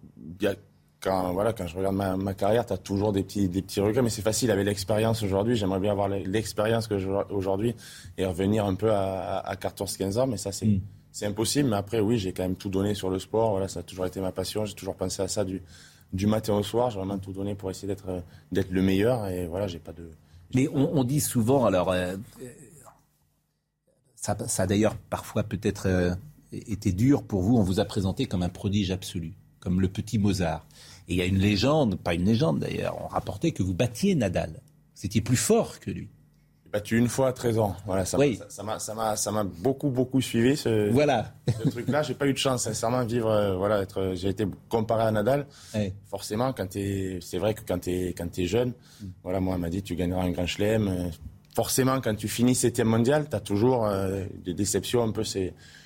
quand, 1.06 1.32
voilà, 1.32 1.52
quand 1.52 1.66
je 1.66 1.76
regarde 1.76 1.94
ma, 1.94 2.34
carrière, 2.34 2.66
tu 2.66 2.72
as 2.72 2.78
toujours 2.78 3.12
des 3.12 3.22
petits, 3.22 3.48
des 3.48 3.62
petits 3.62 3.80
regrets, 3.80 4.02
mais 4.02 4.10
c'est 4.10 4.22
facile 4.22 4.50
avec 4.50 4.66
l'expérience 4.66 5.22
aujourd'hui. 5.22 5.56
J'aimerais 5.56 5.78
bien 5.78 5.92
avoir 5.92 6.08
l'expérience 6.08 6.88
que 6.88 6.98
j'ai 6.98 7.08
aujourd'hui 7.30 7.74
et 8.18 8.26
revenir 8.26 8.64
un 8.64 8.74
peu 8.74 8.90
à, 8.90 9.38
à 9.38 9.54
14-15 9.54 10.18
ans, 10.18 10.26
mais 10.26 10.36
ça, 10.36 10.52
c'est. 10.52 10.66
Hmm. 10.66 10.80
C'est 11.12 11.24
impossible, 11.24 11.70
mais 11.70 11.76
après, 11.76 11.98
oui, 11.98 12.18
j'ai 12.18 12.34
quand 12.34 12.42
même 12.42 12.56
tout 12.56 12.68
donné 12.68 12.94
sur 12.94 13.08
le 13.08 13.18
sport. 13.18 13.52
Voilà, 13.52 13.68
ça 13.68 13.80
a 13.80 13.82
toujours 13.82 14.04
été 14.04 14.20
ma 14.20 14.32
passion. 14.32 14.66
J'ai 14.66 14.74
toujours 14.74 14.96
pensé 14.96 15.22
à 15.22 15.28
ça 15.28 15.46
du, 15.46 15.62
du 16.12 16.26
matin 16.26 16.52
au 16.52 16.62
soir. 16.62 16.90
J'ai 16.90 16.98
vraiment 16.98 17.16
tout 17.16 17.32
donné 17.32 17.54
pour 17.54 17.70
essayer 17.70 17.88
d'être, 17.88 18.22
d'être 18.52 18.70
le 18.70 18.82
meilleur. 18.82 19.26
Et 19.28 19.46
voilà, 19.46 19.66
j'ai 19.66 19.78
pas 19.78 19.94
de. 19.94 20.10
Mais 20.54 20.68
on, 20.68 21.04
dit 21.04 21.20
souvent, 21.20 21.64
alors, 21.64 21.90
euh, 21.90 22.16
ça, 24.14 24.36
ça 24.46 24.64
a 24.64 24.66
d'ailleurs 24.66 24.94
parfois 25.08 25.42
peut-être 25.42 25.86
euh, 25.86 26.14
était 26.52 26.92
dur 26.92 27.22
pour 27.22 27.40
vous. 27.40 27.56
On 27.56 27.62
vous 27.62 27.80
a 27.80 27.86
présenté 27.86 28.26
comme 28.26 28.42
un 28.42 28.50
prodige 28.50 28.90
absolu, 28.90 29.32
comme 29.58 29.80
le 29.80 29.88
petit 29.88 30.18
Mozart. 30.18 30.66
Et 31.08 31.14
il 31.14 31.16
y 31.16 31.22
a 31.22 31.26
une 31.26 31.38
légende, 31.38 31.96
pas 31.96 32.14
une 32.14 32.24
légende 32.24 32.58
d'ailleurs, 32.58 32.98
on 33.02 33.06
rapportait 33.06 33.52
que 33.52 33.62
vous 33.62 33.74
battiez 33.74 34.14
Nadal. 34.14 34.60
Vous 34.96 35.06
étiez 35.06 35.20
plus 35.20 35.36
fort 35.36 35.78
que 35.78 35.90
lui. 35.90 36.08
J'ai 36.64 36.70
battu 36.70 36.98
une 36.98 37.08
fois 37.08 37.28
à 37.28 37.32
13 37.32 37.58
ans. 37.58 37.76
Voilà, 37.86 38.04
ça, 38.04 38.18
oui. 38.18 38.40
m'a, 38.64 39.16
ça 39.16 39.32
m'a 39.32 39.44
beaucoup, 39.44 39.90
beaucoup 39.90 40.20
suivi. 40.20 40.56
Ce, 40.56 40.90
voilà. 40.90 41.32
ce 41.62 41.68
truc-là, 41.68 42.02
j'ai 42.02 42.14
pas 42.14 42.26
eu 42.26 42.32
de 42.32 42.38
chance, 42.38 42.64
sincèrement, 42.64 43.04
vivre, 43.04 43.30
euh, 43.30 43.56
voilà, 43.56 43.82
être, 43.82 44.14
j'ai 44.14 44.30
été 44.30 44.46
comparé 44.68 45.04
à 45.04 45.10
Nadal. 45.12 45.46
Forcément, 46.10 46.52
quand 46.52 46.72
c'est 46.72 47.38
vrai 47.38 47.54
que 47.54 47.60
quand 47.66 47.78
tu 47.78 47.90
es, 47.90 48.12
quand 48.14 48.36
es 48.38 48.46
jeune, 48.46 48.72
mm. 49.00 49.06
voilà, 49.22 49.38
moi, 49.38 49.54
on 49.54 49.58
m'a 49.58 49.70
dit, 49.70 49.82
tu 49.82 49.94
gagneras 49.94 50.24
un 50.24 50.30
grand 50.30 50.46
chelem. 50.46 50.88
Euh, 50.88 51.08
forcément, 51.56 52.00
quand 52.02 52.14
tu 52.14 52.28
finis 52.28 52.54
septième 52.54 52.88
mondial, 52.88 53.28
tu 53.30 53.36
as 53.36 53.40
toujours 53.40 53.86
euh, 53.86 54.24
des 54.44 54.52
déceptions 54.52 55.02
un 55.02 55.10
peu. 55.12 55.22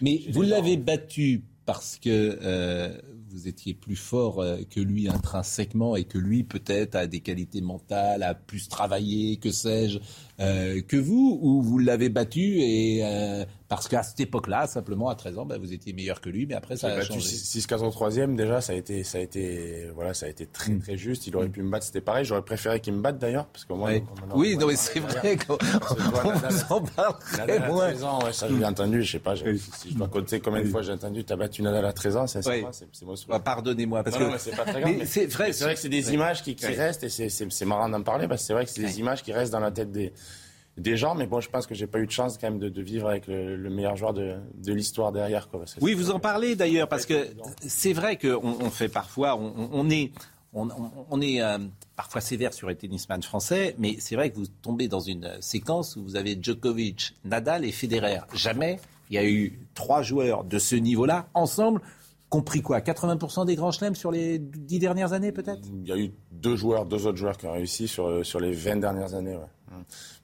Mais 0.00 0.20
vous 0.32 0.42
l'avez 0.42 0.76
battu 0.76 1.42
parce 1.64 1.96
que 2.02 2.38
euh, 2.42 2.98
vous 3.30 3.48
étiez 3.48 3.74
plus 3.74 3.96
fort 3.96 4.40
euh, 4.40 4.58
que 4.68 4.80
lui 4.80 5.08
intrinsèquement 5.08 5.96
et 5.96 6.04
que 6.04 6.18
lui 6.18 6.42
peut-être 6.42 6.96
a 6.96 7.06
des 7.06 7.20
qualités 7.20 7.60
mentales, 7.60 8.22
a 8.22 8.34
plus 8.34 8.68
travaillé, 8.68 9.36
que 9.36 9.50
sais-je, 9.50 9.98
que 10.40 10.96
vous, 10.96 11.38
ou 11.42 11.62
vous 11.62 11.78
l'avez 11.78 12.08
battu 12.08 12.60
et 12.60 13.02
parce 13.70 13.86
qu'à 13.86 14.02
cette 14.02 14.18
époque-là, 14.18 14.66
simplement 14.66 15.10
à 15.10 15.14
13 15.14 15.38
ans, 15.38 15.46
ben, 15.46 15.56
vous 15.56 15.72
étiez 15.72 15.92
meilleur 15.92 16.20
que 16.20 16.28
lui, 16.28 16.44
mais 16.44 16.56
après 16.56 16.76
ça 16.76 16.88
a 16.88 17.00
changé. 17.02 17.20
6-4 17.20 17.84
au 17.84 17.90
troisième, 17.90 18.34
déjà, 18.34 18.60
ça 18.60 18.72
a 18.72 18.74
été, 18.74 19.04
ça 19.04 19.18
a 19.18 19.20
été, 19.20 19.88
voilà, 19.94 20.12
ça 20.12 20.26
a 20.26 20.28
été 20.28 20.44
très 20.46 20.72
mm. 20.72 20.80
très 20.80 20.96
juste. 20.96 21.28
Il 21.28 21.36
aurait 21.36 21.46
mm. 21.46 21.52
pu 21.52 21.62
me 21.62 21.70
battre, 21.70 21.86
c'était 21.86 22.00
pareil. 22.00 22.24
J'aurais 22.24 22.42
préféré 22.42 22.80
qu'il 22.80 22.94
me 22.94 23.00
batte 23.00 23.18
d'ailleurs, 23.18 23.46
parce 23.46 23.64
que 23.64 23.72
moi. 23.72 23.90
Oui, 24.34 24.56
non, 24.56 24.66
mais 24.66 24.74
c'est 24.74 24.98
vrai 24.98 25.36
qu'on 25.36 25.56
s'en 26.50 26.80
parle 26.82 27.16
très 27.20 27.68
moins. 27.68 27.90
13 27.90 28.04
ans, 28.04 28.24
ouais, 28.24 28.32
ça 28.32 28.48
j'ai 28.48 28.64
entendu. 28.64 29.04
Je 29.04 29.12
sais 29.12 29.18
pas, 29.20 29.36
si 29.36 29.90
je 29.90 29.94
dois 29.94 30.08
compter 30.08 30.40
combien 30.40 30.62
de 30.62 30.68
fois 30.68 30.82
j'ai 30.82 30.92
entendu, 30.92 31.22
tu 31.22 31.32
as 31.32 31.36
battu 31.36 31.62
Nadal 31.62 31.84
à 31.84 31.92
13 31.92 32.16
ans, 32.16 32.26
c'est 32.26 32.44
oui. 32.48 32.64
monstrueux. 33.04 33.34
Ah, 33.36 33.38
pardonnez-moi, 33.38 34.02
parce 34.02 34.16
que 34.16 34.36
c'est 34.38 34.56
pas 34.56 34.64
très 34.64 34.80
grave. 34.80 34.94
C'est 35.04 35.26
vrai, 35.26 35.52
c'est 35.52 35.62
vrai 35.62 35.74
que 35.74 35.80
c'est 35.80 35.88
des 35.88 36.12
images 36.12 36.42
qui, 36.42 36.56
restent 36.60 37.04
et 37.04 37.28
c'est 37.28 37.64
marrant 37.66 37.88
d'en 37.88 38.02
parler 38.02 38.26
parce 38.26 38.40
que 38.42 38.46
c'est 38.48 38.52
vrai 38.52 38.64
que 38.64 38.70
c'est 38.72 38.82
des 38.82 38.98
images 38.98 39.22
qui 39.22 39.32
restent 39.32 39.52
dans 39.52 39.60
la 39.60 39.70
tête 39.70 39.92
des 39.92 40.12
des 40.80 40.96
gens, 40.96 41.14
mais 41.14 41.26
bon, 41.26 41.40
je 41.40 41.50
pense 41.50 41.66
que 41.66 41.74
j'ai 41.74 41.86
pas 41.86 41.98
eu 41.98 42.06
de 42.06 42.10
chance 42.10 42.38
quand 42.38 42.50
même 42.50 42.58
de, 42.58 42.82
vivre 42.82 43.08
avec 43.08 43.26
le, 43.26 43.56
meilleur 43.70 43.96
joueur 43.96 44.14
de, 44.14 44.40
l'histoire 44.66 45.12
derrière. 45.12 45.48
Quoi, 45.48 45.64
oui, 45.80 45.94
vous 45.94 46.10
en 46.10 46.18
parlez 46.18 46.56
d'ailleurs, 46.56 46.88
parce 46.88 47.06
que 47.06 47.28
c'est 47.66 47.92
vrai 47.92 48.16
qu'on 48.16 48.56
on 48.60 48.70
fait 48.70 48.88
parfois, 48.88 49.36
on, 49.36 49.90
est, 49.90 50.12
on, 50.52 51.20
est 51.20 51.42
euh, 51.42 51.58
parfois 51.96 52.20
sévère 52.20 52.54
sur 52.54 52.68
les 52.68 52.76
tennisman 52.76 53.22
français, 53.22 53.74
mais 53.78 53.96
c'est 53.98 54.16
vrai 54.16 54.30
que 54.30 54.36
vous 54.36 54.46
tombez 54.46 54.88
dans 54.88 55.00
une 55.00 55.30
séquence 55.40 55.96
où 55.96 56.02
vous 56.02 56.16
avez 56.16 56.38
Djokovic, 56.40 57.14
Nadal 57.24 57.64
et 57.64 57.72
Federer. 57.72 58.20
Jamais 58.34 58.80
il 59.10 59.14
y 59.14 59.18
a 59.18 59.24
eu 59.24 59.58
trois 59.74 60.02
joueurs 60.02 60.44
de 60.44 60.58
ce 60.58 60.76
niveau-là 60.76 61.28
ensemble 61.34 61.80
compris 62.28 62.62
quoi 62.62 62.78
80% 62.78 63.44
des 63.44 63.56
grands 63.56 63.72
chelems 63.72 63.96
sur 63.96 64.12
les 64.12 64.38
dix 64.38 64.78
dernières 64.78 65.12
années 65.12 65.32
peut-être? 65.32 65.60
Il 65.82 65.88
y 65.88 65.92
a 65.92 65.98
eu 65.98 66.12
deux 66.30 66.54
joueurs, 66.54 66.86
deux 66.86 67.06
autres 67.08 67.18
joueurs 67.18 67.36
qui 67.36 67.46
ont 67.46 67.52
réussi 67.52 67.88
sur, 67.88 68.24
sur 68.24 68.38
les 68.38 68.52
20 68.52 68.76
dernières 68.76 69.14
années. 69.14 69.34
Ouais. 69.34 69.42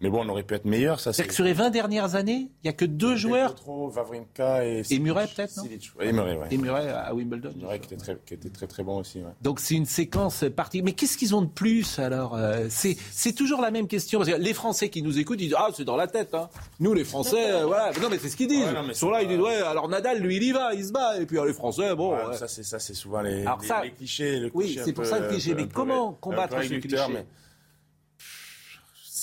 Mais 0.01 0.11
bon, 0.11 0.25
on 0.25 0.29
aurait 0.29 0.43
pu 0.43 0.55
être 0.55 0.65
meilleur. 0.65 1.01
Ça, 1.01 1.13
c'est 1.13 1.27
que 1.27 1.35
sur 1.35 1.45
les 1.45 1.53
20 1.53 1.71
dernières 1.71 2.15
années, 2.15 2.51
il 2.51 2.65
n'y 2.65 2.71
a 2.71 2.73
que 2.73 2.85
deux 2.85 3.17
joueurs. 3.17 3.55
Vavrinka 3.67 4.65
et, 4.65 4.83
et 4.91 4.99
Murray 4.99 5.27
peut-être, 5.35 5.57
non 5.57 5.65
Et 6.01 6.13
Murray, 6.13 6.37
ouais. 6.37 6.47
Et 6.51 6.59
Murray 6.59 6.89
à 6.91 7.15
Wimbledon. 7.15 7.53
Murray 7.57 7.81
qui 7.81 7.95
était 7.95 7.97
très, 7.97 8.19
qui 8.27 8.35
était 8.35 8.51
très, 8.51 8.67
très 8.67 8.83
bon 8.83 8.99
aussi. 8.99 9.19
Ouais. 9.19 9.31
Donc 9.43 9.61
c'est 9.61 9.75
une 9.75 9.87
séquence 9.87 10.45
partie. 10.55 10.83
Mais 10.83 10.93
qu'est-ce 10.93 11.17
qu'ils 11.17 11.35
ont 11.35 11.43
de 11.43 11.49
plus 11.49 11.99
alors 11.99 12.35
euh, 12.37 12.67
C'est 12.71 13.33
toujours 13.33 13.61
la 13.61 13.71
même 13.71 13.89
question. 13.89 14.19
Parce 14.19 14.31
que 14.31 14.37
les 14.37 14.55
Français 14.55 14.89
qui 14.89 15.03
nous 15.03 15.19
écoutent, 15.19 15.41
ils 15.41 15.49
disent 15.49 15.57
ah 15.59 15.69
c'est 15.75 15.85
dans 15.85 15.97
la 15.97 16.07
tête. 16.07 16.35
Hein. 16.35 16.49
Nous 16.81 16.95
les 16.95 17.05
Français, 17.05 17.51
euh, 17.53 17.67
voilà. 17.67 17.93
Non 18.01 18.09
mais 18.11 18.19
c'est 18.19 18.29
ce 18.29 18.37
qu'ils 18.37 18.49
disent. 18.49 18.67
ils 18.89 18.95
sont 18.95 19.11
là, 19.11 19.23
ils 19.23 19.29
disent 19.29 19.41
ouais. 19.41 19.63
Alors 19.63 19.89
Nadal, 19.89 20.19
lui, 20.19 20.37
il 20.37 20.43
y 20.43 20.53
va, 20.53 20.75
il 20.75 20.85
se 20.85 20.93
bat. 20.93 21.19
Et 21.21 21.27
puis 21.27 21.39
les 21.45 21.53
Français, 21.53 21.95
bon. 21.95 22.17
Ça 22.33 22.49
c'est 22.49 22.63
ça 22.63 22.79
c'est 22.79 22.95
souvent 22.95 23.21
les, 23.23 23.45
les, 23.45 23.91
clichés. 23.97 24.41
Le 24.41 24.51
oui, 24.55 24.79
c'est 24.85 24.93
pour 24.93 25.07
ça 25.07 25.19
le 25.19 25.29
cliché. 25.29 25.55
Mais 25.55 25.69
comment 25.69 26.13
combattre 26.13 26.63
ce 26.63 26.75
cliché 26.75 27.27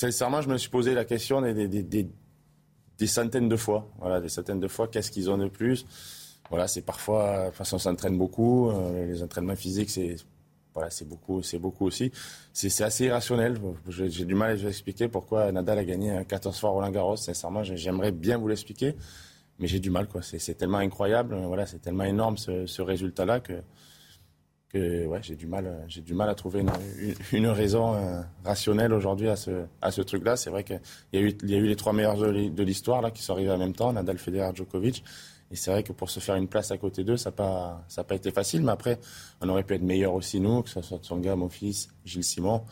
sincèrement, 0.04 0.42
je 0.42 0.50
me 0.50 0.58
suis 0.58 0.70
posé 0.70 0.94
la 0.94 1.06
question 1.06 1.42
des, 1.42 1.68
des, 1.68 3.08
centaines 3.08 3.48
de 3.48 3.56
fois. 3.56 3.88
Voilà, 4.00 4.20
des 4.20 4.28
centaines 4.28 4.60
de 4.60 4.68
fois. 4.68 4.90
Qu'est-ce 4.90 5.12
qu'ils 5.12 5.30
ont 5.30 5.38
de 5.38 5.48
plus? 5.48 5.86
Voilà, 6.50 6.68
c'est 6.68 6.82
parfois, 6.82 7.52
de 7.54 7.74
on 7.74 7.80
s'entraîne 7.80 8.18
beaucoup. 8.18 8.70
Euh, 8.70 9.06
les 9.06 9.24
entraînements 9.24 9.56
physiques, 9.56 9.90
c'est 9.90 10.18
voilà, 10.74 10.90
beaucoup, 11.06 11.42
beaucoup 11.60 11.86
aussi. 11.86 12.12
C'est 12.52 12.84
assez 12.84 13.06
irrationnel. 13.06 13.58
J'ai 13.88 14.26
du 14.26 14.36
mal 14.36 14.52
à 14.52 14.56
vous 14.56 14.68
expliquer 14.68 15.08
pourquoi 15.08 15.50
Nadal 15.52 15.78
a 15.78 15.86
gagné 15.86 16.22
14 16.28 16.60
fois 16.60 16.72
Roland 16.72 16.90
Garros. 16.90 17.16
Sincèrement, 17.16 17.64
j'aimerais 17.64 18.12
bien 18.12 18.38
vous 18.38 18.50
l'expliquer, 18.50 18.96
mais 19.60 19.68
j'ai 19.68 19.80
du 19.80 19.90
mal. 19.90 20.08
C'est 20.22 20.58
tellement 20.58 20.80
incroyable. 20.80 21.36
Voilà, 21.46 21.66
c'est 21.66 21.80
tellement 21.80 22.04
énorme 22.04 22.38
ce, 22.38 22.66
ce 22.66 22.82
résultat-là 22.82 23.40
que 23.40 23.54
ouais, 24.80 25.20
j'ai 25.22 25.36
du 25.36 25.46
mal, 25.46 25.86
j'ai 25.88 26.02
du 26.02 26.14
mal 26.14 26.30
à 26.30 26.36
trouver 26.36 26.66
une, 27.32 27.48
raison 27.48 27.94
euh, 27.96 28.22
rationnelle 28.44 28.94
aujourd'hui 28.94 29.30
à 29.30 29.36
ce, 29.36 30.02
truc-là. 30.02 30.36
C'est 30.36 30.50
vrai 30.50 30.64
qu'il 30.64 30.80
y 31.14 31.18
a 31.18 31.22
eu, 31.22 31.68
les 31.68 31.76
trois 31.76 31.94
meilleurs 31.94 32.18
de 32.18 32.64
l'histoire 32.64 33.02
là 33.02 33.12
qui 33.12 33.22
sont 33.22 33.34
arrivés 33.34 33.52
en 33.52 33.58
même 33.58 33.74
temps, 33.74 33.94
Nadal, 33.94 34.18
Federer, 34.18 34.52
Djokovic. 34.56 35.04
Et 35.52 35.56
c'est 35.56 35.70
vrai 35.70 35.84
que 35.84 35.94
pour 35.94 36.10
se 36.10 36.20
faire 36.20 36.36
une 36.36 36.48
place 36.48 36.72
à 36.72 36.78
côté 36.80 37.04
d'eux, 37.04 37.18
ça 37.18 37.30
n'a 37.30 38.04
pas, 38.04 38.16
été 38.16 38.32
facile. 38.32 38.64
Mais 38.64 38.72
après, 38.72 39.00
on 39.42 39.50
aurait 39.50 39.64
pu 39.64 39.76
être 39.76 39.84
meilleur 39.84 40.16
aussi 40.16 40.40
nous, 40.40 40.64
que 40.64 40.70
ce 40.70 40.82
soit 40.82 40.98
Tsonga, 40.98 41.36
mon 41.36 41.50
fils, 41.50 41.90
Gilles 42.06 42.24
Simon. 42.24 42.64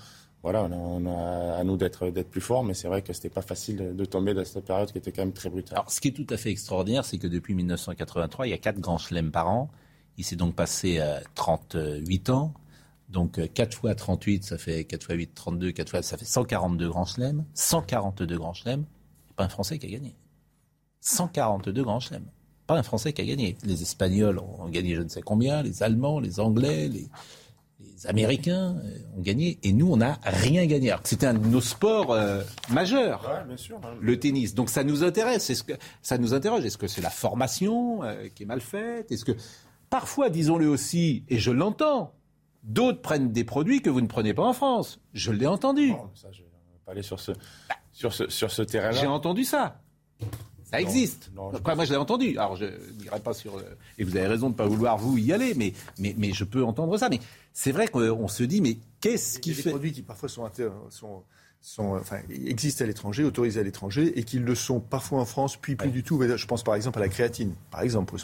Voilà, 0.41 0.63
on 0.63 1.05
a, 1.05 1.57
à 1.57 1.63
nous 1.63 1.77
d'être, 1.77 2.09
plus 2.23 2.41
forts, 2.41 2.63
mais 2.63 2.73
c'est 2.73 2.87
vrai 2.87 3.03
que 3.03 3.13
c'était 3.13 3.29
pas 3.29 3.43
facile 3.43 3.95
de 3.95 4.05
tomber 4.05 4.33
dans 4.33 4.43
cette 4.43 4.65
période 4.65 4.91
qui 4.91 4.97
était 4.97 5.11
quand 5.11 5.21
même 5.21 5.33
très 5.33 5.51
brutale. 5.51 5.77
Alors, 5.77 5.91
ce 5.91 6.01
qui 6.01 6.07
est 6.07 6.11
tout 6.11 6.25
à 6.31 6.37
fait 6.37 6.49
extraordinaire, 6.49 7.05
c'est 7.05 7.19
que 7.19 7.27
depuis 7.27 7.53
1983, 7.53 8.47
il 8.47 8.49
y 8.49 8.53
a 8.53 8.57
quatre 8.57 8.79
grands 8.79 8.97
chelems 8.97 9.29
par 9.29 9.47
an. 9.47 9.69
Il 10.17 10.25
s'est 10.25 10.35
donc 10.35 10.55
passé 10.55 10.99
à 10.99 11.21
38 11.35 12.29
ans. 12.29 12.53
Donc 13.09 13.39
4 13.53 13.73
fois 13.75 13.93
38, 13.93 14.43
ça 14.43 14.57
fait 14.57 14.85
4 14.85 15.03
fois 15.03 15.15
8, 15.15 15.33
32, 15.33 15.71
4 15.71 15.89
fois, 15.89 16.01
ça 16.01 16.17
fait 16.17 16.25
142 16.25 16.87
grands 16.87 17.05
chelems. 17.05 17.43
142 17.53 18.37
grands 18.37 18.53
chelems. 18.53 18.85
Pas 19.35 19.45
un 19.45 19.49
Français 19.49 19.79
qui 19.79 19.87
a 19.87 19.89
gagné. 19.89 20.15
142 21.01 21.83
grands 21.83 21.99
chelems. 21.99 22.25
Pas 22.67 22.77
un 22.77 22.83
Français 22.83 23.11
qui 23.11 23.21
a 23.21 23.25
gagné. 23.25 23.57
Les 23.63 23.81
Espagnols 23.81 24.39
ont 24.39 24.69
gagné 24.69 24.95
je 24.95 25.01
ne 25.01 25.09
sais 25.09 25.21
combien, 25.21 25.61
les 25.61 25.83
Allemands, 25.83 26.19
les 26.19 26.39
Anglais, 26.39 26.87
les, 26.87 27.09
Américains 28.05 28.77
euh, 28.83 29.17
ont 29.17 29.21
gagné. 29.21 29.59
Et 29.63 29.73
nous, 29.73 29.91
on 29.91 29.97
n'a 29.97 30.19
rien 30.23 30.65
gagné. 30.65 30.89
Alors 30.89 31.03
que 31.03 31.09
c'était 31.09 31.27
un 31.27 31.35
de 31.35 31.45
nos 31.45 31.61
sports 31.61 32.11
euh, 32.11 32.41
majeurs, 32.69 33.43
bien 33.47 33.57
sûr, 33.57 33.79
hein. 33.83 33.95
le 33.99 34.19
tennis. 34.19 34.55
Donc 34.55 34.69
ça 34.69 34.83
nous 34.83 35.03
intéresse. 35.03 35.49
Est-ce 35.49 35.63
que 35.63 35.73
ça 36.01 36.17
nous 36.17 36.33
interroge 36.33 36.65
Est-ce 36.65 36.77
que 36.77 36.87
c'est 36.87 37.01
la 37.01 37.11
formation 37.11 38.03
euh, 38.03 38.27
qui 38.33 38.43
est 38.43 38.47
mal 38.47 38.61
faite? 38.61 39.11
Est-ce 39.11 39.25
que 39.25 39.33
Parfois, 39.91 40.29
disons-le 40.29 40.69
aussi, 40.69 41.25
et 41.27 41.37
je 41.37 41.51
l'entends, 41.51 42.15
d'autres 42.63 43.01
prennent 43.01 43.33
des 43.33 43.43
produits 43.43 43.81
que 43.81 43.89
vous 43.89 43.99
ne 43.99 44.07
prenez 44.07 44.33
pas 44.33 44.43
en 44.43 44.53
France. 44.53 45.01
Je 45.13 45.33
l'ai 45.33 45.47
entendu. 45.47 45.93
ça, 46.15 46.31
je 46.31 46.43
ne 46.43 46.45
vais 46.45 46.79
pas 46.85 46.93
aller 46.93 47.01
sur 47.03 47.19
ce, 47.19 47.33
sur 47.91 48.13
ce, 48.13 48.29
sur 48.29 48.51
ce 48.51 48.61
terrain-là. 48.61 48.93
J'ai 48.93 49.07
entendu 49.07 49.43
ça. 49.43 49.81
Ça 50.63 50.79
existe. 50.79 51.29
Après, 51.53 51.75
moi, 51.75 51.83
je 51.83 51.91
l'ai 51.91 51.97
entendu. 51.97 52.37
Alors, 52.37 52.55
je 52.55 52.67
n'irai 53.01 53.19
pas 53.19 53.33
sur. 53.33 53.61
Et 53.97 54.05
vous 54.05 54.15
avez 54.15 54.27
raison 54.27 54.47
de 54.47 54.53
ne 54.53 54.57
pas 54.57 54.65
vouloir, 54.65 54.97
vous, 54.97 55.17
y 55.17 55.33
aller, 55.33 55.55
mais, 55.55 55.73
mais, 55.99 56.15
mais 56.17 56.31
je 56.31 56.45
peux 56.45 56.63
entendre 56.63 56.97
ça. 56.97 57.09
Mais 57.09 57.19
c'est 57.51 57.73
vrai 57.73 57.89
qu'on 57.89 58.29
se 58.29 58.43
dit, 58.43 58.61
mais 58.61 58.77
qu'est-ce 59.01 59.39
qui 59.39 59.53
fait. 59.53 59.63
des 59.63 59.69
produits 59.71 59.91
qui 59.91 60.03
parfois 60.03 60.29
sont, 60.29 60.49
sont, 60.89 61.23
sont 61.59 61.95
enfin, 61.95 62.19
existent 62.29 62.85
à 62.85 62.87
l'étranger, 62.87 63.25
autorisés 63.25 63.59
à 63.59 63.63
l'étranger, 63.63 64.17
et 64.17 64.23
qui 64.23 64.39
le 64.39 64.55
sont 64.55 64.79
parfois 64.79 65.19
en 65.19 65.25
France, 65.25 65.57
puis 65.57 65.75
plus 65.75 65.91
du 65.91 66.01
tout. 66.01 66.21
Je 66.37 66.45
pense 66.45 66.63
par 66.63 66.75
exemple 66.75 66.99
à 66.99 67.01
la 67.01 67.09
créatine, 67.09 67.53
par 67.69 67.81
exemple, 67.81 68.15
pour 68.15 68.19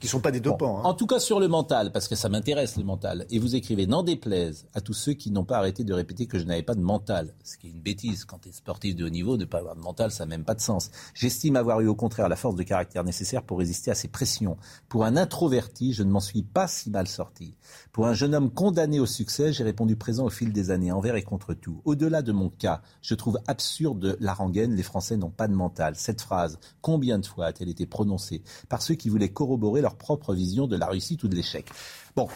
qui 0.00 0.06
ne 0.06 0.10
sont 0.10 0.20
pas 0.20 0.30
des 0.30 0.40
dopants. 0.40 0.78
Hein. 0.78 0.84
En 0.84 0.94
tout 0.94 1.06
cas 1.06 1.18
sur 1.18 1.38
le 1.38 1.48
mental, 1.48 1.92
parce 1.92 2.08
que 2.08 2.14
ça 2.14 2.28
m'intéresse 2.28 2.76
le 2.76 2.84
mental. 2.84 3.26
Et 3.30 3.38
vous 3.38 3.54
écrivez, 3.56 3.86
n'en 3.86 4.02
déplaise 4.02 4.66
à 4.74 4.80
tous 4.80 4.94
ceux 4.94 5.12
qui 5.12 5.30
n'ont 5.30 5.44
pas 5.44 5.58
arrêté 5.58 5.84
de 5.84 5.92
répéter 5.92 6.26
que 6.26 6.38
je 6.38 6.44
n'avais 6.44 6.62
pas 6.62 6.74
de 6.74 6.80
mental. 6.80 7.34
Ce 7.44 7.58
qui 7.58 7.66
est 7.66 7.70
une 7.70 7.80
bêtise. 7.80 8.24
Quand 8.24 8.38
tu 8.38 8.48
es 8.48 8.52
sportif 8.52 8.96
de 8.96 9.04
haut 9.04 9.10
niveau, 9.10 9.36
ne 9.36 9.44
pas 9.44 9.58
avoir 9.58 9.76
de 9.76 9.80
mental, 9.80 10.10
ça 10.10 10.24
n'a 10.24 10.30
même 10.30 10.44
pas 10.44 10.54
de 10.54 10.60
sens. 10.60 10.90
J'estime 11.14 11.56
avoir 11.56 11.80
eu 11.80 11.88
au 11.88 11.94
contraire 11.94 12.28
la 12.28 12.36
force 12.36 12.54
de 12.54 12.62
caractère 12.62 13.04
nécessaire 13.04 13.42
pour 13.42 13.58
résister 13.58 13.90
à 13.90 13.94
ces 13.94 14.08
pressions. 14.08 14.56
Pour 14.88 15.04
un 15.04 15.16
introverti, 15.16 15.92
je 15.92 16.02
ne 16.02 16.10
m'en 16.10 16.20
suis 16.20 16.42
pas 16.42 16.68
si 16.68 16.90
mal 16.90 17.06
sorti. 17.06 17.56
Pour 17.92 18.06
un 18.06 18.14
jeune 18.14 18.34
homme 18.34 18.50
condamné 18.50 18.98
au 18.98 19.06
succès, 19.06 19.52
j'ai 19.52 19.64
répondu 19.64 19.96
présent 19.96 20.24
au 20.24 20.30
fil 20.30 20.52
des 20.52 20.70
années, 20.70 20.92
envers 20.92 21.16
et 21.16 21.22
contre 21.22 21.52
tout. 21.52 21.82
Au-delà 21.84 22.22
de 22.22 22.32
mon 22.32 22.48
cas, 22.48 22.80
je 23.02 23.14
trouve 23.14 23.38
absurde 23.46 24.16
la 24.20 24.32
rengaine, 24.32 24.74
les 24.74 24.82
Français 24.82 25.16
n'ont 25.16 25.30
pas 25.30 25.48
de 25.48 25.54
mental. 25.54 25.96
Cette 25.96 26.22
phrase, 26.22 26.58
combien 26.80 27.18
de 27.18 27.26
fois 27.26 27.46
a-t-elle 27.46 27.68
été 27.68 27.84
prononcée 27.84 28.42
par 28.68 28.80
ceux 28.80 28.94
qui 28.94 29.10
voulaient 29.10 29.28
corroborer 29.28 29.65
leur 29.74 29.96
propre 29.96 30.34
vision 30.34 30.66
de 30.66 30.76
la 30.76 30.86
réussite 30.86 31.22
ou 31.24 31.28
de 31.28 31.34
l'échec. 31.34 31.66
Bon, 32.14 32.28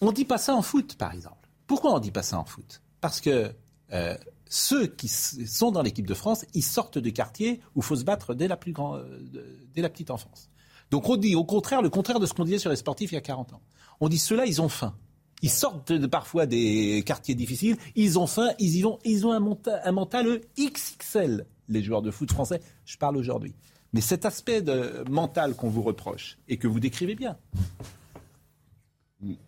on 0.00 0.06
ne 0.06 0.12
dit 0.12 0.24
pas 0.24 0.38
ça 0.38 0.54
en 0.54 0.62
foot, 0.62 0.96
par 0.96 1.12
exemple. 1.12 1.48
Pourquoi 1.66 1.92
on 1.92 1.96
ne 1.96 2.02
dit 2.02 2.10
pas 2.10 2.22
ça 2.22 2.38
en 2.38 2.44
foot? 2.44 2.82
Parce 3.00 3.20
que 3.20 3.52
euh, 3.92 4.16
ceux 4.48 4.86
qui 4.86 5.08
sont 5.08 5.72
dans 5.72 5.82
l'équipe 5.82 6.06
de 6.06 6.14
France, 6.14 6.44
ils 6.54 6.62
sortent 6.62 6.98
de 6.98 7.10
quartiers 7.10 7.60
où 7.74 7.80
il 7.80 7.82
faut 7.82 7.96
se 7.96 8.04
battre 8.04 8.34
dès 8.34 8.48
la, 8.48 8.56
plus 8.56 8.72
grand, 8.72 8.96
euh, 8.96 9.20
dès 9.74 9.82
la 9.82 9.88
petite 9.88 10.10
enfance. 10.10 10.50
Donc 10.90 11.08
on 11.08 11.16
dit 11.16 11.34
au 11.34 11.44
contraire 11.44 11.82
le 11.82 11.90
contraire 11.90 12.20
de 12.20 12.26
ce 12.26 12.34
qu'on 12.34 12.44
disait 12.44 12.58
sur 12.58 12.70
les 12.70 12.76
sportifs 12.76 13.10
il 13.12 13.14
y 13.14 13.18
a 13.18 13.22
40 13.22 13.54
ans. 13.54 13.62
On 14.00 14.08
dit 14.08 14.18
ceux-là, 14.18 14.46
ils 14.46 14.60
ont 14.60 14.68
faim. 14.68 14.94
Ils 15.42 15.50
sortent 15.50 16.06
parfois 16.06 16.46
des 16.46 17.02
quartiers 17.04 17.34
difficiles, 17.34 17.76
ils 17.96 18.18
ont 18.18 18.26
faim, 18.26 18.50
ils 18.58 18.76
y 18.76 18.82
vont, 18.82 18.98
ils 19.04 19.26
ont 19.26 19.32
un, 19.32 19.56
un 19.84 19.92
mental 19.92 20.40
XXL, 20.58 21.46
les 21.68 21.82
joueurs 21.82 22.02
de 22.02 22.10
foot 22.10 22.30
français. 22.30 22.60
Je 22.86 22.96
parle 22.96 23.16
aujourd'hui. 23.16 23.54
Mais 23.94 24.00
cet 24.00 24.26
aspect 24.26 24.60
mental 25.08 25.54
qu'on 25.54 25.68
vous 25.68 25.82
reproche 25.82 26.36
et 26.48 26.56
que 26.56 26.66
vous 26.66 26.80
décrivez 26.80 27.14
bien. 27.14 27.36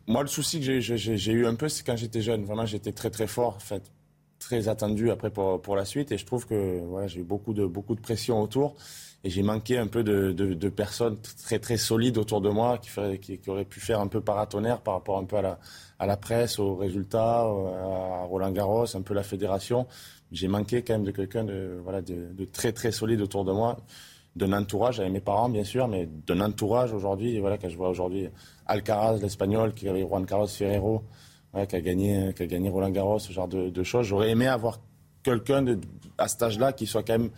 Moi, 0.07 0.23
le 0.23 0.29
souci 0.29 0.61
que 0.61 0.81
j'ai 0.81 1.33
eu 1.33 1.47
un 1.47 1.57
peu, 1.57 1.69
c'est 1.69 1.85
quand 1.85 1.97
j'étais 1.97 2.23
jeune. 2.23 2.45
Vraiment, 2.45 2.65
j'étais 2.65 2.93
très 2.93 3.11
très 3.11 3.27
fort, 3.27 3.57
en 3.57 3.61
fait, 3.61 3.91
très 4.39 4.69
attendu 4.69 5.11
après 5.11 5.31
pour, 5.31 5.61
pour 5.61 5.75
la 5.75 5.85
suite. 5.85 6.13
Et 6.13 6.17
je 6.17 6.25
trouve 6.25 6.47
que 6.47 6.81
voilà, 6.87 7.09
j'ai 7.09 7.21
eu 7.21 7.25
beaucoup 7.25 7.55
de, 7.55 7.67
beaucoup 7.67 7.97
de 7.97 8.01
pression 8.01 8.41
autour. 8.41 8.77
Et 9.25 9.31
j'ai 9.31 9.43
manqué 9.43 9.79
un 9.79 9.89
peu 9.89 10.05
de, 10.05 10.31
de, 10.31 10.69
personnes 10.69 11.19
très 11.21 11.59
très 11.59 11.77
solides 11.77 12.17
autour 12.17 12.41
de 12.41 12.49
moi 12.49 12.79
qui, 12.79 13.39
qui, 13.39 13.51
auraient 13.51 13.65
pu 13.65 13.81
faire 13.81 13.99
un 13.99 14.07
peu 14.07 14.21
paratonnerre 14.21 14.81
par 14.81 14.95
rapport 14.95 15.19
un 15.19 15.25
peu 15.25 15.39
à 15.39 15.43
la, 15.43 15.59
à 15.99 16.07
la 16.07 16.17
presse, 16.17 16.61
aux 16.61 16.77
résultats, 16.77 17.41
à 17.41 18.25
Roland 18.27 18.53
Garros, 18.53 18.97
un 18.97 19.03
peu 19.03 19.15
la 19.15 19.25
fédération. 19.25 19.89
J'ai 20.31 20.47
manqué 20.47 20.83
quand 20.83 20.95
même 20.95 21.05
de 21.05 21.11
quelqu'un 21.11 21.43
de, 21.43 21.81
voilà, 21.83 22.01
de 22.01 22.45
très 22.45 22.73
très 22.73 22.93
solide 22.93 23.21
autour 23.21 23.45
de 23.45 23.51
moi 23.51 23.79
d'un 24.37 24.53
entourage, 24.53 25.01
avec 25.01 25.13
mes 25.13 25.21
parents 25.21 25.49
bien 25.49 25.65
sûr, 25.65 25.89
mais 25.89 26.09
d'un 26.27 26.41
entourage 26.41 26.93
aujourd'hui. 26.93 27.39
Voilà, 27.41 27.59
quand 27.59 27.69
je 27.69 27.77
vois 27.77 27.89
aujourd'hui 27.89 28.29
Alcaraz, 28.67 29.19
l'Espagnol, 29.19 29.75
qui 29.75 29.89
avait 29.89 30.03
Juan 30.03 30.25
Carlos 30.27 30.47
Ferrero, 30.47 31.03
qui, 31.69 31.77
a 31.77 31.81
gagné, 31.81 32.33
qui 32.37 32.43
a 32.43 32.47
gagné 32.47 32.69
Roland 32.69 32.91
Garros, 32.91 33.19
ce 33.19 33.33
genre 33.33 33.49
de, 33.49 33.83
choses, 33.83 34.07
j'aurais 34.07 34.31
aimé 34.31 34.47
avoir 34.47 34.79
quelqu'un 35.23 35.65
à 36.19 36.29
cet 36.29 36.43
âge-là 36.43 36.73
qui 36.73 36.87
soit 36.87 37.03
quand 37.03 37.19
même 37.19 37.31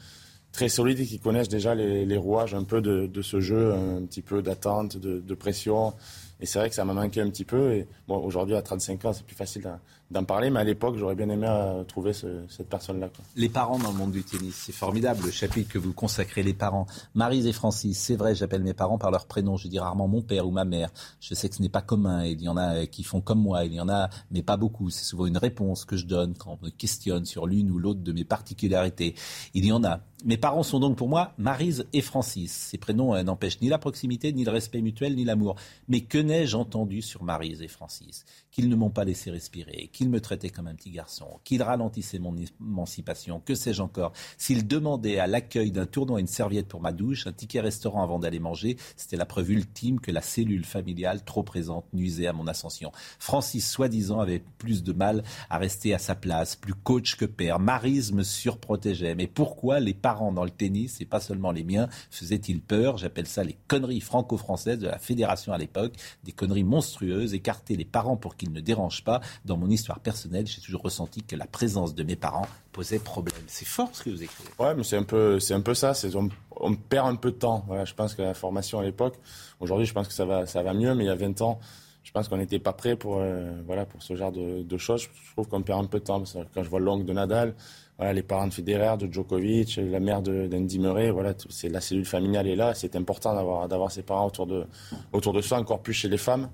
très 0.51 0.69
solide 0.69 0.99
et 0.99 1.07
qui 1.07 1.21
connaisse 1.21 1.49
déjà 1.49 1.75
les, 1.75 2.17
rouages 2.17 2.55
un 2.55 2.65
peu 2.65 2.83
de, 2.83 3.23
ce 3.23 3.39
jeu, 3.39 3.73
un 3.73 4.05
petit 4.05 4.23
peu 4.23 4.43
d'attente, 4.43 4.97
de 4.97 5.35
pression. 5.35 5.95
Et 6.41 6.47
c'est 6.47 6.59
vrai 6.59 6.69
que 6.69 6.75
ça 6.75 6.85
m'a 6.85 6.95
manqué 6.95 7.21
un 7.21 7.31
petit 7.31 7.45
peu. 7.45 7.73
Et 7.73 7.89
bon, 8.07 8.17
aujourd'hui, 8.19 8.55
à 8.55 8.63
35 8.63 9.05
ans, 9.05 9.13
c'est 9.13 9.25
plus 9.25 9.35
facile 9.35 9.69
d'en 10.11 10.25
parler, 10.25 10.51
mais 10.51 10.61
à 10.61 10.65
l'époque, 10.65 10.97
j'aurais 10.97 11.15
bien 11.15 11.29
aimé 11.29 11.47
euh, 11.49 11.85
trouver 11.85 12.13
cette 12.13 12.69
personne-là. 12.69 13.11
Les 13.37 13.49
parents 13.49 13.79
dans 13.79 13.91
le 13.91 13.97
monde 13.99 14.13
du 14.13 14.23
tennis, 14.23 14.55
c'est 14.55 14.73
formidable 14.73 15.25
le 15.25 15.31
chapitre 15.31 15.69
que 15.71 15.79
vous 15.79 15.93
consacrez, 15.93 16.43
les 16.43 16.55
parents. 16.55 16.87
Marise 17.15 17.47
et 17.47 17.53
Francis, 17.53 17.99
c'est 17.99 18.17
vrai, 18.17 18.35
j'appelle 18.35 18.63
mes 18.63 18.73
parents 18.73 18.99
par 18.99 19.11
leur 19.11 19.27
prénom. 19.27 19.57
Je 19.57 19.69
dis 19.69 19.79
rarement 19.79 20.09
mon 20.09 20.23
père 20.23 20.47
ou 20.47 20.51
ma 20.51 20.65
mère. 20.65 20.91
Je 21.21 21.35
sais 21.35 21.49
que 21.49 21.57
ce 21.57 21.63
n'est 21.63 21.69
pas 21.69 21.83
commun. 21.83 22.25
Il 22.25 22.41
y 22.41 22.49
en 22.49 22.57
a 22.57 22.87
qui 22.87 23.03
font 23.03 23.21
comme 23.21 23.41
moi, 23.41 23.65
il 23.65 23.75
y 23.75 23.81
en 23.81 23.89
a, 23.89 24.09
mais 24.31 24.43
pas 24.43 24.57
beaucoup. 24.57 24.91
C'est 24.91 25.05
souvent 25.05 25.27
une 25.27 25.39
réponse 25.39 25.85
que 25.85 25.97
je 25.97 26.07
donne 26.07 26.35
quand 26.35 26.59
on 26.61 26.65
me 26.65 26.71
questionne 26.71 27.25
sur 27.25 27.47
l'une 27.47 27.71
ou 27.71 27.79
l'autre 27.79 28.01
de 28.01 28.13
mes 28.13 28.25
particularités. 28.25 29.15
Il 29.55 29.67
y 29.67 29.73
en 29.73 29.85
a. 29.85 30.01
Mes 30.25 30.37
parents 30.37 30.65
sont 30.65 30.81
donc 30.81 30.97
pour 30.97 31.09
moi 31.09 31.33
Marise 31.39 31.87
et 31.93 32.01
Francis. 32.01 32.51
Ces 32.53 32.77
prénoms 32.77 33.15
euh, 33.15 33.23
n'empêchent 33.23 33.61
ni 33.61 33.69
la 33.69 33.79
proximité, 33.79 34.33
ni 34.33 34.45
le 34.45 34.51
respect 34.51 34.81
mutuel, 34.81 35.15
ni 35.15 35.25
l'amour. 35.25 35.55
Mais 35.87 36.01
que 36.01 36.19
n'ai-je 36.19 36.57
entendu 36.57 37.03
sur 37.03 37.23
Marise 37.23 37.63
et 37.63 37.69
Francis? 37.69 38.25
Qu'ils 38.51 38.69
ne 38.69 38.75
m'ont 38.75 38.91
pas 38.91 39.05
laissé 39.05 39.31
respirer, 39.31 39.91
qu'ils 39.93 40.11
me 40.11 40.21
traitaient 40.21 40.51
comme 40.51 40.67
un 40.67 40.75
petit 40.75 40.91
garçon, 40.91 41.39
qu'ils 41.45 41.63
ralentissaient 41.63 42.19
mon 42.19 42.35
émancipation, 42.37 43.41
que 43.45 43.55
sais-je 43.55 43.81
encore? 43.81 44.13
S'ils 44.39 44.67
demandaient 44.67 45.21
à 45.21 45.29
l'accueil 45.29 45.71
d'un 45.71 45.87
tournoi 45.87 46.19
une 46.19 46.27
serviette 46.27 46.67
pour 46.67 46.81
ma 46.81 46.91
douche, 46.91 47.29
un 47.29 47.33
ticket 47.33 47.61
restaurant 47.61 48.03
avant 48.03 48.19
d'aller 48.19 48.41
manger, 48.41 48.77
c'était 48.97 49.17
la 49.17 49.27
preuve 49.27 49.53
ultime 49.53 50.01
que 50.01 50.11
la 50.11 50.23
cellule 50.23 50.65
familiale 50.65 51.23
trop 51.23 51.45
présente 51.45 51.85
nuisait 51.93 52.27
à 52.27 52.33
mon 52.33 52.49
ascension. 52.49 52.91
Francis, 53.21 53.71
soi-disant, 53.71 54.19
avait 54.19 54.43
plus 54.59 54.83
de 54.83 54.93
mal 54.93 55.23
à 55.49 55.59
rester 55.59 55.95
à 55.95 55.99
sa 55.99 56.17
place, 56.17 56.57
plus 56.57 56.75
coach 56.75 57.15
que 57.15 57.25
père. 57.25 57.61
Marise 57.61 58.13
me 58.13 58.25
surprotégeait. 58.25 59.15
Mais 59.15 59.29
pourquoi 59.29 59.79
les 59.79 59.95
parents 59.95 60.08
dans 60.35 60.45
le 60.45 60.51
tennis, 60.51 61.01
et 61.01 61.05
pas 61.05 61.21
seulement 61.21 61.53
les 61.53 61.65
miens, 61.65 61.89
faisaient-ils 62.11 62.61
peur? 62.61 62.97
J'appelle 62.97 63.27
ça 63.27 63.45
les 63.45 63.57
conneries 63.67 64.01
franco-françaises 64.01 64.79
de 64.79 64.87
la 64.87 64.99
fédération 64.99 65.53
à 65.53 65.59
l'époque, 65.59 65.93
des 66.25 66.33
conneries 66.33 66.65
monstrueuses, 66.65 67.35
écarter 67.35 67.77
les 67.77 67.85
parents 67.85 68.17
pour 68.17 68.37
qu'ils 68.37 68.53
ne 68.53 68.61
dérangent 68.61 69.05
pas. 69.05 69.21
Dans 69.45 69.57
mon 69.57 69.71
histoire 69.71 70.01
personnelle, 70.01 70.47
j'ai 70.47 70.61
toujours 70.61 70.83
ressenti 70.83 71.23
que 71.23 71.37
la 71.37 71.47
présence 71.47 71.95
de 71.95 72.03
mes 72.03 72.17
parents 72.17 72.47
posait 72.73 72.99
problème. 72.99 73.43
C'est 73.47 73.67
fort 73.67 73.91
ce 73.93 74.03
que 74.03 74.11
vous 74.11 74.23
écrivez. 74.23 74.51
Ouais, 74.59 74.75
mais 74.75 74.85
c'est 74.85 74.97
un 74.97 75.03
peu, 75.03 75.41
c'est 75.41 75.55
un 75.55 75.61
peu 75.61 75.75
ça. 75.75 75.95
C'est 75.95 76.15
on, 76.17 76.75
perd 76.75 77.07
un 77.07 77.17
peu 77.17 77.31
de 77.31 77.37
temps. 77.37 77.65
Voilà, 77.67 77.85
je 77.85 77.95
pense 77.95 78.15
que 78.15 78.23
la 78.23 78.35
formation 78.35 78.79
à 78.79 78.85
l'époque, 78.85 79.17
aujourd'hui, 79.61 79.87
je 79.87 79.93
pense 79.93 80.09
que 80.09 80.15
ça 80.15 80.25
va, 80.25 80.47
ça 80.47 80.63
va 80.63 80.75
mieux, 80.75 80.95
mais 80.95 81.05
il 81.05 81.09
y 81.09 81.11
a 81.11 81.15
20 81.15 81.41
ans, 81.43 81.61
je 82.03 82.13
pense 82.13 82.29
qu'on 82.29 82.39
n'était 82.39 82.59
pas 82.59 82.73
prêt 82.73 82.97
pour, 82.97 83.19
euh, 83.19 83.53
voilà, 83.67 83.85
pour 83.85 84.03
ce 84.03 84.17
genre 84.17 84.33
de, 84.33 84.79
choses. 84.79 85.03
Je 85.03 85.33
trouve 85.33 85.47
qu'on 85.47 85.63
perd 85.63 85.85
un 85.85 85.87
peu 85.87 85.99
de 85.99 86.05
temps. 86.05 86.23
Quand 86.55 86.63
je 86.63 86.71
vois 86.71 86.81
l'ongle 86.81 87.05
de 87.05 87.13
Nadal, 87.13 87.55
voilà, 87.99 88.13
les 88.13 88.23
parents 88.23 88.47
de 88.47 88.55
Federer, 88.55 88.97
de 88.97 89.13
Djokovic, 89.13 89.77
la 89.77 89.99
mère 89.99 90.23
d'Andy 90.23 90.79
Murray, 90.79 91.11
voilà, 91.11 91.35
c'est 91.51 91.69
la 91.69 91.81
cellule 91.81 92.07
familiale 92.07 92.47
est 92.47 92.57
là. 92.57 92.73
C'est 92.75 92.95
important 92.95 93.35
d'avoir 93.35 93.69
d'avoir 93.69 93.91
ses 93.91 94.03
parents 94.03 94.27
autour 94.27 94.47
de 94.47 94.67
autour 95.13 95.33
de 95.33 95.41
soi, 95.41 95.59
encore 95.59 95.83
plus 95.83 95.95
chez 95.95 96.09
les 96.09 96.19
femmes. 96.19 96.49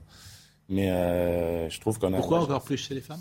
Mais 0.70 0.90
euh, 0.90 1.68
je 1.68 1.80
trouve 1.80 1.98
qu'on 1.98 2.14
a. 2.14 2.16
Pourquoi 2.16 2.40
encore 2.40 2.64
plus 2.64 2.78
chez 2.78 2.94
les 2.94 3.02
femmes? 3.02 3.20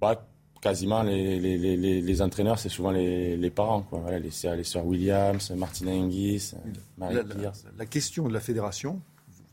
Bah, 0.00 0.26
quasiment 0.60 1.02
les, 1.02 1.40
les, 1.40 1.58
les, 1.58 2.00
les 2.00 2.22
entraîneurs, 2.22 2.58
c'est 2.58 2.68
souvent 2.68 2.90
les, 2.90 3.50
parents, 3.50 3.82
quoi. 3.82 3.98
Voilà, 4.00 4.18
les, 4.18 4.30
les 4.56 4.64
sœurs 4.64 4.86
Williams, 4.86 5.50
Martina 5.56 5.92
Hingis, 5.92 6.52
Marie 6.98 7.16
la, 7.16 7.22
la, 7.22 7.52
la, 7.76 7.86
question 7.86 8.28
de 8.28 8.32
la 8.32 8.40
fédération, 8.40 9.00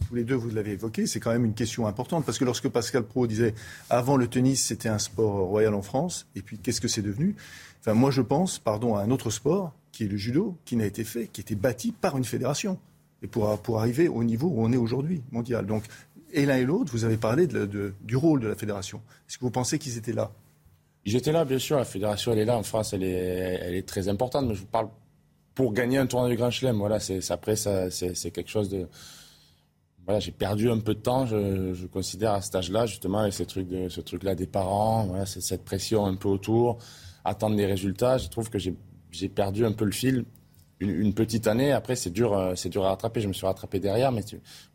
tous 0.07 0.15
les 0.15 0.23
deux, 0.23 0.35
vous 0.35 0.49
l'avez 0.49 0.71
évoqué, 0.71 1.07
c'est 1.07 1.19
quand 1.19 1.31
même 1.31 1.45
une 1.45 1.53
question 1.53 1.87
importante. 1.87 2.25
Parce 2.25 2.37
que 2.37 2.45
lorsque 2.45 2.69
Pascal 2.69 3.03
Pro 3.03 3.25
disait 3.25 3.55
avant 3.89 4.17
le 4.17 4.27
tennis, 4.27 4.63
c'était 4.63 4.89
un 4.89 4.99
sport 4.99 5.47
royal 5.47 5.73
en 5.73 5.81
France, 5.81 6.27
et 6.35 6.41
puis 6.41 6.59
qu'est-ce 6.59 6.81
que 6.81 6.87
c'est 6.87 7.01
devenu? 7.01 7.35
Enfin, 7.81 7.93
moi, 7.93 8.11
je 8.11 8.21
pense, 8.21 8.59
pardon, 8.59 8.95
à 8.95 9.01
un 9.01 9.11
autre 9.11 9.29
sport, 9.29 9.73
qui 9.91 10.03
est 10.05 10.07
le 10.07 10.17
judo, 10.17 10.57
qui 10.65 10.75
n'a 10.75 10.85
été 10.85 11.03
fait, 11.03 11.27
qui 11.27 11.41
a 11.41 11.43
été 11.43 11.55
bâti 11.55 11.91
par 11.91 12.17
une 12.17 12.25
fédération. 12.25 12.77
Et 13.21 13.27
pour, 13.27 13.57
pour 13.59 13.79
arriver 13.79 14.07
au 14.07 14.23
niveau 14.23 14.47
où 14.47 14.63
on 14.63 14.71
est 14.71 14.77
aujourd'hui, 14.77 15.21
mondial. 15.31 15.65
Donc, 15.65 15.83
et 16.31 16.45
l'un 16.45 16.57
et 16.57 16.65
l'autre, 16.65 16.91
vous 16.91 17.05
avez 17.05 17.17
parlé 17.17 17.47
du 17.47 18.15
rôle 18.15 18.39
de 18.41 18.47
la 18.47 18.55
fédération. 18.55 19.01
Est-ce 19.27 19.37
que 19.37 19.43
vous 19.43 19.51
pensez 19.51 19.79
qu'ils 19.79 19.97
étaient 19.97 20.13
là? 20.13 20.31
Ils 21.05 21.15
étaient 21.15 21.31
là, 21.31 21.43
bien 21.43 21.59
sûr. 21.59 21.77
La 21.77 21.85
fédération, 21.85 22.31
elle 22.31 22.39
est 22.39 22.45
là. 22.45 22.57
En 22.57 22.63
France, 22.63 22.93
elle 22.93 23.03
est, 23.03 23.59
elle 23.61 23.75
est 23.75 23.87
très 23.87 24.07
importante. 24.09 24.47
Mais 24.47 24.53
je 24.53 24.61
vous 24.61 24.67
parle 24.67 24.89
pour 25.55 25.73
gagner 25.73 25.97
un 25.97 26.05
tournoi 26.05 26.29
du 26.29 26.35
Grand 26.35 26.51
Chelem. 26.51 26.77
Voilà, 26.77 26.99
après, 27.29 27.55
c'est 27.55 28.31
quelque 28.31 28.49
chose 28.49 28.69
de 28.69 28.87
voilà, 30.09 30.19
j'ai 30.19 30.31
perdu 30.31 30.71
un 30.71 30.79
peu 30.79 30.95
de 30.95 30.99
temps, 31.01 31.27
je, 31.27 31.75
je 31.75 31.85
considère 31.85 32.33
à 32.33 32.41
cet 32.41 32.55
âge-là, 32.55 32.87
justement, 32.87 33.19
avec 33.19 33.33
ces 33.33 33.45
trucs 33.45 33.67
de, 33.67 33.89
ce 33.89 34.01
truc-là 34.01 34.33
des 34.33 34.47
parents, 34.47 35.05
voilà, 35.05 35.27
cette 35.27 35.63
pression 35.63 36.07
un 36.07 36.15
peu 36.15 36.27
autour, 36.27 36.79
attendre 37.23 37.55
des 37.55 37.65
résultats. 37.65 38.17
Je 38.17 38.29
trouve 38.29 38.49
que 38.49 38.59
j'ai 38.59 39.29
perdu 39.29 39.65
un 39.65 39.71
peu 39.71 39.85
le 39.85 39.91
fil. 39.91 40.25
Une, 40.81 41.13
petite 41.13 41.47
année, 41.47 41.73
après, 41.73 41.97
c'est 41.97 42.09
dur, 42.09 42.31
euh, 42.33 42.55
c'est 42.55 42.69
dur 42.69 42.85
à 42.85 42.89
rattraper. 42.89 43.19
Je 43.19 43.27
me 43.27 43.33
suis 43.33 43.45
rattrapé 43.45 43.79
derrière, 43.79 44.13
mais 44.13 44.23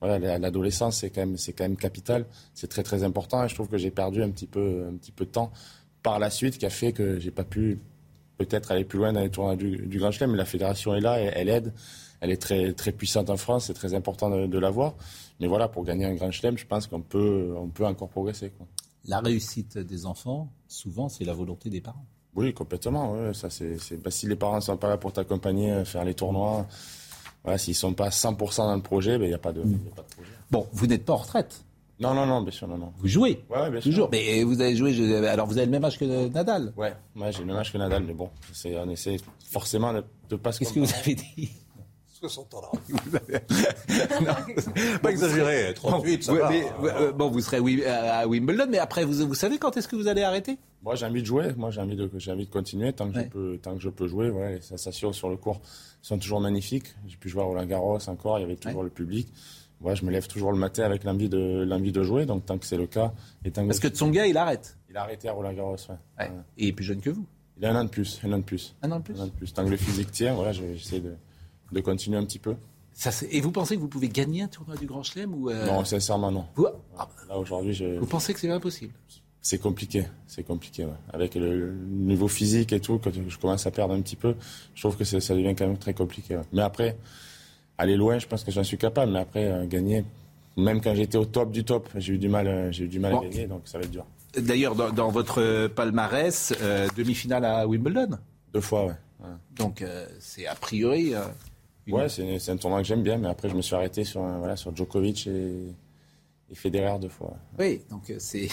voilà, 0.01 0.39
l'adolescence, 0.39 0.99
c'est 0.99 1.09
quand 1.09 1.27
même, 1.27 1.77
capital. 1.77 2.27
C'est 2.53 2.69
très, 2.69 2.83
très 2.83 3.05
important. 3.05 3.43
Et 3.43 3.49
je 3.49 3.55
trouve 3.55 3.69
que 3.69 3.79
j'ai 3.79 3.91
perdu 3.91 4.23
un 4.23 4.31
petit 4.31 4.47
peu, 4.47 4.87
un 4.91 4.97
petit 4.97 5.13
peu 5.13 5.25
de 5.25 5.31
temps 5.31 5.51
par 6.03 6.19
la 6.19 6.29
suite, 6.29 6.59
qui 6.59 6.67
a 6.67 6.71
fait 6.71 6.93
que 6.93 7.19
j'ai 7.19 7.31
pas 7.31 7.45
pu 7.45 7.81
peut-être 8.37 8.73
aller 8.73 8.85
plus 8.85 8.99
loin 8.99 9.15
dans 9.15 9.21
les 9.21 9.31
tournois 9.31 9.57
du, 9.57 9.99
Grand 9.99 10.11
Chelem. 10.11 10.33
Mais 10.33 10.37
la 10.37 10.45
fédération 10.45 10.95
est 10.95 11.01
là, 11.01 11.19
elle 11.19 11.49
aide 11.49 11.73
elle 12.25 12.31
est 12.31 12.41
très, 12.41 12.73
très 12.73 12.91
puissante 12.91 13.29
en 13.29 13.37
France, 13.37 13.67
c'est 13.67 13.75
très 13.75 13.93
important 13.93 14.31
de, 14.47 14.59
l'avoir. 14.59 14.95
Mais 15.41 15.47
voilà, 15.47 15.69
pour 15.69 15.85
gagner 15.85 16.07
un 16.07 16.15
grand 16.15 16.31
chelem, 16.31 16.57
je 16.57 16.65
pense 16.65 16.87
qu'on 16.87 17.03
peut, 17.03 17.55
on 17.55 17.69
peut 17.69 17.85
encore 17.85 18.09
progresser. 18.09 18.51
La 19.05 19.21
réussite 19.21 19.77
des 19.77 20.07
enfants, 20.07 20.51
souvent, 20.67 21.11
c'est 21.11 21.25
la 21.25 21.35
volonté 21.35 21.69
des 21.69 21.83
parents. 21.83 22.07
Oui, 22.37 22.53
complètement. 22.53 23.33
ça, 23.33 23.51
c'est, 23.51 23.77
bah, 24.03 24.11
si 24.11 24.27
les 24.27 24.37
parents 24.37 24.57
ne 24.57 24.61
sont 24.61 24.77
pas 24.77 24.89
là 24.89 24.97
pour 24.97 25.13
t'accompagner, 25.13 25.73
euh, 25.73 25.85
faire 25.85 26.05
les 26.05 26.15
tournois, 26.15 26.67
voilà, 27.43 27.59
s'ils 27.59 27.75
sont 27.75 27.95
pas 27.95 28.09
100% 28.09 28.57
dans 28.59 28.75
le 28.75 28.83
projet, 28.83 29.19
ben, 29.19 29.25
il 29.25 29.29
n'y 29.29 29.35
a, 29.35 29.39
pas 29.39 29.53
de 29.53 29.61
projet. 29.61 30.31
Bon, 30.51 30.67
vous 30.73 30.87
n'êtes 30.87 31.05
pas 31.05 31.13
en 31.13 31.19
retraite 31.19 31.65
non, 32.01 32.13
non, 32.13 32.27
non, 32.27 32.43
bien 32.43 32.51
sûr, 32.51 32.67
non, 32.67 32.77
non. 32.77 32.93
Vous 32.99 33.07
jouez 33.07 33.45
Ouais, 33.49 33.71
bien 33.71 33.81
Toujours. 33.81 34.09
Mais 34.11 34.43
vous 34.43 34.61
avez 34.61 34.75
joué, 34.75 35.17
alors 35.29 35.47
vous 35.47 35.57
avez 35.59 35.67
le 35.67 35.71
même 35.71 35.85
âge 35.85 35.97
que 35.97 36.29
Nadal 36.29 36.73
Ouais, 36.77 36.93
moi 37.15 37.31
j'ai 37.31 37.39
le 37.39 37.47
même 37.47 37.57
âge 37.57 37.73
que 37.73 37.79
Nadal, 37.79 38.03
mais 38.03 38.15
bon, 38.15 38.31
on 38.65 38.91
essaie 38.91 39.17
forcément 39.49 39.93
de 39.93 40.03
ne 40.31 40.37
pas 40.37 40.51
se 40.51 40.59
Qu'est-ce 40.59 40.73
que 40.73 40.81
vous 40.81 40.93
avez 40.93 41.15
dit? 41.15 41.51
60 42.29 42.55
ans 42.55 42.73
non, 44.23 44.99
pas 45.03 45.11
exagéré, 45.11 45.75
38, 45.75 46.23
ça 46.23 46.33
va. 46.33 46.51
Euh, 46.53 47.13
bon, 47.13 47.31
vous 47.31 47.41
serez 47.41 47.59
à 47.87 48.27
Wimbledon, 48.27 48.67
mais 48.71 48.79
après, 48.79 49.05
vous, 49.05 49.27
vous 49.27 49.35
savez 49.35 49.59
quand 49.59 49.77
est-ce 49.77 49.89
que 49.89 49.97
vous 49.97 50.09
allez 50.09 50.23
arrêter? 50.23 50.59
Moi, 50.83 50.95
j'ai 50.95 51.05
envie 51.05 51.21
de 51.21 51.27
jouer. 51.27 51.53
Moi, 51.57 51.71
j'ai 51.71 51.81
envie 51.81 51.97
de, 51.97 52.11
j'ai 52.17 52.33
envie 52.33 52.47
de 52.47 52.51
continuer 52.51 52.93
tant 52.93 53.11
que 53.11 53.21
je 53.21 53.27
peux, 53.27 53.59
tant 53.59 53.75
que 53.75 53.83
je 53.83 53.91
peux 53.91 54.07
jouer. 54.07 54.31
Ouais, 54.31 54.55
les 54.55 54.61
sensations 54.61 55.13
sur 55.13 55.29
le 55.29 55.37
court 55.37 55.61
sont 56.01 56.19
toujours 56.19 56.41
magnifiques. 56.41 56.95
J'ai 57.07 57.17
pu 57.17 57.29
jouer 57.29 57.43
à 57.43 57.45
Roland 57.45 57.67
Garros 57.67 57.99
encore. 58.09 58.39
Il 58.39 58.43
y 58.43 58.45
avait 58.45 58.57
toujours 58.57 58.83
le 58.83 58.91
public. 58.91 59.29
Ouais, 59.81 59.95
je 59.95 60.05
me 60.05 60.11
lève 60.11 60.27
toujours 60.27 60.53
le 60.53 60.59
matin 60.59 60.85
avec 60.85 61.05
l'envie 61.05 61.29
de, 61.29 61.65
l'envie 61.67 61.93
de 61.93 62.03
jouer. 62.03 62.25
Donc, 62.25 62.47
tant 62.47 62.57
que 62.57 62.65
c'est 62.65 62.79
le 62.79 62.87
cas, 62.87 63.13
et 63.45 63.51
tant 63.51 63.67
Parce 63.67 63.81
que, 63.81 63.89
que 63.89 63.95
Tsonga, 63.95 64.27
il 64.27 64.37
arrête. 64.39 64.79
Il 64.89 64.97
a 64.97 65.03
arrêté 65.03 65.29
à 65.29 65.33
Roland 65.33 65.53
Garros. 65.53 65.77
Ouais. 66.19 66.31
Et 66.57 66.65
il 66.65 66.69
est 66.69 66.73
plus 66.73 66.85
jeune 66.85 67.01
que 67.01 67.11
vous? 67.11 67.27
Il 67.59 67.67
a 67.67 67.71
un 67.71 67.81
an 67.81 67.85
de 67.85 67.91
plus. 67.91 68.21
Un 68.25 68.33
an 68.33 68.39
de 68.39 68.45
plus. 68.45 68.75
Un 68.83 68.91
an 68.93 68.99
de 68.99 69.03
plus. 69.03 69.21
Un 69.21 69.25
an 69.25 69.27
de 69.27 69.33
plus. 69.33 69.53
Tant 69.53 69.65
que 69.65 69.71
le 69.71 69.77
physique 69.77 70.11
tient, 70.11 70.35
voilà, 70.35 70.53
j'essaie 70.53 71.01
de 71.01 71.15
de 71.75 71.81
continuer 71.81 72.17
un 72.17 72.25
petit 72.25 72.39
peu. 72.39 72.55
Ça, 72.95 73.11
et 73.29 73.41
vous 73.41 73.51
pensez 73.51 73.75
que 73.75 73.81
vous 73.81 73.89
pouvez 73.89 74.09
gagner 74.09 74.43
un 74.43 74.49
tournoi 74.49 74.77
du 74.77 74.87
Grand 74.87 75.03
Chelem 75.03 75.35
ou 75.35 75.51
euh, 75.51 75.67
Non, 75.67 75.85
sincèrement 75.85 76.31
non. 76.31 76.47
Vous... 76.55 76.69
Ah, 76.97 77.09
Là 77.29 77.39
aujourd'hui, 77.39 77.75
je... 77.75 77.99
Vous 77.99 78.07
pensez 78.07 78.33
que 78.33 78.39
c'est 78.39 78.51
impossible 78.51 78.93
C'est 79.43 79.59
compliqué, 79.59 80.05
c'est 80.29 80.45
compliqué. 80.45 80.87
Avec 81.13 81.35
le, 81.35 81.75
niveau 81.89 82.29
physique 82.29 82.73
et 82.73 82.79
tout, 82.79 83.01
quand 83.03 83.11
je 83.13 83.39
commence 83.39 83.67
à 83.67 83.73
perdre 83.73 83.95
un 83.95 84.01
petit 84.01 84.15
peu, 84.15 84.37
je 84.77 84.81
trouve 84.81 84.97
que 84.97 85.05
ça 85.05 85.35
devient 85.35 85.57
quand 85.57 85.67
même 85.67 85.77
très 85.77 85.93
compliqué. 85.93 86.39
Mais 86.53 86.63
après, 86.63 86.97
aller 87.79 87.97
loin, 87.97 88.21
je 88.21 88.29
pense 88.29 88.45
que 88.45 88.53
j'en 88.53 88.65
suis 88.65 88.79
capable. 88.79 89.11
Mais 89.11 89.21
après, 89.21 89.47
euh, 89.47 89.67
gagner, 89.67 90.05
même 90.57 90.81
quand 90.81 90.95
j'étais 90.95 91.19
au 91.19 91.25
top 91.25 91.51
du 91.51 91.65
top, 91.65 91.89
j'ai 91.97 92.15
eu 92.15 92.19
du 92.19 92.29
mal, 92.29 92.47
euh, 92.47 92.71
j'ai 92.71 92.85
eu 92.85 92.89
du 92.89 93.01
mal 93.01 93.17
à 93.17 93.21
gagner, 93.23 93.49
donc 93.49 93.63
ça 93.65 93.79
va 93.79 93.85
être 93.85 93.91
dur. 93.91 94.07
D'ailleurs, 94.39 94.77
dans, 94.77 95.11
votre 95.11 95.67
palmarès, 95.69 96.53
demi-finale 96.97 97.45
à 97.45 97.67
Wimbledon. 97.67 98.19
Deux 98.53 98.61
fois, 98.61 98.87
ouais. 98.87 98.95
Donc 99.57 99.85
c'est 100.19 100.47
a 100.47 100.55
priori 100.55 101.15
Ouais, 101.89 102.09
c'est 102.09 102.49
un 102.51 102.57
tournoi 102.57 102.81
que 102.81 102.87
j'aime 102.87 103.03
bien, 103.03 103.19
mais 103.19 103.29
après 103.29 103.49
je 103.49 103.55
me 103.55 103.63
suis 103.63 103.75
arrêté 103.75 104.05
sur, 104.05 104.23
voilà, 104.23 104.57
sur 104.57 104.75
Djokovic 104.75 105.27
et, 105.27 105.75
et 106.51 106.55
Federer 106.55 106.99
deux 106.99 107.09
fois. 107.09 107.37
Oui, 107.59 107.83
donc 107.91 108.11
euh, 108.11 108.17
c'est. 108.19 108.49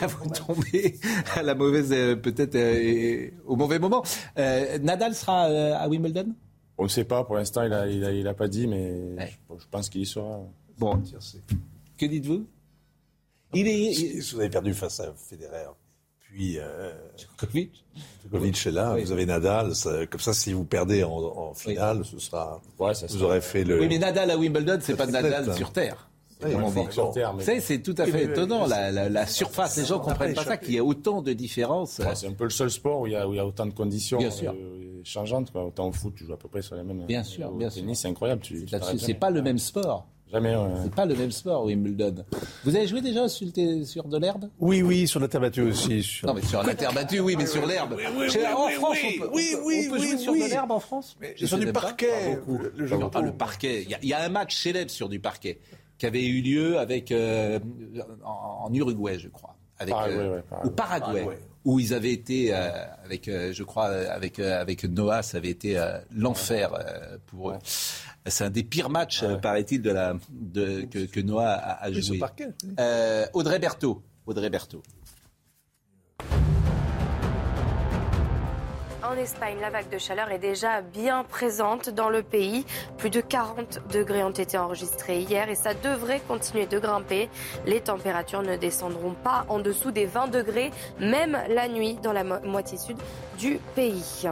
Là, 0.00 0.06
vous 0.06 0.28
tombez 0.30 0.98
à 1.34 1.42
la 1.42 1.54
mauvaise. 1.54 1.92
Euh, 1.92 2.16
peut-être 2.16 2.54
euh, 2.54 3.30
au 3.46 3.56
mauvais 3.56 3.78
moment. 3.78 4.02
Nadal 4.36 5.14
sera 5.14 5.44
à 5.44 5.88
Wimbledon? 5.88 6.34
On 6.76 6.84
ne 6.84 6.88
sait 6.88 7.04
pas, 7.04 7.24
pour 7.24 7.34
l'instant 7.34 7.64
il 7.64 7.70
n'a 7.70 7.88
il 7.88 8.04
a, 8.04 8.12
il 8.12 8.28
a 8.28 8.34
pas 8.34 8.46
dit, 8.46 8.68
mais 8.68 9.16
je, 9.18 9.66
pense 9.70 9.88
qu'il 9.88 10.02
y 10.02 10.06
sera. 10.06 10.40
Bon, 10.78 11.02
que 11.96 12.06
dites-vous? 12.06 12.46
Il 13.54 13.66
est... 13.66 14.20
Vous 14.32 14.38
avez 14.38 14.50
perdu 14.50 14.74
face 14.74 15.00
à 15.00 15.12
Federer 15.14 15.66
puis 16.30 16.58
euh, 16.58 16.92
Djokovic. 17.16 17.84
Djokovic 18.22 18.66
est 18.66 18.70
là, 18.70 18.96
vous 18.96 19.12
avez 19.12 19.26
Nadal. 19.26 19.72
comme 20.10 20.20
ça, 20.20 20.32
si 20.32 20.52
vous 20.52 20.64
perdez 20.64 21.02
en, 21.02 21.54
finale, 21.54 22.04
ce 22.04 22.18
sera. 22.18 22.60
Ouais, 22.78 22.94
ça 22.94 23.06
vous 23.08 23.22
aurez 23.22 23.40
fait 23.40 23.64
le. 23.64 23.80
Oui, 23.80 23.88
mais 23.88 23.98
Nadal 23.98 24.30
à 24.30 24.36
Wimbledon, 24.36 24.78
c'est 24.80 24.96
pas 24.96 25.06
Nadal 25.06 25.54
sur 25.54 25.72
terre. 25.72 26.08
C'est 27.60 27.82
tout 27.82 27.94
à 27.98 28.06
fait 28.06 28.24
étonnant, 28.24 28.66
la, 28.66 29.26
surface. 29.26 29.76
Les 29.76 29.84
gens 29.84 29.98
ne 29.98 30.04
comprennent 30.04 30.34
pas 30.34 30.44
ça, 30.44 30.56
qu'il 30.56 30.74
y 30.74 30.78
a 30.78 30.84
autant 30.84 31.22
de 31.22 31.32
différences. 31.32 32.00
c'est 32.14 32.26
un 32.26 32.32
peu 32.32 32.44
le 32.44 32.50
seul 32.50 32.70
sport 32.70 33.00
où 33.00 33.06
il 33.06 33.12
y 33.12 33.16
a, 33.16 33.28
où 33.28 33.34
il 33.34 33.36
y 33.36 33.40
a 33.40 33.46
autant 33.46 33.66
de 33.66 33.72
conditions 33.72 34.18
euh, 34.20 35.00
changeantes. 35.04 35.50
Quoi. 35.50 35.64
Autant 35.64 35.88
au 35.88 35.92
foot, 35.92 36.14
tu 36.16 36.24
joues 36.24 36.32
à 36.32 36.38
peu 36.38 36.48
près 36.48 36.62
sur 36.62 36.76
les 36.76 36.82
mêmes. 36.82 37.04
Bien 37.06 37.22
sûr, 37.22 37.50
bien 37.52 37.70
sûr. 37.70 37.82
C'est 37.94 38.08
incroyable. 38.08 38.42
C'est 38.98 39.14
pas 39.14 39.30
le 39.30 39.42
même 39.42 39.58
sport. 39.58 40.06
Jamais. 40.30 40.54
C'est 40.82 40.94
pas 40.94 41.06
le 41.06 41.14
même 41.14 41.30
sport, 41.30 41.64
Wimbledon. 41.64 42.24
Vous 42.64 42.76
avez 42.76 42.86
joué 42.86 43.00
déjà 43.00 43.28
sur, 43.28 43.48
sur 43.84 44.04
de 44.04 44.18
l'herbe? 44.18 44.48
Oui, 44.58 44.82
oui, 44.82 45.08
sur 45.08 45.20
la 45.20 45.28
terre 45.28 45.40
battue 45.40 45.62
aussi. 45.62 46.20
Non, 46.24 46.34
mais 46.34 46.42
sur 46.42 46.62
la 46.62 46.74
terre 46.74 46.92
battue, 46.92 47.20
oui, 47.20 47.34
mais 47.36 47.46
sur 47.46 47.64
l'herbe. 47.66 47.94
en 47.94 48.68
France, 48.68 48.98
on 49.04 49.20
peut, 49.20 49.30
oui, 49.32 49.56
oui, 49.64 49.88
on 49.88 49.92
peut 49.92 49.98
jouer 49.98 50.18
sur 50.18 50.32
de 50.34 50.50
l'herbe 50.50 50.70
en 50.70 50.80
France? 50.80 51.16
Sur 51.36 51.58
du 51.58 51.72
parquet. 51.72 52.38
Le, 52.76 53.32
parquet. 53.32 53.86
Il 54.02 54.08
y, 54.08 54.12
a 54.12 54.22
un 54.22 54.28
match 54.28 54.56
célèbre 54.56 54.90
sur 54.90 55.08
du 55.08 55.18
parquet 55.18 55.58
qui 55.96 56.06
avait 56.06 56.26
eu 56.26 56.42
lieu 56.42 56.78
avec 56.78 57.10
euh, 57.10 57.58
en, 58.24 58.72
Uruguay, 58.72 59.18
je 59.18 59.28
crois, 59.28 59.56
avec 59.78 59.94
euh, 59.94 60.40
ou 60.64 60.70
Paraguay, 60.70 61.26
où 61.68 61.78
ils 61.78 61.92
avaient 61.92 62.12
été 62.12 62.54
euh, 62.54 62.70
avec, 63.04 63.26
je 63.28 63.62
crois, 63.62 63.88
avec 63.88 64.38
avec 64.38 64.84
Noah, 64.84 65.22
ça 65.22 65.36
avait 65.36 65.50
été 65.50 65.78
l'enfer 66.10 66.70
pour 67.26 67.50
eux. 67.50 67.58
C'est 68.26 68.44
un 68.44 68.50
des 68.50 68.64
pires 68.64 68.90
matchs, 68.90 69.22
paraît-il, 69.42 69.82
de 69.82 69.90
la 69.90 70.14
de, 70.30 70.82
que, 70.82 71.04
que 71.04 71.20
Noah 71.20 71.52
a, 71.52 71.84
a 71.84 71.92
joué. 71.92 72.20
Audrey 73.34 73.58
Berthaud. 73.58 74.02
Audrey 74.26 74.50
Berthaud. 74.50 74.82
En 79.08 79.16
Espagne, 79.16 79.56
la 79.62 79.70
vague 79.70 79.88
de 79.88 79.96
chaleur 79.96 80.30
est 80.30 80.38
déjà 80.38 80.82
bien 80.82 81.24
présente 81.24 81.88
dans 81.88 82.10
le 82.10 82.22
pays. 82.22 82.66
Plus 82.98 83.08
de 83.08 83.22
40 83.22 83.80
degrés 83.90 84.22
ont 84.22 84.28
été 84.28 84.58
enregistrés 84.58 85.20
hier 85.20 85.48
et 85.48 85.54
ça 85.54 85.72
devrait 85.72 86.20
continuer 86.28 86.66
de 86.66 86.78
grimper. 86.78 87.30
Les 87.64 87.80
températures 87.80 88.42
ne 88.42 88.56
descendront 88.56 89.14
pas 89.14 89.46
en 89.48 89.60
dessous 89.60 89.92
des 89.92 90.04
20 90.04 90.28
degrés, 90.28 90.72
même 91.00 91.38
la 91.48 91.68
nuit 91.68 91.94
dans 92.02 92.12
la 92.12 92.22
moitié 92.22 92.76
sud 92.76 92.98
du 93.38 93.58
pays. 93.74 94.28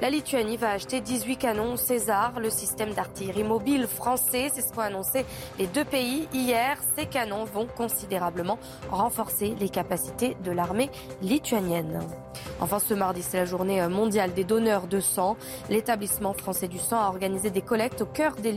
La 0.00 0.08
Lituanie 0.08 0.56
va 0.56 0.70
acheter 0.70 1.02
18 1.02 1.36
canons 1.36 1.76
César, 1.76 2.40
le 2.40 2.48
système 2.48 2.94
d'artillerie 2.94 3.44
mobile 3.44 3.86
français. 3.86 4.50
C'est 4.50 4.62
ce 4.62 4.72
qu'ont 4.72 4.80
annoncé 4.80 5.26
les 5.58 5.66
deux 5.66 5.84
pays 5.84 6.26
hier. 6.32 6.78
Ces 6.96 7.04
canons 7.04 7.44
vont 7.44 7.66
considérablement 7.66 8.58
renforcer 8.90 9.54
les 9.60 9.68
capacités 9.68 10.38
de 10.42 10.52
l'armée 10.52 10.88
lituanienne. 11.20 11.98
Enfin, 12.62 12.78
ce 12.78 12.94
mardi, 12.94 13.22
c'est 13.22 13.36
la 13.36 13.44
journée 13.44 13.86
mondiale 13.88 14.32
des 14.32 14.44
donneurs 14.44 14.86
de 14.86 15.00
sang. 15.00 15.36
L'établissement 15.68 16.32
français 16.32 16.68
du 16.68 16.78
sang 16.78 16.98
a 16.98 17.08
organisé 17.08 17.50
des 17.50 17.60
collectes 17.60 18.00
au 18.00 18.06
cœur 18.06 18.36
des, 18.36 18.52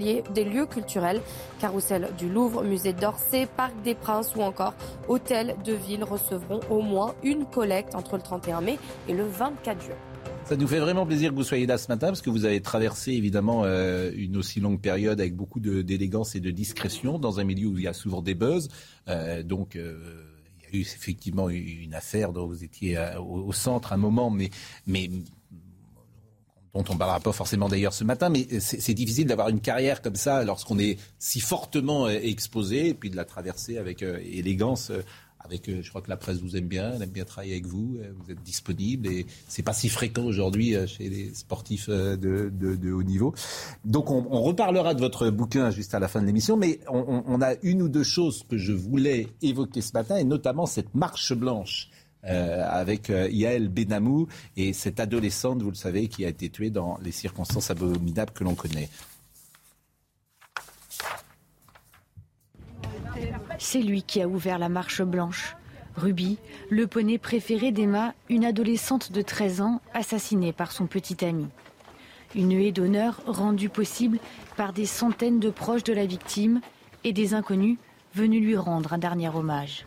lieux 0.46 0.66
culturels. 0.66 1.22
Carrousel 1.60 2.12
du 2.18 2.30
Louvre, 2.30 2.64
musée 2.64 2.94
d'Orsay, 2.94 3.48
Parc 3.48 3.74
des 3.82 3.96
Princes 3.96 4.34
ou 4.38 4.44
encore 4.44 4.76
hôtel 5.10 5.58
de 5.66 5.74
ville 5.74 6.06
recevront 6.06 6.62
au 6.70 6.80
moins 6.80 7.16
une 7.22 7.46
collecte 7.46 7.96
entre 7.96 8.16
le 8.16 8.22
31 8.22 8.62
mai 8.62 8.80
et 9.10 9.14
le 9.14 9.26
24 9.26 9.82
juin. 9.82 10.13
Ça 10.46 10.58
nous 10.58 10.68
fait 10.68 10.80
vraiment 10.80 11.06
plaisir 11.06 11.32
que 11.32 11.36
vous 11.36 11.44
soyez 11.44 11.66
là 11.66 11.78
ce 11.78 11.88
matin 11.88 12.08
parce 12.08 12.22
que 12.22 12.30
vous 12.30 12.44
avez 12.44 12.62
traversé 12.62 13.14
évidemment 13.14 13.64
euh, 13.64 14.12
une 14.14 14.36
aussi 14.36 14.60
longue 14.60 14.82
période 14.82 15.22
avec 15.22 15.36
beaucoup 15.36 15.62
d'élégance 15.62 16.36
et 16.36 16.42
de 16.42 16.52
discrétion 16.52 17.18
dans 17.18 17.40
un 17.40 17.46
milieu 17.46 17.68
où 17.68 17.78
il 17.78 17.86
y 17.86 17.88
a 17.88 17.94
souvent 17.94 18.22
des 18.22 18.36
buzz. 18.36 18.68
Euh, 19.08 19.42
donc 19.42 19.78
euh, 19.78 20.26
il 20.60 20.64
y 20.64 20.78
a 20.78 20.80
eu 20.80 20.82
effectivement 20.82 21.50
une 21.50 21.94
affaire 21.94 22.34
dont 22.34 22.46
vous 22.46 22.64
étiez 22.64 22.98
au, 23.20 23.54
centre 23.54 23.94
un 23.94 23.98
moment, 23.98 24.30
mais, 24.30 24.50
mais 24.86 25.10
dont 26.74 26.84
on 26.90 26.94
ne 26.94 27.00
parlera 27.00 27.22
pas 27.22 27.32
forcément 27.32 27.70
d'ailleurs 27.70 27.94
ce 27.94 28.04
matin, 28.04 28.28
mais 28.28 28.60
c'est 28.60 28.94
difficile 28.94 29.28
d'avoir 29.28 29.48
une 29.48 29.62
carrière 29.62 30.02
comme 30.02 30.16
ça 30.16 30.44
lorsqu'on 30.44 30.78
est 30.78 31.00
si 31.20 31.40
fortement 31.40 32.10
exposé 32.10 32.90
et 32.90 32.94
puis 32.94 33.10
de 33.10 33.16
la 33.16 33.26
traverser 33.26 33.78
avec 33.78 34.02
élégance 34.02 34.92
avec, 35.44 35.68
euh, 35.68 35.82
je 35.82 35.90
crois 35.90 36.02
que 36.02 36.10
la 36.10 36.18
presse 36.18 36.38
vous 36.38 36.56
aime 36.56 36.68
bien, 36.68 36.94
elle 36.96 37.04
aime 37.04 37.10
bien 37.10 37.26
travailler 37.26 37.54
avec 37.54 37.66
vous, 37.66 37.98
euh, 38.00 38.12
vous 38.18 38.32
êtes 38.32 38.42
disponible 38.44 39.08
et 39.08 39.26
c'est 39.48 39.64
pas 39.64 39.74
si 39.74 39.90
fréquent 39.90 40.24
aujourd'hui 40.24 40.76
euh, 40.76 40.88
chez 40.88 41.10
les 41.10 41.34
sportifs 41.34 41.90
de, 41.90 42.18
de, 42.50 42.92
haut 42.92 43.04
niveau. 43.04 43.34
Donc 43.86 44.10
on, 44.10 44.42
reparlera 44.44 44.94
de 44.94 45.00
votre 45.00 45.30
bouquin 45.30 45.72
juste 45.72 45.94
à 45.94 46.00
la 46.00 46.08
fin 46.08 46.22
de 46.22 46.26
l'émission, 46.26 46.58
mais 46.58 46.80
on, 46.90 47.42
a 47.42 47.54
une 47.62 47.82
ou 47.82 47.90
deux 47.90 48.04
choses 48.04 48.44
que 48.48 48.58
je 48.58 48.74
voulais 48.74 49.28
évoquer 49.42 49.82
ce 49.82 49.94
matin 49.94 50.18
et 50.18 50.24
notamment 50.24 50.66
cette 50.66 50.94
marche 50.96 51.34
blanche. 51.34 51.90
Euh, 52.26 52.64
avec 52.66 53.10
euh, 53.10 53.28
Yael 53.30 53.68
Benamou 53.68 54.28
et 54.56 54.72
cette 54.72 55.02
adolescente, 55.02 55.62
vous 55.62 55.72
le 55.72 55.76
savez, 55.76 56.08
qui 56.08 56.24
a 56.24 56.30
été 56.30 56.50
tuée 56.50 56.70
dans 56.70 56.98
les 57.04 57.12
circonstances 57.12 57.70
abominables 57.70 58.32
que 58.32 58.46
l'on 58.46 58.56
connaît. 58.56 58.88
C'est 63.60 63.82
lui 63.82 64.04
qui 64.04 64.22
a 64.22 64.28
ouvert 64.28 64.60
la 64.60 64.70
marche 64.70 65.02
blanche. 65.02 65.56
Ruby, 65.96 66.40
le 66.70 66.88
poney 66.88 67.18
préféré 67.18 67.72
d'Emma, 67.72 68.14
une 68.30 68.46
adolescente 68.46 69.12
de 69.12 69.22
13 69.22 69.62
ans 69.62 69.82
assassinée 69.94 70.54
par 70.54 70.72
son 70.72 70.88
petit 70.88 71.24
ami. 71.24 71.48
Une 72.36 72.52
haie 72.52 72.72
d'honneur 72.72 73.22
rendue 73.28 73.70
possible 73.70 74.18
par 74.58 74.74
des 74.74 74.88
centaines 74.88 75.40
de 75.40 75.52
proches 75.52 75.84
de 75.84 75.94
la 75.94 76.06
victime 76.06 76.62
et 77.04 77.14
des 77.14 77.36
inconnus 77.36 77.78
venus 78.16 78.42
lui 78.42 78.58
rendre 78.58 78.94
un 78.94 78.98
dernier 78.98 79.30
hommage. 79.30 79.86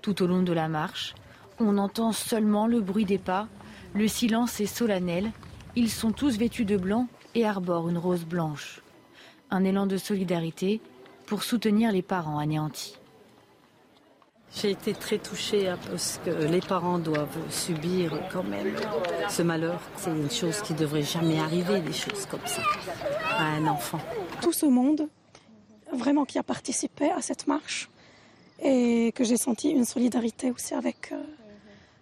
Tout 0.00 0.22
au 0.22 0.26
long 0.26 0.42
de 0.42 0.52
la 0.52 0.68
marche, 0.68 1.14
on 1.58 1.76
entend 1.78 2.12
seulement 2.12 2.66
le 2.66 2.80
bruit 2.80 3.04
des 3.04 3.18
pas, 3.18 3.48
le 3.94 4.08
silence 4.08 4.60
est 4.60 4.66
solennel, 4.66 5.30
ils 5.74 5.90
sont 5.90 6.12
tous 6.12 6.38
vêtus 6.38 6.64
de 6.64 6.76
blanc 6.76 7.06
et 7.34 7.44
arborent 7.46 7.88
une 7.88 7.98
rose 7.98 8.24
blanche. 8.24 8.80
Un 9.50 9.64
élan 9.64 9.86
de 9.86 9.96
solidarité 9.96 10.80
pour 11.26 11.42
soutenir 11.42 11.92
les 11.92 12.02
parents 12.02 12.38
anéantis. 12.38 12.96
J'ai 14.54 14.70
été 14.70 14.94
très 14.94 15.18
touchée 15.18 15.74
parce 15.90 16.18
que 16.24 16.30
les 16.30 16.60
parents 16.60 16.98
doivent 16.98 17.50
subir 17.50 18.18
quand 18.32 18.44
même 18.44 18.74
ce 19.28 19.42
malheur. 19.42 19.80
C'est 19.96 20.10
une 20.10 20.30
chose 20.30 20.62
qui 20.62 20.72
devrait 20.72 21.02
jamais 21.02 21.38
arriver, 21.38 21.80
des 21.80 21.92
choses 21.92 22.24
comme 22.26 22.46
ça, 22.46 22.62
à 23.36 23.44
un 23.44 23.66
enfant. 23.66 24.00
Tout 24.40 24.54
ce 24.54 24.64
monde, 24.64 25.08
vraiment 25.92 26.24
qui 26.24 26.38
a 26.38 26.42
participé 26.42 27.10
à 27.10 27.20
cette 27.20 27.46
marche 27.46 27.90
et 28.62 29.12
que 29.14 29.24
j'ai 29.24 29.36
senti 29.36 29.68
une 29.68 29.84
solidarité 29.84 30.50
aussi 30.50 30.72
avec, 30.72 31.12
euh, 31.12 31.22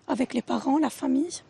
avec 0.06 0.32
les 0.32 0.42
parents, 0.42 0.78
la 0.78 0.90
famille. 0.90 1.42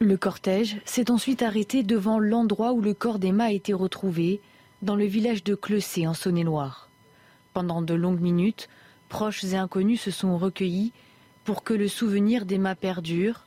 Le 0.00 0.16
cortège 0.16 0.76
s'est 0.84 1.10
ensuite 1.10 1.42
arrêté 1.42 1.82
devant 1.82 2.18
l'endroit 2.18 2.72
où 2.72 2.82
le 2.82 2.92
corps 2.92 3.18
d'Emma 3.18 3.44
a 3.44 3.52
été 3.52 3.72
retrouvé, 3.72 4.40
dans 4.82 4.94
le 4.94 5.06
village 5.06 5.42
de 5.42 5.54
Clessé 5.54 6.06
en 6.06 6.14
Saône-et-Loire. 6.14 6.87
Pendant 7.58 7.82
de 7.82 7.94
longues 7.94 8.20
minutes, 8.20 8.68
proches 9.08 9.42
et 9.42 9.56
inconnus 9.56 10.00
se 10.00 10.12
sont 10.12 10.38
recueillis 10.38 10.92
pour 11.42 11.64
que 11.64 11.74
le 11.74 11.88
souvenir 11.88 12.46
d'Emma 12.46 12.76
perdure. 12.76 13.46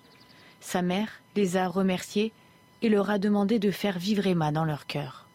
Sa 0.59 0.81
mère 0.81 1.07
les 1.37 1.55
a 1.55 1.69
remerciés 1.69 2.33
et 2.81 2.89
leur 2.89 3.09
a 3.09 3.19
demandé 3.19 3.57
de 3.57 3.71
faire 3.71 3.97
vivre 3.97 4.27
Emma 4.27 4.51
dans 4.51 4.65
leur 4.65 4.85
cœur. 4.85 5.29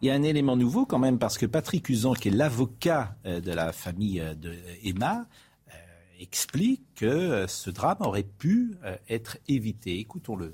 Il 0.00 0.06
y 0.06 0.10
a 0.12 0.14
un 0.14 0.22
élément 0.22 0.56
nouveau 0.56 0.86
quand 0.86 1.00
même 1.00 1.18
parce 1.18 1.38
que 1.38 1.46
Patrick 1.46 1.88
Usan, 1.88 2.14
qui 2.14 2.28
est 2.28 2.30
l'avocat 2.30 3.16
euh, 3.26 3.40
de 3.40 3.50
la 3.50 3.72
famille 3.72 4.20
euh, 4.20 4.34
de 4.34 4.54
Emma, 4.84 5.26
euh, 5.70 5.72
explique 6.20 6.84
que 6.94 7.46
ce 7.48 7.70
drame 7.70 7.98
aurait 7.98 8.22
pu 8.22 8.76
être 9.08 9.38
évité. 9.48 9.98
Écoutons-le. 9.98 10.52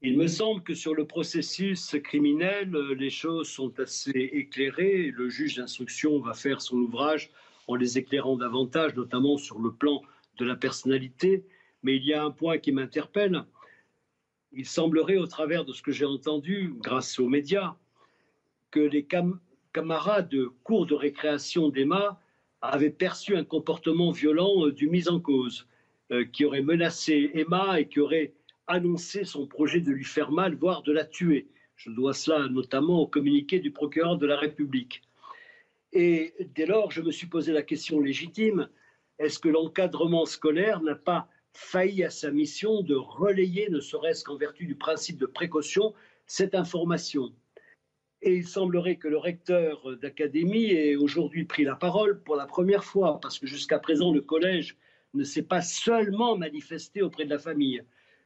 Il 0.00 0.16
me 0.16 0.28
semble 0.28 0.62
que 0.62 0.74
sur 0.74 0.94
le 0.94 1.06
processus 1.06 1.96
criminel, 2.04 2.70
les 2.96 3.10
choses 3.10 3.48
sont 3.48 3.80
assez 3.80 4.30
éclairées. 4.32 5.10
Le 5.10 5.28
juge 5.28 5.56
d'instruction 5.56 6.20
va 6.20 6.34
faire 6.34 6.60
son 6.60 6.76
ouvrage 6.76 7.30
en 7.66 7.74
les 7.74 7.98
éclairant 7.98 8.36
davantage, 8.36 8.94
notamment 8.94 9.38
sur 9.38 9.58
le 9.58 9.72
plan 9.72 10.02
de 10.38 10.44
la 10.44 10.54
personnalité. 10.54 11.44
Mais 11.82 11.96
il 11.96 12.04
y 12.04 12.14
a 12.14 12.24
un 12.24 12.30
point 12.30 12.58
qui 12.58 12.70
m'interpelle. 12.70 13.44
Il 14.52 14.66
semblerait, 14.66 15.16
au 15.16 15.26
travers 15.26 15.64
de 15.64 15.72
ce 15.72 15.82
que 15.82 15.90
j'ai 15.90 16.04
entendu 16.04 16.74
grâce 16.78 17.18
aux 17.18 17.28
médias, 17.28 17.74
que 18.70 18.80
les 18.80 19.04
camarades 19.72 20.28
de 20.28 20.52
cours 20.62 20.86
de 20.86 20.94
récréation 20.94 21.70
d'Emma 21.70 22.20
avaient 22.60 22.90
perçu 22.90 23.36
un 23.36 23.44
comportement 23.44 24.12
violent 24.12 24.66
euh, 24.66 24.72
du 24.72 24.88
mis 24.88 25.08
en 25.08 25.18
cause, 25.18 25.66
euh, 26.12 26.24
qui 26.24 26.44
aurait 26.44 26.62
menacé 26.62 27.30
Emma 27.34 27.80
et 27.80 27.88
qui 27.88 28.00
aurait 28.00 28.32
annoncé 28.68 29.24
son 29.24 29.46
projet 29.46 29.80
de 29.80 29.90
lui 29.90 30.04
faire 30.04 30.30
mal, 30.30 30.54
voire 30.54 30.82
de 30.82 30.92
la 30.92 31.04
tuer. 31.04 31.48
Je 31.76 31.90
dois 31.90 32.14
cela 32.14 32.48
notamment 32.48 33.00
au 33.00 33.06
communiqué 33.06 33.58
du 33.58 33.70
procureur 33.70 34.18
de 34.18 34.26
la 34.26 34.36
République. 34.36 35.02
Et 35.92 36.34
dès 36.54 36.66
lors, 36.66 36.90
je 36.90 37.00
me 37.00 37.10
suis 37.10 37.26
posé 37.26 37.52
la 37.52 37.62
question 37.62 38.00
légitime, 38.00 38.68
est-ce 39.18 39.38
que 39.38 39.48
l'encadrement 39.48 40.26
scolaire 40.26 40.82
n'a 40.82 40.94
pas 40.94 41.28
failli 41.52 42.04
à 42.04 42.10
sa 42.10 42.30
mission 42.30 42.82
de 42.82 42.94
relayer, 42.94 43.68
ne 43.70 43.80
serait-ce 43.80 44.22
qu'en 44.22 44.36
vertu 44.36 44.66
du 44.66 44.74
principe 44.74 45.18
de 45.18 45.26
précaution, 45.26 45.94
cette 46.26 46.54
information? 46.54 47.32
Et 48.20 48.34
il 48.34 48.46
semblerait 48.46 48.96
que 48.96 49.08
le 49.08 49.16
recteur 49.16 49.96
d'académie 49.96 50.72
ait 50.72 50.96
aujourd'hui 50.96 51.44
pris 51.44 51.64
la 51.64 51.76
parole 51.76 52.22
pour 52.22 52.36
la 52.36 52.46
première 52.46 52.84
fois, 52.84 53.18
parce 53.20 53.38
que 53.38 53.46
jusqu'à 53.46 53.78
présent, 53.78 54.12
le 54.12 54.20
collège 54.20 54.76
ne 55.14 55.24
s'est 55.24 55.42
pas 55.42 55.62
seulement 55.62 56.36
manifesté 56.36 57.00
auprès 57.02 57.24
de 57.24 57.30
la 57.30 57.38
famille 57.38 57.82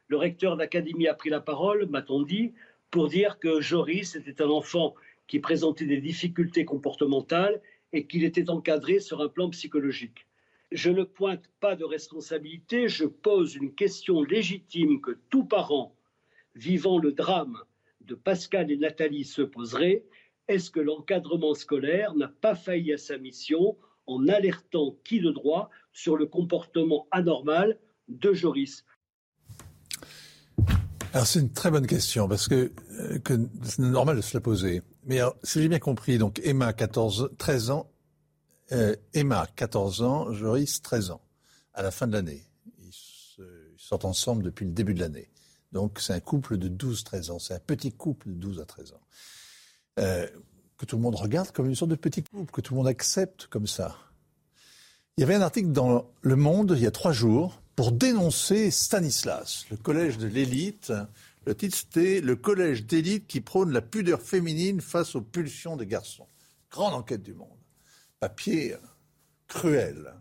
le 0.07 0.17
recteur 0.17 0.57
d'académie 0.57 1.07
a 1.07 1.13
pris 1.13 1.29
la 1.29 1.41
parole, 1.41 1.87
m'a-t-on 1.87 2.23
dit, 2.23 2.53
pour 2.91 3.07
dire 3.07 3.39
que 3.39 3.61
Joris 3.61 4.15
était 4.15 4.41
un 4.41 4.49
enfant 4.49 4.93
qui 5.27 5.39
présentait 5.39 5.85
des 5.85 6.01
difficultés 6.01 6.65
comportementales 6.65 7.61
et 7.93 8.05
qu'il 8.05 8.23
était 8.23 8.49
encadré 8.49 8.99
sur 8.99 9.21
un 9.21 9.29
plan 9.29 9.49
psychologique. 9.49 10.27
Je 10.71 10.89
ne 10.89 11.03
pointe 11.03 11.49
pas 11.59 11.75
de 11.75 11.83
responsabilité, 11.83 12.87
je 12.87 13.05
pose 13.05 13.55
une 13.55 13.73
question 13.73 14.23
légitime 14.23 15.01
que 15.01 15.17
tout 15.29 15.45
parent 15.45 15.95
vivant 16.55 16.97
le 16.97 17.11
drame 17.11 17.57
de 18.01 18.15
Pascal 18.15 18.71
et 18.71 18.77
Nathalie 18.77 19.23
se 19.23 19.41
poserait. 19.41 20.03
Est-ce 20.47 20.71
que 20.71 20.79
l'encadrement 20.79 21.53
scolaire 21.53 22.15
n'a 22.15 22.27
pas 22.27 22.55
failli 22.55 22.93
à 22.93 22.97
sa 22.97 23.17
mission 23.17 23.77
en 24.07 24.27
alertant 24.27 24.97
qui 25.03 25.19
de 25.19 25.31
droit 25.31 25.69
sur 25.93 26.17
le 26.17 26.25
comportement 26.25 27.07
anormal 27.11 27.77
de 28.09 28.33
Joris? 28.33 28.85
Alors 31.13 31.27
c'est 31.27 31.39
une 31.39 31.51
très 31.53 31.69
bonne 31.69 31.85
question 31.85 32.27
parce 32.27 32.47
que, 32.47 32.71
euh, 32.99 33.19
que 33.19 33.39
c'est 33.63 33.79
normal 33.79 34.17
de 34.17 34.21
se 34.21 34.35
la 34.35 34.41
poser. 34.41 34.81
Mais 35.05 35.19
si 35.43 35.61
j'ai 35.61 35.67
bien 35.67 35.79
compris, 35.79 36.17
donc 36.17 36.41
Emma 36.43 36.73
14, 36.73 37.31
13 37.37 37.69
ans, 37.69 37.91
euh, 38.71 38.95
Emma 39.13 39.47
14 39.55 40.01
ans, 40.01 40.33
Joris 40.33 40.81
13 40.81 41.11
ans, 41.11 41.21
à 41.75 41.83
la 41.83 41.91
fin 41.91 42.07
de 42.07 42.13
l'année. 42.13 42.43
Ils, 42.79 42.91
sortent 43.77 44.05
ensemble 44.05 44.43
depuis 44.43 44.65
le 44.65 44.71
début 44.71 44.93
de 44.93 45.01
l'année. 45.01 45.29
Donc 45.71 45.99
c'est 45.99 46.13
un 46.13 46.19
couple 46.19 46.57
de 46.57 46.69
12-13 46.69 47.31
ans, 47.31 47.39
c'est 47.39 47.53
un 47.53 47.59
petit 47.59 47.91
couple 47.91 48.29
de 48.29 48.33
12 48.33 48.61
à 48.61 48.65
13 48.65 48.93
ans. 48.93 49.01
Euh, 49.99 50.27
que 50.77 50.85
tout 50.85 50.95
le 50.95 51.01
monde 51.01 51.15
regarde 51.15 51.51
comme 51.51 51.67
une 51.67 51.75
sorte 51.75 51.91
de 51.91 51.95
petit 51.95 52.23
couple, 52.23 52.51
que 52.51 52.61
tout 52.61 52.73
le 52.73 52.77
monde 52.77 52.87
accepte 52.87 53.47
comme 53.47 53.67
ça. 53.67 53.97
Il 55.17 55.21
y 55.21 55.23
avait 55.23 55.35
un 55.35 55.41
article 55.41 55.71
dans 55.71 56.11
Le 56.21 56.35
Monde 56.35 56.73
il 56.75 56.81
y 56.81 56.87
a 56.87 56.91
trois 56.91 57.11
jours 57.11 57.61
pour 57.75 57.91
dénoncer 57.91 58.71
Stanislas, 58.71 59.65
le 59.71 59.77
collège 59.77 60.17
de 60.17 60.27
l'élite. 60.27 60.93
Le 61.45 61.55
titre 61.55 61.77
c'était 61.77 62.21
Le 62.21 62.35
collège 62.35 62.85
d'élite 62.85 63.27
qui 63.27 63.41
prône 63.41 63.71
la 63.71 63.81
pudeur 63.81 64.21
féminine 64.21 64.79
face 64.79 65.15
aux 65.15 65.21
pulsions 65.21 65.75
des 65.75 65.87
garçons. 65.87 66.27
Grande 66.71 66.93
enquête 66.93 67.23
du 67.23 67.33
monde. 67.33 67.49
Papier 68.19 68.75
cruel, 69.47 70.13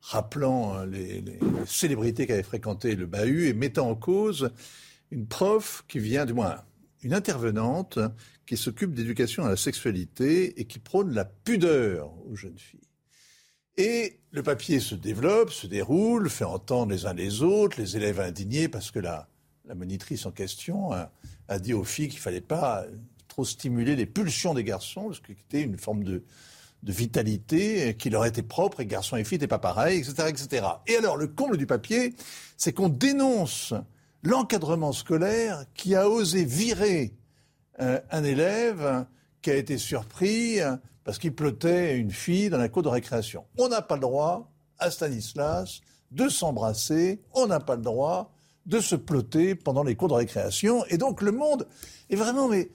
rappelant 0.00 0.74
hein, 0.74 0.86
les, 0.86 1.22
célébrités 1.66 2.26
qui 2.26 2.32
avaient 2.32 2.42
fréquenté 2.42 2.94
le 2.94 3.06
bahut 3.06 3.48
et 3.48 3.52
mettant 3.52 3.90
en 3.90 3.94
cause 3.94 4.50
une 5.10 5.26
prof 5.26 5.84
qui 5.88 5.98
vient, 5.98 6.26
du 6.26 6.34
moins 6.34 6.62
une 7.02 7.14
intervenante 7.14 7.98
qui 8.46 8.56
s'occupe 8.56 8.94
d'éducation 8.94 9.44
à 9.44 9.50
la 9.50 9.56
sexualité 9.56 10.60
et 10.60 10.64
qui 10.64 10.78
prône 10.78 11.12
la 11.12 11.24
pudeur 11.24 12.12
aux 12.26 12.34
jeunes 12.34 12.58
filles. 12.58 12.87
Et 13.78 14.18
le 14.32 14.42
papier 14.42 14.80
se 14.80 14.96
développe, 14.96 15.52
se 15.52 15.68
déroule, 15.68 16.28
fait 16.28 16.44
entendre 16.44 16.90
les 16.90 17.06
uns 17.06 17.14
les 17.14 17.42
autres, 17.42 17.80
les 17.80 17.96
élèves 17.96 18.18
indignés, 18.18 18.66
parce 18.66 18.90
que 18.90 18.98
la, 18.98 19.28
monitrice 19.72 20.26
en 20.26 20.32
question 20.32 20.90
a, 20.92 21.58
dit 21.60 21.74
aux 21.74 21.84
filles 21.84 22.08
qu'il 22.08 22.18
ne 22.18 22.22
fallait 22.22 22.40
pas 22.40 22.84
trop 23.28 23.44
stimuler 23.44 23.94
les 23.94 24.04
pulsions 24.04 24.52
des 24.52 24.64
garçons, 24.64 25.06
parce 25.06 25.20
que 25.20 25.32
c'était 25.32 25.62
une 25.62 25.78
forme 25.78 26.02
de, 26.02 26.24
de 26.82 26.92
vitalité 26.92 27.94
qui 27.96 28.10
leur 28.10 28.26
était 28.26 28.42
propre, 28.42 28.80
et 28.80 28.86
garçons 28.86 29.16
et 29.16 29.22
filles 29.22 29.38
n'étaient 29.38 29.46
pas 29.46 29.60
pareils, 29.60 30.00
etc., 30.00 30.28
etc. 30.28 30.66
Et 30.88 30.96
alors, 30.96 31.16
le 31.16 31.28
comble 31.28 31.56
du 31.56 31.66
papier, 31.66 32.16
c'est 32.56 32.72
qu'on 32.72 32.88
dénonce 32.88 33.74
l'encadrement 34.24 34.92
scolaire 34.92 35.66
qui 35.74 35.94
a 35.94 36.08
osé 36.08 36.44
virer 36.44 37.12
euh, 37.78 38.00
un 38.10 38.24
élève 38.24 39.06
qui 39.40 39.50
a 39.50 39.54
été 39.54 39.78
surpris 39.78 40.58
parce 41.08 41.16
qu'il 41.16 41.34
pleutait 41.34 41.96
une 41.96 42.10
fille 42.10 42.50
dans 42.50 42.58
la 42.58 42.68
cour 42.68 42.82
de 42.82 42.90
récréation. 42.90 43.46
On 43.56 43.68
n'a 43.68 43.80
pas 43.80 43.94
le 43.94 44.02
droit, 44.02 44.52
à 44.78 44.90
Stanislas, 44.90 45.80
de 46.10 46.28
s'embrasser, 46.28 47.22
on 47.32 47.46
n'a 47.46 47.60
pas 47.60 47.76
le 47.76 47.82
droit 47.82 48.30
de 48.66 48.78
se 48.78 48.94
ploter 48.94 49.54
pendant 49.54 49.82
les 49.82 49.96
cours 49.96 50.08
de 50.08 50.12
récréation. 50.12 50.84
Et 50.90 50.98
donc 50.98 51.22
le 51.22 51.32
monde 51.32 51.66
est 52.10 52.16
vraiment, 52.16 52.46
mais, 52.46 52.70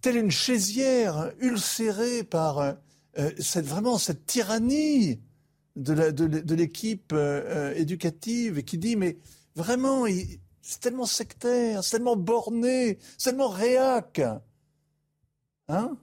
telle 0.00 0.16
une 0.16 0.30
chaisière 0.30 1.32
ulcérée 1.40 2.22
par 2.22 2.60
euh, 2.60 2.72
cette, 3.40 3.66
vraiment 3.66 3.98
cette 3.98 4.26
tyrannie 4.26 5.18
de 5.74 6.54
l'équipe 6.54 7.12
euh, 7.12 7.72
euh, 7.72 7.74
éducative 7.74 8.62
qui 8.62 8.78
dit, 8.78 8.94
mais 8.94 9.18
vraiment, 9.56 10.04
c'est 10.60 10.78
tellement 10.78 11.06
sectaire, 11.06 11.82
c'est 11.82 11.96
tellement 11.96 12.14
borné, 12.14 13.00
c'est 13.18 13.30
tellement 13.30 13.48
réac. 13.48 14.22
Hein? 15.66 15.96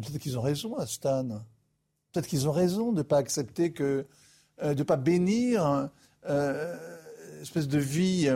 Peut-être 0.00 0.18
qu'ils 0.18 0.38
ont 0.38 0.42
raison 0.42 0.74
Stan. 0.86 1.26
Peut-être 2.12 2.26
qu'ils 2.26 2.48
ont 2.48 2.52
raison 2.52 2.92
de 2.92 2.98
ne 2.98 3.02
pas 3.02 3.18
accepter 3.18 3.72
que, 3.72 4.06
euh, 4.62 4.74
de 4.74 4.78
ne 4.78 4.84
pas 4.84 4.96
bénir 4.96 5.90
euh, 6.28 6.76
une 7.34 7.42
espèce 7.42 7.68
de 7.68 7.78
vie 7.78 8.30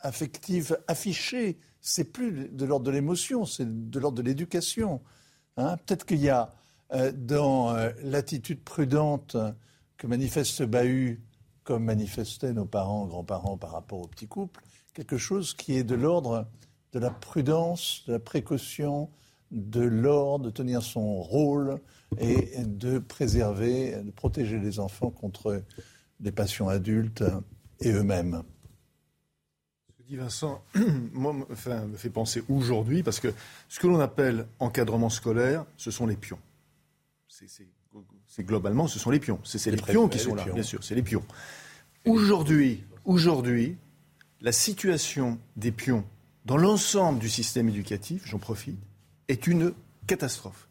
affective 0.00 0.78
affichée. 0.88 1.58
C'est 1.80 2.04
plus 2.04 2.48
de 2.48 2.64
l'ordre 2.64 2.86
de 2.86 2.90
l'émotion, 2.90 3.44
c'est 3.44 3.90
de 3.90 3.98
l'ordre 3.98 4.18
de 4.18 4.22
l'éducation. 4.22 5.02
Hein. 5.56 5.76
Peut-être 5.78 6.04
qu'il 6.04 6.20
y 6.20 6.30
a 6.30 6.50
euh, 6.92 7.12
dans 7.12 7.74
l'attitude 8.02 8.62
prudente 8.62 9.36
que 9.96 10.06
manifeste 10.06 10.52
ce 10.52 10.64
bahut, 10.64 11.22
comme 11.62 11.84
manifestaient 11.84 12.52
nos 12.52 12.66
parents, 12.66 13.06
grands-parents 13.06 13.56
par 13.56 13.70
rapport 13.70 14.00
au 14.00 14.06
petit 14.06 14.26
couple, 14.26 14.62
quelque 14.92 15.16
chose 15.16 15.54
qui 15.54 15.76
est 15.76 15.84
de 15.84 15.94
l'ordre 15.94 16.46
de 16.92 16.98
la 16.98 17.10
prudence, 17.10 18.04
de 18.06 18.12
la 18.12 18.18
précaution, 18.18 19.10
de 19.50 19.80
l'ordre, 19.80 20.46
de 20.46 20.50
tenir 20.50 20.82
son 20.82 21.22
rôle 21.22 21.78
et 22.18 22.64
de 22.64 22.98
préserver, 22.98 23.96
de 24.02 24.10
protéger 24.10 24.58
les 24.58 24.80
enfants 24.80 25.10
contre 25.10 25.62
les 26.20 26.32
passions 26.32 26.68
adultes 26.68 27.24
et 27.80 27.92
eux-mêmes. 27.92 28.42
Ce 29.86 29.92
que 29.92 30.02
dit 30.08 30.16
Vincent, 30.16 30.62
moi, 31.12 31.32
me 31.32 31.96
fait 31.96 32.10
penser 32.10 32.42
aujourd'hui, 32.48 33.02
parce 33.02 33.20
que 33.20 33.32
ce 33.68 33.80
que 33.80 33.86
l'on 33.86 34.00
appelle 34.00 34.46
encadrement 34.58 35.10
scolaire, 35.10 35.64
ce 35.76 35.90
sont 35.90 36.06
les 36.06 36.16
pions. 36.16 36.38
C'est 37.28 37.48
c'est 38.26 38.42
globalement, 38.42 38.88
ce 38.88 38.98
sont 38.98 39.10
les 39.10 39.20
pions. 39.20 39.38
C'est 39.44 39.64
les, 39.70 39.76
pions 39.76 40.08
qui 40.08 40.18
sont 40.18 40.34
là, 40.34 40.44
bien 40.52 40.64
sûr, 40.64 40.82
c'est 40.82 40.96
les 40.96 41.02
pions. 41.02 41.22
Aujourd'hui, 42.04 42.82
aujourd'hui, 43.04 43.76
la 44.40 44.50
situation 44.50 45.38
des 45.56 45.70
pions 45.70 46.04
dans 46.44 46.56
l'ensemble 46.56 47.20
du 47.20 47.28
système 47.28 47.68
éducatif, 47.68 48.26
j'en 48.26 48.38
profite, 48.38 48.78
est 49.28 49.46
une 49.46 49.72
catastrophe. 50.06 50.68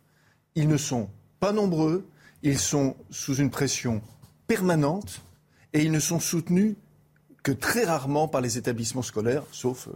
Ils 0.55 0.67
ne 0.67 0.77
sont 0.77 1.09
pas 1.39 1.51
nombreux, 1.51 2.07
ils 2.43 2.59
sont 2.59 2.95
sous 3.09 3.35
une 3.35 3.49
pression 3.49 4.01
permanente 4.47 5.21
et 5.73 5.83
ils 5.83 5.91
ne 5.91 5.99
sont 5.99 6.19
soutenus 6.19 6.75
que 7.41 7.51
très 7.51 7.83
rarement 7.83 8.27
par 8.27 8.41
les 8.41 8.57
établissements 8.57 9.01
scolaires, 9.01 9.43
sauf 9.51 9.87
euh, 9.87 9.91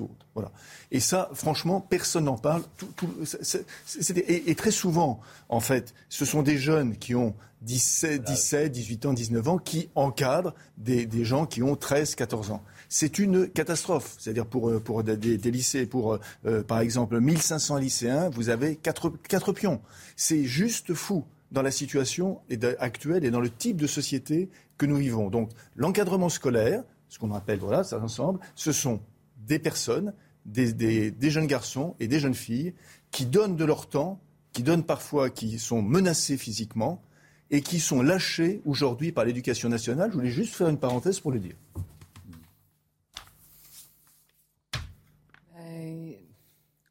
ou 0.00 0.04
autre. 0.04 0.26
Voilà. 0.34 0.50
Et 0.90 0.98
ça, 0.98 1.30
franchement, 1.34 1.80
personne 1.80 2.24
n'en 2.24 2.38
parle. 2.38 2.62
et, 4.16 4.54
très 4.54 4.70
souvent, 4.70 5.20
en 5.48 5.60
fait, 5.60 5.94
ce 6.08 6.24
sont 6.24 6.42
des 6.42 6.56
jeunes 6.56 6.96
qui 6.96 7.14
ont 7.14 7.34
17, 7.64 8.22
17 8.22 8.72
18 8.72 9.06
ans, 9.06 9.12
19 9.12 9.48
ans, 9.48 9.58
qui 9.58 9.88
encadrent 9.94 10.54
des, 10.76 11.08
gens 11.24 11.46
qui 11.46 11.62
ont 11.62 11.76
13, 11.76 12.14
14 12.14 12.50
ans. 12.50 12.62
C'est 12.88 13.18
une 13.18 13.48
catastrophe. 13.48 14.16
C'est-à-dire 14.18 14.46
pour, 14.46 14.70
euh, 14.70 14.80
pour 14.80 15.02
des, 15.02 15.36
lycées, 15.50 15.86
pour, 15.86 16.18
euh, 16.46 16.62
par 16.62 16.80
exemple, 16.80 17.18
1500 17.18 17.76
lycéens, 17.78 18.28
vous 18.28 18.48
avez 18.50 18.76
4, 18.76 19.12
4 19.28 19.52
pions. 19.52 19.80
C'est 20.16 20.44
juste 20.44 20.94
fou 20.94 21.24
dans 21.50 21.62
la 21.62 21.70
situation 21.70 22.40
actuelle 22.78 23.24
et 23.24 23.30
dans 23.30 23.40
le 23.40 23.48
type 23.48 23.76
de 23.76 23.86
société 23.86 24.50
que 24.76 24.86
nous 24.86 24.96
vivons. 24.96 25.30
Donc 25.30 25.50
l'encadrement 25.76 26.28
scolaire, 26.28 26.82
ce 27.08 27.18
qu'on 27.18 27.32
appelle, 27.32 27.60
voilà, 27.60 27.84
ça 27.84 27.98
ensemble, 28.00 28.40
ce 28.56 28.72
sont 28.72 29.00
des 29.46 29.58
personnes, 29.58 30.12
des, 30.44 31.14
jeunes 31.22 31.46
garçons 31.46 31.94
et 32.00 32.08
des 32.08 32.18
jeunes 32.18 32.34
filles 32.34 32.74
qui 33.10 33.24
donnent 33.26 33.56
de 33.56 33.64
leur 33.64 33.88
temps, 33.88 34.20
qui 34.52 34.62
donnent 34.62 34.84
parfois, 34.84 35.30
qui 35.30 35.58
sont 35.58 35.80
menacés 35.80 36.36
physiquement 36.36 37.02
et 37.54 37.60
qui 37.60 37.78
sont 37.78 38.02
lâchés 38.02 38.60
aujourd'hui 38.66 39.12
par 39.12 39.24
l'éducation 39.24 39.68
nationale. 39.68 40.10
Je 40.10 40.16
voulais 40.16 40.30
juste 40.30 40.56
faire 40.56 40.68
une 40.68 40.78
parenthèse 40.78 41.20
pour 41.20 41.30
le 41.30 41.38
dire. 41.38 41.54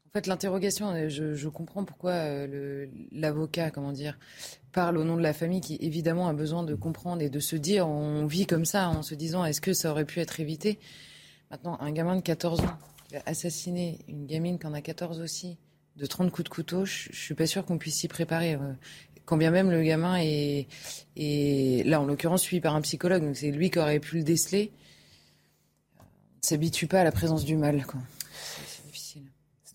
En 0.06 0.18
fait, 0.18 0.26
l'interrogation, 0.26 0.92
euh, 0.92 1.08
je, 1.08 1.48
comprends 1.48 1.84
pourquoi 1.84 2.12
euh, 2.12 2.86
l'avocat, 3.10 3.70
comment 3.72 3.90
dire, 3.90 4.16
parle 4.72 4.96
au 4.96 5.04
nom 5.04 5.16
de 5.16 5.22
la 5.22 5.32
famille 5.32 5.60
qui 5.60 5.76
évidemment 5.80 6.28
a 6.28 6.32
besoin 6.32 6.62
de 6.62 6.74
comprendre 6.76 7.20
et 7.20 7.28
de 7.28 7.40
se 7.40 7.56
dire, 7.56 7.88
on 7.88 8.24
vit 8.24 8.46
comme 8.46 8.64
ça 8.64 8.88
en 8.88 9.02
se 9.02 9.14
disant, 9.16 9.44
est-ce 9.44 9.60
que 9.60 9.72
ça 9.72 9.90
aurait 9.90 10.04
pu 10.04 10.20
être 10.20 10.38
évité? 10.38 10.78
Maintenant, 11.50 11.76
un 11.80 11.90
gamin 11.90 12.14
de 12.14 12.22
14 12.22 12.60
ans 12.60 12.78
qui 13.08 13.16
a 13.16 13.22
assassiné 13.26 13.98
une 14.06 14.24
gamine 14.24 14.58
qui 14.58 14.66
en 14.68 14.72
a 14.72 14.80
14 14.80 15.20
aussi, 15.20 15.58
de 15.96 16.06
30 16.06 16.30
coups 16.30 16.44
de 16.44 16.54
couteau, 16.54 16.84
je, 16.86 17.10
ne 17.10 17.14
suis 17.14 17.34
pas 17.34 17.46
sûr 17.46 17.66
qu'on 17.66 17.76
puisse 17.76 17.96
s'y 17.96 18.08
préparer. 18.08 18.56
Quand 19.24 19.36
bien 19.36 19.50
même 19.50 19.70
le 19.70 19.82
gamin 19.82 20.16
est, 20.20 20.66
est 21.16 21.86
là, 21.86 22.00
en 22.00 22.04
l'occurrence, 22.04 22.42
suivi 22.42 22.60
par 22.60 22.74
un 22.74 22.82
psychologue, 22.82 23.22
donc 23.22 23.36
c'est 23.36 23.50
lui 23.50 23.70
qui 23.70 23.78
aurait 23.78 24.00
pu 24.00 24.18
le 24.18 24.22
déceler. 24.22 24.72
On 25.98 26.02
ne 26.02 26.46
s'habitue 26.46 26.86
pas 26.86 27.00
à 27.00 27.04
la 27.04 27.12
présence 27.12 27.44
du 27.44 27.56
mal. 27.56 27.86
Quoi. 27.86 28.00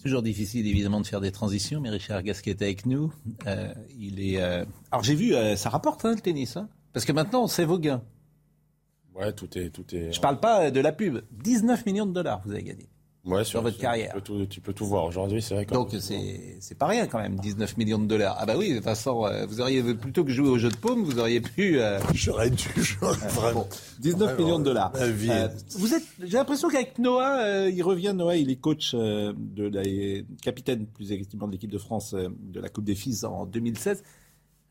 Toujours 0.02 0.22
difficile 0.22 0.66
évidemment 0.66 1.02
de 1.02 1.08
faire 1.08 1.20
des 1.20 1.32
transitions, 1.32 1.82
mais 1.82 1.90
Richard 1.90 2.24
Gasquet 2.24 2.52
est 2.52 2.62
avec 2.62 2.86
nous. 2.86 3.12
Euh, 3.48 3.74
il 4.00 4.22
est. 4.22 4.42
Euh, 4.42 4.64
alors 4.92 5.04
j'ai 5.04 5.16
vu, 5.16 5.36
euh, 5.36 5.58
ça 5.58 5.70
rapporte 5.70 6.06
hein, 6.06 6.14
le 6.16 6.22
tennis, 6.22 6.56
hein 6.56 6.70
parce 6.94 7.06
que 7.06 7.12
maintenant 7.12 7.44
on 7.44 7.48
sait 7.48 7.66
vos 7.66 7.78
gains. 7.78 8.02
Ouais, 9.14 9.34
tout 9.34 9.58
est, 9.58 9.72
tout 9.72 9.84
est. 9.94 10.14
Je 10.14 10.22
parle 10.22 10.40
pas 10.40 10.72
de 10.72 10.80
la 10.80 10.94
pub. 10.94 11.20
19 11.32 11.86
millions 11.86 12.06
de 12.06 12.14
dollars 12.14 12.42
vous 12.46 12.52
avez 12.52 12.64
gagné 12.64 12.88
ouais, 13.26 13.44
sur, 13.44 13.62
votre 13.62 13.78
carrière. 13.78 14.16
Tu 14.50 14.62
peux, 14.62 14.74
tout, 14.74 14.86
voir 14.86 15.06
aujourd'hui, 15.06 15.42
c'est 15.42 15.56
vrai. 15.56 15.66
Donc 15.66 15.96
c'est 16.00 16.78
pas 16.78 16.88
rien 16.88 17.08
quand 17.08 17.20
même, 17.20 17.36
19 17.36 17.78
millions 17.78 18.00
de 18.00 18.06
dollars. 18.06 18.38
Ah 18.40 18.46
bah 18.46 18.56
oui, 18.58 18.70
de 18.70 18.76
toute 18.76 18.84
façon, 18.84 19.26
euh, 19.26 19.46
vous 19.46 19.62
auriez 19.62 19.82
plutôt 19.94 20.24
que 20.24 20.32
jouer 20.32 20.50
au 20.50 20.58
jeu 20.58 20.70
de 20.70 20.76
paume, 20.76 21.04
vous 21.04 21.20
auriez 21.20 21.42
pu. 21.42 21.80
Euh... 21.80 22.00
J'aurais 22.14 22.50
dû, 22.50 22.68
vraiment. 23.02 23.68
19 24.00 24.38
millions 24.38 24.60
de 24.60 24.66
dollars. 24.66 24.92
Euh, 24.96 25.48
vous 25.78 25.94
êtes, 25.94 26.04
j'ai 26.22 26.38
l'impression 26.38 26.70
qu'avec 26.70 26.98
Noah, 27.00 27.44
euh, 27.44 27.72
il 27.74 27.84
revient. 27.84 28.14
Noah, 28.16 28.38
il 28.38 28.50
est 28.50 28.56
coach 28.56 28.94
de 28.96 29.68
la 29.68 29.84
capitaine 30.42 30.86
plus 30.86 31.12
exactement 31.12 31.48
de 31.48 31.54
l'équipe 31.54 31.72
de 31.72 31.78
France 31.78 32.14
de 32.14 32.60
la 32.60 32.70
Coupe 32.70 32.86
des 32.86 32.96
Fils 32.96 33.24
en 33.24 33.46
2016 33.46 34.04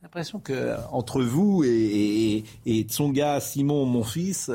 l'impression 0.00 0.38
que 0.38 0.76
entre 0.92 1.22
vous 1.22 1.64
et, 1.64 1.68
et, 1.68 2.44
et 2.66 2.82
Tsonga, 2.82 3.40
Simon, 3.40 3.84
mon 3.84 4.04
fils, 4.04 4.48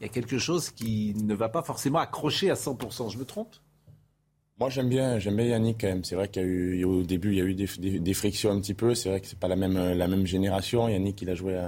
il 0.00 0.04
y 0.04 0.06
a 0.06 0.12
quelque 0.12 0.38
chose 0.38 0.70
qui 0.70 1.14
ne 1.14 1.34
va 1.34 1.48
pas 1.48 1.62
forcément 1.62 1.98
accrocher 1.98 2.50
à 2.50 2.54
100%. 2.54 3.10
Je 3.12 3.18
me 3.18 3.24
trompe? 3.24 3.56
Moi, 4.58 4.70
j'aime 4.70 4.88
bien, 4.88 5.18
j'aime 5.18 5.36
bien 5.36 5.46
Yannick 5.46 5.80
quand 5.80 5.88
même. 5.88 6.04
C'est 6.04 6.14
vrai 6.14 6.28
qu'il 6.28 6.42
y 6.42 6.44
a 6.44 6.48
eu, 6.48 6.84
au 6.84 7.02
début, 7.02 7.32
il 7.32 7.38
y 7.38 7.40
a 7.40 7.44
eu 7.44 7.54
des, 7.54 8.14
frictions 8.14 8.50
un 8.50 8.60
petit 8.60 8.74
peu. 8.74 8.94
C'est 8.94 9.10
vrai 9.10 9.20
que 9.20 9.26
c'est 9.26 9.38
pas 9.38 9.48
la 9.48 9.56
même, 9.56 9.76
la 9.76 10.08
même 10.08 10.26
génération. 10.26 10.88
Yannick, 10.88 11.20
il 11.20 11.30
a 11.30 11.34
joué 11.34 11.60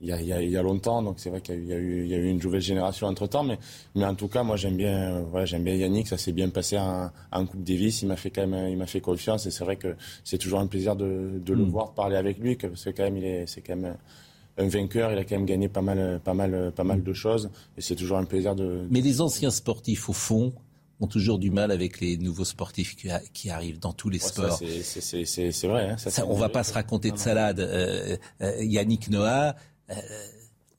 il, 0.00 0.08
y 0.08 0.12
a, 0.12 0.20
il, 0.42 0.50
y 0.50 0.56
a, 0.56 0.62
longtemps, 0.62 1.00
donc 1.00 1.20
c'est 1.20 1.30
vrai 1.30 1.40
qu'il 1.40 1.64
y 1.64 1.72
a 1.72 1.76
eu, 1.76 2.02
il 2.02 2.08
y 2.08 2.14
a 2.14 2.16
eu 2.16 2.28
une 2.28 2.40
nouvelle 2.40 2.60
génération 2.60 3.06
entre 3.06 3.28
temps. 3.28 3.44
Mais, 3.44 3.56
mais 3.94 4.04
en 4.04 4.16
tout 4.16 4.26
cas, 4.26 4.42
moi, 4.42 4.56
j'aime 4.56 4.76
bien, 4.76 5.20
voilà, 5.30 5.46
j'aime 5.46 5.62
bien 5.62 5.74
Yannick. 5.74 6.08
Ça 6.08 6.18
s'est 6.18 6.32
bien 6.32 6.48
passé 6.48 6.76
en, 6.76 7.10
en 7.30 7.46
Coupe 7.46 7.62
Davis. 7.62 8.02
Il 8.02 8.08
m'a 8.08 8.16
fait 8.16 8.30
quand 8.30 8.46
même, 8.46 8.68
il 8.68 8.76
m'a 8.76 8.86
fait 8.86 9.00
confiance. 9.00 9.46
Et 9.46 9.52
c'est 9.52 9.62
vrai 9.62 9.76
que 9.76 9.94
c'est 10.24 10.38
toujours 10.38 10.58
un 10.58 10.66
plaisir 10.66 10.96
de, 10.96 11.40
de 11.44 11.52
le 11.52 11.64
mm. 11.64 11.70
voir, 11.70 11.90
de 11.90 11.94
parler 11.94 12.16
avec 12.16 12.38
lui, 12.38 12.56
parce 12.56 12.84
que 12.84 12.90
quand 12.90 13.04
même, 13.04 13.16
il 13.16 13.24
est, 13.24 13.46
c'est 13.46 13.62
quand 13.62 13.76
même 13.76 13.96
vainqueur. 14.58 15.12
Il 15.12 15.18
a 15.18 15.24
quand 15.24 15.36
même 15.36 15.46
gagné 15.46 15.68
pas 15.68 15.82
mal, 15.82 16.20
pas 16.24 16.34
mal, 16.34 16.72
pas 16.74 16.84
mal 16.84 17.02
de 17.02 17.12
choses. 17.12 17.50
Et 17.76 17.80
c'est 17.80 17.96
toujours 17.96 18.18
un 18.18 18.24
plaisir 18.24 18.54
de. 18.54 18.86
Mais 18.90 19.00
les 19.00 19.20
anciens 19.20 19.50
sportifs, 19.50 20.08
au 20.08 20.12
fond, 20.12 20.52
ont 21.02 21.06
toujours 21.06 21.38
du 21.38 21.50
mal 21.50 21.70
avec 21.70 22.00
les 22.00 22.16
nouveaux 22.16 22.44
sportifs 22.44 22.96
qui, 22.96 23.50
arrivent 23.50 23.80
dans 23.80 23.92
tous 23.92 24.08
les 24.08 24.18
sports. 24.18 24.58
C'est 24.58 25.66
vrai. 25.66 25.90
Hein, 25.90 25.96
ça, 25.98 26.26
on 26.26 26.34
va 26.34 26.48
pas 26.48 26.62
se 26.62 26.72
raconter 26.72 27.10
de 27.10 27.18
salade. 27.18 27.60
Euh, 27.60 28.16
euh, 28.40 28.64
Yannick 28.64 29.10
Noah. 29.10 29.56
Euh, 29.90 29.94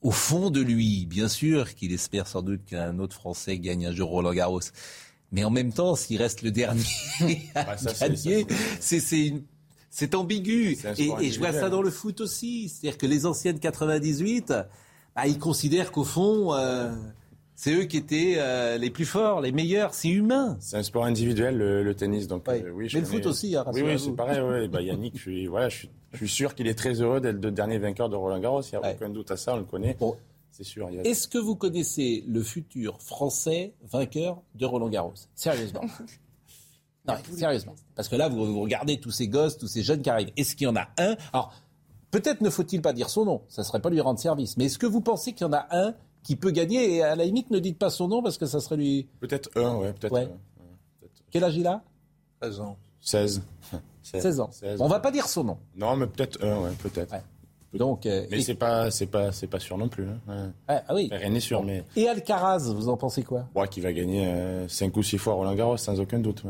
au 0.02 0.10
fond 0.10 0.50
de 0.50 0.60
lui, 0.60 1.06
bien 1.06 1.28
sûr 1.28 1.74
qu'il 1.74 1.92
espère 1.92 2.26
sans 2.26 2.42
doute 2.42 2.64
qu'un 2.66 2.98
autre 2.98 3.14
Français 3.14 3.58
gagne 3.58 3.86
un 3.86 3.92
jour 3.92 4.10
Roland 4.10 4.34
Garros. 4.34 4.60
Mais 5.32 5.44
en 5.44 5.50
même 5.50 5.72
temps, 5.72 5.96
s'il 5.96 6.18
reste 6.18 6.42
le 6.42 6.50
dernier 6.50 6.84
à 7.54 7.76
gagner, 8.00 8.46
c'est 8.80 9.26
une 9.26 9.42
c'est 9.94 10.16
ambigu. 10.16 10.76
Et, 10.98 11.30
je 11.30 11.38
vois 11.38 11.52
ça 11.52 11.70
dans 11.70 11.80
le 11.80 11.90
foot 11.90 12.20
aussi. 12.20 12.68
C'est-à-dire 12.68 12.98
que 12.98 13.06
les 13.06 13.26
anciennes 13.26 13.60
98, 13.60 14.52
bah, 15.14 15.26
ils 15.28 15.38
considèrent 15.38 15.92
qu'au 15.92 16.02
fond, 16.02 16.52
euh, 16.52 16.90
c'est 17.54 17.72
eux 17.72 17.84
qui 17.84 17.98
étaient 17.98 18.34
euh, 18.38 18.76
les 18.76 18.90
plus 18.90 19.04
forts, 19.04 19.40
les 19.40 19.52
meilleurs. 19.52 19.94
C'est 19.94 20.08
humain. 20.08 20.56
C'est 20.58 20.76
un 20.76 20.82
sport 20.82 21.04
individuel, 21.04 21.56
le, 21.58 21.94
tennis. 21.94 22.26
Donc, 22.26 22.48
euh, 22.48 22.72
oui, 22.74 22.90
Mais 22.92 23.00
le 23.00 23.06
foot 23.06 23.24
aussi. 23.26 23.54
Hein, 23.54 23.64
oui, 23.72 23.82
oui 23.82 23.96
c'est 23.96 24.10
pareil. 24.16 24.66
Bah, 24.66 24.82
Yannick, 24.82 25.16
je 25.16 25.20
suis, 25.20 25.46
voilà, 25.46 25.68
je 25.68 25.86
suis, 26.16 26.28
sûr 26.28 26.56
qu'il 26.56 26.66
est 26.66 26.74
très 26.74 27.00
heureux 27.00 27.20
d'être 27.20 27.40
le 27.40 27.52
dernier 27.52 27.78
vainqueur 27.78 28.08
de 28.08 28.16
Roland 28.16 28.40
Garros. 28.40 28.62
Il 28.62 28.76
n'y 28.76 28.84
a 28.84 28.94
aucun 28.94 29.10
doute 29.10 29.30
à 29.30 29.36
ça, 29.36 29.54
on 29.54 29.58
le 29.58 29.64
connaît. 29.64 29.96
C'est 30.50 30.64
sûr. 30.64 30.88
Est-ce 31.04 31.28
que 31.28 31.38
vous 31.38 31.54
connaissez 31.54 32.24
le 32.26 32.42
futur 32.42 33.00
français 33.00 33.74
vainqueur 33.84 34.42
de 34.56 34.66
Roland 34.66 34.88
Garros? 34.88 35.14
Sérieusement 35.36 35.84
Non, 37.06 37.14
sérieusement. 37.36 37.74
Parce 37.94 38.08
que 38.08 38.16
là, 38.16 38.28
vous, 38.28 38.60
regardez 38.60 38.98
tous 38.98 39.10
ces 39.10 39.28
gosses, 39.28 39.58
tous 39.58 39.66
ces 39.66 39.82
jeunes 39.82 40.00
qui 40.00 40.10
arrivent. 40.10 40.32
Est-ce 40.36 40.56
qu'il 40.56 40.66
y 40.66 40.70
en 40.70 40.76
a 40.76 40.88
un? 40.98 41.16
Alors, 41.32 41.52
peut-être 42.10 42.40
ne 42.40 42.48
faut-il 42.50 42.80
pas 42.80 42.92
dire 42.92 43.10
son 43.10 43.24
nom, 43.24 43.42
ça 43.48 43.62
ne 43.62 43.66
serait 43.66 43.80
pas 43.80 43.90
lui 43.90 44.00
rendre 44.00 44.18
service. 44.18 44.56
Mais 44.56 44.66
est-ce 44.66 44.78
que 44.78 44.86
vous 44.86 45.00
pensez 45.00 45.32
qu'il 45.32 45.46
y 45.46 45.50
en 45.50 45.52
a 45.52 45.66
un 45.70 45.94
qui 46.22 46.36
peut 46.36 46.50
gagner 46.50 46.96
Et 46.96 47.02
à 47.02 47.14
la 47.14 47.24
limite, 47.24 47.50
ne 47.50 47.58
dites 47.58 47.78
pas 47.78 47.90
son 47.90 48.08
nom 48.08 48.22
parce 48.22 48.38
que 48.38 48.46
ça 48.46 48.60
serait 48.60 48.76
lui. 48.76 49.06
Peut-être 49.20 49.50
un, 49.56 49.76
ouais, 49.76 49.92
peut-être. 49.92 50.30
Quel 51.30 51.44
âge 51.44 51.56
il 51.56 51.66
a? 51.66 51.82
16 52.42 52.60
ans. 52.60 52.76
16. 53.00 53.42
16 54.02 54.40
ans. 54.40 54.50
On 54.78 54.88
va 54.88 55.00
pas 55.00 55.10
dire 55.10 55.28
son 55.28 55.44
nom. 55.44 55.58
Non, 55.76 55.96
mais 55.96 56.06
peut-être 56.06 56.42
un, 56.42 56.62
ouais, 56.62 56.70
peut-être. 56.82 57.14
Donc, 57.74 58.06
euh, 58.06 58.24
mais 58.30 58.40
c'est 58.40 58.54
pas, 58.54 58.90
c'est 58.90 59.06
pas, 59.06 59.32
c'est 59.32 59.48
pas 59.48 59.58
sûr 59.58 59.76
non 59.76 59.88
plus. 59.88 60.06
Hein. 60.06 60.52
Ah, 60.68 60.82
ah, 60.86 60.94
oui. 60.94 61.08
Rien 61.10 61.28
n'est 61.28 61.40
sûr, 61.40 61.62
mais. 61.64 61.84
Et 61.96 62.08
Alcaraz, 62.08 62.72
vous 62.72 62.88
en 62.88 62.96
pensez 62.96 63.24
quoi? 63.24 63.48
Moi, 63.54 63.66
qui 63.66 63.80
va 63.80 63.92
gagner 63.92 64.68
5 64.68 64.96
euh, 64.96 65.00
ou 65.00 65.02
6 65.02 65.18
fois 65.18 65.34
Roland 65.34 65.54
Garros, 65.54 65.76
sans 65.76 65.98
aucun 65.98 66.20
doute. 66.20 66.44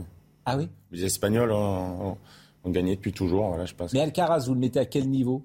Ah 0.45 0.57
oui? 0.57 0.69
Les 0.91 1.05
Espagnols 1.05 1.53
ont, 1.53 2.17
gagné 2.67 2.97
depuis 2.97 3.13
toujours, 3.13 3.49
voilà, 3.49 3.67
je 3.67 3.75
pense. 3.75 3.93
Mais 3.93 4.01
Alcaraz, 4.01 4.47
vous 4.47 4.55
le 4.55 4.61
mettez 4.61 4.79
à 4.79 4.85
quel 4.85 5.09
niveau? 5.09 5.43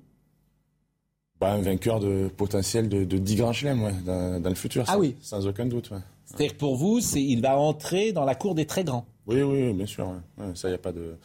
Bah, 1.40 1.54
Un 1.54 1.62
vainqueur 1.62 2.00
de 2.00 2.30
potentiel 2.36 2.90
de, 2.90 3.06
de 3.06 3.18
10 3.18 3.36
grands 3.36 3.54
chelems 3.54 3.92
dans, 4.06 4.50
le 4.50 4.56
futur. 4.56 4.84
Ah 4.88 5.00
oui 5.00 5.16
Sans 5.22 5.48
aucun 5.48 5.66
doute. 5.66 5.92
C'est-à-dire 6.26 6.56
pour 6.58 6.76
vous, 6.76 7.00
c'est, 7.00 7.24
il 7.24 7.42
va 7.42 7.58
entrer 7.58 8.12
dans 8.12 8.26
la 8.26 8.36
cour 8.36 8.56
des 8.56 8.66
très 8.66 8.84
grands 8.84 9.06
Oui, 9.26 9.42
oui, 9.42 9.74
bien 9.74 9.86
sûr. 9.86 10.14
ça, 10.54 10.68
il 10.68 10.72
n'y 10.72 10.76
a 10.76 10.80
pas 10.80 10.92
de... 10.92 11.16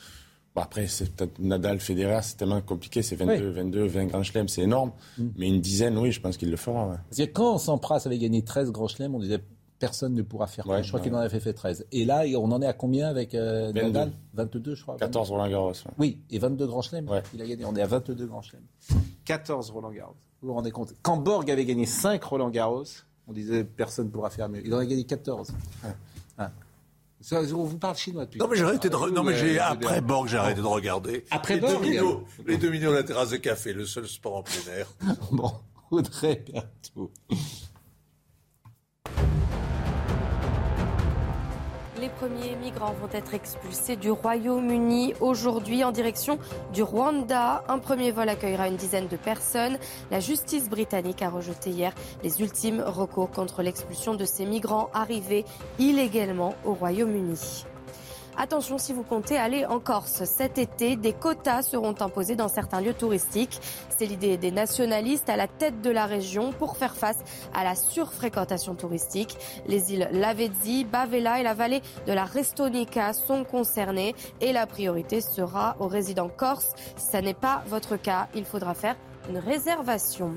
après, 0.55 0.87
c'est 0.87 1.11
Nadal, 1.41 1.81
Federer, 1.81 2.21
c'est 2.23 2.37
tellement 2.37 2.61
compliqué. 2.61 3.03
C'est 3.03 3.17
22, 3.17 3.51
22, 3.51 3.85
20 3.87 4.05
grands 4.07 4.23
chelems, 4.23 4.49
c'est 4.49 4.63
énorme. 4.63 4.93
Mm. 5.19 5.27
Mais 5.37 5.49
une 5.49 5.61
dizaine, 5.61 5.99
oui, 5.99 6.13
je 6.13 6.21
pense 6.21 6.37
qu'il 6.37 6.51
le 6.51 6.57
fera. 6.57 6.97
Parce 7.11 7.19
que 7.19 7.33
quand 7.33 7.59
Sampras 7.59 8.03
avait 8.07 8.19
gagné 8.19 8.43
13 8.43 8.71
grands 8.71 8.89
chelems, 8.89 9.15
on 9.15 9.21
disait 9.21 9.41
personne 9.79 10.15
ne 10.15 10.23
pourra 10.23 10.47
faire 10.47 10.65
Je 10.83 10.89
crois 10.89 11.01
qu'il 11.01 11.15
en 11.15 11.19
avait 11.19 11.41
fait 11.41 11.53
13. 11.53 11.87
Et 11.93 12.05
là, 12.05 12.25
on 12.37 12.51
en 12.53 12.63
est 12.63 12.67
à 12.67 12.73
combien 12.73 13.09
avec 13.09 13.35
euh, 13.35 13.73
Nadal? 13.73 14.13
22, 14.35 14.75
je 14.75 14.83
crois. 14.83 14.97
14 14.97 15.31
Roland 15.31 15.49
Garros. 15.49 15.73
Oui, 15.99 16.19
et 16.31 16.39
22 16.39 16.67
Grands 16.67 16.83
Chelem. 16.83 17.09
Il 17.35 17.43
a 17.43 17.47
gagné. 17.47 17.65
On 17.65 17.75
est 17.77 17.83
à 17.83 17.87
22 17.87 18.27
Grands 18.27 18.43
Chelem. 18.43 18.63
14 19.25 19.71
Roland 19.71 19.91
Garros. 19.91 20.15
Vous 20.41 20.49
vous 20.49 20.55
rendez 20.55 20.71
compte? 20.71 20.95
Quand 21.03 21.17
Borg 21.17 21.51
avait 21.51 21.65
gagné 21.65 21.87
5 21.87 22.23
Roland 22.23 22.51
Garros, 22.51 22.85
on 23.27 23.33
disait 23.33 23.65
personne 23.65 24.07
ne 24.07 24.11
pourra 24.11 24.31
faire 24.31 24.49
mieux. 24.49 24.65
Il 24.65 24.75
en 24.75 24.79
a 24.79 24.87
gagné 24.87 25.05
14. 25.05 25.53
Ah. 26.37 26.51
on 27.33 27.65
vous 27.65 27.79
parle 27.79 27.97
chinois 27.97 28.27
depuis. 28.27 28.39
Non, 28.39 28.49
mais 28.49 28.57
j'ai 28.57 28.65
arrêté 28.65 28.91
de. 28.91 29.11
Non, 29.11 29.23
mais 29.23 29.35
j'ai 29.35 29.59
après 29.59 30.01
Borg, 30.01 30.29
j'ai 30.29 30.37
arrêté 30.37 30.61
de 30.61 30.67
regarder. 30.67 31.25
Après 31.31 31.59
Borg, 31.59 31.85
les 32.47 32.59
deux 32.59 32.71
millions 32.71 32.91
de 32.91 32.97
la 32.97 33.03
terrasse 33.05 33.31
de 33.31 33.37
café, 33.37 33.73
le 33.73 33.87
seul 33.87 34.07
sport 34.07 34.37
en 34.37 34.43
plein 34.43 34.73
air. 34.77 34.87
bon, 35.33 35.51
Audrey, 35.91 36.45
bientôt. 36.47 37.11
Les 42.05 42.11
premiers 42.11 42.55
migrants 42.57 42.93
vont 43.01 43.09
être 43.15 43.33
expulsés 43.33 43.97
du 43.97 44.11
Royaume-Uni 44.11 45.15
aujourd'hui 45.21 45.85
en 45.85 45.91
direction 45.91 46.39
du 46.75 46.83
Rwanda. 46.83 47.65
Un 47.67 47.79
premier 47.79 48.11
vol 48.11 48.29
accueillera 48.29 48.69
une 48.69 48.77
dizaine 48.77 49.09
de 49.09 49.17
personnes. 49.17 49.79
La 50.11 50.21
justice 50.21 50.69
britannique 50.69 51.23
a 51.23 51.31
rejeté 51.31 51.71
hier 51.71 51.95
les 52.23 52.43
ultimes 52.43 52.83
recours 52.87 53.31
contre 53.31 53.63
l'expulsion 53.63 54.13
de 54.13 54.27
ces 54.27 54.45
migrants 54.45 54.91
arrivés 54.93 55.47
illégalement 55.79 56.55
au 56.67 56.75
Royaume-Uni. 56.75 57.65
Attention 58.37 58.79
si 58.79 58.93
vous 58.93 59.05
comptez 59.05 59.37
aller 59.37 59.65
en 59.65 59.79
Corse 59.79 60.25
cet 60.25 60.59
été, 60.59 60.97
des 60.97 61.13
quotas 61.13 61.63
seront 61.63 61.95
imposés 62.01 62.35
dans 62.35 62.49
certains 62.49 62.81
lieux 62.81 62.95
touristiques. 62.95 63.61
C'est 63.97 64.07
l'idée 64.07 64.37
des 64.37 64.51
nationalistes 64.51 65.29
à 65.29 65.37
la 65.37 65.47
tête 65.47 65.81
de 65.83 65.91
la 65.91 66.07
région 66.07 66.53
pour 66.53 66.77
faire 66.77 66.97
face 66.97 67.19
à 67.55 67.63
la 67.63 67.77
surfréquentation 67.77 68.75
touristique. 68.75 69.37
Les 69.67 69.93
îles 69.93 70.09
Lavezzi, 70.13 70.85
Bavella 70.85 71.39
et 71.39 71.45
la 71.45 71.55
vallée 71.55 71.81
de 72.07 72.13
la 72.13 72.25
Restonica 72.25 73.13
sont 73.13 73.45
concernées 73.45 74.17
et 74.41 74.53
la 74.53 74.67
priorité 74.67 75.21
sera 75.21 75.77
aux 75.79 75.89
résidents 75.89 76.31
corses. 76.31 76.73
Si 76.97 77.13
ce 77.13 77.17
n'est 77.19 77.35
pas 77.35 77.63
votre 77.69 77.97
cas, 77.97 78.29
il 78.35 78.45
faudra 78.45 78.75
faire 78.75 78.97
une 79.29 79.39
réservation. 79.39 80.33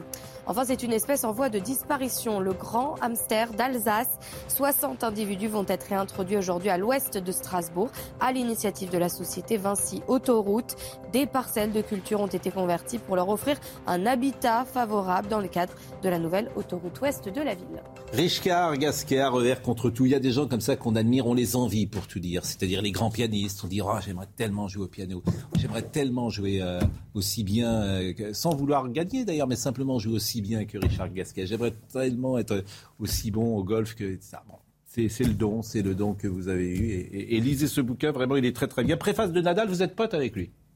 Enfin, 0.47 0.63
c'est 0.65 0.81
une 0.81 0.93
espèce 0.93 1.25
en 1.25 1.33
voie 1.33 1.49
de 1.49 1.59
disparition, 1.59 2.39
le 2.39 2.53
grand 2.53 2.95
hamster 3.01 3.51
d'Alsace. 3.51 4.07
60 4.47 5.03
individus 5.03 5.49
vont 5.49 5.65
être 5.67 5.87
réintroduits 5.89 6.37
aujourd'hui 6.37 6.69
à 6.69 6.77
l'ouest 6.77 7.17
de 7.17 7.31
Strasbourg 7.33 7.89
à 8.21 8.31
l'initiative 8.31 8.89
de 8.89 8.97
la 8.97 9.09
société 9.09 9.57
Vinci 9.57 10.01
Autoroute. 10.07 10.75
Des 11.13 11.25
parcelles 11.25 11.71
de 11.71 11.81
culture 11.81 12.19
ont 12.19 12.27
été 12.27 12.51
converties 12.51 12.99
pour 12.99 13.15
leur 13.15 13.29
offrir 13.29 13.57
un 13.85 14.05
habitat 14.05 14.65
favorable 14.65 15.27
dans 15.29 15.39
le 15.39 15.47
cadre 15.47 15.73
de 16.03 16.09
la 16.09 16.19
nouvelle 16.19 16.49
autoroute 16.55 16.99
ouest 17.01 17.29
de 17.29 17.41
la 17.41 17.55
ville. 17.55 17.81
Richard 18.13 18.77
Gasquet, 18.77 19.25
revers 19.25 19.61
contre 19.61 19.89
tout. 19.89 20.05
Il 20.05 20.11
y 20.11 20.15
a 20.15 20.19
des 20.19 20.31
gens 20.31 20.47
comme 20.47 20.61
ça 20.61 20.75
qu'on 20.75 20.95
admire, 20.95 21.27
on 21.27 21.33
les 21.33 21.55
envie 21.55 21.87
pour 21.87 22.07
tout 22.07 22.19
dire. 22.19 22.45
C'est-à-dire 22.45 22.81
les 22.81 22.91
grands 22.91 23.11
pianistes. 23.11 23.61
On 23.63 23.67
dit, 23.67 23.81
oh, 23.81 23.89
j'aimerais 24.05 24.27
tellement 24.35 24.67
jouer 24.67 24.83
au 24.83 24.87
piano. 24.87 25.23
J'aimerais 25.57 25.81
tellement 25.81 26.29
jouer 26.29 26.61
euh, 26.61 26.79
aussi 27.13 27.43
bien, 27.43 27.81
euh, 27.81 28.13
sans 28.33 28.55
vouloir 28.55 28.89
gagner 28.89 29.25
d'ailleurs, 29.25 29.47
mais 29.47 29.55
simplement 29.55 29.99
jouer 29.99 30.13
aussi 30.13 30.41
bien 30.41 30.65
que 30.65 30.77
Richard 30.77 31.13
Gasquet. 31.13 31.45
J'aimerais 31.45 31.73
tellement 31.91 32.37
être 32.37 32.63
aussi 32.99 33.31
bon 33.31 33.55
au 33.57 33.63
golf 33.63 33.95
que 33.95 34.17
ça. 34.19 34.43
Bon, 34.47 34.55
c'est 34.85 35.23
le 35.23 35.33
don, 35.33 35.61
c'est 35.61 35.81
le 35.81 35.95
don 35.95 36.13
que 36.13 36.27
vous 36.27 36.47
avez 36.47 36.69
eu. 36.69 37.09
Et, 37.13 37.39
lisez 37.39 37.67
ce 37.67 37.81
bouquin, 37.81 38.11
vraiment, 38.11 38.35
il 38.35 38.45
est 38.45 38.55
très 38.55 38.67
très 38.67 38.83
bien. 38.83 38.97
Préface 38.97 39.31
de 39.31 39.41
Nadal, 39.41 39.67
vous 39.67 39.83
êtes 39.83 39.95
pote 39.95 40.13
avec 40.13 40.35
lui? 40.35 40.49